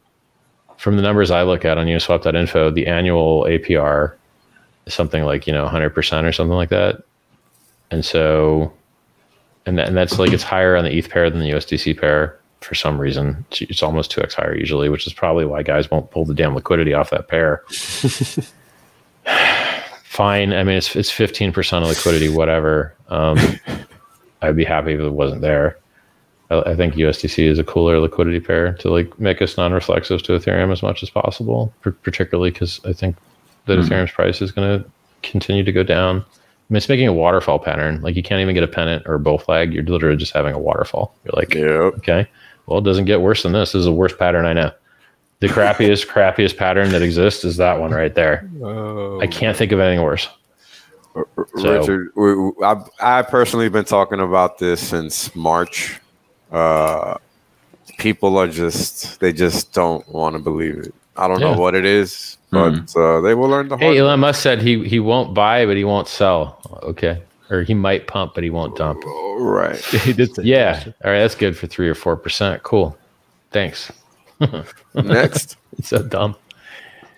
from 0.78 0.96
the 0.96 1.02
numbers 1.02 1.30
I 1.30 1.42
look 1.42 1.64
at 1.64 1.78
on 1.78 1.86
Uniswap.info, 1.86 2.70
the 2.70 2.86
annual 2.86 3.42
APR 3.44 4.14
is 4.86 4.94
something 4.94 5.24
like 5.24 5.46
you 5.46 5.52
know 5.52 5.66
100% 5.66 6.24
or 6.24 6.32
something 6.32 6.56
like 6.56 6.70
that 6.70 7.02
and 7.90 8.04
so 8.04 8.72
and, 9.66 9.78
and 9.78 9.96
that's 9.96 10.18
like 10.18 10.32
it's 10.32 10.42
higher 10.42 10.76
on 10.76 10.84
the 10.84 10.92
eth 10.92 11.08
pair 11.08 11.30
than 11.30 11.40
the 11.40 11.50
usdc 11.50 11.98
pair 11.98 12.38
for 12.64 12.74
some 12.74 12.98
reason 12.98 13.44
it's 13.52 13.82
almost 13.82 14.14
2x 14.14 14.34
higher 14.34 14.56
usually 14.56 14.88
which 14.88 15.06
is 15.06 15.12
probably 15.12 15.44
why 15.44 15.62
guys 15.62 15.90
won't 15.90 16.10
pull 16.10 16.24
the 16.24 16.34
damn 16.34 16.54
liquidity 16.54 16.94
off 16.94 17.10
that 17.10 17.28
pair 17.28 17.62
fine 20.04 20.52
i 20.52 20.62
mean 20.62 20.76
it's, 20.76 20.94
it's 20.96 21.10
15% 21.10 21.82
of 21.82 21.88
liquidity 21.88 22.28
whatever 22.28 22.94
um, 23.08 23.38
i'd 24.42 24.56
be 24.56 24.64
happy 24.64 24.92
if 24.92 25.00
it 25.00 25.10
wasn't 25.10 25.40
there 25.40 25.78
I, 26.50 26.60
I 26.60 26.76
think 26.76 26.94
usdc 26.94 27.38
is 27.38 27.58
a 27.58 27.64
cooler 27.64 28.00
liquidity 28.00 28.40
pair 28.40 28.74
to 28.74 28.90
like 28.90 29.18
make 29.18 29.42
us 29.42 29.56
non-reflexive 29.56 30.22
to 30.24 30.32
ethereum 30.32 30.72
as 30.72 30.82
much 30.82 31.02
as 31.02 31.10
possible 31.10 31.72
particularly 31.80 32.50
because 32.50 32.80
i 32.84 32.92
think 32.92 33.16
that 33.66 33.78
mm. 33.78 33.84
Ethereum's 33.84 34.12
price 34.12 34.42
is 34.42 34.52
going 34.52 34.80
to 34.80 34.90
continue 35.22 35.64
to 35.64 35.72
go 35.72 35.82
down. 35.82 36.18
I 36.18 36.72
mean, 36.72 36.78
it's 36.78 36.88
making 36.88 37.08
a 37.08 37.12
waterfall 37.12 37.58
pattern. 37.58 38.00
Like 38.02 38.16
you 38.16 38.22
can't 38.22 38.40
even 38.40 38.54
get 38.54 38.64
a 38.64 38.68
pennant 38.68 39.04
or 39.06 39.14
a 39.14 39.20
bull 39.20 39.38
flag. 39.38 39.72
You're 39.72 39.84
literally 39.84 40.16
just 40.16 40.32
having 40.32 40.54
a 40.54 40.58
waterfall. 40.58 41.14
You're 41.24 41.34
like, 41.34 41.54
yep. 41.54 41.94
okay, 41.98 42.28
well, 42.66 42.78
it 42.78 42.84
doesn't 42.84 43.04
get 43.04 43.20
worse 43.20 43.42
than 43.42 43.52
this. 43.52 43.72
This 43.72 43.80
is 43.80 43.84
the 43.86 43.92
worst 43.92 44.18
pattern 44.18 44.46
I 44.46 44.52
know. 44.52 44.72
The 45.40 45.48
crappiest, 45.48 46.06
crappiest 46.12 46.56
pattern 46.56 46.90
that 46.90 47.02
exists 47.02 47.44
is 47.44 47.56
that 47.56 47.78
one 47.78 47.90
right 47.90 48.14
there. 48.14 48.48
Oh. 48.62 49.20
I 49.20 49.26
can't 49.26 49.56
think 49.56 49.72
of 49.72 49.80
anything 49.80 50.04
worse. 50.04 50.28
So, 51.56 51.78
Richard, 51.78 52.10
we, 52.16 52.64
I've, 52.64 52.88
I've 53.00 53.28
personally 53.28 53.68
been 53.68 53.84
talking 53.84 54.20
about 54.20 54.58
this 54.58 54.80
since 54.80 55.34
March. 55.36 56.00
Uh, 56.50 57.18
people 57.98 58.36
are 58.36 58.48
just, 58.48 59.20
they 59.20 59.32
just 59.32 59.72
don't 59.72 60.08
want 60.08 60.34
to 60.34 60.42
believe 60.42 60.78
it. 60.78 60.94
I 61.16 61.28
don't 61.28 61.40
yeah. 61.40 61.52
know 61.52 61.60
what 61.60 61.76
it 61.76 61.84
is 61.84 62.38
but 62.54 62.72
mm. 62.72 62.96
uh, 62.96 63.20
they 63.20 63.34
will 63.34 63.48
learn 63.48 63.68
the 63.68 63.76
hard. 63.76 63.92
Hey, 63.92 63.98
Elon 63.98 64.20
Musk 64.20 64.40
said 64.40 64.62
he 64.62 64.88
he 64.88 65.00
won't 65.00 65.34
buy, 65.34 65.66
but 65.66 65.76
he 65.76 65.84
won't 65.84 66.08
sell. 66.08 66.60
Okay, 66.84 67.20
or 67.50 67.62
he 67.62 67.74
might 67.74 68.06
pump, 68.06 68.34
but 68.34 68.44
he 68.44 68.50
won't 68.50 68.76
dump. 68.76 69.02
Oh, 69.04 69.36
right. 69.40 69.76
he 69.84 70.12
did 70.12 70.36
yeah. 70.38 70.82
All 71.04 71.10
right, 71.10 71.20
that's 71.20 71.34
good 71.34 71.56
for 71.56 71.66
three 71.66 71.88
or 71.88 71.94
four 71.94 72.16
percent. 72.16 72.62
Cool. 72.62 72.96
Thanks. 73.50 73.92
Next. 74.94 75.56
it's 75.78 75.88
so 75.88 76.02
dumb. 76.02 76.36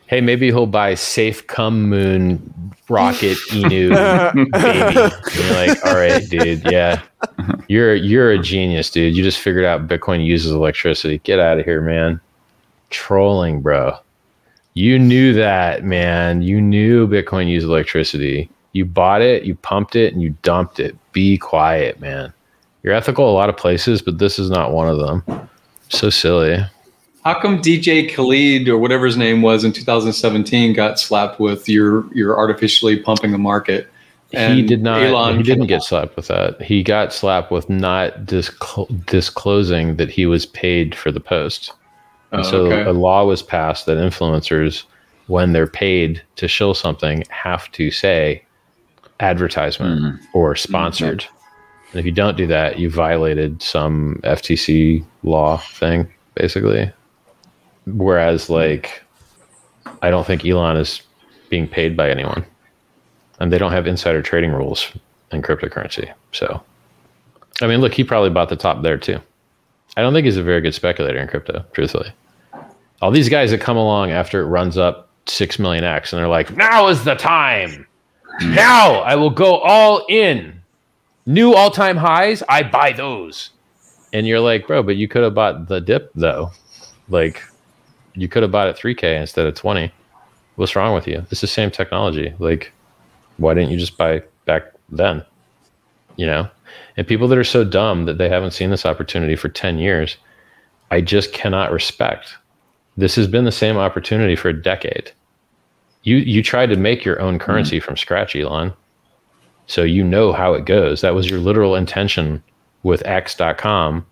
Hey, 0.06 0.20
maybe 0.20 0.46
he'll 0.46 0.66
buy 0.66 0.94
Safe 0.94 1.46
Come 1.48 1.88
Moon 1.88 2.72
Rocket 2.88 3.36
Inu 3.50 3.90
baby. 4.52 5.14
You're 5.34 5.66
like, 5.66 5.84
all 5.84 5.96
right, 5.96 6.28
dude, 6.28 6.62
yeah. 6.70 7.02
You're 7.68 7.96
you're 7.96 8.30
a 8.30 8.38
genius, 8.38 8.90
dude. 8.90 9.16
You 9.16 9.24
just 9.24 9.40
figured 9.40 9.64
out 9.64 9.88
Bitcoin 9.88 10.24
uses 10.24 10.52
electricity. 10.52 11.18
Get 11.24 11.40
out 11.40 11.58
of 11.58 11.64
here, 11.64 11.80
man. 11.80 12.20
Trolling, 12.90 13.60
bro. 13.60 13.98
You 14.74 14.98
knew 14.98 15.32
that, 15.32 15.84
man. 15.84 16.42
You 16.42 16.60
knew 16.60 17.08
Bitcoin 17.08 17.48
used 17.48 17.66
electricity. 17.66 18.48
You 18.76 18.84
bought 18.84 19.22
it, 19.22 19.44
you 19.44 19.54
pumped 19.54 19.96
it, 19.96 20.12
and 20.12 20.22
you 20.22 20.36
dumped 20.42 20.80
it. 20.80 20.94
Be 21.12 21.38
quiet, 21.38 21.98
man. 21.98 22.30
You're 22.82 22.92
ethical 22.92 23.30
a 23.30 23.32
lot 23.32 23.48
of 23.48 23.56
places, 23.56 24.02
but 24.02 24.18
this 24.18 24.38
is 24.38 24.50
not 24.50 24.72
one 24.72 24.86
of 24.86 24.98
them. 24.98 25.48
So 25.88 26.10
silly. 26.10 26.58
How 27.24 27.40
come 27.40 27.62
DJ 27.62 28.14
Khaled 28.14 28.68
or 28.68 28.76
whatever 28.76 29.06
his 29.06 29.16
name 29.16 29.40
was 29.40 29.64
in 29.64 29.72
2017 29.72 30.74
got 30.74 31.00
slapped 31.00 31.40
with 31.40 31.70
you're 31.70 32.06
you're 32.14 32.36
artificially 32.36 32.98
pumping 32.98 33.32
the 33.32 33.38
market? 33.38 33.88
And 34.34 34.54
he 34.54 34.62
did 34.62 34.82
not. 34.82 35.02
Elon 35.02 35.38
he 35.38 35.42
didn't 35.42 35.68
get 35.68 35.82
slapped 35.82 36.14
with 36.14 36.28
that. 36.28 36.60
He 36.60 36.82
got 36.82 37.14
slapped 37.14 37.50
with 37.50 37.70
not 37.70 38.26
disclosing 38.26 39.96
that 39.96 40.10
he 40.10 40.26
was 40.26 40.44
paid 40.44 40.94
for 40.94 41.10
the 41.10 41.20
post. 41.20 41.72
And 42.30 42.42
oh, 42.42 42.50
so 42.50 42.66
okay. 42.66 42.84
a 42.84 42.92
law 42.92 43.24
was 43.24 43.42
passed 43.42 43.86
that 43.86 43.96
influencers, 43.96 44.84
when 45.28 45.52
they're 45.52 45.66
paid 45.66 46.22
to 46.36 46.46
show 46.46 46.74
something, 46.74 47.24
have 47.30 47.72
to 47.72 47.90
say 47.90 48.45
advertisement 49.20 50.02
mm. 50.02 50.26
or 50.32 50.56
sponsored. 50.56 51.20
Mm. 51.20 51.28
And 51.92 52.00
if 52.00 52.06
you 52.06 52.12
don't 52.12 52.36
do 52.36 52.46
that, 52.46 52.78
you 52.78 52.90
violated 52.90 53.62
some 53.62 54.20
FTC 54.24 55.04
law 55.22 55.58
thing, 55.58 56.10
basically. 56.34 56.90
Whereas, 57.86 58.50
like, 58.50 59.02
I 60.02 60.10
don't 60.10 60.26
think 60.26 60.44
Elon 60.44 60.76
is 60.76 61.00
being 61.48 61.68
paid 61.68 61.96
by 61.96 62.10
anyone, 62.10 62.44
and 63.38 63.52
they 63.52 63.58
don't 63.58 63.72
have 63.72 63.86
insider 63.86 64.22
trading 64.22 64.50
rules 64.50 64.90
in 65.32 65.42
cryptocurrency. 65.42 66.12
So, 66.32 66.62
I 67.62 67.66
mean, 67.66 67.80
look, 67.80 67.94
he 67.94 68.04
probably 68.04 68.30
bought 68.30 68.48
the 68.48 68.56
top 68.56 68.82
there 68.82 68.98
too. 68.98 69.20
I 69.96 70.02
don't 70.02 70.12
think 70.12 70.26
he's 70.26 70.36
a 70.36 70.42
very 70.42 70.60
good 70.60 70.74
speculator 70.74 71.18
in 71.18 71.28
crypto, 71.28 71.64
truthfully. 71.72 72.12
All 73.00 73.10
these 73.10 73.28
guys 73.28 73.50
that 73.50 73.60
come 73.60 73.76
along 73.76 74.10
after 74.10 74.42
it 74.42 74.46
runs 74.46 74.76
up 74.76 75.08
six 75.26 75.58
million 75.58 75.84
X, 75.84 76.12
and 76.12 76.20
they're 76.20 76.28
like, 76.28 76.54
"Now 76.56 76.88
is 76.88 77.04
the 77.04 77.14
time. 77.14 77.86
Now 78.42 79.00
I 79.00 79.16
will 79.16 79.30
go 79.30 79.58
all 79.58 80.04
in. 80.08 80.60
New 81.24 81.54
all 81.54 81.70
time 81.70 81.96
highs. 81.96 82.42
I 82.48 82.62
buy 82.62 82.92
those." 82.92 83.50
And 84.12 84.26
you're 84.26 84.40
like, 84.40 84.66
"Bro, 84.66 84.84
but 84.84 84.96
you 84.96 85.08
could 85.08 85.22
have 85.22 85.34
bought 85.34 85.68
the 85.68 85.80
dip 85.80 86.10
though. 86.14 86.52
Like, 87.08 87.42
you 88.14 88.28
could 88.28 88.42
have 88.42 88.52
bought 88.52 88.68
it 88.68 88.76
3K 88.76 89.16
instead 89.16 89.46
of 89.46 89.54
20. 89.54 89.92
What's 90.56 90.74
wrong 90.74 90.94
with 90.94 91.06
you? 91.06 91.24
It's 91.30 91.40
the 91.42 91.46
same 91.46 91.70
technology. 91.70 92.34
Like, 92.38 92.72
why 93.36 93.54
didn't 93.54 93.70
you 93.70 93.78
just 93.78 93.98
buy 93.98 94.22
back 94.46 94.72
then? 94.88 95.24
You 96.16 96.26
know? 96.26 96.48
And 96.96 97.06
people 97.06 97.28
that 97.28 97.38
are 97.38 97.44
so 97.44 97.62
dumb 97.64 98.06
that 98.06 98.18
they 98.18 98.28
haven't 98.28 98.52
seen 98.52 98.70
this 98.70 98.86
opportunity 98.86 99.36
for 99.36 99.48
10 99.48 99.78
years, 99.78 100.16
I 100.90 101.00
just 101.00 101.32
cannot 101.32 101.72
respect. 101.72 102.36
This 102.96 103.16
has 103.16 103.26
been 103.26 103.44
the 103.44 103.52
same 103.52 103.76
opportunity 103.76 104.34
for 104.34 104.48
a 104.48 104.62
decade. 104.62 105.12
You 106.06 106.18
you 106.18 106.40
tried 106.40 106.70
to 106.70 106.76
make 106.76 107.04
your 107.04 107.20
own 107.20 107.38
currency 107.40 107.78
mm-hmm. 107.78 107.84
from 107.84 107.96
scratch, 107.96 108.36
Elon. 108.36 108.72
So 109.66 109.82
you 109.82 110.04
know 110.04 110.32
how 110.32 110.54
it 110.54 110.64
goes. 110.64 111.00
That 111.00 111.16
was 111.16 111.28
your 111.28 111.40
literal 111.40 111.74
intention 111.74 112.42
with 112.84 113.04
X.com. 113.04 114.06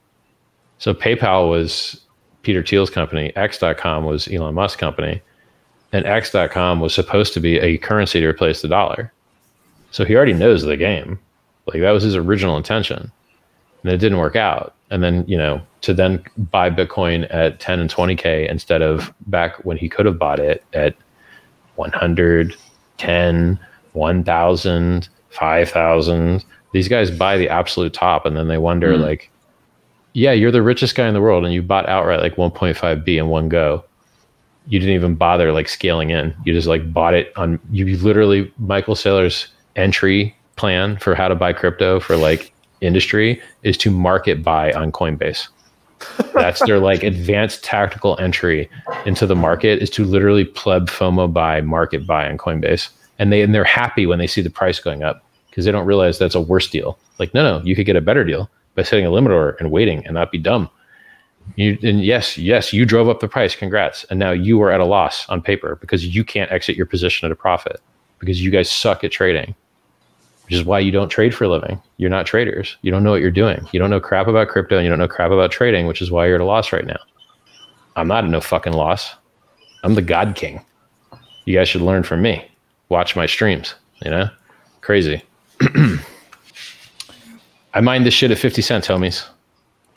So 0.79 0.93
PayPal 0.93 1.49
was 1.49 2.01
Peter 2.43 2.65
Thiel's 2.65 2.91
company. 2.91 3.33
X.com 3.37 4.05
was 4.05 4.27
Elon 4.27 4.55
Musk's 4.55 4.77
company. 4.77 5.23
And 5.93 6.05
X.com 6.05 6.81
was 6.81 6.93
supposed 6.93 7.33
to 7.35 7.41
be 7.41 7.61
a 7.61 7.79
currency 7.79 8.19
to 8.19 8.27
replace 8.27 8.63
the 8.63 8.69
dollar. 8.69 9.13
So 9.93 10.05
he 10.05 10.17
already 10.17 10.33
knows 10.33 10.65
the 10.65 10.77
game. 10.77 11.21
Like 11.67 11.81
that 11.81 11.93
was 11.93 12.03
his 12.03 12.17
original 12.17 12.57
intention. 12.57 13.13
And 13.85 13.93
it 13.93 13.99
didn't 13.99 14.19
work 14.19 14.35
out. 14.35 14.75
And 14.91 15.05
then, 15.05 15.25
you 15.29 15.39
know, 15.39 15.63
to 15.83 15.95
then 15.95 16.25
buy 16.37 16.71
Bitcoin 16.71 17.33
at 17.33 17.61
10 17.61 17.79
and 17.79 17.89
20K 17.89 18.51
instead 18.51 18.83
of 18.83 19.15
back 19.29 19.65
when 19.65 19.77
he 19.77 19.89
could 19.89 20.07
have 20.07 20.19
bought 20.19 20.41
it 20.41 20.65
at 20.73 20.97
100, 21.77 22.57
10, 22.99 23.59
1,000, 23.93 25.09
5,000. 25.31 26.45
These 26.73 26.89
guys 26.89 27.11
buy 27.11 27.37
the 27.37 27.49
absolute 27.49 27.93
top 27.93 28.27
and 28.27 28.37
then 28.37 28.49
they 28.49 28.59
wonder, 28.59 28.95
mm. 28.95 29.01
like, 29.01 29.31
yeah, 30.13 30.33
you're 30.33 30.53
the 30.53 30.63
richest 30.63 30.95
guy 30.95 31.09
in 31.09 31.15
the 31.15 31.21
world 31.21 31.45
and 31.45 31.53
you 31.53 31.63
bought 31.63 31.89
outright 31.89 32.21
like 32.21 32.37
1.5B 32.37 33.19
in 33.19 33.29
one 33.29 33.49
go. 33.49 33.85
You 34.67 34.79
didn't 34.79 34.95
even 34.95 35.15
bother 35.17 35.53
like 35.53 35.69
scaling 35.69 36.11
in. 36.11 36.35
You 36.45 36.55
just 36.55 36.69
like 36.69 36.93
bought 36.93 37.15
it 37.15 37.33
on 37.37 37.61
you 37.71 37.97
literally 37.99 38.51
Michael 38.59 38.95
Saylor's 38.95 39.49
entry 39.77 40.35
plan 40.57 40.97
for 40.97 41.15
how 41.15 41.29
to 41.29 41.35
buy 41.35 41.53
crypto 41.53 42.01
for 42.01 42.17
like 42.17 42.53
industry 42.81 43.43
is 43.63 43.77
to 43.79 43.91
market 43.91 44.43
buy 44.43 44.73
on 44.73 44.93
Coinbase. 44.93 45.49
That's 46.35 46.65
their 46.67 46.79
like 46.79 47.03
advanced 47.03 47.65
tactical 47.65 48.19
entry 48.19 48.69
into 49.07 49.27
the 49.27 49.37
market 49.37 49.83
is 49.83 49.91
to 49.91 50.05
literally 50.05 50.45
pleb 50.45 50.89
FOMO 50.89 51.33
buy 51.33 51.61
market 51.61 52.07
buy 52.07 52.29
on 52.29 52.39
Coinbase. 52.39 52.89
And 53.19 53.33
they 53.33 53.43
and 53.43 53.55
they're 53.55 53.65
happy 53.65 54.07
when 54.07 54.19
they 54.19 54.27
see 54.27 54.43
the 54.43 54.51
price 54.51 54.81
going 54.81 55.03
up 55.03 55.25
because 55.49 55.65
they 55.65 55.73
don't 55.73 55.87
realize 55.87 56.19
that's 56.19 56.35
a 56.35 56.41
worse 56.41 56.69
deal. 56.69 56.99
Like, 57.19 57.33
no, 57.33 57.43
no, 57.43 57.65
you 57.65 57.77
could 57.77 57.87
get 57.87 57.97
a 57.97 58.01
better 58.01 58.25
deal 58.25 58.51
by 58.75 58.83
setting 58.83 59.07
a 59.07 59.11
limit 59.11 59.33
order 59.33 59.57
and 59.61 59.71
waiting 59.71 60.05
and 60.05 60.15
not 60.15 60.33
be 60.33 60.39
dumb. 60.39 60.69
You, 61.57 61.79
and 61.83 62.03
yes, 62.03 62.37
yes, 62.37 62.73
you 62.73 62.85
drove 62.85 63.09
up 63.09 63.21
the 63.21 63.29
price. 63.29 63.55
Congrats. 63.55 64.05
And 64.05 64.19
now 64.19 64.33
you 64.33 64.61
are 64.63 64.71
at 64.71 64.81
a 64.81 64.85
loss 64.85 65.29
on 65.29 65.43
paper 65.43 65.77
because 65.77 66.15
you 66.15 66.25
can't 66.25 66.51
exit 66.51 66.77
your 66.77 66.87
position 66.87 67.27
at 67.27 67.33
a 67.33 67.37
profit 67.37 67.81
because 68.19 68.43
you 68.43 68.51
guys 68.51 68.71
suck 68.71 69.05
at 69.05 69.13
trading, 69.13 69.55
which 70.45 70.55
is 70.55 70.65
why 70.65 70.79
you 70.79 70.91
don't 70.91 71.09
trade 71.09 71.35
for 71.35 71.45
a 71.45 71.49
living. 71.49 71.81
You're 71.97 72.11
not 72.11 72.27
traders. 72.27 72.77
You 72.83 72.91
don't 72.91 73.03
know 73.03 73.11
what 73.11 73.21
you're 73.21 73.31
doing. 73.31 73.67
You 73.73 73.81
don't 73.81 73.91
know 73.91 74.01
crap 74.01 74.27
about 74.27 74.49
crypto 74.49 74.77
and 74.77 74.85
you 74.85 74.91
don't 74.91 74.99
know 74.99 75.09
crap 75.09 75.31
about 75.31 75.51
trading, 75.51 75.87
which 75.87 76.03
is 76.03 76.11
why 76.11 76.27
you're 76.27 76.35
at 76.37 76.41
a 76.41 76.45
loss 76.45 76.73
right 76.73 76.85
now. 76.87 76.99
I'm 77.97 78.09
not 78.09 78.25
at 78.25 78.31
no 78.31 78.41
fucking 78.41 78.73
loss. 78.73 79.15
I'm 79.83 79.95
the 79.95 80.03
God 80.03 80.35
King. 80.35 80.65
You 81.45 81.57
guys 81.57 81.69
should 81.69 81.83
learn 81.83 82.03
from 82.03 82.23
me. 82.23 82.51
Watch 82.89 83.17
my 83.17 83.27
streams, 83.27 83.75
you 84.03 84.11
know? 84.11 84.29
Crazy. 84.81 85.23
I 87.75 87.81
mind 87.81 88.07
this 88.07 88.15
shit 88.15 88.31
at 88.31 88.39
50 88.39 88.63
cents, 88.63 88.89
homies. 88.89 89.27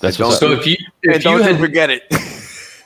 That's 0.00 0.16
so 0.16 0.52
if 0.52 0.66
you 0.66 0.76
if 1.02 1.24
you 1.24 1.42
had 1.42 1.58
forget 1.58 1.90
it. 1.90 2.02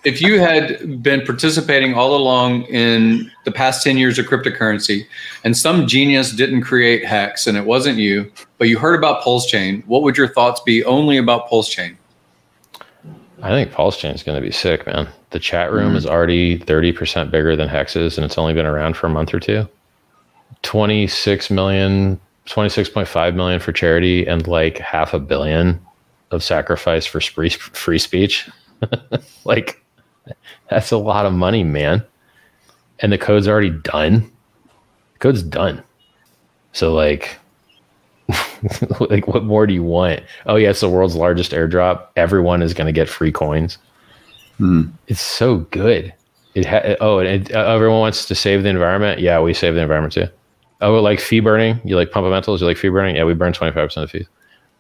if 0.05 0.21
you 0.21 0.41
had 0.41 1.03
been 1.03 1.25
participating 1.25 1.95
all 1.95 2.17
along 2.17 2.63
in 2.65 3.31
the 3.45 3.53
past 3.53 3.85
10 3.85 3.97
years 3.97 4.19
of 4.19 4.27
cryptocurrency 4.27 5.07
and 5.45 5.57
some 5.57 5.87
genius 5.87 6.33
didn't 6.33 6.63
create 6.63 7.05
hex 7.05 7.47
and 7.47 7.57
it 7.57 7.65
wasn't 7.65 7.99
you, 7.99 8.31
but 8.59 8.69
you 8.69 8.79
heard 8.79 8.97
about 8.97 9.23
Pulse 9.23 9.47
Chain, 9.47 9.83
what 9.87 10.03
would 10.03 10.17
your 10.17 10.29
thoughts 10.29 10.61
be 10.61 10.85
only 10.85 11.19
about 11.19 11.49
Pulse 11.49 11.69
Chain? 11.69 11.97
I 13.43 13.51
think 13.51 13.73
Pulse 13.73 13.97
Chain 13.97 14.15
is 14.15 14.23
going 14.23 14.41
to 14.41 14.47
be 14.47 14.53
sick, 14.53 14.87
man. 14.87 15.09
The 15.31 15.39
chat 15.39 15.73
room 15.73 15.95
mm. 15.95 15.97
is 15.97 16.07
already 16.07 16.59
30% 16.59 17.31
bigger 17.31 17.57
than 17.57 17.69
Hex's 17.69 18.19
and 18.19 18.25
it's 18.25 18.39
only 18.39 18.55
been 18.55 18.67
around 18.67 18.97
for 18.97 19.07
a 19.07 19.11
month 19.11 19.33
or 19.33 19.41
two. 19.41 19.69
26 20.63 21.51
million 21.51 22.21
26.5 22.47 23.35
million 23.37 23.61
for 23.61 23.73
charity 23.73 24.27
and 24.27 24.49
like 24.49 24.79
half 24.79 25.15
a 25.15 25.21
billion 25.21 25.81
of 26.33 26.43
sacrifice 26.43 27.07
for 27.07 27.21
free, 27.21 27.51
free 27.51 27.99
speech. 27.99 28.51
like 29.45 29.82
that's 30.73 30.91
a 30.91 30.97
lot 30.97 31.27
of 31.27 31.33
money, 31.33 31.65
man. 31.65 32.05
And 33.01 33.13
the 33.13 33.19
code's 33.19 33.49
already 33.49 33.71
done. 33.71 34.31
The 35.15 35.19
code's 35.19 35.43
done. 35.43 35.83
So 36.73 36.93
like 36.95 37.39
like 39.11 39.27
what 39.29 39.45
more 39.45 39.67
do 39.67 39.75
you 39.75 39.83
want? 39.83 40.23
Oh 40.47 40.57
yeah, 40.57 40.71
it's 40.71 40.81
the 40.81 40.89
world's 40.89 41.17
largest 41.17 41.53
airdrop. 41.53 42.07
Everyone 42.17 42.63
is 42.63 42.75
going 42.75 42.87
to 42.87 42.93
get 42.93 43.09
free 43.09 43.33
coins. 43.33 43.79
Hmm. 44.59 44.83
It's 45.09 45.21
so 45.21 45.59
good. 45.71 46.13
It 46.55 46.67
ha- 46.67 46.97
oh, 47.01 47.19
and 47.19 47.29
it, 47.29 47.55
uh, 47.55 47.67
everyone 47.73 48.01
wants 48.01 48.27
to 48.27 48.35
save 48.35 48.63
the 48.63 48.69
environment. 48.69 49.21
Yeah, 49.21 49.41
we 49.41 49.55
save 49.55 49.75
the 49.75 49.81
environment 49.81 50.13
too. 50.13 50.27
Oh, 50.81 51.01
like 51.01 51.21
fee 51.21 51.41
burning? 51.41 51.81
You 51.85 51.97
like 51.97 52.11
pump 52.11 52.27
Pumpamentals? 52.27 52.61
You 52.61 52.67
like 52.67 52.77
fee 52.77 52.89
burning? 52.89 53.17
Yeah, 53.17 53.25
we 53.25 53.35
burn 53.35 53.53
25% 53.53 54.03
of 54.03 54.11
fees. 54.11 54.27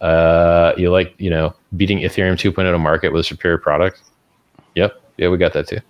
Uh, 0.01 0.73
you 0.77 0.91
like, 0.91 1.15
you 1.19 1.31
know, 1.31 1.55
beating 1.77 1.99
Ethereum 1.99 2.35
2.0 2.35 2.55
to 2.57 2.79
market 2.79 3.13
with 3.13 3.21
a 3.21 3.25
superior 3.25 3.57
product? 3.57 4.03
Yeah, 5.17 5.29
we 5.29 5.39
got 5.39 5.53
that 5.53 5.69
too. 5.69 5.81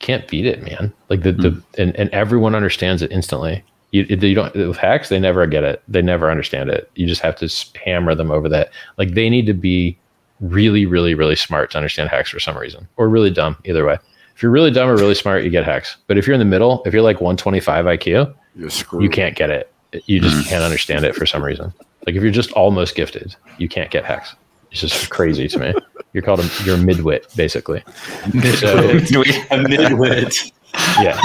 Can't 0.00 0.26
beat 0.28 0.46
it, 0.46 0.62
man. 0.62 0.92
Like 1.08 1.22
the, 1.22 1.32
mm. 1.32 1.42
the 1.42 1.50
hmm. 1.50 1.60
and, 1.78 1.96
and 1.96 2.10
everyone 2.10 2.54
understands 2.54 3.02
it 3.02 3.12
instantly. 3.12 3.64
You, 3.92 4.02
you 4.04 4.34
don't 4.34 4.54
with 4.54 4.76
hex, 4.76 5.08
they 5.08 5.20
never 5.20 5.46
get 5.46 5.62
it. 5.62 5.82
They 5.86 6.02
never 6.02 6.30
understand 6.30 6.68
it. 6.68 6.90
You 6.96 7.06
just 7.06 7.20
have 7.22 7.36
to 7.36 7.78
hammer 7.84 8.14
them 8.14 8.32
over 8.32 8.48
that. 8.48 8.70
Like 8.98 9.14
they 9.14 9.30
need 9.30 9.46
to 9.46 9.54
be 9.54 9.96
really, 10.40 10.84
really, 10.84 11.14
really 11.14 11.36
smart 11.36 11.70
to 11.70 11.78
understand 11.78 12.10
hex 12.10 12.30
for 12.30 12.40
some 12.40 12.58
reason, 12.58 12.88
or 12.96 13.08
really 13.08 13.30
dumb. 13.30 13.56
Either 13.64 13.86
way, 13.86 13.98
if 14.34 14.42
you're 14.42 14.50
really 14.50 14.72
dumb 14.72 14.88
or 14.88 14.96
really 14.96 15.14
smart, 15.14 15.44
you 15.44 15.50
get 15.50 15.64
hex. 15.64 15.96
But 16.08 16.18
if 16.18 16.26
you're 16.26 16.34
in 16.34 16.40
the 16.40 16.44
middle, 16.44 16.82
if 16.84 16.92
you're 16.92 17.02
like 17.02 17.20
125 17.20 17.84
IQ, 17.84 18.34
you're 18.56 18.70
screwed. 18.70 19.02
You 19.02 19.10
can't 19.10 19.36
get 19.36 19.50
it. 19.50 19.72
You 20.06 20.20
just 20.20 20.36
mm. 20.36 20.48
can't 20.48 20.64
understand 20.64 21.04
it 21.04 21.14
for 21.14 21.24
some 21.24 21.42
reason. 21.42 21.72
Like 22.06 22.16
if 22.16 22.22
you're 22.22 22.32
just 22.32 22.50
almost 22.52 22.96
gifted, 22.96 23.36
you 23.58 23.68
can't 23.68 23.90
get 23.90 24.04
hex. 24.04 24.34
It's 24.74 24.80
just 24.80 25.08
crazy 25.08 25.46
to 25.46 25.58
me. 25.60 25.74
You're 26.12 26.24
called 26.24 26.40
a 26.40 26.50
you're 26.64 26.74
a 26.74 26.78
midwit, 26.78 27.34
basically. 27.36 27.80
Midwit. 28.24 28.58
So, 28.58 28.76
a 28.76 29.58
midwit. 29.58 30.52
Yeah. 31.00 31.16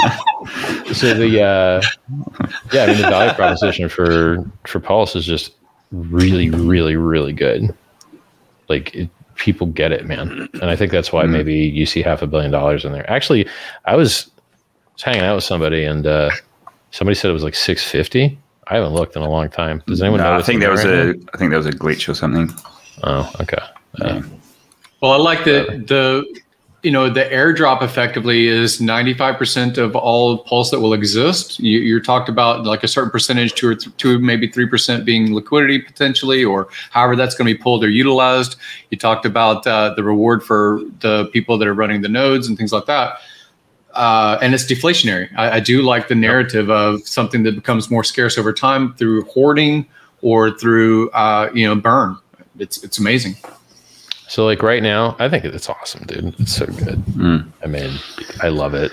So 0.92 1.14
the 1.14 1.42
uh, 1.42 1.82
yeah, 2.72 2.84
I 2.84 2.86
mean 2.86 3.02
the 3.02 3.08
value 3.08 3.34
proposition 3.34 3.88
for 3.88 4.44
for 4.68 4.78
Pulse 4.78 5.16
is 5.16 5.26
just 5.26 5.54
really, 5.90 6.50
really, 6.50 6.94
really 6.94 7.32
good. 7.32 7.74
Like 8.68 8.94
it, 8.94 9.10
people 9.34 9.66
get 9.66 9.90
it, 9.90 10.06
man. 10.06 10.48
And 10.54 10.64
I 10.64 10.76
think 10.76 10.92
that's 10.92 11.12
why 11.12 11.24
mm-hmm. 11.24 11.32
maybe 11.32 11.54
you 11.54 11.86
see 11.86 12.02
half 12.02 12.22
a 12.22 12.28
billion 12.28 12.52
dollars 12.52 12.84
in 12.84 12.92
there. 12.92 13.10
Actually, 13.10 13.48
I 13.84 13.96
was, 13.96 14.30
was 14.92 15.02
hanging 15.02 15.22
out 15.22 15.34
with 15.34 15.44
somebody 15.44 15.84
and 15.84 16.06
uh, 16.06 16.30
somebody 16.92 17.16
said 17.16 17.30
it 17.30 17.34
was 17.34 17.42
like 17.42 17.56
650. 17.56 18.38
I 18.68 18.74
haven't 18.74 18.92
looked 18.92 19.16
in 19.16 19.22
a 19.22 19.28
long 19.28 19.48
time. 19.48 19.82
Does 19.88 20.00
anyone 20.00 20.20
no, 20.20 20.32
I 20.32 20.42
think 20.42 20.60
there 20.60 20.70
was 20.70 20.84
right 20.84 20.94
a 20.94 21.12
now? 21.14 21.24
I 21.34 21.38
think 21.38 21.50
there 21.50 21.58
was 21.58 21.66
a 21.66 21.72
glitch 21.72 22.08
or 22.08 22.14
something. 22.14 22.48
Oh, 23.02 23.30
okay. 23.40 23.58
Yeah. 23.98 24.22
Well, 25.00 25.12
I 25.12 25.16
like 25.16 25.44
the 25.44 25.82
the 25.86 26.40
you 26.82 26.90
know 26.90 27.10
the 27.10 27.24
airdrop 27.24 27.82
effectively 27.82 28.46
is 28.46 28.78
95% 28.80 29.76
of 29.76 29.94
all 29.94 30.38
pulse 30.38 30.70
that 30.70 30.80
will 30.80 30.94
exist. 30.94 31.58
You, 31.58 31.78
you 31.80 32.00
talked 32.00 32.28
about 32.28 32.64
like 32.64 32.82
a 32.82 32.88
certain 32.88 33.10
percentage 33.10 33.54
two 33.54 33.68
or 33.68 33.74
th- 33.74 33.94
two 33.98 34.18
maybe 34.18 34.48
3% 34.48 35.04
being 35.04 35.34
liquidity 35.34 35.78
potentially 35.78 36.42
or 36.42 36.68
however 36.90 37.16
that's 37.16 37.34
going 37.34 37.48
to 37.48 37.54
be 37.54 37.62
pulled 37.62 37.84
or 37.84 37.90
utilized. 37.90 38.56
You 38.90 38.96
talked 38.96 39.26
about 39.26 39.66
uh, 39.66 39.92
the 39.94 40.02
reward 40.02 40.42
for 40.42 40.80
the 41.00 41.26
people 41.32 41.58
that 41.58 41.68
are 41.68 41.74
running 41.74 42.00
the 42.00 42.08
nodes 42.08 42.48
and 42.48 42.56
things 42.56 42.72
like 42.72 42.86
that. 42.86 43.18
Uh, 43.92 44.38
and 44.40 44.54
it's 44.54 44.64
deflationary. 44.64 45.28
I, 45.36 45.56
I, 45.56 45.60
do 45.60 45.82
like 45.82 46.06
the 46.06 46.14
narrative 46.14 46.70
of 46.70 47.00
something 47.08 47.42
that 47.42 47.56
becomes 47.56 47.90
more 47.90 48.04
scarce 48.04 48.38
over 48.38 48.52
time 48.52 48.94
through 48.94 49.24
hoarding 49.24 49.84
or 50.22 50.56
through 50.56 51.10
uh, 51.10 51.50
you 51.52 51.66
know 51.66 51.74
burn 51.74 52.16
it's 52.60 52.82
it's 52.84 52.98
amazing 52.98 53.36
so 54.30 54.44
like 54.44 54.62
right 54.62 54.80
now, 54.80 55.16
I 55.18 55.28
think 55.28 55.44
it's 55.44 55.68
awesome, 55.68 56.06
dude. 56.06 56.38
It's 56.38 56.54
so 56.54 56.64
good. 56.64 57.04
Mm. 57.16 57.50
I 57.64 57.66
mean, 57.66 57.98
I 58.40 58.48
love 58.48 58.74
it. 58.74 58.92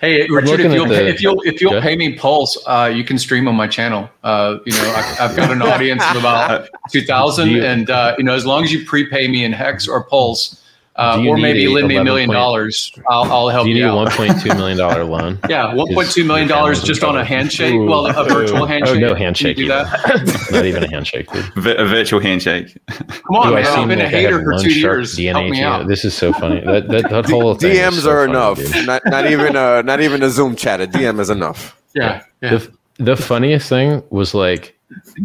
Hey, 0.00 0.26
Richard, 0.28 0.58
if 0.58 0.72
you'll, 0.72 0.88
the, 0.88 0.94
pay, 0.96 1.08
if 1.08 1.22
you'll 1.22 1.40
if 1.42 1.60
you'll 1.60 1.80
pay 1.80 1.94
me 1.94 2.16
Pulse, 2.16 2.58
uh, 2.66 2.90
you 2.92 3.04
can 3.04 3.18
stream 3.18 3.46
on 3.46 3.54
my 3.54 3.68
channel. 3.68 4.10
Uh, 4.24 4.58
you 4.66 4.72
know, 4.72 4.92
I, 4.96 5.02
have 5.02 5.36
got 5.36 5.52
an 5.52 5.62
audience 5.62 6.02
of 6.10 6.16
about 6.16 6.68
two 6.90 7.02
thousand, 7.02 7.54
and 7.60 7.88
uh, 7.88 8.16
you 8.18 8.24
know, 8.24 8.34
as 8.34 8.44
long 8.44 8.64
as 8.64 8.72
you 8.72 8.84
prepay 8.84 9.28
me 9.28 9.44
in 9.44 9.52
Hex 9.52 9.86
or 9.86 10.02
Pulse, 10.02 10.57
uh, 10.98 11.24
or 11.26 11.36
maybe 11.36 11.68
lend 11.68 11.86
me 11.86 11.96
a 11.96 12.02
million 12.02 12.28
dollars. 12.28 12.92
I'll, 13.08 13.24
I'll 13.24 13.48
help 13.48 13.64
do 13.64 13.70
you. 13.70 13.76
you 13.76 13.84
need 13.84 13.90
a 13.90 13.94
one 13.94 14.10
point 14.10 14.40
two 14.42 14.52
million 14.54 14.76
dollar 14.76 15.04
loan? 15.04 15.38
yeah, 15.48 15.72
one 15.72 15.94
point 15.94 16.10
two 16.10 16.24
million 16.24 16.48
dollars 16.48 16.82
just 16.82 17.04
on 17.04 17.16
a 17.16 17.24
handshake. 17.24 17.72
Ooh. 17.72 17.86
Well, 17.86 18.06
a 18.06 18.24
virtual 18.24 18.66
handshake. 18.66 18.96
Oh 18.96 19.08
no, 19.08 19.14
handshake. 19.14 19.56
Do 19.56 19.68
that? 19.68 20.48
Not 20.50 20.64
even 20.64 20.82
a 20.82 20.90
handshake, 20.90 21.30
dude. 21.30 21.44
a 21.56 21.86
virtual 21.86 22.20
handshake. 22.20 22.76
Come 22.88 23.36
on, 23.36 23.54
man. 23.54 23.66
I've 23.66 23.88
been 23.88 24.00
like 24.00 24.08
a 24.08 24.10
hater 24.10 24.42
for 24.42 24.58
two 24.58 24.72
years. 24.72 25.16
DNA 25.16 25.32
help 25.32 25.50
me 25.50 25.62
out. 25.62 25.86
This 25.86 26.04
is 26.04 26.14
so 26.14 26.32
funny. 26.32 26.60
That 26.60 26.88
that, 26.88 27.08
that 27.10 27.26
whole 27.26 27.56
DMs 27.56 28.02
so 28.02 28.10
are 28.10 28.26
funny, 28.26 28.32
enough. 28.32 28.86
Not 28.86 29.02
not 29.06 29.30
even 29.30 29.54
a 29.54 29.82
not 29.84 30.00
even 30.00 30.22
a 30.22 30.30
Zoom 30.30 30.56
chat. 30.56 30.80
A 30.80 30.86
DM 30.86 31.20
is 31.20 31.30
enough. 31.30 31.80
Yeah. 31.94 32.24
yeah. 32.42 32.50
The, 32.50 32.72
the 32.98 33.16
funniest 33.16 33.68
thing 33.68 34.02
was 34.10 34.34
like 34.34 34.76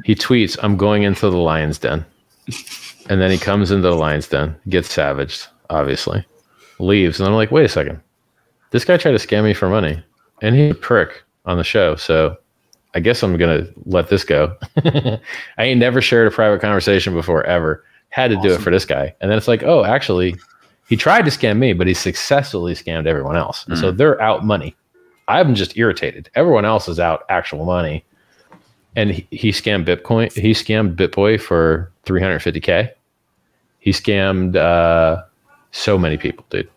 he 0.06 0.14
tweets, 0.14 0.58
"I'm 0.62 0.78
going 0.78 1.04
into 1.04 1.30
the 1.30 1.38
lion's 1.38 1.80
den," 1.80 2.06
and 3.10 3.20
then 3.22 3.32
he 3.32 3.38
comes 3.38 3.72
into 3.72 3.90
the 3.90 3.96
lion's 3.96 4.28
den, 4.28 4.56
gets 4.70 4.92
savaged, 4.92 5.48
obviously 5.70 6.26
leaves, 6.80 7.20
and 7.20 7.28
I'm 7.28 7.36
like, 7.36 7.52
wait 7.52 7.66
a 7.66 7.70
second, 7.70 8.02
this 8.72 8.86
guy 8.86 8.98
tried 8.98 9.18
to 9.18 9.28
scam 9.28 9.44
me 9.44 9.54
for 9.54 9.70
money, 9.70 10.04
and 10.42 10.56
he's 10.56 10.72
a 10.72 10.76
prick 10.76 11.24
on 11.46 11.58
the 11.58 11.64
show, 11.64 11.96
so 11.96 12.38
I 12.96 13.00
guess 13.00 13.24
I'm 13.24 13.38
gonna 13.38 13.68
let 13.86 14.10
this 14.10 14.24
go. 14.24 14.56
I 14.86 15.20
ain't 15.60 15.80
never 15.80 16.02
shared 16.02 16.28
a 16.28 16.32
private 16.32 16.62
conversation 16.62 17.14
before 17.14 17.44
ever. 17.44 17.84
Had 18.10 18.30
to 18.30 18.38
awesome. 18.38 18.50
do 18.50 18.56
it 18.56 18.62
for 18.62 18.70
this 18.70 18.86
guy, 18.86 19.16
and 19.22 19.32
then 19.32 19.38
it's 19.38 19.48
like, 19.48 19.64
oh, 19.64 19.84
actually, 19.84 20.36
he 20.88 20.96
tried 20.96 21.26
to 21.26 21.32
scam 21.32 21.58
me, 21.58 21.74
but 21.74 21.88
he 21.88 21.94
successfully 21.94 22.74
scammed 22.74 23.08
everyone 23.08 23.36
else, 23.36 23.66
mm. 23.66 23.80
so 23.80 23.92
they're 23.92 24.22
out 24.22 24.46
money. 24.46 24.76
I'm 25.28 25.56
just 25.56 25.78
irritated. 25.78 26.30
Everyone 26.36 26.66
else 26.66 26.88
is 26.88 27.00
out 27.00 27.24
actual 27.30 27.66
money, 27.66 28.04
and 28.96 29.12
he, 29.12 29.28
he 29.32 29.50
scammed 29.50 29.86
Bitcoin. 29.86 30.32
He 30.34 30.52
scammed 30.52 30.96
BitBoy 30.96 31.42
for 31.42 31.92
350k. 32.06 32.92
He 33.80 33.92
scammed. 33.92 34.56
Uh, 34.56 35.24
so 35.74 35.98
many 35.98 36.18
people, 36.18 36.46
dude. 36.50 36.70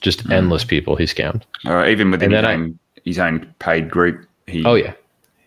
Just 0.00 0.24
mm. 0.24 0.32
endless 0.32 0.64
people 0.64 0.94
he 0.94 1.04
scammed. 1.04 1.42
Uh, 1.66 1.86
even 1.86 2.10
within 2.10 2.30
his 2.30 2.44
own, 2.44 2.78
his 3.04 3.18
own 3.18 3.52
paid 3.58 3.90
group. 3.90 4.26
He, 4.46 4.64
oh, 4.64 4.74
yeah. 4.74 4.94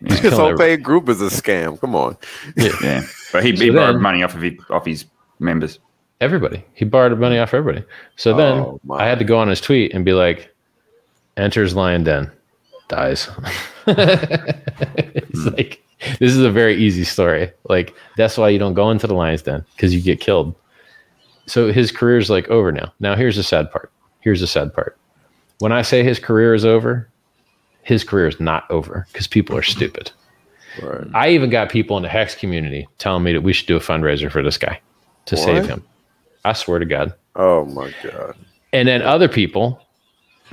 yeah. 0.02 0.16
His 0.16 0.32
whole 0.32 0.56
paid 0.56 0.82
group 0.82 1.08
is 1.08 1.20
a 1.20 1.26
scam. 1.26 1.80
Come 1.80 1.94
on. 1.94 2.16
Yeah. 2.56 2.72
yeah. 2.82 3.02
But 3.32 3.44
he, 3.44 3.56
so 3.56 3.64
he 3.64 3.70
borrowed 3.70 3.96
then, 3.96 4.02
money 4.02 4.22
off 4.22 4.34
of 4.34 4.42
his, 4.42 4.54
off 4.70 4.86
his 4.86 5.04
members. 5.38 5.78
Everybody. 6.20 6.64
He 6.74 6.84
borrowed 6.84 7.18
money 7.18 7.38
off 7.38 7.54
everybody. 7.54 7.84
So 8.16 8.32
oh, 8.32 8.36
then 8.36 8.80
my. 8.84 9.04
I 9.04 9.06
had 9.06 9.18
to 9.18 9.24
go 9.24 9.38
on 9.38 9.48
his 9.48 9.60
tweet 9.60 9.94
and 9.94 10.04
be 10.04 10.12
like, 10.12 10.54
enters 11.36 11.74
lion 11.74 12.04
den, 12.04 12.30
dies. 12.88 13.28
it's 13.86 15.38
mm. 15.38 15.56
like, 15.56 15.82
this 16.18 16.32
is 16.32 16.40
a 16.40 16.50
very 16.50 16.76
easy 16.76 17.04
story. 17.04 17.52
Like, 17.68 17.94
that's 18.16 18.38
why 18.38 18.48
you 18.48 18.58
don't 18.58 18.74
go 18.74 18.90
into 18.90 19.06
the 19.06 19.14
lion's 19.14 19.42
den 19.42 19.64
because 19.76 19.94
you 19.94 20.00
get 20.00 20.20
killed 20.20 20.54
so 21.46 21.72
his 21.72 21.92
career 21.92 22.18
is 22.18 22.30
like 22.30 22.48
over 22.48 22.72
now. 22.72 22.92
Now 23.00 23.14
here's 23.14 23.36
the 23.36 23.42
sad 23.42 23.70
part. 23.70 23.90
Here's 24.20 24.40
the 24.40 24.46
sad 24.46 24.74
part. 24.74 24.98
When 25.58 25.72
I 25.72 25.82
say 25.82 26.02
his 26.02 26.18
career 26.18 26.54
is 26.54 26.64
over, 26.64 27.08
his 27.82 28.04
career 28.04 28.26
is 28.26 28.40
not 28.40 28.68
over 28.70 29.06
because 29.12 29.26
people 29.26 29.56
are 29.56 29.62
stupid. 29.62 30.10
Right. 30.82 31.06
I 31.14 31.30
even 31.30 31.48
got 31.48 31.70
people 31.70 31.96
in 31.96 32.02
the 32.02 32.08
Hex 32.08 32.34
community 32.34 32.86
telling 32.98 33.22
me 33.22 33.32
that 33.32 33.40
we 33.40 33.52
should 33.52 33.66
do 33.66 33.76
a 33.76 33.80
fundraiser 33.80 34.30
for 34.30 34.42
this 34.42 34.58
guy 34.58 34.80
to 35.26 35.36
what? 35.36 35.44
save 35.44 35.66
him. 35.66 35.84
I 36.44 36.52
swear 36.52 36.78
to 36.78 36.84
God. 36.84 37.14
Oh 37.36 37.64
my 37.66 37.92
God. 38.02 38.36
And 38.72 38.88
then 38.88 39.02
other 39.02 39.28
people 39.28 39.80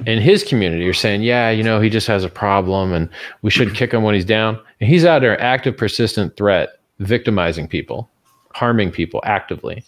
in 0.05 0.19
his 0.19 0.43
community 0.43 0.87
are 0.87 0.93
saying, 0.93 1.23
yeah, 1.23 1.49
you 1.49 1.63
know, 1.63 1.79
he 1.79 1.89
just 1.89 2.07
has 2.07 2.23
a 2.23 2.29
problem 2.29 2.93
and 2.93 3.09
we 3.41 3.51
should 3.51 3.75
kick 3.75 3.93
him 3.93 4.03
when 4.03 4.15
he's 4.15 4.25
down. 4.25 4.59
And 4.79 4.89
he's 4.89 5.05
out 5.05 5.19
there, 5.19 5.39
active, 5.41 5.77
persistent 5.77 6.35
threat, 6.37 6.79
victimizing 6.99 7.67
people, 7.67 8.09
harming 8.53 8.91
people 8.91 9.21
actively. 9.23 9.83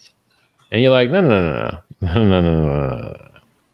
And 0.72 0.82
you're 0.82 0.90
like, 0.90 1.10
no, 1.10 1.20
no, 1.20 1.28
no, 1.30 1.78
no, 2.00 2.24
no, 2.24 2.40
no, 2.40 2.66
no, 2.66 2.98
no. 3.00 3.28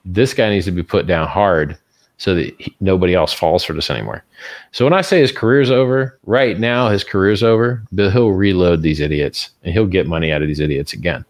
This 0.05 0.35
guy 0.35 0.51
needs 0.51 0.66
to 0.66 0.73
be 0.73 0.82
put 0.82 1.06
down 1.06 1.28
hard 1.28 1.78
so 2.19 2.35
that 2.35 2.55
he, 2.60 2.74
nobody 2.81 3.14
else 3.14 3.32
falls 3.32 3.64
for 3.64 3.73
this 3.73 3.90
anymore. 3.90 4.24
So 4.70 4.85
when 4.85 4.93
I 4.93 5.01
say 5.01 5.20
his 5.20 5.32
career's 5.32 5.70
over, 5.70 6.19
right 6.24 6.59
now 6.59 6.89
his 6.89 7.05
career's 7.05 7.43
over, 7.43 7.82
but 7.90 8.12
he'll 8.12 8.31
reload 8.31 8.82
these 8.82 9.01
idiots 9.01 9.51
and 9.64 9.73
he'll 9.73 9.86
get 9.86 10.06
money 10.06 10.31
out 10.31 10.43
of 10.43 10.48
these 10.48 10.60
idiots 10.60 10.93
again. 10.93 11.24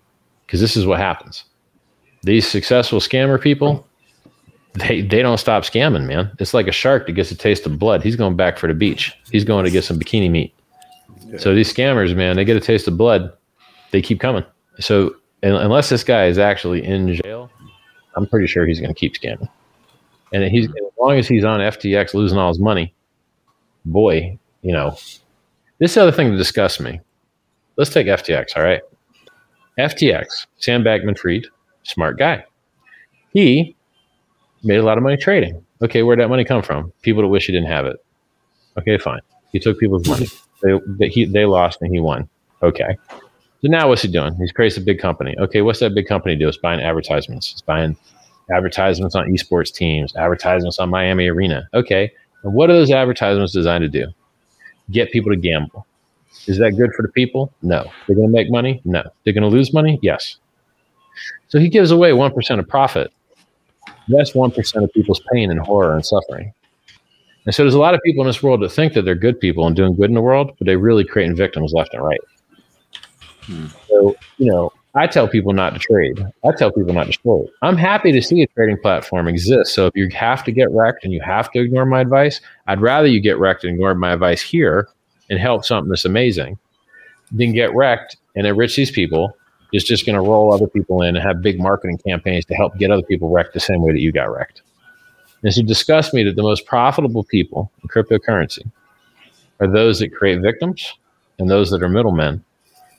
Because 0.47 0.61
this 0.61 0.77
is 0.77 0.87
what 0.87 0.99
happens. 0.99 1.45
These 2.25 2.47
successful 2.47 3.01
scammer 3.01 3.41
people, 3.41 3.87
they 4.75 5.01
they 5.01 5.23
don't 5.23 5.39
stop 5.39 5.65
scamming, 5.65 6.07
man. 6.07 6.31
It's 6.39 6.55
like 6.55 6.69
a 6.69 6.73
shark 6.73 7.07
that 7.07 7.13
gets 7.13 7.31
a 7.31 7.37
taste 7.37 7.67
of 7.67 7.79
blood. 7.79 8.03
He's 8.03 8.17
going 8.17 8.37
back 8.37 8.59
for 8.59 8.67
the 8.67 8.75
beach. 8.75 9.17
He's 9.31 9.45
going 9.45 9.65
to 9.65 9.71
get 9.71 9.85
some 9.85 9.99
bikini 9.99 10.31
meat. 10.31 10.55
Yeah. 11.27 11.39
So 11.39 11.55
these 11.55 11.73
scammers, 11.73 12.15
man, 12.15 12.37
they 12.37 12.45
get 12.45 12.57
a 12.57 12.61
taste 12.61 12.87
of 12.87 12.97
blood. 12.97 13.33
They 13.93 14.03
keep 14.03 14.21
coming. 14.21 14.45
So 14.79 15.15
unless 15.43 15.89
this 15.89 16.05
guy 16.05 16.27
is 16.27 16.39
actually 16.39 16.85
in 16.85 17.15
jail, 17.15 17.51
I'm 18.15 18.27
pretty 18.27 18.47
sure 18.47 18.67
he's 18.67 18.81
going 18.81 18.95
to 18.95 18.99
keep 18.99 19.15
scamming. 19.15 19.49
And 20.33 20.45
he's 20.45 20.67
as 20.67 20.99
long 20.99 21.19
as 21.19 21.29
he's 21.29 21.45
on 21.45 21.61
FTX 21.61 22.15
losing 22.15 22.39
all 22.39 22.49
his 22.49 22.59
money, 22.59 22.95
boy, 23.85 24.39
you 24.63 24.73
know, 24.73 24.97
this 25.79 25.91
is 25.91 25.95
the 25.97 26.03
other 26.03 26.13
thing 26.13 26.31
that 26.31 26.37
disgusts 26.37 26.81
me. 26.81 27.01
Let's 27.77 27.91
take 27.91 28.07
FTX, 28.07 28.57
all 28.57 28.63
right? 28.63 28.83
FTX, 29.79 30.47
Sam 30.59 30.85
Bankman 30.85 31.19
Fried, 31.19 31.47
smart 31.83 32.19
guy. 32.19 32.45
He 33.33 33.75
made 34.63 34.77
a 34.77 34.83
lot 34.83 34.99
of 34.99 35.03
money 35.03 35.17
trading. 35.17 35.65
Okay, 35.83 36.03
where'd 36.03 36.21
that 36.21 36.29
money 36.29 36.45
come 36.45 36.63
from? 36.63 36.93
People 37.03 37.23
that 37.23 37.29
wish 37.29 37.47
he 37.47 37.53
didn't 37.53 37.69
have 37.69 37.87
it. 37.87 37.97
Okay, 38.79 38.99
fine. 38.99 39.21
He 39.51 39.59
took 39.59 39.79
people's 39.79 40.07
money. 40.07 40.29
They, 40.63 40.79
they, 40.87 41.09
he, 41.09 41.25
they 41.25 41.45
lost 41.45 41.83
and 41.83 41.93
he 41.93 42.01
won. 42.01 42.29
Okay. 42.63 42.97
So 43.63 43.69
now 43.69 43.89
what's 43.89 44.03
he 44.03 44.09
doing? 44.09 44.35
He's 44.37 44.51
created 44.51 44.83
a 44.83 44.85
big 44.85 44.99
company. 44.99 45.37
Okay, 45.39 45.63
what's 45.63 45.79
that 45.81 45.95
big 45.95 46.07
company 46.07 46.35
do? 46.35 46.49
It's 46.49 46.57
buying 46.57 46.81
advertisements. 46.81 47.53
It's 47.53 47.63
buying 47.63 47.97
advertisements 48.51 49.15
on 49.15 49.29
esports 49.29 49.73
teams, 49.73 50.15
advertisements 50.17 50.81
on 50.81 50.91
Miami 50.91 51.29
Arena. 51.29 51.69
Okay, 51.73 52.11
and 52.43 52.55
what 52.55 52.71
are 52.71 52.73
those 52.73 52.91
advertisements 52.91 53.53
designed 53.53 53.83
to 53.83 53.89
do? 53.89 54.13
Get 54.91 55.13
people 55.13 55.31
to 55.31 55.37
gamble. 55.37 55.87
Is 56.47 56.59
that 56.59 56.73
good 56.73 56.91
for 56.97 57.03
the 57.03 57.09
people? 57.09 57.53
No. 57.63 57.89
They're 58.07 58.17
going 58.17 58.29
to 58.29 58.33
make 58.33 58.51
money? 58.51 58.81
No. 58.85 59.03
They're 59.23 59.33
going 59.33 59.43
to 59.43 59.49
lose 59.49 59.73
money? 59.73 59.99
Yes. 60.03 60.39
So 61.49 61.61
he 61.61 61.69
gives 61.69 61.93
away 61.93 62.11
1% 62.11 62.59
of 62.59 62.69
profit. 62.69 63.13
That's 64.09 64.33
1% 64.33 64.83
of 64.83 64.93
people's 64.93 65.23
pain 65.33 65.51
and 65.51 65.61
horror 65.61 65.95
and 65.95 66.05
suffering. 66.05 66.53
And 67.45 67.55
so 67.55 67.63
there's 67.63 67.75
a 67.75 67.79
lot 67.79 67.95
of 67.95 68.01
people 68.05 68.23
in 68.23 68.27
this 68.27 68.43
world 68.43 68.63
that 68.63 68.71
think 68.71 68.95
that 68.95 69.03
they're 69.03 69.15
good 69.15 69.39
people 69.39 69.67
and 69.67 69.77
doing 69.77 69.95
good 69.95 70.11
in 70.11 70.15
the 70.15 70.21
world, 70.21 70.53
but 70.59 70.67
they're 70.67 70.79
really 70.79 71.05
creating 71.05 71.37
victims 71.37 71.73
left 71.73 71.95
and 71.95 72.03
right. 72.03 72.21
Hmm. 73.43 73.67
So, 73.89 74.17
you 74.39 74.51
know, 74.51 74.73
I 74.95 75.07
tell 75.07 75.27
people 75.27 75.53
not 75.55 75.73
to 75.73 75.79
trade. 75.79 76.25
I 76.45 76.53
tell 76.53 76.71
people 76.71 76.93
not 76.93 77.07
to 77.07 77.13
short. 77.13 77.49
I'm 77.63 77.77
happy 77.79 78.13
to 78.13 78.21
see 78.21 78.43
a 78.43 78.47
trading 78.49 78.79
platform 78.79 79.27
exist. 79.27 79.75
So 79.75 79.87
if 79.87 79.97
you 79.97 80.09
have 80.11 80.45
to 80.45 80.53
get 80.53 80.71
wrecked 80.71 81.05
and 81.05 81.13
you 81.13 81.21
have 81.23 81.51
to 81.53 81.61
ignore 81.61 81.87
my 81.87 82.01
advice, 82.01 82.41
I'd 82.67 82.81
rather 82.81 83.07
you 83.07 83.21
get 83.21 83.39
wrecked 83.39 83.65
and 83.65 83.75
ignore 83.75 83.95
my 83.95 84.13
advice 84.13 84.43
here 84.43 84.89
and 85.31 85.39
help 85.39 85.65
something 85.65 85.89
that's 85.89 86.05
amazing 86.05 86.59
than 87.31 87.53
get 87.53 87.75
wrecked 87.75 88.17
and 88.37 88.47
enrich 88.47 88.77
these 88.77 88.91
people 88.91 89.35
It's 89.73 89.85
just 89.85 90.05
going 90.05 90.17
to 90.17 90.21
roll 90.21 90.53
other 90.53 90.67
people 90.67 91.01
in 91.01 91.17
and 91.17 91.25
have 91.25 91.41
big 91.41 91.59
marketing 91.59 91.99
campaigns 92.07 92.45
to 92.47 92.55
help 92.55 92.77
get 92.77 92.91
other 92.91 93.03
people 93.03 93.31
wrecked 93.31 93.55
the 93.55 93.61
same 93.61 93.81
way 93.81 93.93
that 93.93 94.01
you 94.01 94.13
got 94.13 94.31
wrecked. 94.31 94.61
And 95.43 95.53
so 95.53 95.63
discuss 95.63 96.13
me 96.13 96.23
that 96.25 96.37
the 96.37 96.43
most 96.43 96.67
profitable 96.67 97.25
people 97.25 97.73
in 97.83 97.89
cryptocurrency 97.89 98.71
are 99.61 99.67
those 99.67 99.99
that 100.01 100.15
create 100.15 100.41
victims 100.43 100.93
and 101.39 101.51
those 101.51 101.71
that 101.71 101.83
are 101.83 101.89
middlemen 101.89 102.45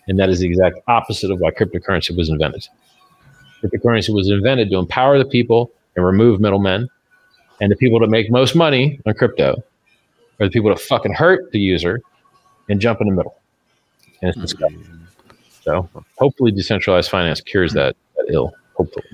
And 0.08 0.20
that 0.20 0.30
is 0.30 0.40
the 0.40 0.48
exact 0.48 0.80
opposite 0.88 1.32
of 1.32 1.40
why 1.40 1.52
cryptocurrency 1.52 2.16
was 2.16 2.30
invented. 2.30 2.68
Cryptocurrency 3.64 4.14
was 4.14 4.30
invented 4.30 4.70
to 4.72 4.78
empower 4.78 5.18
the 5.18 5.26
people 5.26 5.72
and 5.96 6.06
remove 6.06 6.40
middlemen. 6.40 6.90
And 7.62 7.72
the 7.72 7.76
people 7.76 8.00
that 8.00 8.08
make 8.08 8.30
most 8.30 8.56
money 8.56 9.00
on 9.06 9.14
crypto 9.14 9.64
are 10.40 10.48
the 10.48 10.50
people 10.50 10.70
that 10.70 10.80
fucking 10.80 11.14
hurt 11.14 11.52
the 11.52 11.60
user 11.60 12.02
and 12.70 12.82
jump 12.82 13.00
in 13.00 13.08
the 13.08 13.14
middle. 13.14 13.36
And 14.22 14.36
it's. 14.36 14.54
Mm-hmm. 14.54 15.04
So 15.62 15.90
hopefully 16.18 16.52
decentralized 16.52 17.10
finance 17.10 17.40
cures 17.40 17.72
that, 17.74 17.96
that 18.18 18.26
ill. 18.30 18.52
Hopefully. 18.76 19.06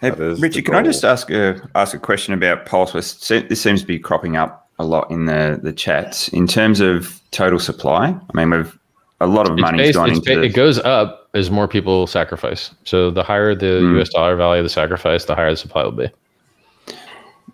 Hey, 0.00 0.10
Richard, 0.10 0.66
can 0.66 0.74
I 0.74 0.82
just 0.82 1.04
ask 1.04 1.30
a 1.30 1.60
ask 1.74 1.94
a 1.94 1.98
question 1.98 2.34
about 2.34 2.66
Pulse? 2.66 2.92
This 2.92 3.60
seems 3.60 3.80
to 3.80 3.86
be 3.86 3.98
cropping 3.98 4.36
up 4.36 4.68
a 4.78 4.84
lot 4.84 5.10
in 5.10 5.24
the 5.24 5.58
the 5.60 5.72
chats 5.72 6.28
in 6.28 6.46
terms 6.46 6.80
of 6.80 7.20
total 7.30 7.58
supply. 7.58 8.08
I 8.08 8.36
mean, 8.36 8.50
we've 8.50 8.78
a 9.20 9.26
lot 9.26 9.48
of 9.48 9.58
money 9.58 9.92
gone 9.92 10.10
into. 10.10 10.42
It 10.42 10.54
goes 10.54 10.78
up 10.80 11.28
as 11.34 11.50
more 11.50 11.68
people 11.68 12.06
sacrifice. 12.06 12.70
So 12.84 13.10
the 13.10 13.22
higher 13.22 13.54
the 13.54 13.80
mm. 13.80 14.00
US 14.00 14.10
dollar 14.10 14.36
value 14.36 14.60
of 14.60 14.64
the 14.64 14.70
sacrifice, 14.70 15.24
the 15.24 15.34
higher 15.34 15.50
the 15.50 15.56
supply 15.56 15.84
will 15.84 15.92
be. 15.92 16.10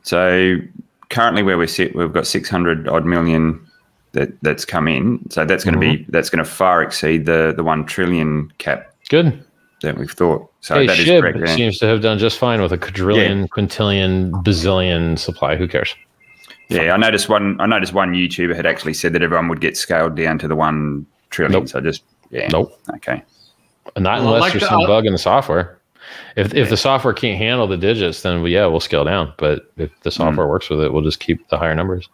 So 0.03 0.57
currently, 1.11 1.43
where 1.43 1.59
we 1.59 1.67
sit, 1.67 1.95
we've 1.95 2.13
got 2.13 2.27
six 2.27 2.49
hundred 2.49 2.89
odd 2.89 3.05
million 3.05 3.65
that 4.13 4.31
that's 4.43 4.65
come 4.65 4.89
in. 4.89 5.29
So 5.31 5.45
that's 5.45 5.65
going 5.65 5.79
to 5.79 5.87
mm-hmm. 5.87 6.05
be 6.05 6.11
that's 6.11 6.31
going 6.31 6.45
to 6.45 6.51
far 6.51 6.83
exceed 6.83 7.27
the 7.27 7.53
the 7.57 7.65
one 7.65 7.87
trillion 7.87 8.53
cap. 8.59 8.93
Good. 9.09 9.45
That 9.83 9.99
we've 9.99 10.11
thought. 10.11 10.49
So 10.61 10.77
hey, 10.77 10.87
that 10.87 10.97
Shib 10.97 11.21
correct, 11.21 11.39
yeah. 11.41 11.57
seems 11.57 11.79
to 11.79 11.87
have 11.87 12.03
done 12.03 12.19
just 12.19 12.39
fine 12.39 12.63
with 12.63 12.73
a 12.73 12.79
quadrillion, 12.79 13.41
yeah. 13.41 13.47
quintillion, 13.47 14.31
bazillion 14.45 15.19
supply. 15.19 15.57
Who 15.57 15.67
cares? 15.67 15.95
Yeah, 16.69 16.93
I 16.93 16.97
noticed 16.97 17.29
one. 17.29 17.61
I 17.61 17.67
noticed 17.67 17.93
one 17.93 18.13
YouTuber 18.13 18.55
had 18.55 18.65
actually 18.65 18.95
said 18.95 19.13
that 19.13 19.23
everyone 19.23 19.49
would 19.49 19.61
get 19.61 19.77
scaled 19.77 20.17
down 20.17 20.39
to 20.39 20.49
the 20.49 20.55
one 20.55 21.05
trillion. 21.33 21.61
Nope. 21.61 21.69
So 21.69 21.81
just 21.81 22.05
yeah. 22.31 22.49
Nope. 22.49 22.79
Okay. 22.95 23.23
Not 23.97 24.21
unless 24.21 24.41
like 24.41 24.53
there's 24.53 24.63
the, 24.63 24.69
some 24.69 24.87
bug 24.87 25.07
in 25.07 25.13
the 25.13 25.19
software. 25.19 25.79
If 26.37 26.55
if 26.55 26.71
the 26.71 26.77
software 26.77 27.15
can't 27.15 27.39
handle 27.39 27.67
the 27.67 27.77
digits, 27.77 28.23
then 28.23 28.43
we, 28.43 28.55
yeah, 28.55 28.67
we'll 28.67 28.81
scale 28.81 29.05
down. 29.05 29.33
But 29.39 29.73
if 29.77 29.91
the 30.03 30.11
hmm. 30.11 30.17
software 30.17 30.47
mm. 30.47 30.51
works 30.51 30.71
with 30.71 30.81
it, 30.81 30.93
we'll 30.93 31.03
just 31.03 31.21
keep 31.21 31.49
the 31.49 31.59
higher 31.59 31.75
numbers. 31.75 32.09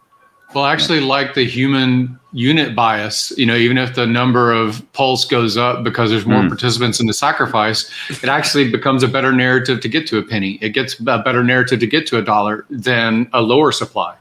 Well, 0.55 0.65
actually, 0.65 0.99
like 0.99 1.35
the 1.35 1.45
human 1.45 2.19
unit 2.33 2.75
bias, 2.75 3.31
you 3.37 3.45
know, 3.45 3.55
even 3.55 3.77
if 3.77 3.93
the 3.93 4.07
number 4.07 4.51
of 4.51 4.83
pulse 4.93 5.23
goes 5.25 5.57
up 5.57 5.83
because 5.83 6.09
there's 6.09 6.25
more 6.25 6.41
mm. 6.41 6.47
participants 6.47 6.99
in 6.99 7.05
the 7.05 7.13
sacrifice, 7.13 7.91
it 8.09 8.29
actually 8.29 8.71
becomes 8.71 9.03
a 9.03 9.07
better 9.07 9.31
narrative 9.31 9.79
to 9.81 9.87
get 9.87 10.07
to 10.07 10.17
a 10.17 10.23
penny. 10.23 10.57
It 10.59 10.69
gets 10.69 10.99
a 10.99 11.19
better 11.19 11.43
narrative 11.43 11.79
to 11.81 11.87
get 11.87 12.07
to 12.07 12.17
a 12.17 12.23
dollar 12.23 12.65
than 12.71 13.29
a 13.31 13.41
lower 13.41 13.71
supply. 13.71 14.15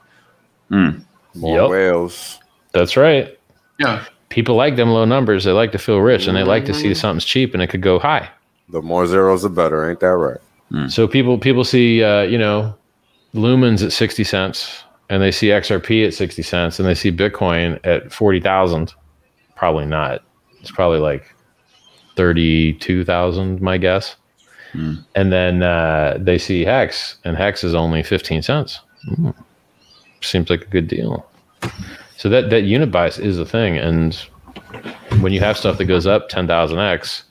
Mm. 0.70 1.02
More 1.34 1.62
yep. 1.62 1.70
whales. 1.70 2.38
That's 2.72 2.96
right. 2.96 3.38
Yeah. 3.78 4.04
People 4.28 4.56
like 4.56 4.76
them 4.76 4.90
low 4.90 5.04
numbers. 5.04 5.44
They 5.44 5.52
like 5.52 5.72
to 5.72 5.78
feel 5.78 5.98
rich 5.98 6.26
and 6.26 6.36
they 6.36 6.42
like 6.42 6.64
to 6.66 6.74
see 6.74 6.88
mm-hmm. 6.88 6.94
something's 6.94 7.24
cheap 7.24 7.54
and 7.54 7.62
it 7.62 7.68
could 7.68 7.82
go 7.82 7.98
high. 7.98 8.28
The 8.68 8.82
more 8.82 9.06
zeros, 9.06 9.42
the 9.42 9.48
better. 9.48 9.88
Ain't 9.88 10.00
that 10.00 10.06
right? 10.08 10.40
Mm. 10.70 10.90
So 10.90 11.08
people 11.08 11.38
people 11.38 11.64
see, 11.64 12.02
uh, 12.02 12.22
you 12.22 12.36
know, 12.36 12.74
lumens 13.34 13.82
at 13.82 13.92
60 13.92 14.24
cents 14.24 14.84
and 15.08 15.22
they 15.22 15.30
see 15.30 15.46
XRP 15.46 16.06
at 16.06 16.12
60 16.12 16.42
cents 16.42 16.78
and 16.78 16.86
they 16.86 16.94
see 16.94 17.10
Bitcoin 17.10 17.80
at 17.84 18.12
40,000. 18.12 18.92
Probably 19.56 19.86
not. 19.86 20.22
It's 20.60 20.70
probably 20.70 20.98
like 20.98 21.34
32,000, 22.16 23.62
my 23.62 23.78
guess. 23.78 24.16
Mm. 24.74 25.02
And 25.14 25.32
then 25.32 25.62
uh, 25.62 26.18
they 26.20 26.36
see 26.36 26.64
Hex 26.64 27.16
and 27.24 27.36
Hex 27.36 27.64
is 27.64 27.74
only 27.74 28.02
15 28.02 28.42
cents. 28.42 28.80
Mm 29.08 29.34
seems 30.24 30.50
like 30.50 30.62
a 30.62 30.66
good 30.66 30.88
deal. 30.88 31.26
So 32.18 32.28
that 32.30 32.50
that 32.50 32.62
unit 32.64 32.90
bias 32.90 33.16
is 33.16 33.38
a 33.38 33.46
thing, 33.46 33.78
and 33.78 34.12
when 35.20 35.32
you 35.32 35.38
have 35.38 35.56
stuff 35.56 35.78
that 35.78 35.84
goes 35.84 36.04
up 36.04 36.28
ten 36.28 36.48
thousand 36.48 36.80
x, 36.80 37.22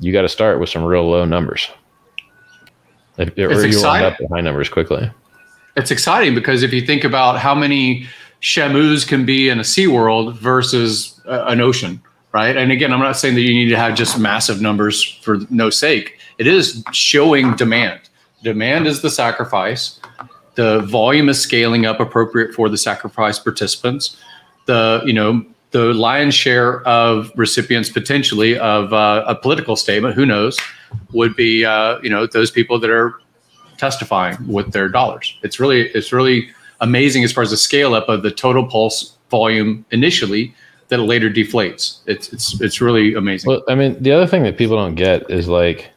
you 0.00 0.12
got 0.12 0.22
to 0.22 0.28
start 0.28 0.58
with 0.58 0.68
some 0.68 0.82
real 0.84 1.08
low 1.08 1.24
numbers, 1.24 1.70
if, 3.16 3.28
or 3.38 3.64
you 3.64 3.78
will 3.78 3.86
end 3.86 4.04
up 4.06 4.20
at 4.20 4.28
high 4.28 4.40
numbers 4.40 4.68
quickly. 4.68 5.08
It's 5.76 5.92
exciting 5.92 6.34
because 6.34 6.64
if 6.64 6.72
you 6.72 6.84
think 6.84 7.04
about 7.04 7.38
how 7.38 7.54
many 7.54 8.08
Shamus 8.40 9.06
can 9.06 9.24
be 9.24 9.48
in 9.48 9.60
a 9.60 9.64
sea 9.64 9.86
world 9.86 10.36
versus 10.36 11.20
a, 11.26 11.46
an 11.46 11.60
ocean, 11.60 12.02
right? 12.32 12.56
And 12.56 12.72
again, 12.72 12.92
I'm 12.92 12.98
not 12.98 13.16
saying 13.16 13.36
that 13.36 13.42
you 13.42 13.54
need 13.54 13.68
to 13.68 13.76
have 13.76 13.94
just 13.94 14.18
massive 14.18 14.60
numbers 14.60 15.00
for 15.22 15.38
no 15.48 15.70
sake. 15.70 16.18
It 16.38 16.48
is 16.48 16.82
showing 16.90 17.54
demand. 17.54 18.00
Demand 18.42 18.88
is 18.88 19.00
the 19.00 19.10
sacrifice 19.10 19.97
the 20.58 20.80
volume 20.80 21.28
is 21.28 21.40
scaling 21.40 21.86
up 21.86 22.00
appropriate 22.00 22.52
for 22.52 22.68
the 22.68 22.76
sacrifice 22.76 23.38
participants. 23.38 24.16
The 24.66 25.00
you 25.06 25.12
know 25.12 25.46
the 25.70 25.94
lion's 25.94 26.34
share 26.34 26.82
of 26.82 27.30
recipients 27.36 27.90
potentially 27.90 28.58
of 28.58 28.92
uh, 28.92 29.24
a 29.28 29.36
political 29.36 29.76
statement, 29.76 30.16
who 30.16 30.26
knows, 30.26 30.58
would 31.12 31.36
be 31.36 31.64
uh, 31.64 32.00
you 32.02 32.10
know 32.10 32.26
those 32.26 32.50
people 32.50 32.80
that 32.80 32.90
are 32.90 33.14
testifying 33.76 34.36
with 34.48 34.72
their 34.72 34.88
dollars. 34.88 35.38
It's 35.44 35.60
really 35.60 35.90
it's 35.90 36.12
really 36.12 36.50
amazing 36.80 37.22
as 37.22 37.30
far 37.30 37.44
as 37.44 37.50
the 37.50 37.56
scale 37.56 37.94
up 37.94 38.08
of 38.08 38.24
the 38.24 38.32
total 38.32 38.66
pulse 38.66 39.16
volume 39.30 39.84
initially 39.92 40.52
that 40.88 40.98
later 40.98 41.30
deflates. 41.30 42.00
It's 42.06 42.32
it's 42.32 42.60
it's 42.60 42.80
really 42.80 43.14
amazing. 43.14 43.48
Well, 43.48 43.62
I 43.68 43.76
mean, 43.76 43.96
the 44.02 44.10
other 44.10 44.26
thing 44.26 44.42
that 44.42 44.58
people 44.58 44.76
don't 44.76 44.96
get 44.96 45.30
is 45.30 45.46
like 45.46 45.92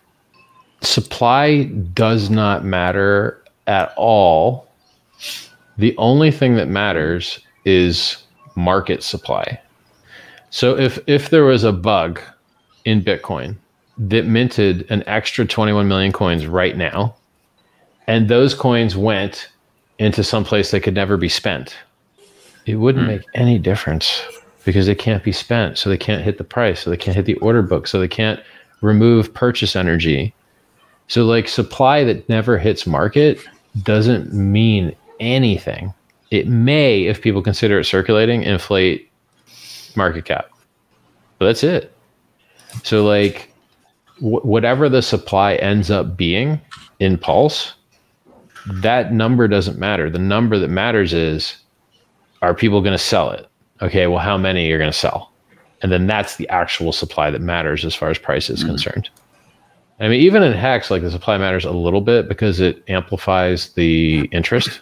supply 0.82 1.64
does 1.96 2.30
not 2.30 2.64
matter 2.64 3.41
at 3.68 3.94
all, 3.98 4.68
the 5.78 5.96
only 5.98 6.32
thing 6.32 6.56
that 6.56 6.68
matters 6.68 7.40
is 7.66 8.18
market 8.56 9.04
supply. 9.04 9.60
So 10.50 10.78
if 10.78 11.00
if 11.08 11.30
there 11.30 11.46
was 11.46 11.64
a 11.64 11.72
bug 11.72 12.20
in 12.86 13.02
Bitcoin 13.02 13.56
that 13.98 14.26
minted 14.26 14.90
an 14.90 15.04
extra 15.08 15.46
21 15.46 15.88
million 15.88 16.12
coins 16.12 16.46
right 16.46 16.76
now, 16.76 17.16
and 18.08 18.28
those 18.28 18.54
coins 18.54 18.98
went 18.98 19.50
into 20.00 20.24
some 20.24 20.44
place 20.44 20.72
that 20.72 20.82
could 20.82 20.96
never 20.96 21.16
be 21.16 21.30
spent, 21.30 21.78
it 22.66 22.76
wouldn't 22.76 23.06
hmm. 23.06 23.12
make 23.12 23.22
any 23.36 23.58
difference 23.58 24.24
because 24.66 24.86
they 24.86 24.96
can't 24.96 25.24
be 25.24 25.32
spent. 25.32 25.78
So 25.78 25.90
they 25.90 25.98
can't 25.98 26.24
hit 26.24 26.38
the 26.38 26.44
price. 26.44 26.82
So 26.82 26.90
they 26.90 26.98
can't 26.98 27.16
hit 27.16 27.26
the 27.26 27.36
order 27.36 27.62
book. 27.62 27.88
So 27.88 28.00
they 28.00 28.08
can't 28.08 28.40
remove 28.82 29.34
purchase 29.34 29.76
energy. 29.76 30.34
So 31.12 31.26
like 31.26 31.50
supply 31.50 32.06
that 32.06 32.30
never 32.30 32.58
hits 32.58 32.88
market 32.88 33.38
doesn't 33.84 34.32
mean 34.32 34.96
anything. 35.20 35.94
It 36.30 36.48
may, 36.48 37.04
if 37.04 37.22
people 37.22 37.42
consider 37.42 37.78
it 37.78 37.84
circulating, 37.84 38.44
inflate 38.44 39.12
market 39.98 40.24
cap. 40.24 40.50
But 41.38 41.48
that's 41.48 41.66
it. 41.66 41.94
So 42.84 43.04
like 43.04 43.54
wh- 44.20 44.46
whatever 44.46 44.88
the 44.88 45.02
supply 45.02 45.56
ends 45.56 45.92
up 45.92 46.16
being 46.16 46.62
in 47.02 47.18
Pulse, 47.18 47.74
that 48.68 49.12
number 49.12 49.50
doesn't 49.50 49.78
matter. 49.78 50.10
The 50.10 50.18
number 50.18 50.58
that 50.60 50.70
matters 50.70 51.12
is 51.12 51.58
are 52.42 52.56
people 52.56 52.80
going 52.80 52.94
to 52.94 52.98
sell 52.98 53.32
it? 53.32 53.50
Okay, 53.82 54.08
well, 54.08 54.20
how 54.20 54.38
many 54.38 54.72
are 54.72 54.78
going 54.78 54.90
to 54.90 54.98
sell? 54.98 55.30
And 55.82 55.92
then 55.92 56.08
that's 56.08 56.38
the 56.38 56.48
actual 56.48 56.94
supply 56.94 57.32
that 57.32 57.42
matters 57.42 57.84
as 57.84 57.94
far 57.94 58.12
as 58.12 58.18
price 58.18 58.50
is 58.50 58.60
mm-hmm. 58.60 58.70
concerned. 58.70 59.10
I 60.02 60.08
mean, 60.08 60.20
even 60.20 60.42
in 60.42 60.52
Hex, 60.52 60.90
like 60.90 61.04
the 61.04 61.12
supply 61.12 61.38
matters 61.38 61.64
a 61.64 61.72
little 61.72 62.02
bit 62.02 62.28
because 62.28 62.60
it 62.60 62.84
amplifies 62.88 63.70
the 63.74 64.28
interest. 64.32 64.82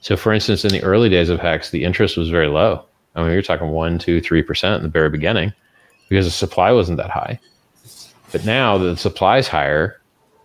So, 0.00 0.16
for 0.16 0.32
instance, 0.32 0.64
in 0.64 0.72
the 0.72 0.82
early 0.82 1.10
days 1.10 1.28
of 1.28 1.38
Hex, 1.38 1.70
the 1.70 1.84
interest 1.84 2.16
was 2.16 2.30
very 2.30 2.48
low. 2.48 2.82
I 3.14 3.22
mean, 3.22 3.32
you're 3.32 3.42
talking 3.42 3.68
one, 3.68 3.98
two, 3.98 4.20
three 4.22 4.42
percent 4.42 4.76
in 4.76 4.82
the 4.82 4.88
very 4.88 5.10
beginning 5.10 5.52
because 6.08 6.24
the 6.24 6.30
supply 6.30 6.72
wasn't 6.72 6.96
that 6.96 7.10
high. 7.10 7.38
But 8.32 8.46
now 8.46 8.78
the 8.78 8.96
supply 8.96 9.38
is 9.38 9.46
higher 9.46 10.00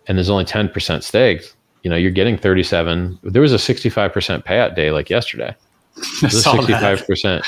and 0.06 0.18
there's 0.18 0.30
only 0.30 0.44
10% 0.44 1.02
staked, 1.02 1.56
you 1.82 1.90
know, 1.90 1.96
you're 1.96 2.10
getting 2.10 2.36
37. 2.36 3.18
There 3.22 3.42
was 3.42 3.52
a 3.52 3.56
65% 3.56 4.44
payout 4.44 4.76
day 4.76 4.90
like 4.90 5.08
yesterday. 5.08 5.54
Was 6.20 6.44
65% 6.44 7.42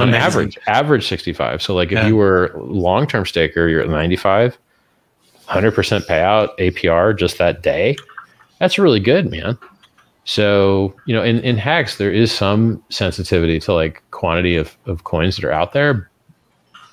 on 0.00 0.14
average, 0.14 0.56
average 0.66 1.06
65. 1.06 1.60
So, 1.60 1.74
like, 1.74 1.88
if 1.88 1.98
yeah. 1.98 2.06
you 2.06 2.16
were 2.16 2.50
long 2.56 3.06
term 3.06 3.26
staker, 3.26 3.68
you're 3.68 3.82
at 3.82 3.90
95 3.90 4.56
100% 5.48 6.06
payout 6.06 6.56
APR 6.58 7.16
just 7.16 7.38
that 7.38 7.62
day, 7.62 7.96
that's 8.58 8.78
really 8.78 9.00
good, 9.00 9.30
man. 9.30 9.58
So, 10.24 10.94
you 11.06 11.14
know, 11.14 11.22
in, 11.22 11.40
in 11.40 11.58
Hex, 11.58 11.98
there 11.98 12.12
is 12.12 12.32
some 12.32 12.82
sensitivity 12.88 13.60
to 13.60 13.74
like 13.74 14.02
quantity 14.10 14.56
of, 14.56 14.76
of 14.86 15.04
coins 15.04 15.36
that 15.36 15.44
are 15.44 15.52
out 15.52 15.72
there, 15.72 16.10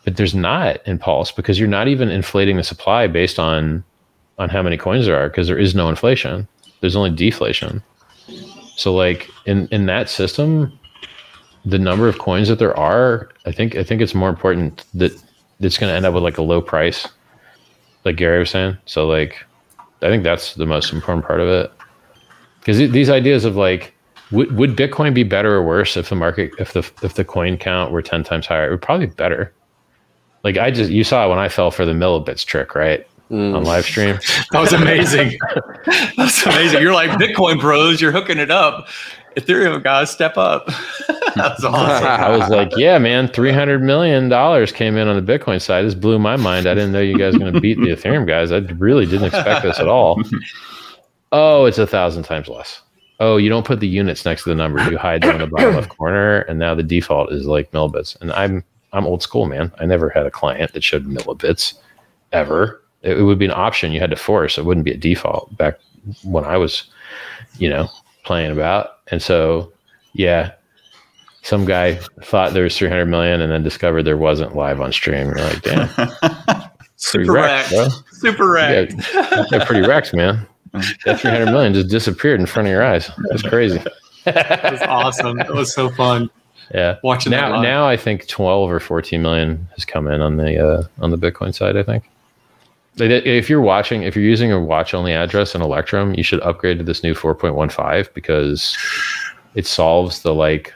but 0.04 0.18
there's 0.18 0.36
not 0.36 0.86
in 0.86 0.98
Pulse 0.98 1.32
because 1.32 1.58
you're 1.58 1.70
not 1.70 1.88
even 1.88 2.10
inflating 2.10 2.58
the 2.58 2.64
supply 2.64 3.08
based 3.08 3.40
on 3.40 3.84
on 4.38 4.50
how 4.50 4.64
many 4.64 4.76
coins 4.76 5.06
there 5.06 5.16
are 5.16 5.30
because 5.30 5.48
there 5.48 5.58
is 5.58 5.76
no 5.76 5.88
inflation. 5.88 6.48
There's 6.80 6.96
only 6.96 7.12
deflation. 7.12 7.84
So 8.76 8.94
like 8.94 9.30
in, 9.46 9.68
in 9.68 9.86
that 9.86 10.10
system, 10.10 10.78
the 11.64 11.78
number 11.78 12.08
of 12.08 12.18
coins 12.18 12.48
that 12.48 12.58
there 12.58 12.76
are, 12.76 13.30
I 13.46 13.52
think 13.52 13.76
I 13.76 13.84
think 13.84 14.02
it's 14.02 14.16
more 14.16 14.30
important 14.30 14.84
that 14.96 15.12
it's 15.60 15.78
going 15.78 15.92
to 15.92 15.96
end 15.96 16.06
up 16.06 16.14
with 16.14 16.24
like 16.24 16.40
a 16.40 16.42
low 16.42 16.60
price 16.60 17.08
like 18.06 18.16
Gary 18.16 18.40
was 18.40 18.50
saying. 18.50 18.78
So 18.86 19.08
like, 19.08 19.44
I 20.02 20.08
think 20.08 20.24
that's 20.24 20.56
the 20.56 20.66
most 20.66 20.92
important 20.92 21.26
part 21.26 21.40
of 21.40 21.48
it. 21.48 21.72
Because 22.60 22.78
these 22.78 23.10
ideas 23.10 23.46
of 23.46 23.56
like, 23.56 23.94
would, 24.32 24.56
would 24.56 24.76
Bitcoin 24.78 25.14
be 25.14 25.24
better 25.24 25.56
or 25.56 25.64
worse 25.64 25.98
if 25.98 26.10
the 26.10 26.16
market, 26.16 26.52
if 26.60 26.74
the 26.74 26.80
if 27.04 27.16
the 27.16 27.26
coin 27.26 27.58
count 27.58 27.92
were 27.92 28.02
ten 28.02 28.24
times 28.24 28.46
higher? 28.46 28.68
It 28.68 28.72
would 28.72 28.82
probably 28.82 29.08
be 29.08 29.14
better. 29.14 29.54
Like 30.44 30.58
I 30.58 30.72
just 30.72 30.92
you 30.92 31.04
saw 31.04 31.30
when 31.30 31.40
I 31.40 31.50
fell 31.50 31.72
for 31.72 31.86
the 31.86 31.94
millibits 31.94 32.46
trick, 32.46 32.76
right? 32.76 33.06
Mm. 33.30 33.56
On 33.56 33.64
live 33.64 33.86
stream. 33.86 34.20
that 34.52 34.60
was 34.60 34.74
amazing. 34.74 35.38
That's 36.18 36.46
amazing. 36.46 36.82
You're 36.82 36.94
like 36.94 37.12
Bitcoin 37.12 37.60
bros, 37.60 38.02
you're 38.02 38.12
hooking 38.12 38.38
it 38.38 38.52
up. 38.52 38.88
Ethereum 39.36 39.84
guys, 39.84 40.12
step 40.12 40.38
up. 40.38 40.68
I 41.38 42.36
was 42.38 42.50
like, 42.50 42.76
yeah, 42.76 42.98
man, 42.98 43.28
three 43.28 43.52
hundred 43.52 43.82
million 43.82 44.28
dollars 44.28 44.72
came 44.72 44.98
in 44.98 45.08
on 45.08 45.24
the 45.24 45.38
Bitcoin 45.38 45.62
side. 45.62 45.86
This 45.86 45.96
blew 45.96 46.20
my 46.20 46.36
mind. 46.36 46.68
I 46.68 46.74
didn't 46.74 46.92
know 46.92 47.00
you 47.00 47.18
guys 47.18 47.34
were 47.34 47.40
going 47.40 47.54
to 47.54 47.62
beat 47.62 47.80
the 47.80 47.88
Ethereum 47.96 48.28
guys. 48.28 48.52
I 48.52 48.58
really 48.58 49.06
didn't 49.06 49.28
expect 49.28 49.64
this 49.64 49.80
at 49.80 49.88
all. 49.88 50.22
Oh, 51.32 51.66
it's 51.66 51.78
a 51.78 51.88
thousand 51.88 52.24
times 52.24 52.50
less. 52.50 52.82
Oh, 53.22 53.38
you 53.38 53.50
don't 53.50 53.66
put 53.66 53.80
the 53.80 53.88
units 53.88 54.26
next 54.26 54.44
to 54.44 54.50
the 54.50 54.56
number. 54.56 54.84
You 54.92 54.98
hide 54.98 55.22
them 55.22 55.36
in 55.36 55.42
the 55.42 55.48
bottom 55.48 55.76
left 55.76 55.90
corner, 55.90 56.40
and 56.42 56.60
now 56.60 56.76
the 56.76 56.84
default 56.84 57.32
is 57.32 57.46
like 57.46 57.72
millibits. 57.72 58.20
And 58.20 58.32
I'm 58.34 58.64
I'm 58.92 59.06
old 59.06 59.24
school, 59.24 59.46
man. 59.46 59.72
I 59.80 59.86
never 59.86 60.10
had 60.10 60.26
a 60.26 60.32
client 60.32 60.74
that 60.74 60.84
showed 60.84 61.06
millibits 61.06 61.76
ever. 62.34 62.82
It, 63.04 63.20
it 63.20 63.24
would 63.24 63.40
be 63.40 63.46
an 63.46 63.52
option 63.52 63.94
you 63.94 64.02
had 64.02 64.10
to 64.10 64.16
force. 64.18 64.58
It 64.58 64.66
wouldn't 64.66 64.86
be 64.86 64.92
a 64.92 64.98
default 64.98 65.56
back 65.58 65.76
when 66.24 66.44
I 66.44 66.58
was, 66.58 66.84
you 67.58 67.70
know, 67.70 67.88
playing 68.24 68.52
about. 68.52 68.98
And 69.12 69.22
so, 69.22 69.72
yeah, 70.14 70.54
some 71.44 71.66
guy 71.66 71.96
thought 72.24 72.54
there 72.54 72.64
was 72.64 72.78
300 72.78 73.06
million 73.06 73.42
and 73.42 73.52
then 73.52 73.64
discovered 73.64 74.04
there 74.04 74.18
wasn't 74.18 74.56
live 74.56 74.80
on 74.80 74.92
stream. 74.92 75.28
You're 75.28 75.38
like, 75.38 75.62
damn. 75.62 75.90
Super 76.96 77.32
wrecked, 77.34 77.70
bro. 77.72 77.90
Super 78.12 78.52
wrecked. 78.52 78.94
Yeah, 79.14 79.46
they're 79.50 79.66
pretty 79.66 79.88
wrecked, 79.88 80.14
man. 80.14 80.48
That 81.04 81.20
300 81.20 81.52
million 81.52 81.74
just 81.74 81.90
disappeared 81.90 82.40
in 82.40 82.46
front 82.46 82.70
of 82.70 82.72
your 82.72 82.82
eyes. 82.84 83.12
That's 83.30 83.44
crazy. 83.44 83.82
That 84.24 84.72
was 84.72 84.82
awesome. 84.84 85.40
It 85.40 85.52
was 85.52 85.74
so 85.74 85.90
fun. 85.90 86.30
Yeah. 86.76 86.98
Watching 87.04 87.32
now, 87.32 87.60
now 87.60 87.88
I 87.88 87.98
think 87.98 88.28
12 88.28 88.72
or 88.72 88.80
14 88.80 89.20
million 89.20 89.68
has 89.76 89.84
come 89.84 90.08
in 90.08 90.22
on 90.22 90.38
the 90.38 90.64
uh, 90.64 90.84
on 91.00 91.10
the 91.10 91.18
Bitcoin 91.18 91.56
side. 91.56 91.76
I 91.76 91.82
think. 91.82 92.08
If 92.98 93.50
you're 93.50 93.62
watching, 93.62 94.04
if 94.04 94.16
you're 94.16 94.26
using 94.26 94.52
a 94.52 94.60
watch 94.60 94.94
only 94.94 95.14
address 95.14 95.56
in 95.56 95.62
Electrum, 95.62 96.14
you 96.16 96.24
should 96.24 96.42
upgrade 96.42 96.78
to 96.80 96.84
this 96.84 97.04
new 97.04 97.14
4.15 97.14 98.14
because 98.14 98.78
it 99.56 99.66
solves 99.66 100.22
the 100.24 100.34
like 100.34 100.74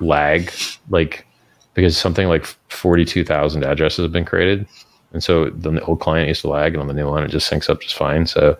lag, 0.00 0.52
like 0.90 1.26
because 1.74 1.96
something 1.96 2.28
like 2.28 2.44
42,000 2.68 3.64
addresses 3.64 4.02
have 4.02 4.12
been 4.12 4.24
created. 4.24 4.66
And 5.12 5.22
so 5.22 5.50
the 5.50 5.80
old 5.84 6.00
client 6.00 6.28
used 6.28 6.42
to 6.42 6.48
lag, 6.48 6.74
and 6.74 6.80
on 6.80 6.88
the 6.88 6.94
new 6.94 7.08
one, 7.08 7.22
it 7.22 7.28
just 7.28 7.50
syncs 7.50 7.70
up 7.70 7.80
just 7.80 7.94
fine. 7.94 8.26
So 8.26 8.58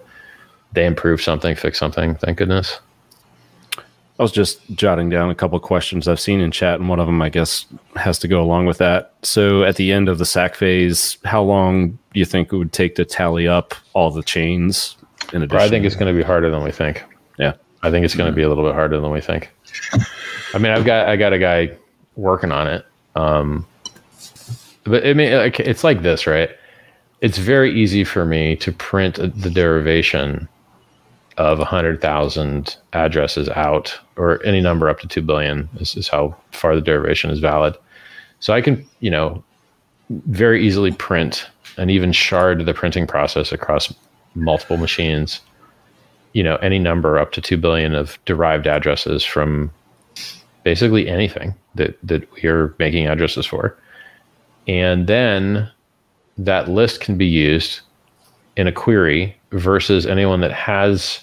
they 0.73 0.87
improved 0.87 1.23
something, 1.23 1.57
fixed 1.57 1.81
something. 1.81 2.15
Thank 2.17 2.39
goodness. 2.39 2.81
I 3.77 4.23
was 4.23 4.31
just 4.31 4.61
jotting 4.71 5.11
down 5.11 5.31
a 5.31 5.35
couple 5.35 5.59
questions 5.59 6.07
I've 6.07 6.21
seen 6.21 6.41
in 6.41 6.53
chat, 6.53 6.79
and 6.79 6.89
one 6.89 7.01
of 7.01 7.07
them, 7.07 7.21
I 7.21 7.29
guess, 7.29 7.67
has 7.97 8.21
to 8.21 8.29
go 8.29 8.41
along 8.41 8.67
with 8.67 8.79
that. 8.79 9.15
So, 9.23 9.65
at 9.65 9.75
the 9.75 9.91
end 9.91 10.09
of 10.09 10.19
the 10.19 10.25
sack 10.25 10.55
phase, 10.55 11.19
how 11.25 11.43
long 11.43 11.99
you 12.15 12.25
think 12.25 12.53
it 12.53 12.57
would 12.57 12.73
take 12.73 12.95
to 12.97 13.05
tally 13.05 13.47
up 13.49 13.75
all 13.93 14.11
the 14.11 14.23
chains? 14.23 14.97
In 15.33 15.43
addition, 15.43 15.61
I 15.61 15.69
think 15.69 15.85
it's 15.85 15.97
going 15.97 16.15
to 16.15 16.19
be 16.19 16.25
harder 16.25 16.51
than 16.51 16.63
we 16.63 16.71
think. 16.71 17.05
Yeah, 17.39 17.55
I 17.83 17.91
think 17.91 18.05
it's 18.05 18.15
going 18.15 18.31
to 18.31 18.35
be 18.35 18.43
a 18.43 18.49
little 18.49 18.65
bit 18.65 18.75
harder 18.75 19.01
than 19.01 19.11
we 19.11 19.21
think. 19.21 19.51
I 20.55 20.59
mean, 20.59 20.73
I've 20.73 20.85
got 20.85 21.09
I 21.09 21.17
got 21.17 21.33
a 21.33 21.39
guy 21.39 21.77
working 22.17 22.53
on 22.53 22.69
it, 22.69 22.87
um, 23.17 23.67
but 24.85 25.07
I 25.07 25.15
mean, 25.15 25.33
it's 25.59 25.83
like 25.83 26.03
this, 26.03 26.27
right? 26.27 26.51
It's 27.21 27.39
very 27.39 27.73
easy 27.73 28.05
for 28.05 28.25
me 28.25 28.57
to 28.57 28.71
print 28.71 29.17
the 29.17 29.51
derivation 29.51 30.49
of 31.37 31.59
100,000 31.59 32.77
addresses 32.93 33.49
out, 33.51 33.99
or 34.17 34.45
any 34.45 34.61
number 34.61 34.89
up 34.89 35.01
to 35.01 35.09
2 35.09 35.23
billion 35.23 35.69
is, 35.77 35.97
is 35.97 36.07
how 36.07 36.37
far 36.53 36.75
the 36.75 36.81
derivation 36.81 37.31
is 37.31 37.41
valid. 37.41 37.77
So 38.41 38.53
I 38.53 38.61
can, 38.61 38.87
you 39.01 39.11
know, 39.11 39.43
very 40.11 40.65
easily 40.65 40.93
print 40.93 41.49
and 41.77 41.91
even 41.91 42.13
shard 42.13 42.65
the 42.65 42.75
printing 42.75 43.07
process 43.07 43.53
across 43.53 43.93
multiple 44.35 44.77
machines, 44.77 45.41
you 46.33 46.43
know, 46.43 46.57
any 46.57 46.79
number 46.79 47.19
up 47.19 47.33
to 47.33 47.41
2 47.41 47.57
billion 47.57 47.95
of 47.95 48.19
derived 48.25 48.67
addresses 48.67 49.25
from 49.25 49.71
basically 50.65 51.09
anything 51.09 51.55
that, 51.75 51.97
that 52.03 52.31
we 52.33 52.49
are 52.49 52.75
making 52.79 53.07
addresses 53.07 53.47
for. 53.47 53.77
And 54.67 55.07
then 55.07 55.71
that 56.39 56.69
list 56.69 57.01
can 57.01 57.17
be 57.17 57.27
used 57.27 57.81
in 58.57 58.67
a 58.67 58.73
query 58.73 59.37
versus 59.53 60.07
anyone 60.07 60.41
that 60.41 60.53
has 60.53 61.21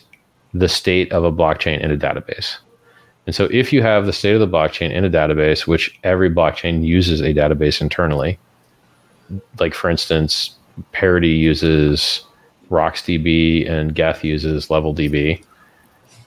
the 0.53 0.69
state 0.69 1.11
of 1.11 1.23
a 1.23 1.31
blockchain 1.31 1.79
in 1.81 1.91
a 1.91 1.97
database. 1.97 2.57
And 3.25 3.35
so 3.35 3.45
if 3.51 3.71
you 3.71 3.81
have 3.81 4.05
the 4.05 4.13
state 4.13 4.33
of 4.33 4.39
the 4.39 4.47
blockchain 4.47 4.91
in 4.91 5.05
a 5.05 5.09
database, 5.09 5.67
which 5.67 5.97
every 6.03 6.29
blockchain 6.29 6.85
uses 6.85 7.21
a 7.21 7.33
database 7.33 7.81
internally, 7.81 8.39
like 9.59 9.73
for 9.73 9.89
instance, 9.89 10.55
Parity 10.91 11.29
uses 11.29 12.25
RocksDB 12.69 13.69
and 13.69 13.93
Geth 13.93 14.23
uses 14.23 14.67
LevelDB. 14.67 15.43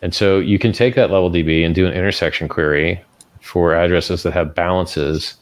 And 0.02 0.14
so 0.14 0.38
you 0.38 0.58
can 0.58 0.72
take 0.72 0.94
that 0.96 1.10
LevelDB 1.10 1.64
and 1.64 1.74
do 1.74 1.86
an 1.86 1.94
intersection 1.94 2.48
query 2.48 3.02
for 3.40 3.74
addresses 3.74 4.22
that 4.22 4.34
have 4.34 4.54
balances 4.54 5.36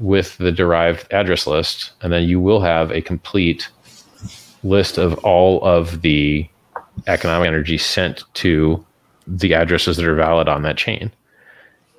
with 0.00 0.36
the 0.38 0.52
derived 0.52 1.12
address 1.12 1.46
list. 1.46 1.92
And 2.00 2.12
then 2.12 2.24
you 2.24 2.40
will 2.40 2.60
have 2.60 2.90
a 2.90 3.02
complete 3.02 3.68
list 4.62 4.98
of 4.98 5.14
all 5.18 5.62
of 5.64 6.02
the 6.02 6.48
economic 7.06 7.46
energy 7.46 7.78
sent 7.78 8.24
to 8.34 8.84
the 9.26 9.54
addresses 9.54 9.96
that 9.96 10.06
are 10.06 10.14
valid 10.14 10.48
on 10.48 10.62
that 10.62 10.76
chain. 10.76 11.12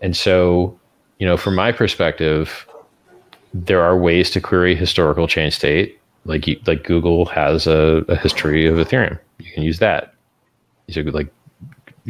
And 0.02 0.16
so, 0.16 0.80
you 1.20 1.28
know, 1.28 1.38
from 1.38 1.56
my 1.56 1.72
perspective, 1.72 2.68
there 3.54 3.82
are 3.82 3.98
ways 3.98 4.30
to 4.32 4.42
query 4.42 4.76
historical 4.76 5.28
chain 5.28 5.52
state. 5.52 6.00
Like 6.26 6.48
like 6.66 6.84
Google 6.84 7.26
has 7.26 7.68
a, 7.68 8.04
a 8.08 8.16
history 8.16 8.66
of 8.68 8.76
Ethereum. 8.76 9.18
You 9.40 9.52
can 9.52 9.64
use 9.64 9.80
that. 9.80 10.14
So 10.90 11.02
like 11.02 11.32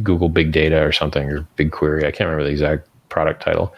Google 0.03 0.29
Big 0.29 0.51
Data 0.51 0.83
or 0.83 0.91
something 0.91 1.29
or 1.29 1.47
BigQuery. 1.57 2.05
I 2.05 2.11
can't 2.11 2.27
remember 2.29 2.43
the 2.43 2.51
exact 2.51 2.87
product 3.09 3.41
title. 3.41 3.73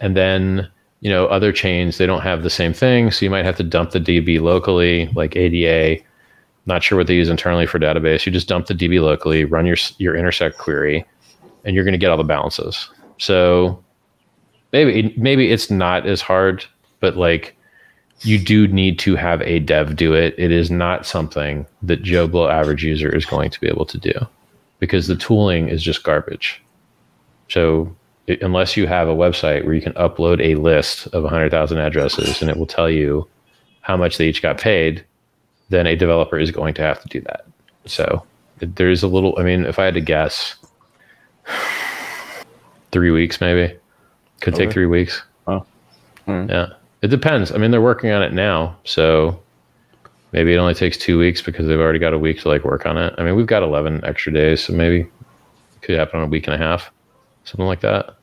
And 0.00 0.16
then 0.16 0.68
you 1.00 1.10
know 1.10 1.26
other 1.26 1.52
chains 1.52 1.98
they 1.98 2.06
don't 2.06 2.22
have 2.22 2.42
the 2.42 2.50
same 2.50 2.72
thing, 2.72 3.10
so 3.10 3.24
you 3.24 3.30
might 3.30 3.44
have 3.44 3.56
to 3.56 3.64
dump 3.64 3.92
the 3.92 4.00
DB 4.00 4.40
locally, 4.40 5.08
like 5.14 5.36
ADA 5.36 6.02
not 6.68 6.82
sure 6.82 6.98
what 6.98 7.06
they 7.06 7.14
use 7.14 7.30
internally 7.30 7.66
for 7.66 7.80
database. 7.80 8.24
You 8.26 8.30
just 8.30 8.46
dump 8.46 8.66
the 8.66 8.74
DB 8.74 9.00
locally, 9.00 9.44
run 9.44 9.66
your 9.66 9.76
your 9.96 10.14
intersect 10.14 10.58
query, 10.58 11.04
and 11.64 11.74
you're 11.74 11.84
going 11.84 11.92
to 11.92 11.98
get 11.98 12.10
all 12.10 12.16
the 12.16 12.24
balances. 12.24 12.88
So 13.16 13.82
maybe 14.72 15.14
maybe 15.16 15.50
it's 15.50 15.70
not 15.70 16.06
as 16.06 16.20
hard, 16.20 16.64
but 17.00 17.16
like 17.16 17.56
you 18.22 18.38
do 18.38 18.66
need 18.68 18.98
to 18.98 19.14
have 19.14 19.40
a 19.42 19.60
dev 19.60 19.94
do 19.96 20.12
it. 20.12 20.34
It 20.38 20.50
is 20.50 20.70
not 20.70 21.06
something 21.06 21.66
that 21.82 22.02
Joe 22.02 22.26
Blow 22.26 22.48
average 22.48 22.84
user 22.84 23.14
is 23.14 23.24
going 23.24 23.50
to 23.50 23.60
be 23.60 23.68
able 23.68 23.86
to 23.86 23.98
do 23.98 24.12
because 24.80 25.06
the 25.06 25.16
tooling 25.16 25.68
is 25.68 25.82
just 25.82 26.02
garbage. 26.02 26.62
So 27.48 27.94
it, 28.26 28.42
unless 28.42 28.76
you 28.76 28.86
have 28.86 29.08
a 29.08 29.14
website 29.14 29.64
where 29.64 29.74
you 29.74 29.80
can 29.80 29.92
upload 29.94 30.40
a 30.40 30.56
list 30.56 31.06
of 31.08 31.22
100,000 31.22 31.78
addresses 31.78 32.42
and 32.42 32.50
it 32.50 32.56
will 32.56 32.66
tell 32.66 32.90
you 32.90 33.28
how 33.82 33.96
much 33.96 34.18
they 34.18 34.28
each 34.28 34.42
got 34.42 34.58
paid, 34.58 35.04
then 35.68 35.86
a 35.86 35.96
developer 35.96 36.38
is 36.38 36.50
going 36.50 36.74
to 36.74 36.82
have 36.82 37.00
to 37.02 37.08
do 37.08 37.20
that. 37.22 37.46
So 37.86 38.24
there's 38.58 39.02
a 39.02 39.08
little, 39.08 39.34
I 39.38 39.44
mean, 39.44 39.64
if 39.64 39.78
I 39.78 39.84
had 39.84 39.94
to 39.94 40.00
guess, 40.00 40.56
three 42.92 43.10
weeks 43.10 43.40
maybe. 43.40 43.76
Could 44.40 44.54
okay. 44.54 44.64
take 44.64 44.72
three 44.72 44.86
weeks. 44.86 45.22
Mm. 46.28 46.50
Yeah. 46.50 46.74
It 47.02 47.08
depends. 47.08 47.52
I 47.52 47.58
mean, 47.58 47.70
they're 47.70 47.80
working 47.80 48.10
on 48.10 48.22
it 48.22 48.32
now. 48.32 48.76
So 48.84 49.40
maybe 50.32 50.52
it 50.54 50.58
only 50.58 50.74
takes 50.74 50.96
two 50.96 51.18
weeks 51.18 51.40
because 51.40 51.66
they've 51.66 51.78
already 51.78 51.98
got 51.98 52.12
a 52.12 52.18
week 52.18 52.40
to 52.40 52.48
like 52.48 52.64
work 52.64 52.86
on 52.86 52.96
it. 52.96 53.14
I 53.18 53.24
mean, 53.24 53.36
we've 53.36 53.46
got 53.46 53.62
11 53.62 54.04
extra 54.04 54.32
days. 54.32 54.64
So 54.64 54.72
maybe 54.72 55.00
it 55.00 55.82
could 55.82 55.98
happen 55.98 56.20
in 56.20 56.26
a 56.26 56.28
week 56.28 56.46
and 56.46 56.54
a 56.54 56.58
half, 56.58 56.90
something 57.44 57.66
like 57.66 57.80
that. 57.80 58.16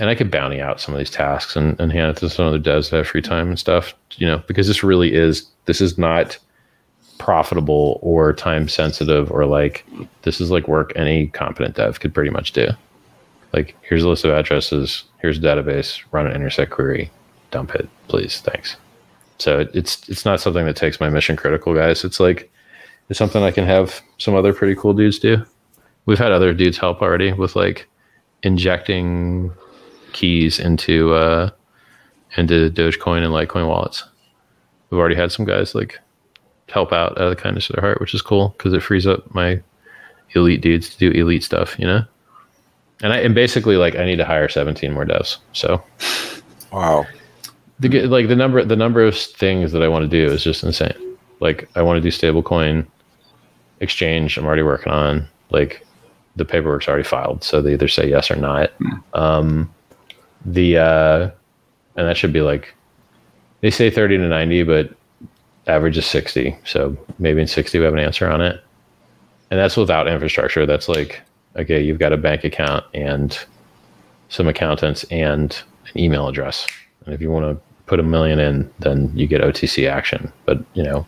And 0.00 0.08
I 0.08 0.14
could 0.14 0.30
bounty 0.30 0.60
out 0.60 0.80
some 0.80 0.94
of 0.94 0.98
these 0.98 1.10
tasks 1.10 1.56
and, 1.56 1.78
and 1.80 1.90
hand 1.90 2.10
it 2.10 2.20
to 2.20 2.30
some 2.30 2.46
other 2.46 2.60
devs 2.60 2.90
that 2.90 2.98
have 2.98 3.08
free 3.08 3.22
time 3.22 3.48
and 3.48 3.58
stuff, 3.58 3.94
you 4.16 4.26
know, 4.26 4.42
because 4.46 4.68
this 4.68 4.84
really 4.84 5.12
is, 5.12 5.48
this 5.64 5.80
is 5.80 5.98
not 5.98 6.38
profitable 7.18 7.98
or 8.00 8.32
time 8.32 8.68
sensitive 8.68 9.30
or 9.32 9.44
like 9.44 9.84
this 10.22 10.40
is 10.40 10.52
like 10.52 10.68
work 10.68 10.92
any 10.94 11.26
competent 11.28 11.74
dev 11.74 11.98
could 11.98 12.14
pretty 12.14 12.30
much 12.30 12.52
do. 12.52 12.68
Like 13.52 13.76
here's 13.82 14.04
a 14.04 14.08
list 14.08 14.24
of 14.24 14.30
addresses, 14.30 15.04
here's 15.20 15.38
a 15.38 15.40
database, 15.40 16.00
run 16.12 16.26
an 16.26 16.34
intersect 16.34 16.70
query, 16.70 17.10
dump 17.50 17.74
it, 17.74 17.88
please, 18.08 18.40
thanks. 18.40 18.76
So 19.38 19.60
it, 19.60 19.70
it's 19.72 20.08
it's 20.08 20.24
not 20.24 20.40
something 20.40 20.66
that 20.66 20.76
takes 20.76 21.00
my 21.00 21.08
mission 21.08 21.36
critical 21.36 21.74
guys. 21.74 22.04
It's 22.04 22.20
like 22.20 22.50
it's 23.08 23.18
something 23.18 23.42
I 23.42 23.50
can 23.50 23.64
have 23.64 24.02
some 24.18 24.34
other 24.34 24.52
pretty 24.52 24.74
cool 24.74 24.92
dudes 24.92 25.18
do. 25.18 25.44
We've 26.06 26.18
had 26.18 26.32
other 26.32 26.52
dudes 26.52 26.78
help 26.78 27.00
already 27.00 27.32
with 27.32 27.56
like 27.56 27.88
injecting 28.42 29.52
keys 30.12 30.58
into 30.58 31.12
uh 31.14 31.50
into 32.36 32.70
Dogecoin 32.70 33.24
and 33.24 33.32
Litecoin 33.32 33.68
wallets. 33.68 34.04
We've 34.90 34.98
already 34.98 35.16
had 35.16 35.32
some 35.32 35.44
guys 35.44 35.74
like 35.74 35.98
help 36.68 36.92
out 36.92 37.12
out 37.12 37.18
of 37.18 37.30
the 37.30 37.40
kindness 37.40 37.70
of 37.70 37.76
their 37.76 37.84
heart, 37.84 38.00
which 38.00 38.14
is 38.14 38.22
cool 38.22 38.54
because 38.56 38.72
it 38.72 38.82
frees 38.82 39.06
up 39.06 39.32
my 39.34 39.62
elite 40.34 40.60
dudes 40.60 40.90
to 40.90 40.98
do 40.98 41.10
elite 41.10 41.44
stuff, 41.44 41.78
you 41.78 41.86
know. 41.86 42.04
And 43.02 43.12
I 43.12 43.18
and 43.18 43.34
basically 43.34 43.76
like 43.76 43.96
I 43.96 44.04
need 44.04 44.16
to 44.16 44.24
hire 44.24 44.48
17 44.48 44.92
more 44.92 45.04
devs. 45.04 45.36
So, 45.52 45.82
wow, 46.72 47.06
the 47.80 48.06
like 48.06 48.28
the 48.28 48.36
number 48.36 48.64
the 48.64 48.76
number 48.76 49.02
of 49.04 49.16
things 49.16 49.72
that 49.72 49.82
I 49.82 49.88
want 49.88 50.08
to 50.08 50.08
do 50.08 50.32
is 50.32 50.42
just 50.42 50.64
insane. 50.64 51.16
Like 51.40 51.68
I 51.74 51.82
want 51.82 51.96
to 51.96 52.00
do 52.00 52.08
stablecoin 52.08 52.86
exchange. 53.80 54.36
I'm 54.36 54.44
already 54.44 54.62
working 54.62 54.92
on 54.92 55.28
like 55.50 55.86
the 56.36 56.44
paperwork's 56.44 56.88
already 56.88 57.04
filed, 57.04 57.44
so 57.44 57.62
they 57.62 57.72
either 57.72 57.88
say 57.88 58.08
yes 58.08 58.30
or 58.30 58.36
not. 58.36 58.76
Mm. 58.78 59.02
Um, 59.18 59.74
the 60.44 60.78
uh, 60.78 61.30
and 61.96 62.08
that 62.08 62.16
should 62.16 62.32
be 62.32 62.40
like 62.40 62.74
they 63.60 63.70
say 63.70 63.90
30 63.90 64.18
to 64.18 64.28
90, 64.28 64.62
but 64.62 64.94
average 65.66 65.98
is 65.98 66.06
60. 66.06 66.56
So 66.64 66.96
maybe 67.18 67.40
in 67.40 67.48
60 67.48 67.78
we 67.78 67.84
have 67.84 67.94
an 67.94 68.00
answer 68.00 68.28
on 68.30 68.40
it, 68.40 68.62
and 69.50 69.58
that's 69.58 69.76
without 69.76 70.08
infrastructure. 70.08 70.66
That's 70.66 70.88
like 70.88 71.20
okay, 71.56 71.80
you've 71.80 71.98
got 71.98 72.12
a 72.12 72.16
bank 72.16 72.44
account 72.44 72.84
and 72.94 73.38
some 74.28 74.48
accountants 74.48 75.04
and 75.04 75.60
an 75.92 76.00
email 76.00 76.28
address. 76.28 76.66
And 77.04 77.14
if 77.14 77.20
you 77.20 77.30
want 77.30 77.46
to 77.46 77.67
put 77.88 78.00
a 78.00 78.04
million 78.04 78.38
in, 78.38 78.70
then 78.78 79.10
you 79.14 79.26
get 79.26 79.40
OTC 79.40 79.88
action. 79.88 80.32
But 80.44 80.62
you 80.74 80.82
know, 80.82 81.06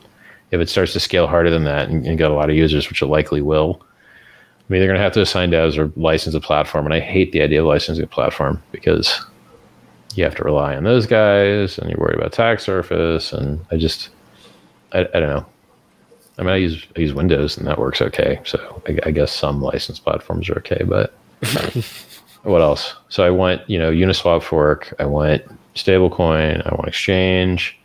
if 0.50 0.60
it 0.60 0.68
starts 0.68 0.92
to 0.94 1.00
scale 1.00 1.26
harder 1.26 1.50
than 1.50 1.64
that 1.64 1.88
and, 1.88 2.06
and 2.06 2.18
get 2.18 2.30
a 2.30 2.34
lot 2.34 2.50
of 2.50 2.56
users, 2.56 2.88
which 2.88 3.02
it 3.02 3.06
likely 3.06 3.42
will, 3.42 3.80
I 3.82 4.72
mean, 4.72 4.80
they're 4.80 4.88
going 4.88 4.98
to 4.98 5.02
have 5.02 5.12
to 5.14 5.20
assign 5.20 5.50
devs 5.50 5.76
or 5.76 5.92
license 6.00 6.34
a 6.34 6.40
platform. 6.40 6.84
And 6.84 6.94
I 6.94 7.00
hate 7.00 7.32
the 7.32 7.42
idea 7.42 7.60
of 7.60 7.66
licensing 7.66 8.04
a 8.04 8.06
platform 8.06 8.62
because 8.70 9.20
you 10.14 10.24
have 10.24 10.34
to 10.36 10.44
rely 10.44 10.76
on 10.76 10.84
those 10.84 11.06
guys 11.06 11.78
and 11.78 11.90
you're 11.90 11.98
worried 11.98 12.16
about 12.16 12.28
attack 12.28 12.60
surface. 12.60 13.32
And 13.32 13.64
I 13.70 13.76
just, 13.76 14.10
I, 14.92 15.00
I 15.00 15.20
don't 15.20 15.30
know. 15.30 15.46
I 16.38 16.42
mean, 16.42 16.52
I 16.52 16.56
use 16.56 16.86
I 16.96 17.00
use 17.00 17.12
Windows 17.12 17.58
and 17.58 17.66
that 17.66 17.78
works 17.78 18.00
okay. 18.00 18.40
So 18.44 18.82
I, 18.88 18.98
I 19.06 19.10
guess 19.10 19.30
some 19.30 19.60
license 19.60 19.98
platforms 19.98 20.48
are 20.48 20.58
okay, 20.58 20.84
but 20.84 21.14
what 22.44 22.62
else? 22.62 22.94
So 23.10 23.24
I 23.24 23.30
want 23.30 23.68
you 23.68 23.78
know 23.78 23.90
Uniswap 23.90 24.42
fork. 24.42 24.94
I 24.98 25.04
want 25.04 25.42
stablecoin. 25.74 26.66
I 26.66 26.74
want 26.74 26.88
exchange, 26.88 27.78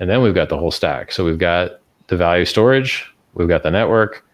and 0.00 0.08
then 0.08 0.22
we've 0.22 0.34
got 0.34 0.48
the 0.48 0.58
whole 0.58 0.70
stack. 0.70 1.12
So 1.12 1.24
we've 1.24 1.38
got 1.38 1.80
the 2.08 2.16
value 2.16 2.44
storage. 2.44 3.06
We've 3.34 3.48
got 3.48 3.62
the 3.62 3.70
network. 3.70 4.24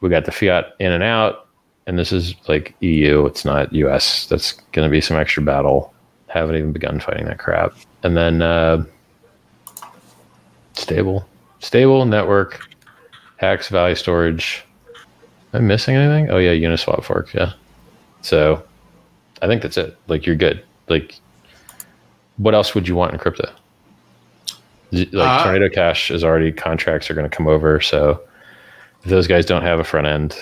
We've 0.00 0.10
got 0.10 0.24
the 0.24 0.32
fiat 0.32 0.74
in 0.78 0.92
and 0.92 1.02
out. 1.02 1.46
And 1.86 1.98
this 1.98 2.12
is 2.12 2.34
like 2.48 2.74
EU. 2.80 3.24
It's 3.26 3.44
not 3.44 3.72
US. 3.72 4.26
That's 4.26 4.52
going 4.72 4.86
to 4.86 4.90
be 4.90 5.00
some 5.00 5.16
extra 5.16 5.42
battle. 5.42 5.94
Haven't 6.26 6.56
even 6.56 6.72
begun 6.72 7.00
fighting 7.00 7.26
that 7.26 7.38
crap. 7.38 7.72
And 8.02 8.16
then 8.16 8.42
uh, 8.42 8.84
stable, 10.74 11.26
stable 11.60 12.04
network, 12.04 12.68
hex, 13.36 13.68
value 13.68 13.94
storage. 13.94 14.64
Am 15.54 15.60
I 15.62 15.66
missing 15.66 15.96
anything? 15.96 16.30
Oh 16.30 16.36
yeah, 16.36 16.52
Uniswap 16.52 17.04
fork. 17.04 17.32
Yeah. 17.32 17.52
So 18.20 18.62
I 19.40 19.46
think 19.46 19.62
that's 19.62 19.78
it. 19.78 19.96
Like 20.08 20.26
you're 20.26 20.36
good. 20.36 20.62
Like 20.88 21.14
what 22.38 22.54
else 22.54 22.74
would 22.74 22.88
you 22.88 22.96
want 22.96 23.12
in 23.12 23.18
crypto? 23.18 23.50
Like 24.90 25.14
uh, 25.14 25.44
Tornado 25.44 25.68
Cash 25.68 26.10
is 26.10 26.24
already 26.24 26.50
contracts 26.50 27.10
are 27.10 27.14
going 27.14 27.28
to 27.28 27.36
come 27.36 27.46
over. 27.46 27.80
So 27.80 28.22
if 29.02 29.10
those 29.10 29.26
guys 29.26 29.44
don't 29.44 29.62
have 29.62 29.78
a 29.78 29.84
front 29.84 30.06
end, 30.06 30.34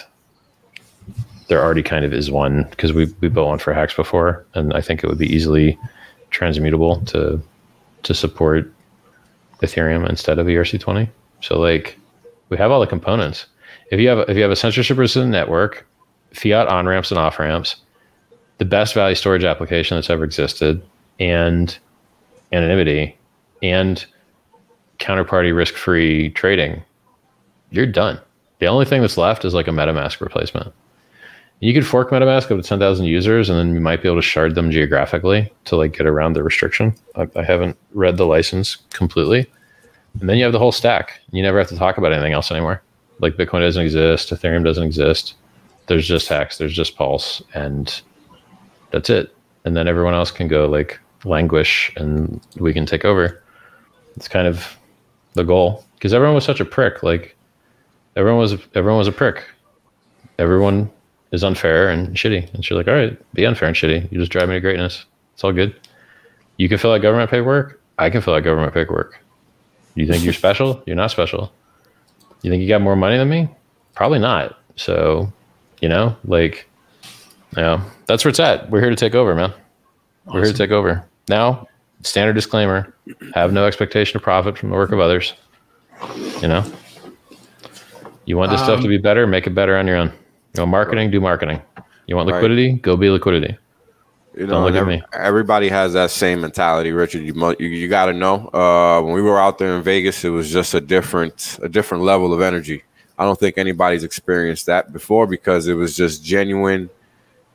there 1.48 1.62
already 1.62 1.82
kind 1.82 2.04
of 2.04 2.12
is 2.12 2.30
one 2.30 2.64
because 2.70 2.92
we 2.92 3.06
we 3.20 3.28
built 3.28 3.48
one 3.48 3.58
for 3.58 3.72
hex 3.72 3.94
before, 3.94 4.44
and 4.54 4.72
I 4.72 4.80
think 4.80 5.02
it 5.02 5.08
would 5.08 5.18
be 5.18 5.32
easily 5.32 5.78
transmutable 6.30 7.04
to 7.06 7.40
to 8.04 8.14
support 8.14 8.72
Ethereum 9.62 10.08
instead 10.08 10.38
of 10.38 10.46
ERC20. 10.46 11.08
So 11.40 11.58
like 11.58 11.98
we 12.48 12.56
have 12.56 12.70
all 12.70 12.80
the 12.80 12.86
components. 12.86 13.46
If 13.90 14.00
you 14.00 14.08
have 14.08 14.28
if 14.28 14.36
you 14.36 14.42
have 14.42 14.52
a 14.52 14.56
censorship 14.56 14.98
resistant 14.98 15.30
network, 15.30 15.86
fiat 16.32 16.68
on 16.68 16.86
ramps 16.86 17.10
and 17.10 17.18
off 17.18 17.38
ramps, 17.38 17.76
the 18.58 18.64
best 18.64 18.94
value 18.94 19.14
storage 19.14 19.44
application 19.44 19.96
that's 19.96 20.10
ever 20.10 20.24
existed, 20.24 20.82
and 21.18 21.76
anonymity 22.56 23.16
and 23.62 24.04
counterparty 24.98 25.54
risk 25.54 25.74
free 25.74 26.30
trading, 26.30 26.82
you're 27.70 27.86
done. 27.86 28.20
The 28.58 28.66
only 28.66 28.86
thing 28.86 29.02
that's 29.02 29.18
left 29.18 29.44
is 29.44 29.54
like 29.54 29.68
a 29.68 29.72
MetaMask 29.72 30.20
replacement. 30.20 30.72
You 31.60 31.72
could 31.72 31.86
fork 31.86 32.10
MetaMask 32.10 32.50
up 32.50 32.60
to 32.60 32.62
10,000 32.62 33.04
users 33.06 33.48
and 33.48 33.58
then 33.58 33.74
you 33.74 33.80
might 33.80 34.02
be 34.02 34.08
able 34.08 34.18
to 34.18 34.22
shard 34.22 34.54
them 34.54 34.70
geographically 34.70 35.52
to 35.66 35.76
like 35.76 35.96
get 35.96 36.06
around 36.06 36.34
the 36.34 36.42
restriction. 36.42 36.94
I, 37.14 37.28
I 37.36 37.42
haven't 37.42 37.76
read 37.92 38.16
the 38.16 38.26
license 38.26 38.76
completely. 38.90 39.50
And 40.20 40.28
then 40.28 40.36
you 40.38 40.44
have 40.44 40.52
the 40.52 40.58
whole 40.58 40.72
stack. 40.72 41.20
You 41.32 41.42
never 41.42 41.58
have 41.58 41.68
to 41.68 41.76
talk 41.76 41.98
about 41.98 42.12
anything 42.12 42.32
else 42.32 42.50
anymore. 42.50 42.82
Like 43.20 43.36
Bitcoin 43.36 43.60
doesn't 43.60 43.82
exist, 43.82 44.30
Ethereum 44.30 44.64
doesn't 44.64 44.84
exist. 44.84 45.34
There's 45.86 46.06
just 46.06 46.28
Hex, 46.28 46.58
there's 46.58 46.74
just 46.74 46.96
Pulse, 46.96 47.42
and 47.54 48.02
that's 48.90 49.08
it. 49.08 49.34
And 49.64 49.76
then 49.76 49.88
everyone 49.88 50.14
else 50.14 50.30
can 50.30 50.48
go 50.48 50.66
like 50.66 50.98
languish 51.26 51.92
and 51.96 52.40
we 52.56 52.72
can 52.72 52.86
take 52.86 53.04
over. 53.04 53.42
It's 54.16 54.28
kind 54.28 54.46
of 54.46 54.76
the 55.34 55.44
goal 55.44 55.84
because 55.94 56.14
everyone 56.14 56.34
was 56.34 56.44
such 56.44 56.60
a 56.60 56.64
prick. 56.64 57.02
Like 57.02 57.36
everyone 58.16 58.40
was, 58.40 58.54
everyone 58.74 58.98
was 58.98 59.08
a 59.08 59.12
prick. 59.12 59.44
Everyone 60.38 60.90
is 61.32 61.44
unfair 61.44 61.88
and 61.88 62.16
shitty. 62.16 62.52
And 62.54 62.64
she's 62.64 62.76
like, 62.76 62.88
all 62.88 62.94
right, 62.94 63.34
be 63.34 63.44
unfair 63.44 63.68
and 63.68 63.76
shitty. 63.76 64.10
You 64.10 64.18
just 64.18 64.32
drive 64.32 64.48
me 64.48 64.54
to 64.54 64.60
greatness. 64.60 65.04
It's 65.34 65.44
all 65.44 65.52
good. 65.52 65.74
You 66.56 66.68
can 66.68 66.78
fill 66.78 66.92
out 66.92 67.02
government 67.02 67.30
paperwork. 67.30 67.80
I 67.98 68.10
can 68.10 68.20
fill 68.20 68.34
out 68.34 68.44
government 68.44 68.72
paperwork. 68.72 69.20
You 69.94 70.06
think 70.06 70.24
you're 70.24 70.32
special? 70.44 70.82
You're 70.86 70.96
not 70.96 71.10
special. 71.10 71.52
You 72.42 72.50
think 72.50 72.62
you 72.62 72.68
got 72.68 72.80
more 72.80 72.96
money 72.96 73.16
than 73.16 73.28
me? 73.28 73.48
Probably 73.94 74.18
not. 74.18 74.58
So, 74.76 75.32
you 75.80 75.88
know, 75.88 76.16
like, 76.24 76.68
yeah, 77.56 77.82
that's 78.06 78.24
where 78.24 78.30
it's 78.30 78.40
at. 78.40 78.70
We're 78.70 78.80
here 78.80 78.90
to 78.90 78.96
take 78.96 79.14
over, 79.14 79.34
man. 79.34 79.50
Awesome. 79.50 80.34
We're 80.34 80.44
here 80.44 80.52
to 80.52 80.58
take 80.58 80.70
over. 80.70 81.04
Now, 81.28 81.66
standard 82.02 82.34
disclaimer 82.34 82.94
have 83.34 83.52
no 83.52 83.66
expectation 83.66 84.16
of 84.16 84.22
profit 84.22 84.56
from 84.56 84.70
the 84.70 84.76
work 84.76 84.92
of 84.92 85.00
others. 85.00 85.34
You 86.40 86.48
know, 86.48 86.64
you 88.26 88.36
want 88.36 88.50
this 88.50 88.60
um, 88.60 88.66
stuff 88.66 88.78
to 88.80 88.84
um, 88.84 88.90
be 88.90 88.98
better, 88.98 89.26
make 89.26 89.46
it 89.46 89.54
better 89.54 89.76
on 89.76 89.86
your 89.86 89.96
own. 89.96 90.08
You 90.08 90.60
know, 90.60 90.66
marketing, 90.66 91.10
do 91.10 91.20
marketing. 91.20 91.60
You 92.06 92.16
want 92.16 92.28
liquidity, 92.28 92.72
right. 92.72 92.82
go 92.82 92.96
be 92.96 93.10
liquidity. 93.10 93.56
You 94.36 94.46
know, 94.46 94.66
every, 94.66 95.02
everybody 95.14 95.70
has 95.70 95.94
that 95.94 96.10
same 96.10 96.42
mentality, 96.42 96.92
Richard. 96.92 97.22
You 97.22 97.56
you, 97.58 97.68
you 97.68 97.88
got 97.88 98.06
to 98.06 98.12
know. 98.12 98.48
Uh, 98.48 99.00
when 99.00 99.14
we 99.14 99.22
were 99.22 99.40
out 99.40 99.56
there 99.56 99.74
in 99.76 99.82
Vegas, 99.82 100.22
it 100.24 100.28
was 100.28 100.50
just 100.52 100.74
a 100.74 100.80
different 100.80 101.58
a 101.62 101.68
different 101.68 102.04
level 102.04 102.34
of 102.34 102.42
energy. 102.42 102.84
I 103.18 103.24
don't 103.24 103.40
think 103.40 103.56
anybody's 103.56 104.04
experienced 104.04 104.66
that 104.66 104.92
before 104.92 105.26
because 105.26 105.68
it 105.68 105.74
was 105.74 105.96
just 105.96 106.22
genuine, 106.22 106.90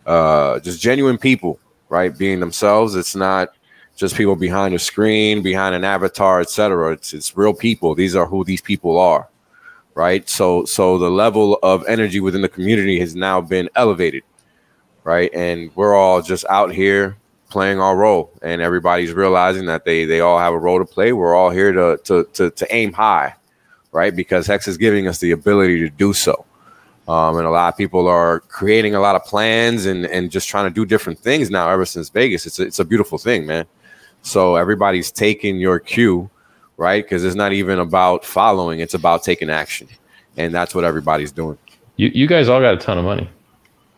uh, 0.07 0.59
just 0.59 0.81
genuine 0.81 1.19
people, 1.19 1.59
right, 1.89 2.17
being 2.17 2.39
themselves. 2.39 2.95
It's 2.95 3.15
not 3.15 3.53
just 3.95 4.15
people 4.15 4.35
behind 4.35 4.73
a 4.73 4.79
screen, 4.79 5.41
behind 5.41 5.75
an 5.75 5.83
avatar, 5.83 6.41
etc. 6.41 6.93
It's 6.93 7.13
it's 7.13 7.37
real 7.37 7.53
people. 7.53 7.95
These 7.95 8.15
are 8.15 8.25
who 8.25 8.43
these 8.43 8.61
people 8.61 8.99
are, 8.99 9.27
right? 9.95 10.27
So 10.29 10.65
so 10.65 10.97
the 10.97 11.09
level 11.11 11.59
of 11.63 11.85
energy 11.87 12.19
within 12.19 12.41
the 12.41 12.49
community 12.49 12.99
has 12.99 13.15
now 13.15 13.41
been 13.41 13.69
elevated 13.75 14.23
right? 15.03 15.33
And 15.33 15.71
we're 15.75 15.95
all 15.95 16.21
just 16.21 16.45
out 16.49 16.71
here 16.71 17.17
playing 17.49 17.79
our 17.79 17.95
role, 17.95 18.31
and 18.41 18.61
everybody's 18.61 19.13
realizing 19.13 19.65
that 19.65 19.85
they 19.85 20.05
they 20.05 20.21
all 20.21 20.39
have 20.39 20.53
a 20.53 20.59
role 20.59 20.79
to 20.79 20.85
play. 20.85 21.13
We're 21.13 21.35
all 21.35 21.49
here 21.49 21.71
to 21.71 21.99
to 22.05 22.23
to, 22.33 22.51
to 22.51 22.75
aim 22.75 22.93
high, 22.93 23.35
right? 23.91 24.15
Because 24.15 24.47
Hex 24.47 24.67
is 24.67 24.77
giving 24.77 25.07
us 25.07 25.19
the 25.19 25.31
ability 25.31 25.79
to 25.79 25.89
do 25.89 26.13
so. 26.13 26.45
Um, 27.07 27.37
and 27.37 27.47
a 27.47 27.49
lot 27.49 27.73
of 27.73 27.77
people 27.77 28.07
are 28.07 28.41
creating 28.41 28.95
a 28.95 28.99
lot 28.99 29.15
of 29.15 29.23
plans 29.25 29.85
and 29.85 30.05
and 30.05 30.31
just 30.31 30.47
trying 30.47 30.65
to 30.65 30.73
do 30.73 30.85
different 30.85 31.19
things 31.19 31.49
now. 31.49 31.69
Ever 31.69 31.85
since 31.85 32.09
Vegas, 32.09 32.45
it's 32.45 32.59
a, 32.59 32.63
it's 32.63 32.79
a 32.79 32.85
beautiful 32.85 33.17
thing, 33.17 33.45
man. 33.45 33.65
So 34.21 34.55
everybody's 34.55 35.11
taking 35.11 35.57
your 35.57 35.79
cue, 35.79 36.29
right? 36.77 37.03
Because 37.03 37.23
it's 37.23 37.35
not 37.35 37.53
even 37.53 37.79
about 37.79 38.23
following; 38.25 38.79
it's 38.79 38.93
about 38.93 39.23
taking 39.23 39.49
action, 39.49 39.87
and 40.37 40.53
that's 40.53 40.75
what 40.75 40.83
everybody's 40.83 41.31
doing. 41.31 41.57
You 41.97 42.11
you 42.13 42.27
guys 42.27 42.49
all 42.49 42.61
got 42.61 42.73
a 42.73 42.77
ton 42.77 42.97
of 42.97 43.05
money. 43.05 43.29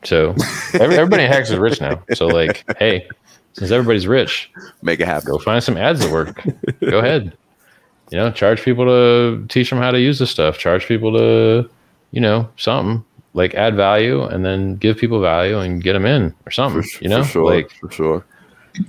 So 0.04 0.36
everybody 0.74 1.24
in 1.24 1.32
Hex 1.32 1.50
is 1.50 1.58
rich 1.58 1.80
now. 1.80 2.04
So 2.14 2.28
like, 2.28 2.64
hey, 2.78 3.08
since 3.54 3.72
everybody's 3.72 4.08
rich, 4.08 4.52
make 4.82 5.00
it 5.00 5.06
happen. 5.06 5.32
Go 5.32 5.38
find 5.38 5.64
some 5.64 5.78
ads 5.78 6.00
that 6.02 6.12
work. 6.12 6.44
go 6.82 7.00
ahead. 7.00 7.36
You 8.12 8.18
know, 8.18 8.32
charge 8.32 8.62
people 8.62 8.86
to 8.86 9.46
teach 9.48 9.70
them 9.70 9.80
how 9.80 9.92
to 9.92 10.00
use 10.00 10.20
this 10.20 10.30
stuff. 10.30 10.58
Charge 10.58 10.86
people 10.86 11.14
to, 11.14 11.70
you 12.12 12.22
know, 12.22 12.50
something 12.58 13.04
like 13.34 13.56
add 13.56 13.76
value 13.76 14.24
and 14.24 14.46
then 14.46 14.76
give 14.76 14.98
people 14.98 15.20
value 15.20 15.58
and 15.58 15.82
get 15.82 15.94
them 15.94 16.06
in 16.06 16.34
or 16.46 16.52
something. 16.52 16.84
For, 16.84 17.04
you 17.04 17.10
know, 17.10 17.24
for 17.24 17.30
sure, 17.30 17.46
like 17.46 17.72
for 17.72 17.92
sure. 17.92 18.26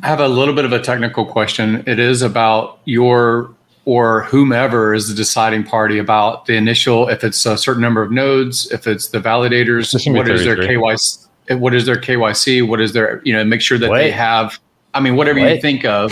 I 0.02 0.06
have 0.06 0.20
a 0.20 0.28
little 0.28 0.54
bit 0.54 0.64
of 0.64 0.72
a 0.72 0.80
technical 0.80 1.26
question. 1.26 1.82
It 1.86 1.98
is 1.98 2.22
about 2.22 2.80
your 2.84 3.54
or 3.84 4.22
whomever 4.24 4.94
is 4.94 5.08
the 5.08 5.14
deciding 5.14 5.62
party 5.62 5.98
about 5.98 6.46
the 6.46 6.54
initial 6.54 7.08
if 7.08 7.22
it's 7.22 7.44
a 7.44 7.56
certain 7.58 7.82
number 7.82 8.02
of 8.02 8.10
nodes 8.10 8.70
if 8.70 8.86
it's 8.86 9.08
the 9.08 9.18
validators 9.18 9.92
what 10.14 10.26
is 10.26 10.44
their 10.44 10.56
kyc 10.56 11.28
what 11.58 11.74
is 11.74 11.84
their 11.84 11.96
kyc 11.96 12.66
what 12.66 12.80
is 12.80 12.94
their 12.94 13.20
you 13.24 13.32
know 13.34 13.44
make 13.44 13.60
sure 13.60 13.76
that 13.76 13.90
what? 13.90 13.98
they 13.98 14.10
have 14.10 14.58
i 14.94 15.00
mean 15.00 15.16
whatever 15.16 15.38
what? 15.38 15.54
you 15.54 15.60
think 15.60 15.84
of 15.84 16.10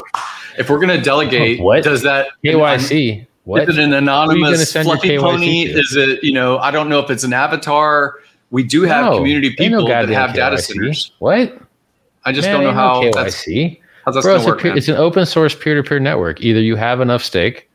if 0.59 0.69
we're 0.69 0.77
going 0.79 0.95
to 0.95 1.03
delegate 1.03 1.61
what 1.61 1.83
does 1.83 2.03
that 2.03 2.29
kyc 2.45 3.27
what? 3.45 3.69
Is 3.69 3.77
it 3.77 3.83
an 3.83 3.93
anonymous 3.93 4.73
fluffy 4.73 5.19
pony? 5.19 5.67
To? 5.67 5.81
Is 5.81 5.97
it, 5.97 6.23
you 6.23 6.33
know, 6.33 6.59
I 6.59 6.71
don't 6.71 6.89
know 6.89 7.01
if 7.01 7.11
it's 7.11 7.25
an 7.25 7.33
avatar. 7.33 8.21
We 8.51 8.63
do 8.63 8.83
have 8.83 9.07
no, 9.07 9.17
community 9.17 9.51
people 9.51 9.81
no 9.81 9.89
that 9.89 10.09
have 10.11 10.31
KYC. 10.31 10.35
data 10.35 10.59
centers. 10.59 11.13
What? 11.19 11.59
I 12.25 12.33
just 12.33 12.47
Man, 12.47 12.61
don't 12.61 12.65
know 12.65 12.73
how 12.73 13.03
KYC. 13.03 13.81
Bro, 14.05 14.37
it's, 14.37 14.47
work, 14.47 14.65
a, 14.65 14.75
it's 14.75 14.89
an 14.89 14.97
open 14.97 15.27
source 15.27 15.55
peer 15.55 15.75
to 15.75 15.89
peer 15.89 16.01
network. 16.01 16.41
Either 16.41 16.61
you 16.61 16.75
have 16.77 17.01
enough 17.01 17.23
stake 17.23 17.69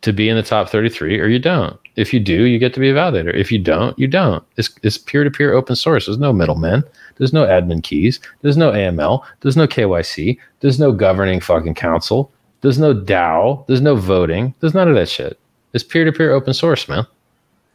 to 0.00 0.12
be 0.12 0.28
in 0.28 0.36
the 0.36 0.42
top 0.42 0.68
33 0.68 1.20
or 1.20 1.26
you 1.26 1.38
don't. 1.38 1.78
If 1.96 2.12
you 2.12 2.20
do, 2.20 2.44
you 2.44 2.58
get 2.58 2.74
to 2.74 2.80
be 2.80 2.90
a 2.90 2.94
validator. 2.94 3.34
If 3.34 3.52
you 3.52 3.58
don't, 3.58 3.98
you 3.98 4.06
don't. 4.06 4.44
It's, 4.56 4.70
it's 4.82 4.98
peer-to-peer 4.98 5.52
open 5.52 5.76
source. 5.76 6.06
There's 6.06 6.18
no 6.18 6.32
middlemen. 6.32 6.82
There's 7.16 7.32
no 7.32 7.46
admin 7.46 7.82
keys. 7.82 8.18
There's 8.42 8.56
no 8.56 8.72
AML. 8.72 9.24
There's 9.40 9.56
no 9.56 9.66
KYC. 9.66 10.38
There's 10.60 10.80
no 10.80 10.90
governing 10.92 11.40
fucking 11.40 11.74
council. 11.74 12.32
There's 12.62 12.78
no 12.78 12.94
DAO. 12.94 13.66
There's 13.66 13.80
no 13.80 13.94
voting. 13.94 14.54
There's 14.60 14.74
none 14.74 14.88
of 14.88 14.94
that 14.94 15.08
shit. 15.08 15.38
It's 15.72 15.84
peer-to-peer 15.84 16.32
open 16.32 16.54
source, 16.54 16.88
man. 16.88 17.06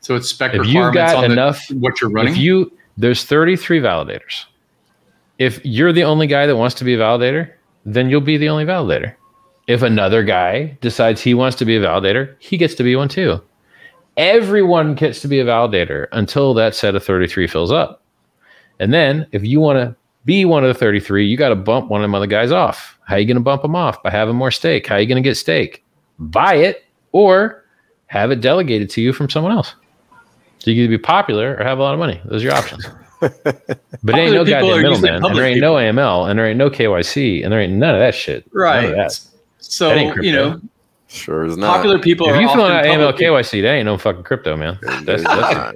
So 0.01 0.15
it's 0.15 0.29
spec 0.29 0.53
if 0.53 0.65
you 0.65 0.91
got 0.93 1.23
enough, 1.23 1.67
the, 1.67 1.75
what 1.77 1.99
you're 2.01 2.09
running. 2.09 2.33
If 2.33 2.39
you 2.39 2.71
there's 2.97 3.23
33 3.23 3.79
validators. 3.79 4.45
If 5.39 5.65
you're 5.65 5.93
the 5.93 6.03
only 6.03 6.27
guy 6.27 6.45
that 6.45 6.57
wants 6.57 6.75
to 6.75 6.83
be 6.83 6.93
a 6.93 6.97
validator, 6.97 7.51
then 7.85 8.09
you'll 8.09 8.21
be 8.21 8.37
the 8.37 8.49
only 8.49 8.65
validator. 8.65 9.15
If 9.67 9.81
another 9.81 10.23
guy 10.23 10.77
decides 10.81 11.21
he 11.21 11.33
wants 11.33 11.55
to 11.57 11.65
be 11.65 11.77
a 11.77 11.81
validator, 11.81 12.35
he 12.39 12.57
gets 12.57 12.75
to 12.75 12.83
be 12.83 12.95
one 12.95 13.07
too. 13.07 13.41
Everyone 14.17 14.95
gets 14.95 15.21
to 15.21 15.29
be 15.29 15.39
a 15.39 15.45
validator 15.45 16.07
until 16.11 16.53
that 16.55 16.75
set 16.75 16.95
of 16.95 17.03
33 17.03 17.47
fills 17.47 17.71
up. 17.71 18.03
And 18.79 18.93
then 18.93 19.27
if 19.31 19.45
you 19.45 19.61
want 19.61 19.77
to 19.77 19.95
be 20.25 20.43
one 20.43 20.63
of 20.63 20.67
the 20.67 20.79
33, 20.79 21.25
you 21.25 21.37
got 21.37 21.49
to 21.49 21.55
bump 21.55 21.89
one 21.89 22.01
of 22.01 22.03
them 22.03 22.15
other 22.15 22.27
guys 22.27 22.51
off. 22.51 22.97
How 23.05 23.15
are 23.15 23.19
you 23.19 23.25
going 23.25 23.37
to 23.37 23.41
bump 23.41 23.61
them 23.61 23.75
off? 23.75 24.03
By 24.03 24.09
having 24.09 24.35
more 24.35 24.51
stake. 24.51 24.87
How 24.87 24.95
are 24.95 24.99
you 24.99 25.07
going 25.07 25.21
to 25.21 25.27
get 25.27 25.35
stake? 25.35 25.85
Buy 26.19 26.55
it 26.55 26.83
or 27.13 27.63
have 28.07 28.31
it 28.31 28.41
delegated 28.41 28.89
to 28.91 29.01
you 29.01 29.13
from 29.13 29.29
someone 29.29 29.53
else. 29.53 29.73
So 30.57 30.71
you 30.71 30.83
can 30.83 30.89
be 30.91 30.97
popular 30.97 31.55
or 31.57 31.63
have 31.63 31.79
a 31.79 31.81
lot 31.81 31.93
of 31.93 31.99
money. 31.99 32.19
Those 32.25 32.41
are 32.41 32.47
your 32.47 32.55
options. 32.55 32.85
but 33.19 34.15
ain't 34.15 34.33
no 34.33 34.45
goddamn 34.45 34.81
middleman, 34.81 35.25
and 35.25 35.35
there 35.35 35.45
ain't 35.45 35.55
people. 35.55 35.73
no 35.73 35.75
AML, 35.75 36.29
and 36.29 36.39
there 36.39 36.47
ain't 36.47 36.57
no 36.57 36.69
KYC, 36.69 37.43
and 37.43 37.51
there 37.51 37.59
ain't 37.59 37.73
none 37.73 37.93
of 37.93 37.99
that 37.99 38.15
shit. 38.15 38.45
Right. 38.53 38.89
That. 38.95 39.19
So 39.59 39.93
you 39.93 40.31
know, 40.31 40.61
sure 41.07 41.45
is 41.45 41.57
not. 41.57 41.75
Popular 41.75 41.99
people. 41.99 42.29
If 42.29 42.39
you 42.39 42.47
fill 42.47 42.63
out 42.63 42.85
AML 42.85 43.17
KYC, 43.17 43.61
that 43.61 43.73
ain't 43.73 43.85
no 43.85 43.97
fucking 43.97 44.23
crypto, 44.23 44.55
man. 44.55 44.79
That's, 45.03 45.23
that's 45.23 45.25
not. 45.25 45.75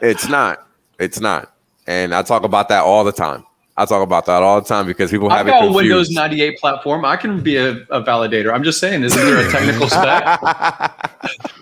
it's 0.00 0.28
not. 0.28 0.68
It's 0.98 1.20
not. 1.20 1.54
And 1.86 2.14
I 2.14 2.22
talk 2.22 2.44
about 2.44 2.68
that 2.68 2.84
all 2.84 3.04
the 3.04 3.12
time. 3.12 3.44
I 3.76 3.86
talk 3.86 4.02
about 4.02 4.26
that 4.26 4.42
all 4.42 4.60
the 4.60 4.68
time 4.68 4.86
because 4.86 5.10
people 5.10 5.30
have 5.30 5.40
I've 5.40 5.46
got 5.46 5.64
a 5.64 5.72
Windows 5.72 6.10
98 6.10 6.58
platform. 6.58 7.04
I 7.04 7.16
can 7.16 7.40
be 7.40 7.56
a, 7.56 7.70
a 7.90 8.02
validator. 8.02 8.52
I'm 8.52 8.62
just 8.62 8.78
saying, 8.78 9.02
isn't 9.02 9.18
there 9.18 9.46
a 9.46 9.50
technical 9.50 9.88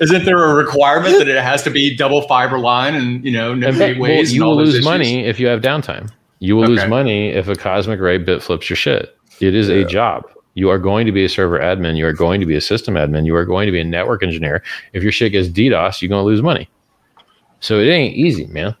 Isn't 0.00 0.24
there 0.24 0.42
a 0.42 0.54
requirement 0.54 1.18
that 1.18 1.28
it 1.28 1.42
has 1.42 1.62
to 1.64 1.70
be 1.70 1.96
double 1.96 2.22
fiber 2.22 2.58
line 2.58 2.94
and 2.94 3.24
you 3.24 3.32
know 3.32 3.54
no 3.54 3.72
gateways? 3.72 4.30
Well, 4.30 4.34
you 4.34 4.44
will 4.44 4.56
lose 4.56 4.84
money 4.84 5.24
if 5.24 5.38
you 5.38 5.46
have 5.48 5.60
downtime. 5.60 6.10
You 6.38 6.56
will 6.56 6.64
okay. 6.64 6.72
lose 6.72 6.86
money 6.86 7.28
if 7.28 7.48
a 7.48 7.54
cosmic 7.54 8.00
ray 8.00 8.18
bit 8.18 8.42
flips 8.42 8.68
your 8.68 8.76
shit. 8.76 9.16
It 9.40 9.54
is 9.54 9.68
yeah. 9.68 9.76
a 9.76 9.84
job. 9.84 10.24
You 10.54 10.68
are 10.68 10.78
going 10.78 11.06
to 11.06 11.12
be 11.12 11.24
a 11.24 11.28
server 11.28 11.58
admin. 11.58 11.96
You 11.96 12.06
are 12.06 12.12
going 12.12 12.40
to 12.40 12.46
be 12.46 12.56
a 12.56 12.60
system 12.60 12.94
admin. 12.94 13.24
You 13.24 13.34
are 13.36 13.44
going 13.44 13.66
to 13.66 13.72
be 13.72 13.80
a 13.80 13.84
network 13.84 14.22
engineer. 14.22 14.62
If 14.92 15.02
your 15.02 15.12
shit 15.12 15.32
gets 15.32 15.48
DDoS, 15.48 16.02
you're 16.02 16.08
going 16.08 16.20
to 16.20 16.26
lose 16.26 16.42
money. 16.42 16.68
So 17.60 17.78
it 17.78 17.88
ain't 17.88 18.16
easy, 18.16 18.46
man. 18.46 18.76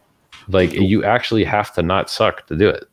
Like 0.48 0.72
you 0.72 1.04
actually 1.04 1.44
have 1.44 1.72
to 1.74 1.82
not 1.82 2.10
suck 2.10 2.46
to 2.48 2.56
do 2.56 2.68
it. 2.68 2.84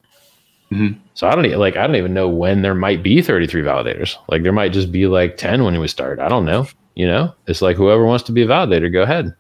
Mm-hmm. 0.72 1.00
So 1.16 1.28
I 1.28 1.36
don't 1.36 1.46
even, 1.46 1.60
like 1.60 1.76
I 1.76 1.88
don't 1.88 1.96
even 1.96 2.14
know 2.14 2.30
when 2.30 2.62
there 2.62 2.76
might 2.76 3.02
be 3.02 3.22
33 3.22 3.64
validators. 3.64 4.16
Like 4.28 4.44
there 4.44 4.54
might 4.54 4.72
just 4.72 4.92
be 4.92 5.08
like 5.08 5.38
10 5.38 5.64
when 5.64 5.80
we 5.80 5.88
start. 5.88 6.20
I 6.20 6.30
don't 6.30 6.46
know. 6.46 6.68
You 7.00 7.08
know, 7.08 7.34
it's 7.48 7.62
like 7.62 7.78
whoever 7.78 8.04
wants 8.04 8.26
to 8.26 8.34
be 8.34 8.42
a 8.42 8.46
validator, 8.46 8.92
go 8.92 9.04
ahead. 9.04 9.34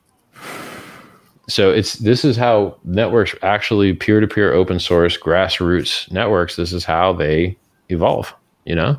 So 1.50 1.72
it's 1.72 1.96
this 1.96 2.24
is 2.24 2.38
how 2.38 2.78
networks 2.86 3.36
actually 3.42 3.94
peer 3.96 4.22
to 4.22 4.28
peer 4.28 4.54
open 4.54 4.80
source 4.80 5.18
grassroots 5.18 6.10
networks. 6.10 6.56
This 6.56 6.72
is 6.72 6.86
how 6.86 7.12
they 7.12 7.58
evolve. 7.90 8.34
You 8.64 8.76
know, 8.76 8.98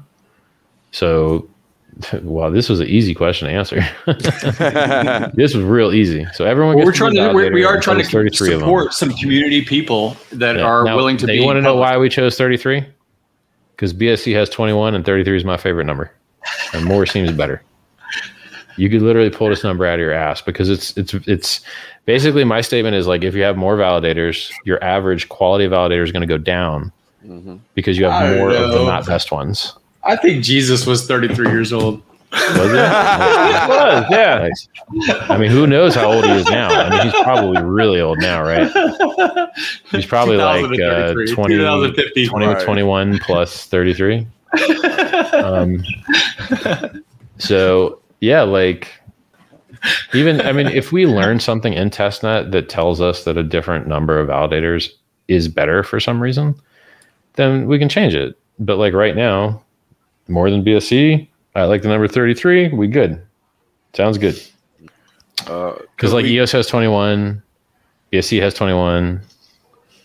so 0.90 1.48
wow, 2.22 2.50
this 2.50 2.68
was 2.68 2.80
an 2.80 2.88
easy 2.88 3.14
question 3.14 3.48
to 3.48 3.54
answer. 3.54 3.80
this 5.34 5.54
was 5.54 5.64
real 5.64 5.94
easy. 5.94 6.26
So 6.34 6.44
everyone, 6.44 6.76
well, 6.76 6.84
we're 6.84 6.92
trying 6.92 7.14
to 7.14 7.32
we're, 7.32 7.50
we 7.54 7.64
are 7.64 7.80
trying 7.80 8.04
to 8.04 8.30
support 8.30 8.92
some 8.92 9.14
community 9.14 9.64
people 9.64 10.18
that 10.32 10.56
yeah. 10.56 10.64
are 10.64 10.84
now, 10.84 10.96
willing 10.96 11.16
to. 11.16 11.26
Be. 11.26 11.36
You 11.36 11.46
want 11.46 11.56
to 11.56 11.62
know 11.62 11.76
why 11.76 11.96
we 11.96 12.10
chose 12.10 12.36
thirty 12.36 12.58
three? 12.58 12.84
Because 13.74 13.94
BSC 13.94 14.34
has 14.34 14.50
twenty 14.50 14.74
one 14.74 14.94
and 14.94 15.02
thirty 15.02 15.24
three 15.24 15.38
is 15.38 15.46
my 15.46 15.56
favorite 15.56 15.86
number, 15.86 16.12
and 16.74 16.84
more 16.84 17.06
seems 17.06 17.32
better. 17.32 17.62
You 18.76 18.88
could 18.88 19.02
literally 19.02 19.30
pull 19.30 19.48
this 19.48 19.64
number 19.64 19.86
out 19.86 19.94
of 19.94 20.00
your 20.00 20.12
ass 20.12 20.40
because 20.40 20.68
it's 20.68 20.96
it's 20.96 21.14
it's 21.26 21.60
basically 22.06 22.44
my 22.44 22.60
statement 22.60 22.96
is 22.96 23.06
like 23.06 23.22
if 23.22 23.34
you 23.34 23.42
have 23.42 23.56
more 23.56 23.76
validators, 23.76 24.50
your 24.64 24.82
average 24.82 25.28
quality 25.28 25.66
validator 25.66 26.04
is 26.04 26.12
going 26.12 26.22
to 26.22 26.26
go 26.26 26.38
down 26.38 26.92
mm-hmm. 27.24 27.56
because 27.74 27.98
you 27.98 28.04
have 28.06 28.36
more 28.36 28.50
of 28.50 28.70
the 28.70 28.84
not 28.84 29.06
best 29.06 29.32
ones. 29.32 29.76
I 30.02 30.16
think 30.16 30.42
Jesus 30.44 30.86
was 30.86 31.06
33 31.06 31.48
years 31.48 31.72
old. 31.72 32.02
Was 32.32 32.40
it? 32.40 32.74
was, 33.68 34.06
yeah. 34.10 34.48
I 35.28 35.36
mean, 35.36 35.50
who 35.50 35.66
knows 35.66 35.94
how 35.94 36.12
old 36.12 36.24
he 36.24 36.30
is 36.30 36.46
now? 36.46 36.68
I 36.68 36.88
mean, 36.90 37.02
he's 37.02 37.22
probably 37.22 37.60
really 37.62 38.00
old 38.00 38.18
now, 38.18 38.42
right? 38.42 38.70
He's 39.90 40.06
probably 40.06 40.36
like 40.36 40.80
uh, 40.80 41.12
20, 41.12 42.26
20 42.26 42.64
21 42.64 43.18
plus 43.18 43.66
33. 43.66 44.26
Um, 45.32 45.82
so 47.38 48.00
yeah, 48.20 48.42
like 48.42 49.00
even 50.14 50.40
I 50.40 50.52
mean, 50.52 50.66
if 50.66 50.92
we 50.92 51.06
learn 51.06 51.40
something 51.40 51.72
in 51.72 51.90
testnet 51.90 52.52
that 52.52 52.68
tells 52.68 53.00
us 53.00 53.24
that 53.24 53.36
a 53.36 53.42
different 53.42 53.86
number 53.86 54.18
of 54.18 54.28
validators 54.28 54.90
is 55.28 55.48
better 55.48 55.82
for 55.82 56.00
some 56.00 56.20
reason, 56.20 56.54
then 57.34 57.66
we 57.66 57.78
can 57.78 57.88
change 57.88 58.14
it. 58.14 58.36
But 58.58 58.76
like 58.76 58.92
right 58.92 59.16
now, 59.16 59.62
more 60.28 60.50
than 60.50 60.64
BSC, 60.64 61.26
I 61.54 61.64
like 61.64 61.82
the 61.82 61.88
number 61.88 62.06
33. 62.06 62.68
We 62.68 62.88
good. 62.88 63.24
Sounds 63.94 64.18
good. 64.18 64.40
Because 65.38 66.12
uh, 66.12 66.14
like 66.14 66.24
we, 66.24 66.32
EOS 66.38 66.52
has 66.52 66.66
21, 66.66 67.42
BSC 68.12 68.40
has 68.40 68.54
21. 68.54 69.22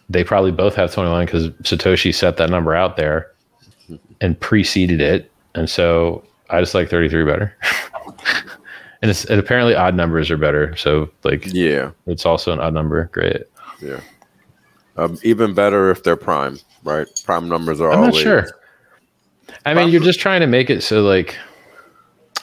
They 0.09 0.23
probably 0.23 0.51
both 0.51 0.75
have 0.75 0.93
21 0.93 1.25
because 1.25 1.49
Satoshi 1.63 2.13
set 2.13 2.37
that 2.37 2.49
number 2.49 2.75
out 2.75 2.95
there 2.95 3.31
and 4.21 4.39
preceded 4.39 5.01
it. 5.01 5.31
And 5.55 5.69
so 5.69 6.23
I 6.49 6.61
just 6.61 6.73
like 6.73 6.89
33 6.89 7.25
better. 7.25 7.55
and 9.05 9.11
it's 9.11 9.23
and 9.25 9.39
apparently 9.39 9.75
odd 9.75 9.93
numbers 9.93 10.31
are 10.31 10.37
better. 10.37 10.75
So 10.77 11.11
like 11.23 11.53
yeah, 11.53 11.91
it's 12.07 12.25
also 12.25 12.51
an 12.51 12.59
odd 12.59 12.73
number. 12.73 13.05
Great. 13.11 13.43
Yeah. 13.79 13.99
Um, 14.97 15.19
even 15.21 15.53
better 15.53 15.91
if 15.91 16.01
they're 16.01 16.15
prime, 16.15 16.57
right? 16.83 17.07
Prime 17.23 17.47
numbers 17.47 17.79
are. 17.79 17.91
I'm 17.91 17.99
always, 17.99 18.15
not 18.15 18.23
sure. 18.23 18.47
I 19.63 19.75
mean, 19.75 19.89
you're 19.89 20.01
just 20.01 20.19
trying 20.19 20.41
to 20.41 20.47
make 20.47 20.71
it 20.71 20.81
so 20.81 21.03
like 21.03 21.37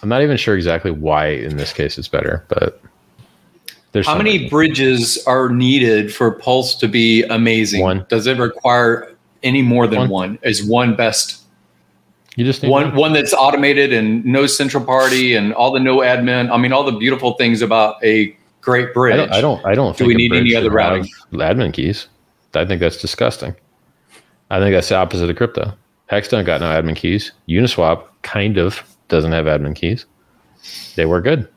I'm 0.04 0.08
not 0.08 0.22
even 0.22 0.36
sure 0.36 0.54
exactly 0.54 0.92
why 0.92 1.30
in 1.30 1.56
this 1.56 1.72
case 1.72 1.98
it's 1.98 2.06
better, 2.06 2.44
but 2.46 2.80
there's 3.90 4.06
how 4.06 4.16
many 4.16 4.48
bridges 4.48 5.18
are 5.26 5.48
needed 5.48 6.14
for 6.14 6.30
Pulse 6.30 6.76
to 6.76 6.86
be 6.86 7.24
amazing? 7.24 7.82
One. 7.82 8.06
Does 8.08 8.28
it 8.28 8.38
require 8.38 9.16
any 9.42 9.62
more 9.62 9.88
than 9.88 10.02
one? 10.02 10.10
one? 10.10 10.38
Is 10.44 10.64
one 10.64 10.94
best 10.94 11.41
you 12.36 12.44
just 12.44 12.62
one 12.62 12.94
one 12.94 13.12
that's 13.12 13.34
automated 13.34 13.92
and 13.92 14.24
no 14.24 14.46
central 14.46 14.84
party 14.84 15.34
and 15.34 15.52
all 15.54 15.70
the 15.70 15.80
no 15.80 15.98
admin. 15.98 16.50
I 16.50 16.56
mean, 16.56 16.72
all 16.72 16.84
the 16.84 16.92
beautiful 16.92 17.34
things 17.34 17.60
about 17.60 18.02
a 18.02 18.36
great 18.62 18.94
bridge. 18.94 19.14
I 19.14 19.16
don't. 19.16 19.32
I 19.32 19.40
don't. 19.40 19.66
I 19.66 19.74
don't 19.74 19.96
Do 19.96 20.06
we 20.06 20.14
need 20.14 20.32
any 20.32 20.54
other 20.54 20.70
routing? 20.70 21.06
Admin 21.32 21.72
keys. 21.72 22.08
I 22.54 22.64
think 22.64 22.80
that's 22.80 23.00
disgusting. 23.00 23.54
I 24.50 24.60
think 24.60 24.74
that's 24.74 24.88
the 24.88 24.96
opposite 24.96 25.28
of 25.28 25.36
crypto. 25.36 25.74
Hexstone 26.10 26.44
got 26.44 26.60
no 26.60 26.66
admin 26.66 26.96
keys. 26.96 27.32
Uniswap 27.48 28.06
kind 28.22 28.58
of 28.58 28.82
doesn't 29.08 29.32
have 29.32 29.46
admin 29.46 29.74
keys. 29.74 30.06
They 30.94 31.06
work 31.06 31.24
good. 31.24 31.48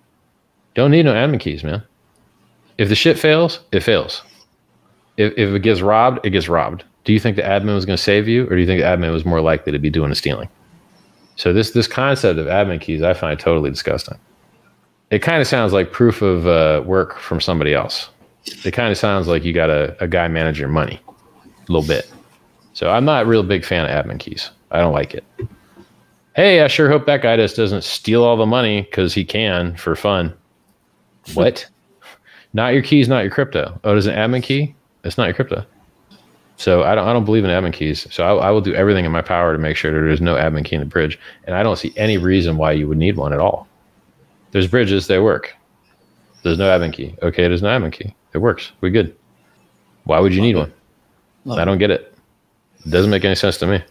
Don't 0.76 0.92
need 0.92 1.04
no 1.04 1.14
admin 1.14 1.40
keys, 1.40 1.64
man. 1.64 1.84
If 2.78 2.90
the 2.90 2.96
shit 2.96 3.18
fails, 3.18 3.62
it 3.72 3.82
fails. 3.82 4.22
If, 5.18 5.34
if 5.38 5.54
it 5.54 5.60
gets 5.60 5.82
robbed, 5.82 6.26
it 6.26 6.32
gets 6.32 6.50
robbed. 6.50 6.84
Do 7.06 7.14
you 7.14 7.20
think 7.20 7.36
the 7.36 7.44
admin 7.44 7.76
was 7.76 7.86
going 7.86 7.98
to 7.98 8.04
save 8.04 8.28
you, 8.28 8.46
or 8.46 8.50
do 8.50 8.58
you 8.58 8.66
think 8.66 8.82
the 8.82 8.88
admin 8.88 9.12
was 9.12 9.26
more 9.26 9.42
likely 9.42 9.72
to 9.72 9.80
be 9.80 9.90
doing 9.90 10.10
the 10.10 10.16
stealing? 10.16 10.50
So 11.36 11.54
this 11.54 11.72
this 11.72 11.88
concept 11.88 12.40
of 12.40 12.48
admin 12.48 12.80
keys, 12.82 13.02
I 13.02 13.14
find 13.14 13.40
totally 13.40 13.70
disgusting. 13.70 14.18
It 15.12 15.20
kind 15.20 15.42
of 15.42 15.48
sounds 15.48 15.74
like 15.74 15.92
proof 15.92 16.22
of 16.22 16.48
uh, 16.48 16.82
work 16.86 17.20
from 17.20 17.40
somebody 17.40 17.74
else. 17.74 18.10
It 18.64 18.72
kind 18.72 18.92
of 18.92 18.98
sounds 18.98 19.28
like 19.28 19.44
you 19.44 19.54
got 19.54 19.70
a, 19.70 19.96
a 20.04 20.08
guy 20.08 20.28
manage 20.28 20.60
your 20.60 20.70
money 20.70 21.00
a 21.46 21.72
little 21.72 21.88
bit. 21.88 22.12
So 22.74 22.90
I'm 22.90 23.06
not 23.06 23.24
a 23.24 23.26
real 23.26 23.44
big 23.44 23.64
fan 23.64 23.86
of 23.86 23.92
admin 23.92 24.20
keys. 24.20 24.50
I 24.72 24.80
don't 24.80 24.94
like 24.94 25.14
it. 25.14 25.24
Hey, 26.36 26.62
I 26.62 26.68
sure 26.68 26.90
hope 26.90 27.06
that 27.06 27.22
guy 27.22 27.38
just 27.38 27.56
doesn't 27.56 27.84
steal 27.84 28.24
all 28.24 28.36
the 28.36 28.46
money 28.46 28.82
because 28.82 29.14
he 29.14 29.24
can 29.24 29.76
for 29.78 29.96
fun. 29.96 30.34
What? 31.34 31.66
not 32.54 32.74
your 32.74 32.84
keys, 32.84 33.08
not 33.08 33.24
your 33.24 33.32
crypto. 33.32 33.80
Oh, 33.84 33.96
does 33.96 34.08
an 34.08 34.16
admin 34.16 34.44
key? 34.44 34.76
It's 35.04 35.18
not 35.18 35.26
your 35.26 35.34
crypto. 35.34 35.66
So 36.58 36.84
I 36.84 36.96
don't 36.96 37.08
I 37.08 37.14
don't 37.14 37.26
believe 37.26 37.44
in 37.44 37.50
admin 37.50 37.74
keys. 37.74 38.08
So 38.14 38.24
I, 38.24 38.48
I, 38.48 38.52
will 38.52 38.62
do 38.62 38.74
everything 38.74 39.04
in 39.04 39.12
my 39.12 39.22
power 39.22 39.52
to 39.52 39.60
make 39.60 39.76
sure 39.76 39.92
that 39.92 40.06
there's 40.06 40.22
no 40.22 40.36
admin 40.36 40.64
key 40.64 40.76
in 40.76 40.80
the 40.80 40.88
bridge. 40.88 41.20
And 41.46 41.56
I 41.56 41.64
don't 41.64 41.76
see 41.76 41.94
any 41.98 42.18
reason 42.18 42.58
why 42.58 42.72
you 42.72 42.88
would 42.88 42.98
need 42.98 43.18
one 43.18 43.34
at 43.34 43.40
all. 43.40 43.68
There's 44.52 44.68
bridges, 44.68 45.08
they 45.08 45.20
work. 45.20 45.54
There's 46.44 46.58
no 46.58 46.66
admin 46.66 46.94
key. 46.94 47.16
Okay, 47.22 47.48
there's 47.48 47.62
no 47.62 47.70
admin 47.70 47.92
key. 47.92 48.16
It 48.34 48.38
works. 48.38 48.72
We're 48.80 48.90
good. 48.90 49.16
Why 50.06 50.20
would 50.20 50.34
you 50.34 50.40
Love 50.40 50.46
need 50.46 50.56
it. 50.56 50.60
one? 50.60 50.74
Love 51.46 51.60
I 51.60 51.66
don't 51.66 51.78
get 51.78 51.92
it. 51.92 52.14
It 52.86 52.90
doesn't 52.90 53.12
make 53.12 53.26
any 53.26 53.36
sense 53.36 53.58
to 53.58 53.68
me. 53.68 53.84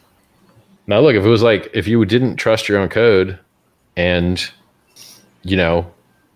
Now, 0.86 1.00
look, 1.00 1.14
if 1.14 1.24
it 1.24 1.28
was 1.28 1.42
like 1.42 1.70
if 1.74 1.88
you 1.88 2.04
didn't 2.04 2.36
trust 2.36 2.68
your 2.68 2.78
own 2.78 2.88
code, 2.88 3.38
and 3.96 4.50
you 5.42 5.56
know 5.56 5.90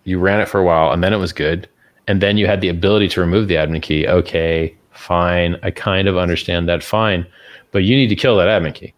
you 0.05 0.19
ran 0.19 0.41
it 0.41 0.49
for 0.49 0.61
a 0.61 0.65
while, 0.65 0.93
and 0.93 1.03
then 1.03 1.13
it 1.13 1.19
was 1.19 1.33
good, 1.33 1.69
and 2.07 2.21
then 2.21 2.39
you 2.39 2.47
had 2.47 2.61
the 2.61 2.69
ability 2.69 3.09
to 3.09 3.21
remove 3.21 3.49
the 3.49 3.57
admin 3.57 3.83
key. 3.83 4.07
Okay, 4.07 4.75
fine. 4.99 5.57
I 5.63 5.71
kind 5.71 6.09
of 6.09 6.17
understand 6.17 6.69
that. 6.69 6.83
Fine, 6.83 7.27
but 7.73 7.85
you 7.85 7.97
need 7.97 8.09
to 8.09 8.17
kill 8.17 8.37
that 8.37 8.49
admin 8.49 8.75
key. 8.75 8.95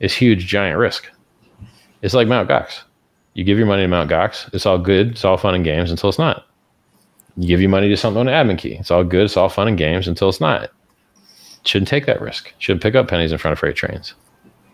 It's 0.00 0.14
huge, 0.14 0.46
giant 0.46 0.78
risk. 0.78 1.10
It's 2.02 2.14
like 2.14 2.28
Mount 2.28 2.48
Gox. 2.48 2.82
You 3.34 3.44
give 3.44 3.58
your 3.58 3.66
money 3.66 3.82
to 3.82 3.88
Mount 3.88 4.10
Gox. 4.10 4.52
It's 4.54 4.66
all 4.66 4.78
good. 4.78 5.12
It's 5.12 5.24
all 5.24 5.36
fun 5.36 5.54
and 5.54 5.64
games 5.64 5.90
until 5.90 6.08
it's 6.08 6.18
not. 6.18 6.46
You 7.36 7.48
give 7.48 7.60
your 7.60 7.70
money 7.70 7.88
to 7.88 7.96
something 7.96 8.20
on 8.20 8.26
admin 8.26 8.58
key. 8.58 8.74
It's 8.74 8.90
all 8.90 9.04
good. 9.04 9.24
It's 9.24 9.36
all 9.36 9.48
fun 9.48 9.68
and 9.68 9.76
games 9.76 10.08
until 10.08 10.28
it's 10.28 10.40
not. 10.40 10.70
Shouldn't 11.64 11.88
take 11.88 12.06
that 12.06 12.20
risk. 12.20 12.52
Shouldn't 12.58 12.82
pick 12.82 12.94
up 12.94 13.08
pennies 13.08 13.32
in 13.32 13.38
front 13.38 13.52
of 13.52 13.58
freight 13.58 13.76
trains. 13.76 14.14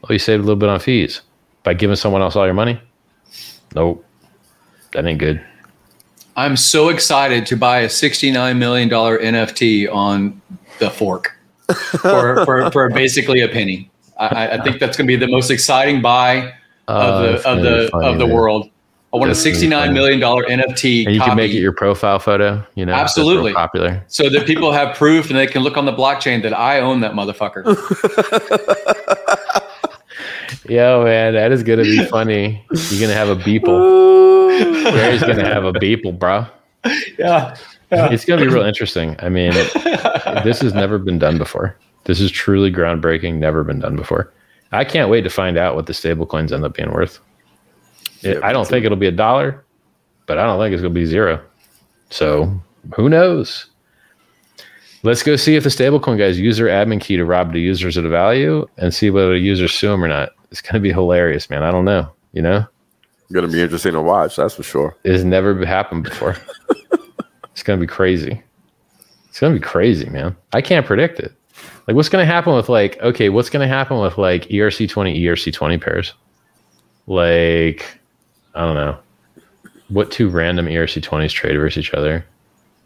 Oh, 0.04 0.12
you 0.12 0.18
saved 0.18 0.40
a 0.40 0.44
little 0.44 0.56
bit 0.56 0.68
on 0.68 0.80
fees 0.80 1.22
by 1.62 1.74
giving 1.74 1.96
someone 1.96 2.22
else 2.22 2.36
all 2.36 2.44
your 2.44 2.54
money. 2.54 2.80
Nope, 3.74 4.04
that 4.92 5.06
ain't 5.06 5.18
good. 5.18 5.44
I'm 6.36 6.56
so 6.56 6.88
excited 6.88 7.46
to 7.46 7.56
buy 7.56 7.80
a 7.80 7.88
$69 7.88 8.56
million 8.56 8.88
NFT 8.88 9.92
on 9.92 10.40
the 10.82 10.90
fork 10.90 11.36
for, 12.00 12.44
for, 12.44 12.70
for 12.70 12.90
basically 12.90 13.40
a 13.40 13.48
penny. 13.48 13.90
I, 14.18 14.58
I 14.58 14.62
think 14.62 14.78
that's 14.78 14.96
going 14.96 15.06
to 15.06 15.12
be 15.12 15.16
the 15.16 15.30
most 15.30 15.50
exciting 15.50 16.02
buy 16.02 16.52
of 16.88 16.96
uh, 16.96 17.20
the 17.22 17.48
of 17.48 17.62
the 17.62 17.88
funny, 17.90 18.06
of 18.06 18.18
the 18.18 18.26
man. 18.26 18.34
world. 18.34 18.70
I 19.14 19.18
want 19.18 19.30
a 19.30 19.34
sixty-nine 19.34 19.92
million 19.92 20.20
dollar 20.20 20.42
NFT. 20.44 21.04
And 21.04 21.14
you 21.14 21.20
copy. 21.20 21.30
can 21.30 21.36
make 21.36 21.52
it 21.52 21.58
your 21.58 21.72
profile 21.72 22.18
photo. 22.18 22.64
You 22.74 22.86
know, 22.86 22.94
absolutely 22.94 23.52
popular, 23.52 24.02
so 24.08 24.28
that 24.30 24.46
people 24.46 24.72
have 24.72 24.96
proof 24.96 25.28
and 25.28 25.38
they 25.38 25.46
can 25.46 25.62
look 25.62 25.76
on 25.76 25.84
the 25.84 25.92
blockchain 25.92 26.42
that 26.42 26.58
I 26.58 26.80
own 26.80 27.00
that 27.00 27.12
motherfucker. 27.12 27.64
Yo, 30.68 31.04
man, 31.04 31.34
that 31.34 31.52
is 31.52 31.62
gonna 31.62 31.82
be 31.82 32.04
funny. 32.06 32.64
You're 32.90 33.00
gonna 33.00 33.14
have 33.18 33.28
a 33.28 33.36
beeple. 33.36 34.48
Gary's 34.92 35.20
gonna 35.20 35.46
have 35.46 35.64
a 35.64 35.72
beeple, 35.72 36.18
bro. 36.18 36.46
Yeah, 37.18 37.56
yeah. 37.92 38.10
It's 38.10 38.24
gonna 38.24 38.42
be 38.42 38.48
real 38.48 38.62
interesting. 38.66 39.16
I 39.20 39.28
mean, 39.28 39.52
this 40.44 40.60
has 40.60 40.74
never 40.74 40.98
been 40.98 41.18
done 41.18 41.38
before. 41.38 41.76
This 42.04 42.20
is 42.20 42.30
truly 42.30 42.72
groundbreaking. 42.72 43.36
Never 43.36 43.62
been 43.64 43.78
done 43.78 43.96
before. 43.96 44.32
I 44.72 44.84
can't 44.84 45.10
wait 45.10 45.22
to 45.22 45.30
find 45.30 45.56
out 45.58 45.74
what 45.74 45.86
the 45.86 45.94
stable 45.94 46.26
coins 46.26 46.52
end 46.52 46.64
up 46.64 46.74
being 46.74 46.90
worth. 46.92 47.20
It, 48.22 48.42
I 48.42 48.52
don't 48.52 48.66
think 48.66 48.84
it'll 48.84 48.96
be 48.96 49.06
a 49.06 49.12
dollar, 49.12 49.64
but 50.26 50.38
I 50.38 50.44
don't 50.46 50.58
think 50.58 50.72
it's 50.72 50.80
going 50.80 50.94
to 50.94 50.98
be 51.00 51.06
zero. 51.06 51.40
So 52.10 52.60
who 52.94 53.08
knows? 53.08 53.66
Let's 55.02 55.22
go 55.22 55.36
see 55.36 55.56
if 55.56 55.64
the 55.64 55.68
stablecoin 55.68 56.16
guys 56.16 56.38
use 56.38 56.56
their 56.56 56.68
admin 56.68 57.00
key 57.00 57.16
to 57.16 57.24
rob 57.24 57.52
the 57.52 57.60
users 57.60 57.96
of 57.96 58.04
the 58.04 58.08
value 58.08 58.66
and 58.78 58.94
see 58.94 59.10
whether 59.10 59.32
the 59.32 59.38
users 59.40 59.72
sue 59.72 59.88
them 59.88 60.04
or 60.04 60.08
not. 60.08 60.30
It's 60.50 60.62
going 60.62 60.74
to 60.74 60.80
be 60.80 60.92
hilarious, 60.92 61.50
man. 61.50 61.62
I 61.62 61.70
don't 61.70 61.84
know. 61.84 62.10
You 62.32 62.42
know, 62.42 62.66
It's 63.24 63.32
going 63.32 63.46
to 63.46 63.52
be 63.52 63.60
interesting 63.60 63.92
to 63.92 64.00
watch. 64.00 64.36
That's 64.36 64.54
for 64.54 64.62
sure. 64.62 64.96
It's 65.04 65.24
never 65.24 65.66
happened 65.66 66.04
before. 66.04 66.36
it's 67.52 67.62
going 67.62 67.78
to 67.78 67.80
be 67.80 67.90
crazy. 67.90 68.42
It's 69.28 69.40
going 69.40 69.54
to 69.54 69.58
be 69.58 69.64
crazy, 69.64 70.08
man. 70.10 70.36
I 70.52 70.60
can't 70.60 70.84
predict 70.84 71.20
it. 71.20 71.32
Like, 71.86 71.96
what's 71.96 72.08
going 72.08 72.26
to 72.26 72.32
happen 72.32 72.54
with 72.54 72.68
like, 72.68 73.00
okay, 73.00 73.28
what's 73.28 73.50
going 73.50 73.66
to 73.66 73.74
happen 73.74 73.98
with 73.98 74.18
like 74.18 74.44
ERC20, 74.48 75.20
ERC20 75.20 75.80
pairs? 75.80 76.14
Like, 77.06 77.98
I 78.54 78.64
don't 78.64 78.74
know. 78.74 78.98
What 79.88 80.10
two 80.10 80.28
random 80.28 80.66
ERC20s 80.66 81.30
trade 81.30 81.56
versus 81.56 81.78
each 81.78 81.94
other? 81.94 82.24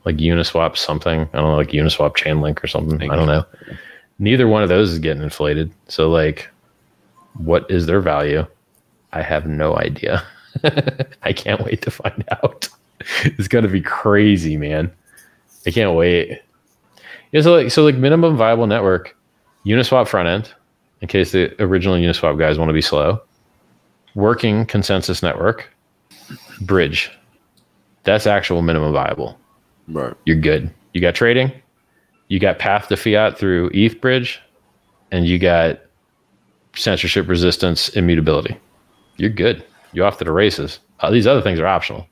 Like 0.05 0.17
Uniswap 0.17 0.77
something. 0.77 1.21
I 1.21 1.39
don't 1.39 1.51
know, 1.51 1.57
like 1.57 1.71
Uniswap 1.71 2.17
Chainlink 2.17 2.63
or 2.63 2.67
something. 2.67 3.11
I 3.11 3.17
don't 3.17 3.27
know. 3.27 3.45
Neither 4.19 4.49
one 4.49 4.63
of 4.63 4.69
those 4.69 4.93
is 4.93 4.99
getting 4.99 5.23
inflated. 5.23 5.71
So, 5.89 6.09
like, 6.09 6.49
what 7.35 7.71
is 7.71 7.87
their 7.87 8.01
value? 8.01 8.47
I 9.13 9.23
have 9.23 9.47
no 9.47 9.77
idea. 9.77 10.25
I 11.23 11.33
can't 11.33 11.63
wait 11.65 11.83
to 11.83 11.91
find 11.91 12.25
out. 12.31 12.69
it's 13.25 13.49
gonna 13.49 13.69
be 13.69 13.81
crazy, 13.81 14.57
man. 14.57 14.91
I 15.67 15.71
can't 15.71 15.95
wait. 15.95 16.43
Yeah, 17.33 17.41
so 17.41 17.55
like 17.55 17.71
so 17.71 17.85
like 17.85 17.97
minimum 17.97 18.37
viable 18.37 18.67
network, 18.67 19.17
Uniswap 19.65 20.09
front 20.09 20.29
end, 20.29 20.55
in 21.01 21.09
case 21.09 21.33
the 21.33 21.61
original 21.63 21.97
Uniswap 21.97 22.39
guys 22.39 22.59
want 22.59 22.69
to 22.69 22.75
be 22.75 22.81
slow 22.81 23.21
working 24.17 24.65
consensus 24.67 25.23
network, 25.23 25.71
bridge. 26.63 27.13
That's 28.03 28.27
actual 28.27 28.63
minimum 28.63 28.93
viable. 28.93 29.39
Right. 29.87 30.15
You're 30.25 30.41
good. 30.41 30.73
You 30.95 31.01
got 31.01 31.15
trading, 31.15 31.53
you 32.29 32.41
got 32.41 32.59
path 32.59 32.89
to 32.89 32.97
fiat 32.97 33.39
through 33.39 33.71
ETH 33.73 34.01
bridge, 34.01 34.41
and 35.13 35.27
you 35.27 35.39
got 35.39 35.79
censorship 36.75 37.29
resistance 37.29 37.91
immutability. 37.91 38.57
You're 39.19 39.31
good. 39.31 39.65
You're 39.93 40.07
off 40.07 40.19
to 40.19 40.25
the 40.25 40.33
races. 40.33 40.81
Uh, 41.01 41.11
these 41.11 41.27
other 41.27 41.43
things 41.43 41.61
are 41.61 41.67
optional. 41.67 42.09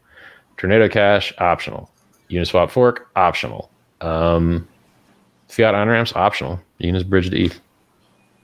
Tornado 0.65 0.89
Cash, 0.89 1.31
optional. 1.37 1.91
Uniswap 2.31 2.71
fork, 2.71 3.07
optional. 3.17 3.71
Um, 4.01 4.67
fiat 5.49 5.75
on 5.75 5.89
ramps, 5.89 6.15
optional. 6.17 6.59
Can 6.81 7.03
bridge 7.03 7.29
to 7.29 7.39
ETH. 7.39 7.61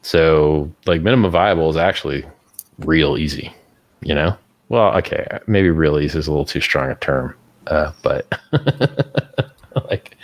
So, 0.02 0.70
like, 0.84 1.00
minimum 1.00 1.30
viable 1.30 1.70
is 1.70 1.78
actually 1.78 2.26
real 2.80 3.16
easy, 3.16 3.54
you 4.02 4.14
know? 4.14 4.36
Well, 4.68 4.94
okay, 4.98 5.26
maybe 5.46 5.70
real 5.70 5.98
easy 5.98 6.18
is 6.18 6.26
a 6.26 6.30
little 6.30 6.44
too 6.44 6.60
strong 6.60 6.90
a 6.90 6.94
term, 6.96 7.34
uh, 7.68 7.92
but 8.02 8.30
like 9.88 10.14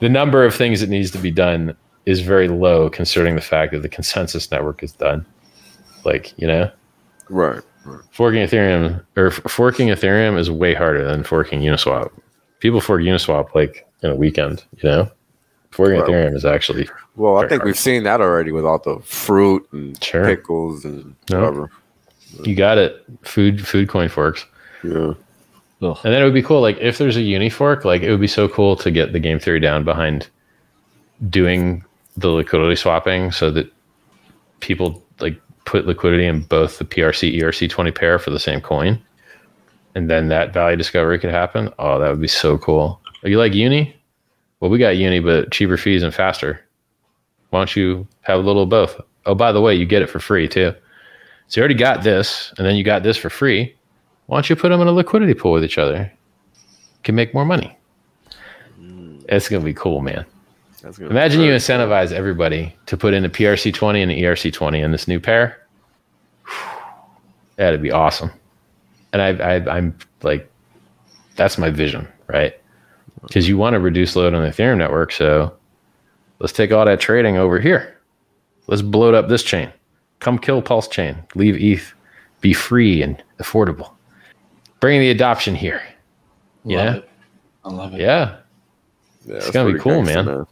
the 0.00 0.08
number 0.08 0.42
of 0.42 0.54
things 0.54 0.80
that 0.80 0.88
needs 0.88 1.10
to 1.10 1.18
be 1.18 1.30
done 1.30 1.76
is 2.06 2.20
very 2.20 2.48
low 2.48 2.88
considering 2.88 3.34
the 3.34 3.42
fact 3.42 3.72
that 3.72 3.82
the 3.82 3.90
consensus 3.90 4.50
network 4.50 4.82
is 4.82 4.92
done. 4.92 5.26
Like, 6.02 6.32
you 6.38 6.46
know? 6.46 6.70
Right. 7.28 7.60
Right. 7.86 8.00
Forking 8.10 8.46
Ethereum 8.46 9.04
or 9.16 9.30
forking 9.30 9.88
Ethereum 9.88 10.38
is 10.38 10.50
way 10.50 10.74
harder 10.74 11.04
than 11.04 11.24
forking 11.24 11.60
Uniswap. 11.60 12.10
People 12.60 12.80
fork 12.80 13.02
Uniswap 13.02 13.54
like 13.54 13.86
in 14.02 14.10
a 14.10 14.14
weekend, 14.14 14.64
you 14.78 14.88
know? 14.88 15.10
Forking 15.70 16.00
well, 16.00 16.08
Ethereum 16.08 16.34
is 16.34 16.44
actually 16.44 16.88
well. 17.16 17.36
I 17.36 17.48
think 17.48 17.60
hard. 17.60 17.66
we've 17.66 17.78
seen 17.78 18.04
that 18.04 18.20
already 18.20 18.52
with 18.52 18.64
all 18.64 18.78
the 18.78 18.98
fruit 19.00 19.66
and 19.72 20.02
sure. 20.02 20.24
pickles 20.24 20.84
and 20.84 21.14
whatever. 21.28 21.70
You 22.44 22.54
got 22.54 22.78
it. 22.78 23.04
Food 23.22 23.66
food 23.66 23.88
coin 23.88 24.08
forks. 24.08 24.46
Yeah. 24.82 25.14
Ugh. 25.82 25.98
And 26.04 26.14
then 26.14 26.22
it 26.22 26.24
would 26.24 26.34
be 26.34 26.42
cool, 26.42 26.62
like 26.62 26.78
if 26.78 26.96
there's 26.98 27.16
a 27.16 27.22
uni 27.22 27.50
fork, 27.50 27.84
like 27.84 28.02
it 28.02 28.10
would 28.10 28.20
be 28.20 28.26
so 28.26 28.48
cool 28.48 28.76
to 28.76 28.90
get 28.90 29.12
the 29.12 29.20
game 29.20 29.38
theory 29.38 29.60
down 29.60 29.84
behind 29.84 30.28
doing 31.28 31.84
the 32.16 32.28
liquidity 32.28 32.76
swapping 32.76 33.30
so 33.30 33.50
that 33.50 33.70
people 34.60 34.92
like 34.94 35.05
put 35.66 35.86
liquidity 35.86 36.24
in 36.24 36.42
both 36.42 36.78
the 36.78 36.84
PRC 36.84 37.38
ERC20 37.38 37.94
pair 37.94 38.18
for 38.18 38.30
the 38.30 38.40
same 38.40 38.60
coin. 38.60 39.00
And 39.94 40.08
then 40.08 40.28
that 40.28 40.54
value 40.54 40.76
discovery 40.76 41.18
could 41.18 41.30
happen. 41.30 41.70
Oh, 41.78 41.98
that 41.98 42.08
would 42.08 42.20
be 42.20 42.28
so 42.28 42.56
cool. 42.56 43.00
Are 43.22 43.28
you 43.28 43.38
like 43.38 43.54
uni? 43.54 43.94
Well, 44.60 44.70
we 44.70 44.78
got 44.78 44.96
uni, 44.96 45.20
but 45.20 45.52
cheaper 45.52 45.76
fees 45.76 46.02
and 46.02 46.14
faster. 46.14 46.60
Why 47.50 47.60
don't 47.60 47.76
you 47.76 48.06
have 48.22 48.38
a 48.38 48.42
little 48.42 48.62
of 48.62 48.68
both? 48.68 49.00
Oh, 49.26 49.34
by 49.34 49.52
the 49.52 49.60
way, 49.60 49.74
you 49.74 49.84
get 49.84 50.02
it 50.02 50.10
for 50.10 50.18
free 50.18 50.48
too. 50.48 50.72
So 51.48 51.60
you 51.60 51.62
already 51.62 51.74
got 51.74 52.02
this, 52.02 52.52
and 52.58 52.66
then 52.66 52.76
you 52.76 52.84
got 52.84 53.02
this 53.02 53.16
for 53.16 53.30
free. 53.30 53.74
Why 54.26 54.36
don't 54.36 54.50
you 54.50 54.56
put 54.56 54.70
them 54.70 54.80
in 54.80 54.88
a 54.88 54.92
liquidity 54.92 55.34
pool 55.34 55.52
with 55.52 55.64
each 55.64 55.78
other? 55.78 56.10
Can 57.04 57.14
make 57.14 57.34
more 57.34 57.44
money. 57.44 57.76
It's 59.28 59.48
gonna 59.48 59.64
be 59.64 59.74
cool, 59.74 60.00
man. 60.00 60.24
Imagine 61.00 61.40
you 61.40 61.52
incentivize 61.52 62.12
everybody 62.12 62.74
to 62.86 62.96
put 62.96 63.12
in 63.14 63.24
a 63.24 63.28
PRC 63.28 63.72
twenty 63.72 64.02
and 64.02 64.10
an 64.12 64.18
ERC 64.18 64.52
twenty 64.52 64.80
in 64.80 64.92
this 64.92 65.08
new 65.08 65.18
pair. 65.18 65.66
That'd 67.56 67.82
be 67.82 67.90
awesome. 67.90 68.30
And 69.12 69.22
I, 69.22 69.56
I, 69.56 69.76
I'm 69.76 69.96
like, 70.22 70.50
that's 71.36 71.58
my 71.58 71.70
vision, 71.70 72.06
right? 72.26 72.54
Because 73.22 73.48
you 73.48 73.56
want 73.56 73.74
to 73.74 73.80
reduce 73.80 74.14
load 74.14 74.34
on 74.34 74.42
the 74.42 74.50
Ethereum 74.50 74.78
network, 74.78 75.10
so 75.10 75.54
let's 76.38 76.52
take 76.52 76.70
all 76.70 76.84
that 76.84 77.00
trading 77.00 77.36
over 77.36 77.58
here. 77.58 77.96
Let's 78.66 78.82
bloat 78.82 79.14
up 79.14 79.28
this 79.28 79.42
chain. 79.42 79.72
Come 80.20 80.38
kill 80.38 80.62
Pulse 80.62 80.88
Chain. 80.88 81.16
Leave 81.34 81.56
ETH. 81.56 81.94
Be 82.40 82.52
free 82.52 83.02
and 83.02 83.22
affordable. 83.38 83.92
Bring 84.80 85.00
the 85.00 85.10
adoption 85.10 85.54
here. 85.54 85.82
yeah. 86.64 87.00
I 87.64 87.70
love 87.70 87.94
it. 87.94 88.00
Yeah. 88.00 88.36
yeah 89.24 89.36
it's 89.36 89.50
going 89.50 89.66
to 89.66 89.74
be 89.74 89.80
cool, 89.80 90.02
man. 90.02 90.26
man. 90.26 90.46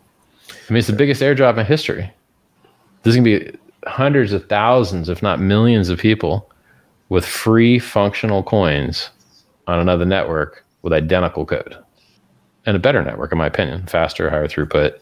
I 0.51 0.73
mean, 0.73 0.79
it's 0.79 0.87
the 0.87 0.93
biggest 0.93 1.23
airdrop 1.23 1.59
in 1.59 1.67
history. 1.67 2.13
There's 3.03 3.17
going 3.17 3.25
to 3.25 3.51
be 3.53 3.59
hundreds 3.87 4.33
of 4.33 4.49
thousands, 4.49 5.09
if 5.09 5.23
not 5.23 5.41
millions 5.41 5.89
of 5.89 5.99
people 5.99 6.51
with 7.09 7.27
free 7.27 7.79
functional 7.79 8.43
coins 8.43 9.11
on 9.67 9.79
another 9.79 10.05
network 10.05 10.65
with 10.83 10.93
identical 10.93 11.45
code 11.45 11.77
and 12.67 12.77
a 12.77 12.81
better 12.81 13.03
network, 13.03 13.33
in 13.33 13.39
my 13.39 13.47
opinion, 13.47 13.87
faster, 13.87 14.31
higher 14.31 14.49
throughput, 14.49 14.99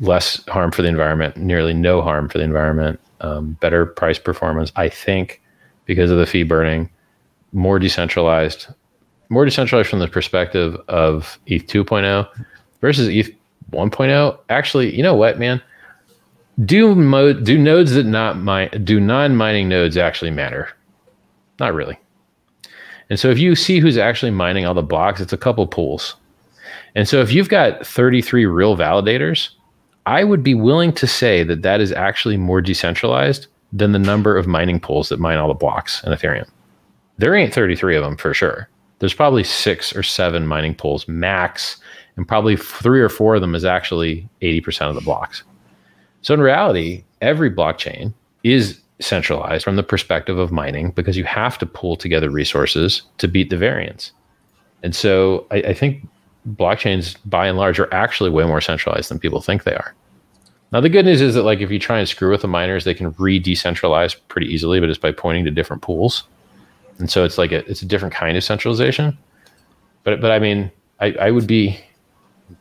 less 0.00 0.44
harm 0.48 0.70
for 0.70 0.82
the 0.82 0.88
environment, 0.88 1.36
nearly 1.36 1.74
no 1.74 2.02
harm 2.02 2.28
for 2.28 2.38
the 2.38 2.44
environment, 2.44 3.00
um, 3.20 3.52
better 3.60 3.86
price 3.86 4.18
performance. 4.18 4.72
I 4.76 4.88
think 4.88 5.40
because 5.84 6.10
of 6.10 6.18
the 6.18 6.26
fee 6.26 6.42
burning, 6.42 6.90
more 7.52 7.78
decentralized, 7.78 8.66
more 9.28 9.44
decentralized 9.44 9.88
from 9.88 9.98
the 9.98 10.08
perspective 10.08 10.76
of 10.88 11.38
ETH 11.46 11.66
2.0 11.66 12.28
versus 12.80 13.08
ETH 13.08 13.30
1.0. 13.70 14.38
Actually, 14.48 14.94
you 14.94 15.02
know 15.02 15.14
what, 15.14 15.38
man? 15.38 15.62
do 16.64 16.94
mo- 16.94 17.32
do 17.32 17.56
nodes 17.56 17.92
that 17.92 18.06
not 18.06 18.38
mine 18.38 18.68
do 18.84 19.00
non-mining 19.00 19.68
nodes 19.68 19.96
actually 19.96 20.30
matter? 20.30 20.68
Not 21.58 21.74
really. 21.74 21.98
And 23.08 23.18
so 23.18 23.30
if 23.30 23.38
you 23.38 23.54
see 23.54 23.78
who's 23.78 23.98
actually 23.98 24.30
mining 24.30 24.66
all 24.66 24.74
the 24.74 24.82
blocks, 24.82 25.20
it's 25.20 25.32
a 25.32 25.38
couple 25.38 25.66
pools. 25.66 26.16
And 26.94 27.08
so 27.08 27.20
if 27.20 27.32
you've 27.32 27.48
got 27.48 27.84
33 27.86 28.46
real 28.46 28.76
validators, 28.76 29.50
I 30.06 30.24
would 30.24 30.42
be 30.42 30.54
willing 30.54 30.92
to 30.94 31.06
say 31.06 31.42
that 31.44 31.62
that 31.62 31.80
is 31.80 31.92
actually 31.92 32.36
more 32.36 32.60
decentralized 32.60 33.46
than 33.72 33.92
the 33.92 33.98
number 33.98 34.36
of 34.36 34.46
mining 34.46 34.80
pools 34.80 35.08
that 35.08 35.20
mine 35.20 35.38
all 35.38 35.48
the 35.48 35.54
blocks 35.54 36.02
in 36.04 36.12
Ethereum. 36.12 36.48
There 37.18 37.34
ain't 37.34 37.52
33 37.52 37.96
of 37.96 38.04
them 38.04 38.16
for 38.16 38.32
sure. 38.32 38.68
There's 38.98 39.14
probably 39.14 39.44
six 39.44 39.94
or 39.94 40.02
seven 40.02 40.46
mining 40.46 40.74
pools 40.74 41.06
max, 41.08 41.78
and 42.16 42.26
probably 42.26 42.56
three 42.56 43.00
or 43.00 43.08
four 43.08 43.34
of 43.34 43.40
them 43.40 43.54
is 43.54 43.64
actually 43.64 44.28
80% 44.42 44.88
of 44.88 44.94
the 44.94 45.00
blocks. 45.00 45.42
So 46.22 46.34
in 46.34 46.40
reality, 46.40 47.04
every 47.20 47.50
blockchain 47.50 48.12
is 48.44 48.80
centralized 49.00 49.64
from 49.64 49.76
the 49.76 49.82
perspective 49.82 50.38
of 50.38 50.52
mining 50.52 50.90
because 50.90 51.16
you 51.16 51.24
have 51.24 51.58
to 51.58 51.66
pull 51.66 51.96
together 51.96 52.30
resources 52.30 53.02
to 53.18 53.28
beat 53.28 53.50
the 53.50 53.56
variance. 53.56 54.12
And 54.82 54.94
so 54.94 55.46
I, 55.50 55.56
I 55.56 55.74
think 55.74 56.06
blockchains 56.48 57.16
by 57.24 57.46
and 57.46 57.58
large 57.58 57.78
are 57.78 57.92
actually 57.92 58.30
way 58.30 58.44
more 58.44 58.60
centralized 58.60 59.10
than 59.10 59.18
people 59.18 59.40
think 59.40 59.64
they 59.64 59.74
are. 59.74 59.94
Now 60.72 60.80
the 60.80 60.88
good 60.88 61.04
news 61.04 61.20
is 61.20 61.34
that 61.34 61.42
like 61.42 61.60
if 61.60 61.70
you 61.70 61.78
try 61.78 61.98
and 61.98 62.08
screw 62.08 62.30
with 62.30 62.42
the 62.42 62.48
miners, 62.48 62.84
they 62.84 62.94
can 62.94 63.14
re-decentralize 63.18 64.16
pretty 64.28 64.46
easily, 64.46 64.80
but 64.80 64.88
it's 64.88 64.98
by 64.98 65.12
pointing 65.12 65.44
to 65.44 65.50
different 65.50 65.82
pools. 65.82 66.24
And 66.98 67.10
so 67.10 67.24
it's 67.24 67.38
like 67.38 67.50
a, 67.50 67.68
it's 67.68 67.82
a 67.82 67.86
different 67.86 68.14
kind 68.14 68.36
of 68.36 68.44
centralization. 68.44 69.16
But 70.04 70.20
but 70.20 70.30
I 70.30 70.38
mean, 70.38 70.70
I, 71.00 71.12
I 71.12 71.30
would 71.30 71.46
be 71.46 71.78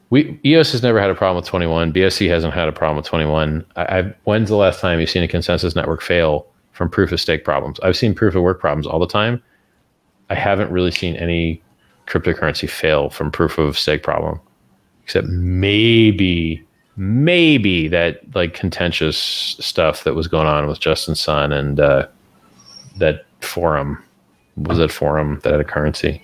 we 0.10 0.40
EOS 0.44 0.72
has 0.72 0.82
never 0.84 1.00
had 1.00 1.10
a 1.10 1.16
problem 1.16 1.36
with 1.36 1.46
21. 1.46 1.94
BSC 1.94 2.30
hasn't 2.30 2.54
had 2.54 2.68
a 2.68 2.72
problem 2.72 2.98
with 2.98 3.06
21. 3.06 3.66
I, 3.76 3.98
I've, 4.00 4.16
when's 4.24 4.50
the 4.50 4.56
last 4.56 4.80
time 4.80 5.00
you've 5.00 5.10
seen 5.10 5.24
a 5.24 5.28
consensus 5.28 5.76
network 5.76 6.02
fail 6.02 6.48
from 6.72 6.90
proof 6.90 7.12
of 7.12 7.22
stake 7.22 7.44
problems? 7.44 7.80
I've 7.82 7.98
seen 7.98 8.16
proof 8.16 8.36
of 8.36 8.42
work 8.42 8.60
problems 8.60 8.88
all 8.88 9.00
the 9.00 9.08
time. 9.08 9.42
I 10.30 10.36
haven't 10.36 10.72
really 10.72 10.92
seen 10.92 11.16
any 11.16 11.62
cryptocurrency 12.08 12.70
fail 12.70 13.10
from 13.10 13.32
proof 13.32 13.58
of 13.58 13.78
stake 13.78 14.04
problem, 14.04 14.40
except 15.04 15.28
maybe 15.28 16.66
maybe 16.98 17.88
that 17.88 18.20
like 18.36 18.54
contentious 18.54 19.18
stuff 19.18 20.04
that 20.04 20.16
was 20.16 20.28
going 20.28 20.48
on 20.48 20.68
with 20.68 20.82
Justin 20.82 21.16
Sun 21.16 21.54
and 21.54 21.80
uh, 21.80 22.06
that 22.98 23.26
forum 23.40 24.04
was 24.58 24.80
that 24.80 24.92
forum 24.92 25.40
that 25.44 25.52
had 25.52 25.62
a 25.62 25.66
currency. 25.66 26.22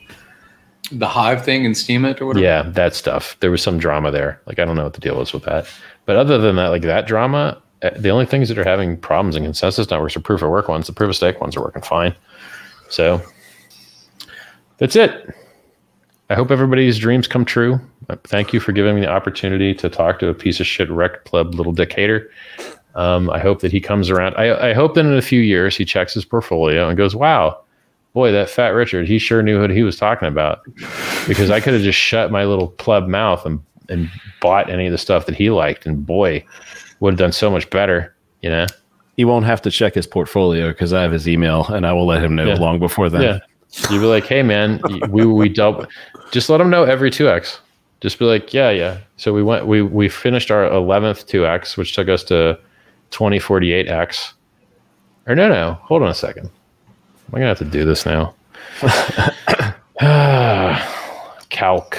The 0.91 1.07
Hive 1.07 1.43
thing 1.43 1.65
and 1.65 1.75
Steemit 1.75 2.21
or 2.21 2.27
whatever. 2.27 2.43
Yeah, 2.43 2.63
that 2.63 2.95
stuff. 2.95 3.37
There 3.39 3.51
was 3.51 3.61
some 3.61 3.77
drama 3.77 4.11
there. 4.11 4.41
Like 4.45 4.59
I 4.59 4.65
don't 4.65 4.75
know 4.75 4.83
what 4.83 4.93
the 4.93 5.01
deal 5.01 5.17
was 5.17 5.33
with 5.33 5.43
that. 5.43 5.67
But 6.05 6.15
other 6.15 6.37
than 6.37 6.55
that, 6.57 6.67
like 6.67 6.83
that 6.83 7.07
drama, 7.07 7.61
uh, 7.81 7.91
the 7.97 8.09
only 8.09 8.25
things 8.25 8.49
that 8.49 8.57
are 8.57 8.63
having 8.63 8.97
problems 8.97 9.35
in 9.35 9.43
consensus 9.43 9.89
networks 9.89 10.15
are 10.15 10.21
proof 10.21 10.41
of 10.41 10.49
work 10.49 10.67
ones. 10.67 10.87
The 10.87 10.93
proof 10.93 11.09
of 11.09 11.15
stake 11.15 11.41
ones 11.41 11.55
are 11.57 11.61
working 11.61 11.81
fine. 11.81 12.15
So 12.89 13.21
that's 14.77 14.95
it. 14.95 15.33
I 16.29 16.35
hope 16.35 16.51
everybody's 16.51 16.97
dreams 16.97 17.27
come 17.27 17.45
true. 17.45 17.79
Uh, 18.09 18.15
thank 18.23 18.53
you 18.53 18.59
for 18.59 18.71
giving 18.71 18.95
me 18.95 19.01
the 19.01 19.09
opportunity 19.09 19.73
to 19.75 19.89
talk 19.89 20.19
to 20.19 20.27
a 20.27 20.33
piece 20.33 20.59
of 20.59 20.67
shit 20.67 20.89
rec 20.89 21.25
club 21.25 21.53
little 21.53 21.73
dictator. 21.73 22.29
Um, 22.95 23.29
I 23.29 23.39
hope 23.39 23.59
that 23.61 23.71
he 23.71 23.79
comes 23.79 24.09
around. 24.09 24.35
I, 24.35 24.69
I, 24.69 24.73
hope 24.73 24.95
that 24.95 25.05
in 25.05 25.17
a 25.17 25.21
few 25.21 25.41
years 25.41 25.75
he 25.75 25.83
checks 25.83 26.13
his 26.13 26.23
portfolio 26.23 26.87
and 26.87 26.97
goes, 26.97 27.13
"Wow, 27.13 27.59
boy, 28.15 28.31
that 28.31 28.49
fat 28.49 28.69
Richard, 28.69 29.07
he 29.07 29.19
sure 29.19 29.43
knew 29.43 29.61
what 29.61 29.69
he 29.69 29.83
was 29.83 29.97
talking 29.97 30.27
about." 30.27 30.61
Because 31.27 31.51
I 31.51 31.59
could 31.59 31.73
have 31.73 31.83
just 31.83 31.99
shut 31.99 32.31
my 32.31 32.45
little 32.45 32.69
pleb 32.69 33.07
mouth 33.07 33.45
and 33.45 33.59
and 33.89 34.09
bought 34.41 34.71
any 34.71 34.87
of 34.87 34.91
the 34.91 34.97
stuff 34.97 35.27
that 35.27 35.35
he 35.35 35.51
liked, 35.51 35.85
and 35.85 36.03
boy, 36.03 36.43
would 36.99 37.13
have 37.13 37.19
done 37.19 37.31
so 37.31 37.51
much 37.51 37.69
better. 37.69 38.15
You 38.41 38.49
know, 38.49 38.65
he 39.17 39.25
won't 39.25 39.45
have 39.45 39.61
to 39.61 39.69
check 39.69 39.93
his 39.93 40.07
portfolio 40.07 40.69
because 40.69 40.93
I 40.93 41.03
have 41.03 41.11
his 41.11 41.27
email, 41.27 41.67
and 41.67 41.85
I 41.85 41.93
will 41.93 42.07
let 42.07 42.23
him 42.23 42.35
know 42.35 42.47
yeah. 42.47 42.55
long 42.55 42.79
before 42.79 43.09
then. 43.09 43.21
Yeah. 43.21 43.39
You'd 43.91 43.99
be 43.99 44.05
like, 44.05 44.25
"Hey, 44.25 44.41
man, 44.41 44.81
we 45.09 45.25
we 45.25 45.49
double." 45.49 45.85
Just 46.31 46.49
let 46.49 46.57
them 46.57 46.69
know 46.69 46.83
every 46.83 47.11
two 47.11 47.29
x. 47.29 47.59
Just 48.01 48.17
be 48.19 48.25
like, 48.25 48.53
"Yeah, 48.53 48.71
yeah." 48.71 48.99
So 49.17 49.33
we 49.33 49.43
went. 49.43 49.67
We 49.67 49.81
we 49.81 50.09
finished 50.09 50.49
our 50.49 50.65
eleventh 50.65 51.27
two 51.27 51.45
x, 51.45 51.75
which 51.77 51.93
took 51.93 52.07
us 52.07 52.23
to 52.25 52.57
twenty 53.11 53.39
forty 53.39 53.73
eight 53.73 53.87
x. 53.87 54.33
Or 55.27 55.35
no, 55.35 55.49
no. 55.49 55.73
Hold 55.83 56.03
on 56.03 56.09
a 56.09 56.15
second. 56.15 56.49
I'm 57.27 57.31
gonna 57.31 57.47
have 57.47 57.57
to 57.59 57.65
do 57.65 57.85
this 57.85 58.05
now. 58.05 58.33
Calc. 61.49 61.97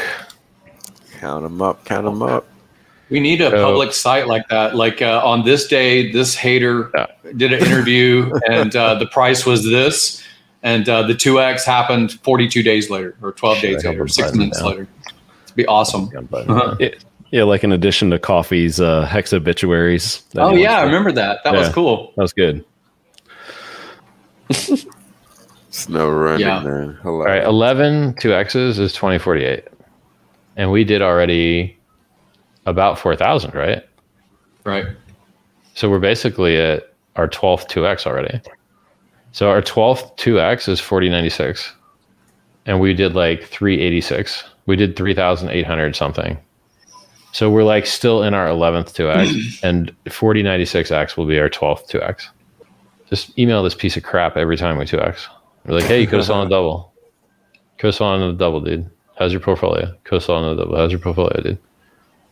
Count 1.19 1.43
them 1.43 1.62
up. 1.62 1.85
Count 1.85 2.05
them 2.05 2.23
up. 2.23 2.47
We 3.09 3.20
need 3.20 3.40
a 3.40 3.51
so, 3.51 3.65
public 3.65 3.93
site 3.93 4.27
like 4.27 4.48
that. 4.48 4.74
Like 4.74 5.01
uh, 5.01 5.23
on 5.24 5.44
this 5.44 5.66
day, 5.66 6.11
this 6.11 6.35
hater 6.35 6.90
yeah. 6.94 7.07
did 7.36 7.53
an 7.53 7.65
interview, 7.65 8.32
and 8.48 8.74
uh, 8.74 8.94
the 8.94 9.07
price 9.07 9.47
was 9.47 9.65
this 9.65 10.27
and 10.66 10.89
uh, 10.89 11.03
the 11.03 11.15
2x 11.15 11.65
happened 11.65 12.12
42 12.23 12.62
days 12.62 12.90
later 12.90 13.16
or 13.23 13.32
12 13.32 13.61
days 13.61 13.85
later 13.85 14.03
or 14.03 14.09
six 14.09 14.35
months 14.35 14.61
now. 14.61 14.69
later 14.69 14.89
it'd 15.44 15.57
be 15.57 15.66
awesome 15.66 16.11
uh-huh. 16.32 16.77
it, 16.81 17.05
yeah 17.31 17.44
like 17.44 17.65
in 17.65 17.73
addition 17.73 18.11
to 18.11 18.19
coffee's 18.19 18.81
uh 18.81 19.07
hex 19.07 19.32
obituaries 19.32 20.24
oh 20.36 20.55
yeah 20.55 20.78
i 20.78 20.82
remember 20.82 21.12
that 21.12 21.43
that 21.44 21.55
yeah, 21.55 21.61
was 21.61 21.69
cool 21.70 22.12
that 22.16 22.23
was 22.23 22.32
good 22.32 22.65
snow 25.77 26.11
running 26.11 26.40
yeah. 26.40 26.61
man 26.61 26.98
all 27.05 27.19
right 27.19 27.44
11 27.44 28.15
2x's 28.15 28.78
is 28.78 28.93
2048 28.93 29.65
and 30.57 30.70
we 30.70 30.85
did 30.85 31.03
already 31.03 31.77
about 32.66 32.98
4000 32.98 33.55
right 33.55 33.89
right 34.65 34.86
so 35.74 35.90
we're 35.90 35.98
basically 35.98 36.57
at 36.57 36.94
our 37.16 37.28
12th 37.28 37.69
2x 37.69 38.07
already 38.07 38.40
so 39.36 39.51
our 39.51 39.61
12th 39.61 40.16
2x 40.16 40.66
is 40.66 40.81
4096. 40.81 41.70
And 42.65 42.81
we 42.81 42.94
did 42.94 43.15
like 43.15 43.44
386. 43.44 44.44
We 44.65 44.77
did 44.77 44.97
3,800 44.97 45.94
something. 45.94 46.39
So 47.32 47.51
we're 47.51 47.62
like 47.62 47.85
still 47.85 48.23
in 48.23 48.32
our 48.32 48.47
11th 48.47 48.94
2x, 48.94 49.61
and 49.62 49.94
4096x 50.07 51.19
will 51.19 51.27
be 51.27 51.39
our 51.39 51.51
12th 51.51 51.86
2x. 51.86 52.28
Just 53.11 53.39
email 53.39 53.62
this 53.62 53.74
piece 53.74 53.98
of 53.98 54.05
crap 54.05 54.39
every 54.39 54.57
time 54.57 54.78
we 54.78 54.86
2x. 54.86 55.27
We're 55.66 55.76
like, 55.76 55.84
hey, 55.84 56.01
you 56.01 56.06
could 56.06 56.18
have 56.18 56.26
sold 56.26 56.38
on 56.40 56.47
a 56.47 56.51
double. 56.51 56.93
Could 57.78 57.88
have 57.88 57.94
sold 57.94 58.22
on 58.22 58.30
a 58.30 58.32
double, 58.32 58.60
dude. 58.60 58.88
How's 59.18 59.32
your 59.32 59.40
portfolio? 59.40 59.94
Could 60.05 60.16
have 60.16 60.22
sold 60.22 60.44
on 60.44 60.52
a 60.52 60.56
double. 60.56 60.76
How's 60.76 60.90
your 60.90 61.01
portfolio, 61.01 61.40
dude? 61.43 61.59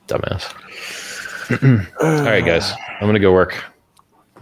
Dumbass. 0.09 0.53
All 2.01 2.25
right, 2.25 2.45
guys. 2.45 2.73
I'm 3.01 3.07
going 3.07 3.15
to 3.15 3.21
go 3.21 3.33
work. 3.33 3.65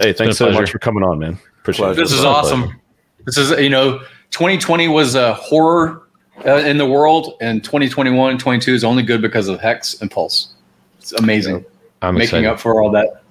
Hey, 0.00 0.12
thanks 0.12 0.36
so 0.36 0.50
much 0.50 0.70
for 0.70 0.78
coming 0.78 1.02
on, 1.02 1.18
man. 1.18 1.38
Appreciate 1.60 1.90
it. 1.90 1.96
this 1.96 2.12
is 2.12 2.24
awesome. 2.24 2.62
Pleasure. 2.62 2.80
This 3.24 3.38
is 3.38 3.50
you 3.60 3.70
know, 3.70 3.98
2020 4.30 4.88
was 4.88 5.14
a 5.14 5.34
horror 5.34 6.08
uh, 6.44 6.56
in 6.56 6.78
the 6.78 6.86
world, 6.86 7.34
and 7.40 7.62
2021, 7.62 8.38
22 8.38 8.74
is 8.74 8.84
only 8.84 9.02
good 9.02 9.22
because 9.22 9.48
of 9.48 9.60
Hex 9.60 10.00
and 10.00 10.10
Pulse. 10.10 10.54
It's 10.98 11.12
amazing. 11.12 11.64
I'm 12.00 12.14
making 12.14 12.40
excited. 12.40 12.46
up 12.46 12.60
for 12.60 12.82
all 12.82 12.90
that 12.90 13.22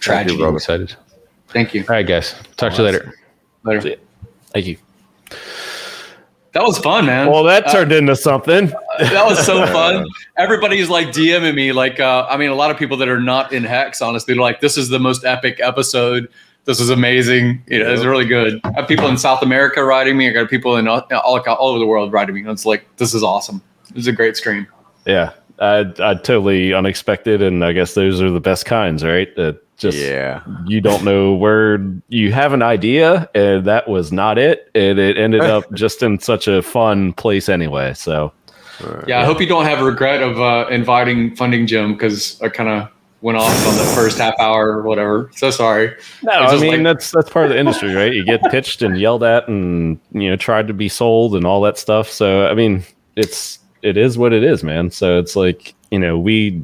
tragedy. 0.00 0.42
I'm 0.42 0.54
excited. 0.54 0.94
Thank 1.48 1.74
you. 1.74 1.82
All 1.82 1.88
right, 1.88 2.06
guys. 2.06 2.34
Talk 2.56 2.72
to 2.74 2.78
you 2.78 2.84
later. 2.84 3.14
Later. 3.64 3.96
Thank 4.52 4.66
you. 4.66 4.76
That 6.52 6.64
was 6.64 6.76
fun, 6.78 7.06
man. 7.06 7.30
Well, 7.30 7.44
that 7.44 7.66
uh, 7.66 7.72
turned 7.72 7.92
uh, 7.92 7.96
into 7.96 8.14
something. 8.14 8.66
that 8.98 9.24
was 9.24 9.44
so 9.44 9.66
fun. 9.66 10.06
Everybody's 10.36 10.90
like 10.90 11.08
DMing 11.08 11.54
me, 11.54 11.72
like, 11.72 11.98
uh, 11.98 12.26
I 12.28 12.36
mean, 12.36 12.50
a 12.50 12.54
lot 12.54 12.70
of 12.70 12.76
people 12.76 12.98
that 12.98 13.08
are 13.08 13.20
not 13.20 13.52
in 13.52 13.64
Hex, 13.64 14.02
honestly, 14.02 14.34
they're 14.34 14.42
like, 14.42 14.60
this 14.60 14.76
is 14.76 14.90
the 14.90 14.98
most 14.98 15.24
epic 15.24 15.60
episode 15.60 16.28
this 16.64 16.80
is 16.80 16.90
amazing. 16.90 17.62
You 17.66 17.80
know, 17.80 17.92
it's 17.92 18.04
really 18.04 18.24
good. 18.24 18.60
I 18.64 18.72
have 18.72 18.88
people 18.88 19.08
in 19.08 19.18
South 19.18 19.42
America 19.42 19.84
writing 19.84 20.16
me. 20.16 20.28
I 20.28 20.32
got 20.32 20.48
people 20.48 20.76
in 20.76 20.86
all, 20.86 21.02
all, 21.10 21.40
all 21.40 21.68
over 21.68 21.78
the 21.78 21.86
world 21.86 22.12
writing 22.12 22.34
me. 22.34 22.48
It's 22.48 22.66
like 22.66 22.84
this 22.96 23.14
is 23.14 23.22
awesome. 23.22 23.62
It's 23.94 24.06
a 24.06 24.12
great 24.12 24.36
stream. 24.36 24.66
Yeah, 25.04 25.32
I, 25.58 25.80
I 25.98 26.14
totally 26.14 26.72
unexpected, 26.72 27.42
and 27.42 27.64
I 27.64 27.72
guess 27.72 27.94
those 27.94 28.20
are 28.20 28.30
the 28.30 28.40
best 28.40 28.66
kinds, 28.66 29.04
right? 29.04 29.34
That 29.36 29.62
just 29.76 29.98
yeah, 29.98 30.42
you 30.66 30.80
don't 30.80 31.04
know 31.04 31.34
where 31.34 31.84
you 32.08 32.32
have 32.32 32.52
an 32.52 32.62
idea, 32.62 33.28
and 33.34 33.64
that 33.66 33.88
was 33.88 34.12
not 34.12 34.38
it, 34.38 34.70
and 34.74 34.98
it 34.98 35.18
ended 35.18 35.42
up 35.42 35.70
just 35.74 36.02
in 36.02 36.18
such 36.18 36.48
a 36.48 36.62
fun 36.62 37.12
place 37.12 37.48
anyway. 37.48 37.94
So. 37.94 38.32
Yeah, 38.80 39.04
yeah, 39.06 39.20
I 39.20 39.24
hope 39.24 39.40
you 39.40 39.46
don't 39.46 39.64
have 39.66 39.80
regret 39.80 40.22
of 40.22 40.40
uh, 40.40 40.66
inviting 40.68 41.36
Funding 41.36 41.68
Jim 41.68 41.92
because 41.92 42.40
I 42.42 42.48
kind 42.48 42.68
of 42.68 42.88
went 43.22 43.38
off 43.38 43.66
on 43.66 43.76
the 43.78 43.84
first 43.94 44.18
half 44.18 44.34
hour 44.40 44.76
or 44.76 44.82
whatever. 44.82 45.30
So 45.34 45.50
sorry. 45.50 45.94
No, 46.22 46.32
I 46.32 46.58
mean 46.58 46.68
like, 46.68 46.82
that's 46.82 47.10
that's 47.12 47.30
part 47.30 47.46
of 47.46 47.52
the 47.52 47.58
industry, 47.58 47.94
right? 47.94 48.12
You 48.12 48.24
get 48.24 48.42
pitched 48.50 48.82
and 48.82 48.98
yelled 48.98 49.22
at, 49.22 49.48
and 49.48 49.98
you 50.10 50.28
know 50.28 50.36
tried 50.36 50.66
to 50.68 50.74
be 50.74 50.88
sold 50.88 51.34
and 51.34 51.46
all 51.46 51.60
that 51.62 51.78
stuff. 51.78 52.10
So 52.10 52.46
I 52.46 52.54
mean, 52.54 52.82
it's 53.16 53.60
it 53.82 53.96
is 53.96 54.16
what 54.16 54.32
it 54.32 54.42
is, 54.42 54.62
man. 54.64 54.90
So 54.90 55.18
it's 55.18 55.36
like 55.36 55.74
you 55.90 55.98
know 55.98 56.18
we 56.18 56.62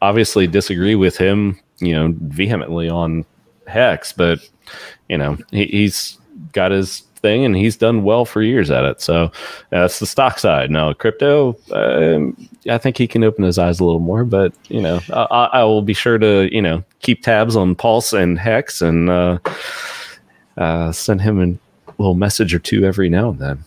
obviously 0.00 0.46
disagree 0.46 0.94
with 0.94 1.16
him, 1.16 1.58
you 1.78 1.92
know, 1.92 2.14
vehemently 2.20 2.88
on 2.88 3.24
Hex, 3.66 4.12
but 4.12 4.40
you 5.08 5.18
know 5.18 5.38
he, 5.50 5.66
he's 5.66 6.18
got 6.52 6.70
his 6.70 7.02
thing 7.18 7.44
and 7.44 7.56
he's 7.56 7.76
done 7.76 8.04
well 8.04 8.24
for 8.24 8.42
years 8.42 8.70
at 8.70 8.84
it. 8.84 9.00
So 9.00 9.30
that's 9.70 9.98
the 9.98 10.06
stock 10.06 10.38
side. 10.38 10.70
Now, 10.70 10.92
crypto, 10.92 11.56
um, 11.72 12.48
I 12.68 12.78
think 12.78 12.96
he 12.96 13.06
can 13.06 13.24
open 13.24 13.44
his 13.44 13.58
eyes 13.58 13.80
a 13.80 13.84
little 13.84 14.00
more, 14.00 14.24
but 14.24 14.54
you 14.68 14.80
know, 14.80 15.00
I, 15.12 15.48
I, 15.52 15.64
will 15.64 15.82
be 15.82 15.94
sure 15.94 16.18
to, 16.18 16.48
you 16.54 16.62
know, 16.62 16.84
keep 17.00 17.22
tabs 17.22 17.56
on 17.56 17.74
Pulse 17.74 18.12
and 18.12 18.38
Hex 18.38 18.80
and 18.80 19.10
uh, 19.10 19.38
uh, 20.56 20.92
send 20.92 21.20
him 21.20 21.60
a 21.88 21.92
little 21.98 22.14
message 22.14 22.54
or 22.54 22.58
two 22.58 22.84
every 22.84 23.08
now 23.08 23.30
and 23.30 23.38
then. 23.38 23.64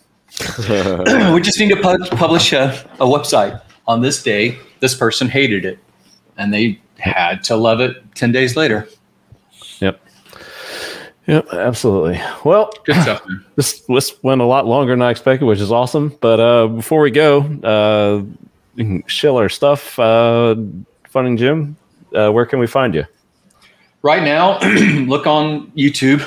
We 1.34 1.40
just 1.40 1.58
need 1.58 1.70
to 1.70 1.76
pu- 1.76 2.16
publish 2.16 2.52
a, 2.52 2.70
a 3.00 3.06
website 3.06 3.60
on 3.86 4.00
this 4.00 4.22
day. 4.22 4.58
This 4.80 4.94
person 4.94 5.28
hated 5.28 5.64
it 5.64 5.78
and 6.36 6.52
they 6.52 6.80
had 6.98 7.42
to 7.44 7.56
love 7.56 7.80
it 7.80 7.96
10 8.14 8.32
days 8.32 8.56
later. 8.56 8.88
Yep, 9.80 10.00
Yep, 11.26 11.52
absolutely. 11.52 12.20
Well, 12.44 12.70
good 12.84 12.96
stuff. 13.02 13.24
This 13.54 13.80
this 13.82 14.22
went 14.22 14.40
a 14.40 14.44
lot 14.44 14.66
longer 14.66 14.92
than 14.94 15.02
I 15.02 15.10
expected, 15.10 15.44
which 15.44 15.60
is 15.60 15.70
awesome. 15.70 16.16
But 16.20 16.40
uh, 16.40 16.68
before 16.68 17.02
we 17.02 17.10
go, 17.10 17.42
uh, 17.62 18.22
shill 19.06 19.36
our 19.36 19.50
stuff. 19.50 19.98
Uh, 19.98 20.56
Funding 21.08 21.36
Jim, 21.36 21.76
uh, 22.14 22.30
where 22.30 22.46
can 22.46 22.58
we 22.58 22.66
find 22.66 22.94
you? 22.94 23.04
Right 24.00 24.22
now, 24.22 24.58
look 25.06 25.26
on 25.26 25.70
YouTube. 25.72 26.22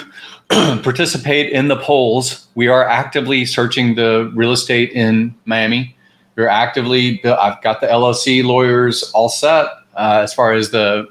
participate 0.49 1.51
in 1.51 1.67
the 1.67 1.77
polls. 1.77 2.47
We 2.55 2.67
are 2.67 2.87
actively 2.87 3.45
searching 3.45 3.95
the 3.95 4.31
real 4.35 4.51
estate 4.51 4.91
in 4.91 5.35
Miami. 5.45 5.95
We're 6.35 6.47
actively. 6.47 7.23
I've 7.25 7.61
got 7.61 7.81
the 7.81 7.87
LLC 7.87 8.43
lawyers 8.43 9.09
all 9.13 9.29
set 9.29 9.67
uh, 9.95 10.21
as 10.23 10.33
far 10.33 10.53
as 10.53 10.71
the 10.71 11.07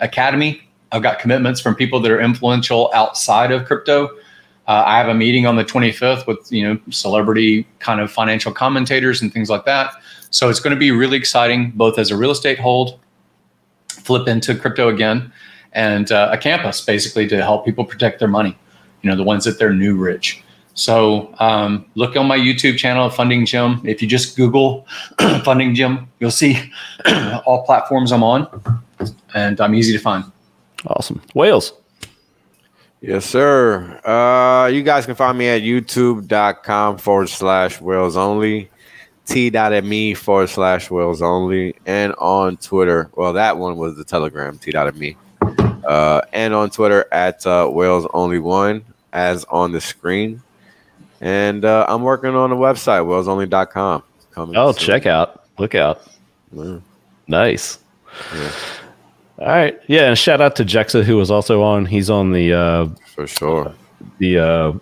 academy 0.00 0.66
I've 0.92 1.02
got 1.02 1.18
commitments 1.18 1.60
from 1.60 1.74
people 1.74 2.00
that 2.00 2.10
are 2.10 2.20
influential 2.20 2.90
outside 2.94 3.50
of 3.50 3.66
crypto. 3.66 4.06
Uh, 4.66 4.82
I 4.86 4.98
have 4.98 5.08
a 5.08 5.14
meeting 5.14 5.46
on 5.46 5.56
the 5.56 5.64
25th 5.64 6.26
with 6.26 6.50
you 6.50 6.66
know 6.66 6.80
celebrity 6.90 7.66
kind 7.78 8.00
of 8.00 8.10
financial 8.10 8.52
commentators 8.52 9.22
and 9.22 9.32
things 9.32 9.50
like 9.50 9.64
that. 9.64 9.92
So 10.30 10.48
it's 10.48 10.60
going 10.60 10.74
to 10.74 10.78
be 10.78 10.90
really 10.90 11.16
exciting, 11.16 11.72
both 11.72 11.98
as 11.98 12.10
a 12.10 12.16
real 12.16 12.30
estate 12.30 12.58
hold, 12.58 12.98
flip 13.88 14.26
into 14.26 14.54
crypto 14.54 14.88
again, 14.88 15.32
and 15.72 16.10
uh, 16.10 16.30
a 16.32 16.38
campus 16.38 16.80
basically 16.80 17.28
to 17.28 17.42
help 17.42 17.64
people 17.64 17.84
protect 17.84 18.18
their 18.18 18.28
money. 18.28 18.58
You 19.06 19.12
know, 19.12 19.16
the 19.16 19.22
ones 19.22 19.44
that 19.44 19.56
they're 19.56 19.72
new 19.72 19.94
rich. 19.94 20.42
So 20.74 21.32
um, 21.38 21.86
look 21.94 22.16
on 22.16 22.26
my 22.26 22.36
YouTube 22.36 22.76
channel, 22.76 23.08
Funding 23.08 23.46
Jim. 23.46 23.80
If 23.84 24.02
you 24.02 24.08
just 24.08 24.36
Google 24.36 24.84
Funding 25.44 25.76
Jim, 25.76 26.08
you'll 26.18 26.32
see 26.32 26.58
all 27.46 27.64
platforms 27.64 28.10
I'm 28.10 28.24
on, 28.24 28.48
and 29.32 29.60
I'm 29.60 29.76
easy 29.76 29.92
to 29.92 30.00
find. 30.00 30.24
Awesome. 30.88 31.22
Whales. 31.34 31.72
Yes, 33.00 33.24
sir. 33.24 34.00
Uh, 34.04 34.66
you 34.66 34.82
guys 34.82 35.06
can 35.06 35.14
find 35.14 35.38
me 35.38 35.46
at 35.46 35.62
youtube.com 35.62 36.98
forward 36.98 37.28
slash 37.28 37.80
Whales 37.80 38.16
only, 38.16 38.68
t.me 39.24 40.14
forward 40.14 40.48
slash 40.48 40.90
Whales 40.90 41.22
only, 41.22 41.76
and 41.86 42.12
on 42.14 42.56
Twitter. 42.56 43.08
Well, 43.14 43.34
that 43.34 43.56
one 43.56 43.76
was 43.76 43.96
the 43.96 44.04
Telegram, 44.04 44.58
t.me. 44.58 45.16
Uh, 45.86 46.20
and 46.32 46.52
on 46.52 46.68
Twitter 46.68 47.06
at 47.12 47.46
uh, 47.46 47.68
whales 47.68 48.08
only 48.12 48.40
one, 48.40 48.84
as 49.12 49.44
on 49.44 49.72
the 49.72 49.80
screen. 49.80 50.42
And 51.20 51.64
uh, 51.64 51.86
I'm 51.88 52.02
working 52.02 52.34
on 52.34 52.52
a 52.52 52.56
website, 52.56 53.06
whalesonly.com. 53.06 54.02
Coming 54.32 54.56
oh, 54.56 54.72
soon. 54.72 54.86
check 54.86 55.06
out. 55.06 55.44
Look 55.58 55.74
out. 55.74 56.02
Yeah. 56.52 56.78
Nice. 57.26 57.78
Yeah. 58.34 58.52
All 59.38 59.46
right. 59.46 59.80
Yeah, 59.86 60.08
and 60.08 60.18
shout 60.18 60.40
out 60.40 60.56
to 60.56 60.64
Jexa 60.64 61.02
who 61.02 61.16
was 61.16 61.30
also 61.30 61.62
on. 61.62 61.86
He's 61.86 62.08
on 62.10 62.32
the 62.32 62.52
uh 62.52 62.88
for 63.14 63.26
sure. 63.26 63.74
The 64.18 64.38
uh 64.38 64.72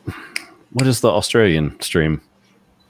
what 0.72 0.86
is 0.86 1.01
the 1.01 1.10
Australian 1.10 1.80
stream? 1.80 2.20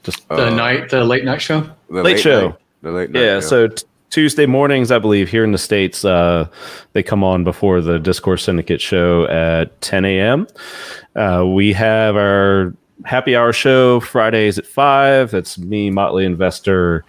Just 0.02 0.26
the 0.28 0.48
uh, 0.48 0.50
night 0.50 0.90
the 0.90 1.04
late 1.04 1.24
night 1.24 1.40
show? 1.40 1.60
The 1.88 2.02
late, 2.02 2.04
late 2.04 2.20
show. 2.20 2.48
Night, 2.48 2.58
the 2.82 2.90
late 2.90 3.10
night. 3.10 3.22
Yeah, 3.22 3.40
so 3.40 3.68
t- 3.68 3.84
Tuesday 4.14 4.46
mornings, 4.46 4.92
I 4.92 5.00
believe, 5.00 5.28
here 5.28 5.42
in 5.42 5.50
the 5.50 5.58
States, 5.58 6.04
uh, 6.04 6.46
they 6.92 7.02
come 7.02 7.24
on 7.24 7.42
before 7.42 7.80
the 7.80 7.98
Discourse 7.98 8.44
Syndicate 8.44 8.80
show 8.80 9.26
at 9.26 9.80
10 9.80 10.04
a.m. 10.04 10.46
Uh, 11.16 11.44
we 11.44 11.72
have 11.72 12.14
our 12.14 12.72
happy 13.04 13.34
hour 13.34 13.52
show 13.52 13.98
Fridays 13.98 14.56
at 14.56 14.68
5. 14.68 15.32
That's 15.32 15.58
me, 15.58 15.90
Motley 15.90 16.24
Investor, 16.24 17.04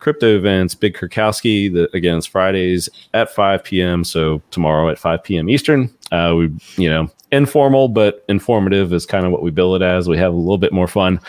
crypto 0.00 0.36
events, 0.36 0.74
Big 0.74 0.94
Kurkowski, 0.94 1.72
the, 1.72 1.88
again, 1.96 2.18
it's 2.18 2.26
Fridays 2.26 2.88
at 3.14 3.32
5 3.32 3.62
p.m. 3.62 4.02
So 4.02 4.42
tomorrow 4.50 4.88
at 4.88 4.98
5 4.98 5.22
p.m. 5.22 5.48
Eastern. 5.48 5.88
Uh, 6.10 6.34
we, 6.36 6.52
you 6.76 6.90
know, 6.90 7.08
informal 7.30 7.86
but 7.86 8.24
informative 8.28 8.92
is 8.92 9.06
kind 9.06 9.24
of 9.24 9.30
what 9.30 9.44
we 9.44 9.52
bill 9.52 9.76
it 9.76 9.82
as. 9.82 10.08
We 10.08 10.18
have 10.18 10.32
a 10.32 10.36
little 10.36 10.58
bit 10.58 10.72
more 10.72 10.88
fun, 10.88 11.20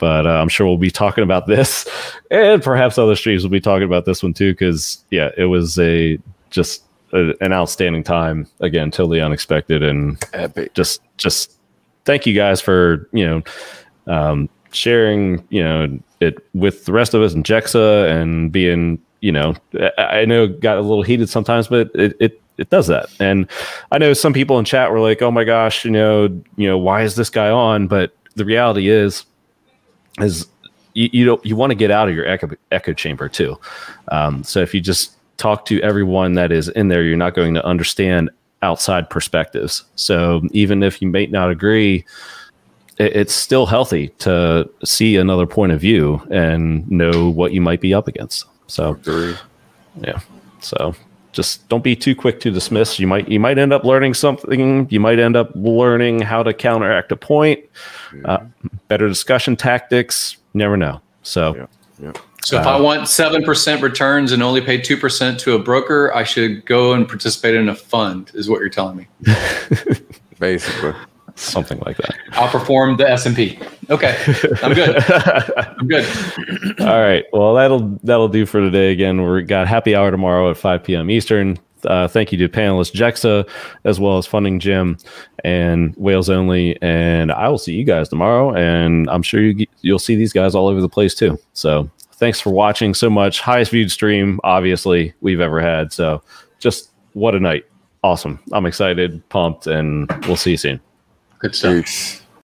but 0.00 0.26
uh, 0.26 0.40
I'm 0.40 0.48
sure 0.48 0.66
we'll 0.66 0.78
be 0.78 0.90
talking 0.90 1.22
about 1.22 1.46
this, 1.46 1.88
and 2.30 2.60
perhaps 2.60 2.98
other 2.98 3.14
streams 3.14 3.44
will 3.44 3.50
be 3.50 3.60
talking 3.60 3.84
about 3.84 4.06
this 4.06 4.22
one 4.22 4.34
too. 4.34 4.52
Because 4.52 5.04
yeah, 5.10 5.30
it 5.36 5.44
was 5.44 5.78
a 5.78 6.18
just 6.50 6.82
a, 7.12 7.34
an 7.40 7.52
outstanding 7.52 8.02
time 8.02 8.48
again, 8.60 8.90
totally 8.90 9.20
unexpected, 9.20 9.82
and 9.82 10.20
Epic. 10.32 10.74
just 10.74 11.02
just 11.16 11.52
thank 12.04 12.26
you 12.26 12.34
guys 12.34 12.60
for 12.60 13.08
you 13.12 13.24
know 13.26 13.42
um, 14.12 14.48
sharing 14.72 15.46
you 15.50 15.62
know 15.62 16.00
it 16.20 16.38
with 16.54 16.84
the 16.84 16.92
rest 16.92 17.14
of 17.14 17.22
us 17.22 17.32
and 17.32 17.44
Jexa 17.44 18.10
and 18.10 18.52
being, 18.52 18.98
you 19.20 19.32
know, 19.32 19.54
I 19.98 20.24
know 20.24 20.46
got 20.46 20.78
a 20.78 20.82
little 20.82 21.02
heated 21.02 21.28
sometimes, 21.28 21.68
but 21.68 21.90
it, 21.94 22.16
it 22.20 22.40
it 22.58 22.68
does 22.68 22.86
that. 22.88 23.06
And 23.18 23.48
I 23.90 23.98
know 23.98 24.12
some 24.12 24.34
people 24.34 24.58
in 24.58 24.64
chat 24.64 24.92
were 24.92 25.00
like, 25.00 25.22
"Oh 25.22 25.30
my 25.30 25.44
gosh, 25.44 25.84
you 25.84 25.90
know, 25.90 26.24
you 26.56 26.68
know, 26.68 26.78
why 26.78 27.02
is 27.02 27.16
this 27.16 27.30
guy 27.30 27.50
on?" 27.50 27.86
But 27.88 28.14
the 28.36 28.44
reality 28.44 28.88
is, 28.88 29.24
is 30.22 30.46
you 30.94 31.08
you 31.12 31.24
don't 31.24 31.44
you 31.44 31.56
want 31.56 31.70
to 31.70 31.76
get 31.76 31.90
out 31.90 32.08
of 32.08 32.14
your 32.14 32.26
echo 32.26 32.50
echo 32.70 32.92
chamber 32.92 33.28
too. 33.28 33.58
Um, 34.08 34.42
so 34.44 34.60
if 34.60 34.74
you 34.74 34.80
just 34.80 35.12
talk 35.36 35.64
to 35.66 35.80
everyone 35.82 36.34
that 36.34 36.52
is 36.52 36.68
in 36.68 36.88
there, 36.88 37.02
you're 37.02 37.16
not 37.16 37.34
going 37.34 37.54
to 37.54 37.64
understand 37.64 38.30
outside 38.62 39.08
perspectives. 39.08 39.84
So 39.96 40.42
even 40.52 40.82
if 40.82 41.00
you 41.00 41.08
may 41.08 41.26
not 41.26 41.50
agree 41.50 42.04
it's 43.00 43.32
still 43.34 43.64
healthy 43.64 44.08
to 44.18 44.68
see 44.84 45.16
another 45.16 45.46
point 45.46 45.72
of 45.72 45.80
view 45.80 46.20
and 46.30 46.88
know 46.90 47.30
what 47.30 47.52
you 47.52 47.60
might 47.60 47.80
be 47.80 47.94
up 47.94 48.06
against. 48.06 48.44
So, 48.66 48.98
yeah. 50.02 50.20
So 50.60 50.94
just 51.32 51.68
don't 51.68 51.84
be 51.84 51.94
too 51.94 52.14
quick 52.14 52.40
to 52.40 52.50
dismiss. 52.50 52.98
You 52.98 53.06
might 53.06 53.28
you 53.28 53.40
might 53.40 53.58
end 53.58 53.72
up 53.72 53.84
learning 53.84 54.14
something. 54.14 54.88
You 54.90 55.00
might 55.00 55.18
end 55.18 55.36
up 55.36 55.50
learning 55.54 56.20
how 56.20 56.42
to 56.42 56.52
counteract 56.52 57.12
a 57.12 57.16
point. 57.16 57.60
Uh, 58.24 58.38
better 58.88 59.08
discussion 59.08 59.56
tactics. 59.56 60.36
Never 60.54 60.76
know. 60.76 61.00
So. 61.22 61.56
Yeah. 61.56 61.66
Yeah. 62.02 62.12
So 62.42 62.58
if 62.58 62.66
uh, 62.66 62.78
I 62.78 62.80
want 62.80 63.06
seven 63.06 63.44
percent 63.44 63.82
returns 63.82 64.32
and 64.32 64.42
only 64.42 64.62
pay 64.62 64.80
two 64.80 64.96
percent 64.96 65.38
to 65.40 65.54
a 65.54 65.58
broker, 65.58 66.10
I 66.14 66.24
should 66.24 66.64
go 66.64 66.94
and 66.94 67.06
participate 67.06 67.54
in 67.54 67.68
a 67.68 67.74
fund. 67.74 68.30
Is 68.32 68.48
what 68.48 68.60
you're 68.60 68.70
telling 68.70 68.96
me? 68.96 69.06
Basically 70.38 70.94
something 71.40 71.78
like 71.80 71.96
that. 71.98 72.14
Outperform 72.32 72.98
the 72.98 73.08
S 73.08 73.26
and 73.26 73.34
P. 73.34 73.58
Okay, 73.88 74.16
I'm 74.62 74.74
good. 74.74 74.96
I'm 75.10 75.88
good. 75.88 76.80
All 76.80 77.00
right. 77.00 77.24
Well, 77.32 77.54
that'll 77.54 77.98
that'll 78.02 78.28
do 78.28 78.46
for 78.46 78.60
today. 78.60 78.92
Again, 78.92 79.28
we 79.28 79.42
got 79.42 79.66
happy 79.66 79.94
hour 79.94 80.10
tomorrow 80.10 80.50
at 80.50 80.56
5 80.56 80.84
p.m. 80.84 81.10
Eastern. 81.10 81.58
Uh, 81.84 82.06
thank 82.06 82.32
you 82.32 82.38
to 82.38 82.48
panelist 82.48 82.92
Jexa 82.92 83.48
as 83.84 83.98
well 83.98 84.18
as 84.18 84.26
Funding 84.26 84.60
Jim 84.60 84.98
and 85.44 85.94
Whales 85.96 86.28
Only. 86.28 86.80
And 86.82 87.32
I 87.32 87.48
will 87.48 87.58
see 87.58 87.74
you 87.74 87.84
guys 87.84 88.08
tomorrow. 88.08 88.54
And 88.54 89.08
I'm 89.08 89.22
sure 89.22 89.40
you, 89.40 89.66
you'll 89.80 89.98
see 89.98 90.14
these 90.14 90.32
guys 90.32 90.54
all 90.54 90.68
over 90.68 90.80
the 90.80 90.88
place 90.88 91.14
too. 91.14 91.38
So 91.54 91.90
thanks 92.12 92.40
for 92.40 92.50
watching 92.50 92.94
so 92.94 93.08
much. 93.08 93.40
Highest 93.40 93.70
viewed 93.70 93.90
stream, 93.90 94.40
obviously, 94.44 95.14
we've 95.20 95.40
ever 95.40 95.60
had. 95.60 95.92
So 95.92 96.22
just 96.58 96.90
what 97.14 97.34
a 97.34 97.40
night. 97.40 97.64
Awesome. 98.02 98.40
I'm 98.52 98.66
excited, 98.66 99.26
pumped, 99.28 99.66
and 99.66 100.10
we'll 100.26 100.36
see 100.36 100.52
you 100.52 100.56
soon. 100.56 100.80
Good 101.40 101.56
stuff. 101.56 101.76
Peace. 101.84 102.19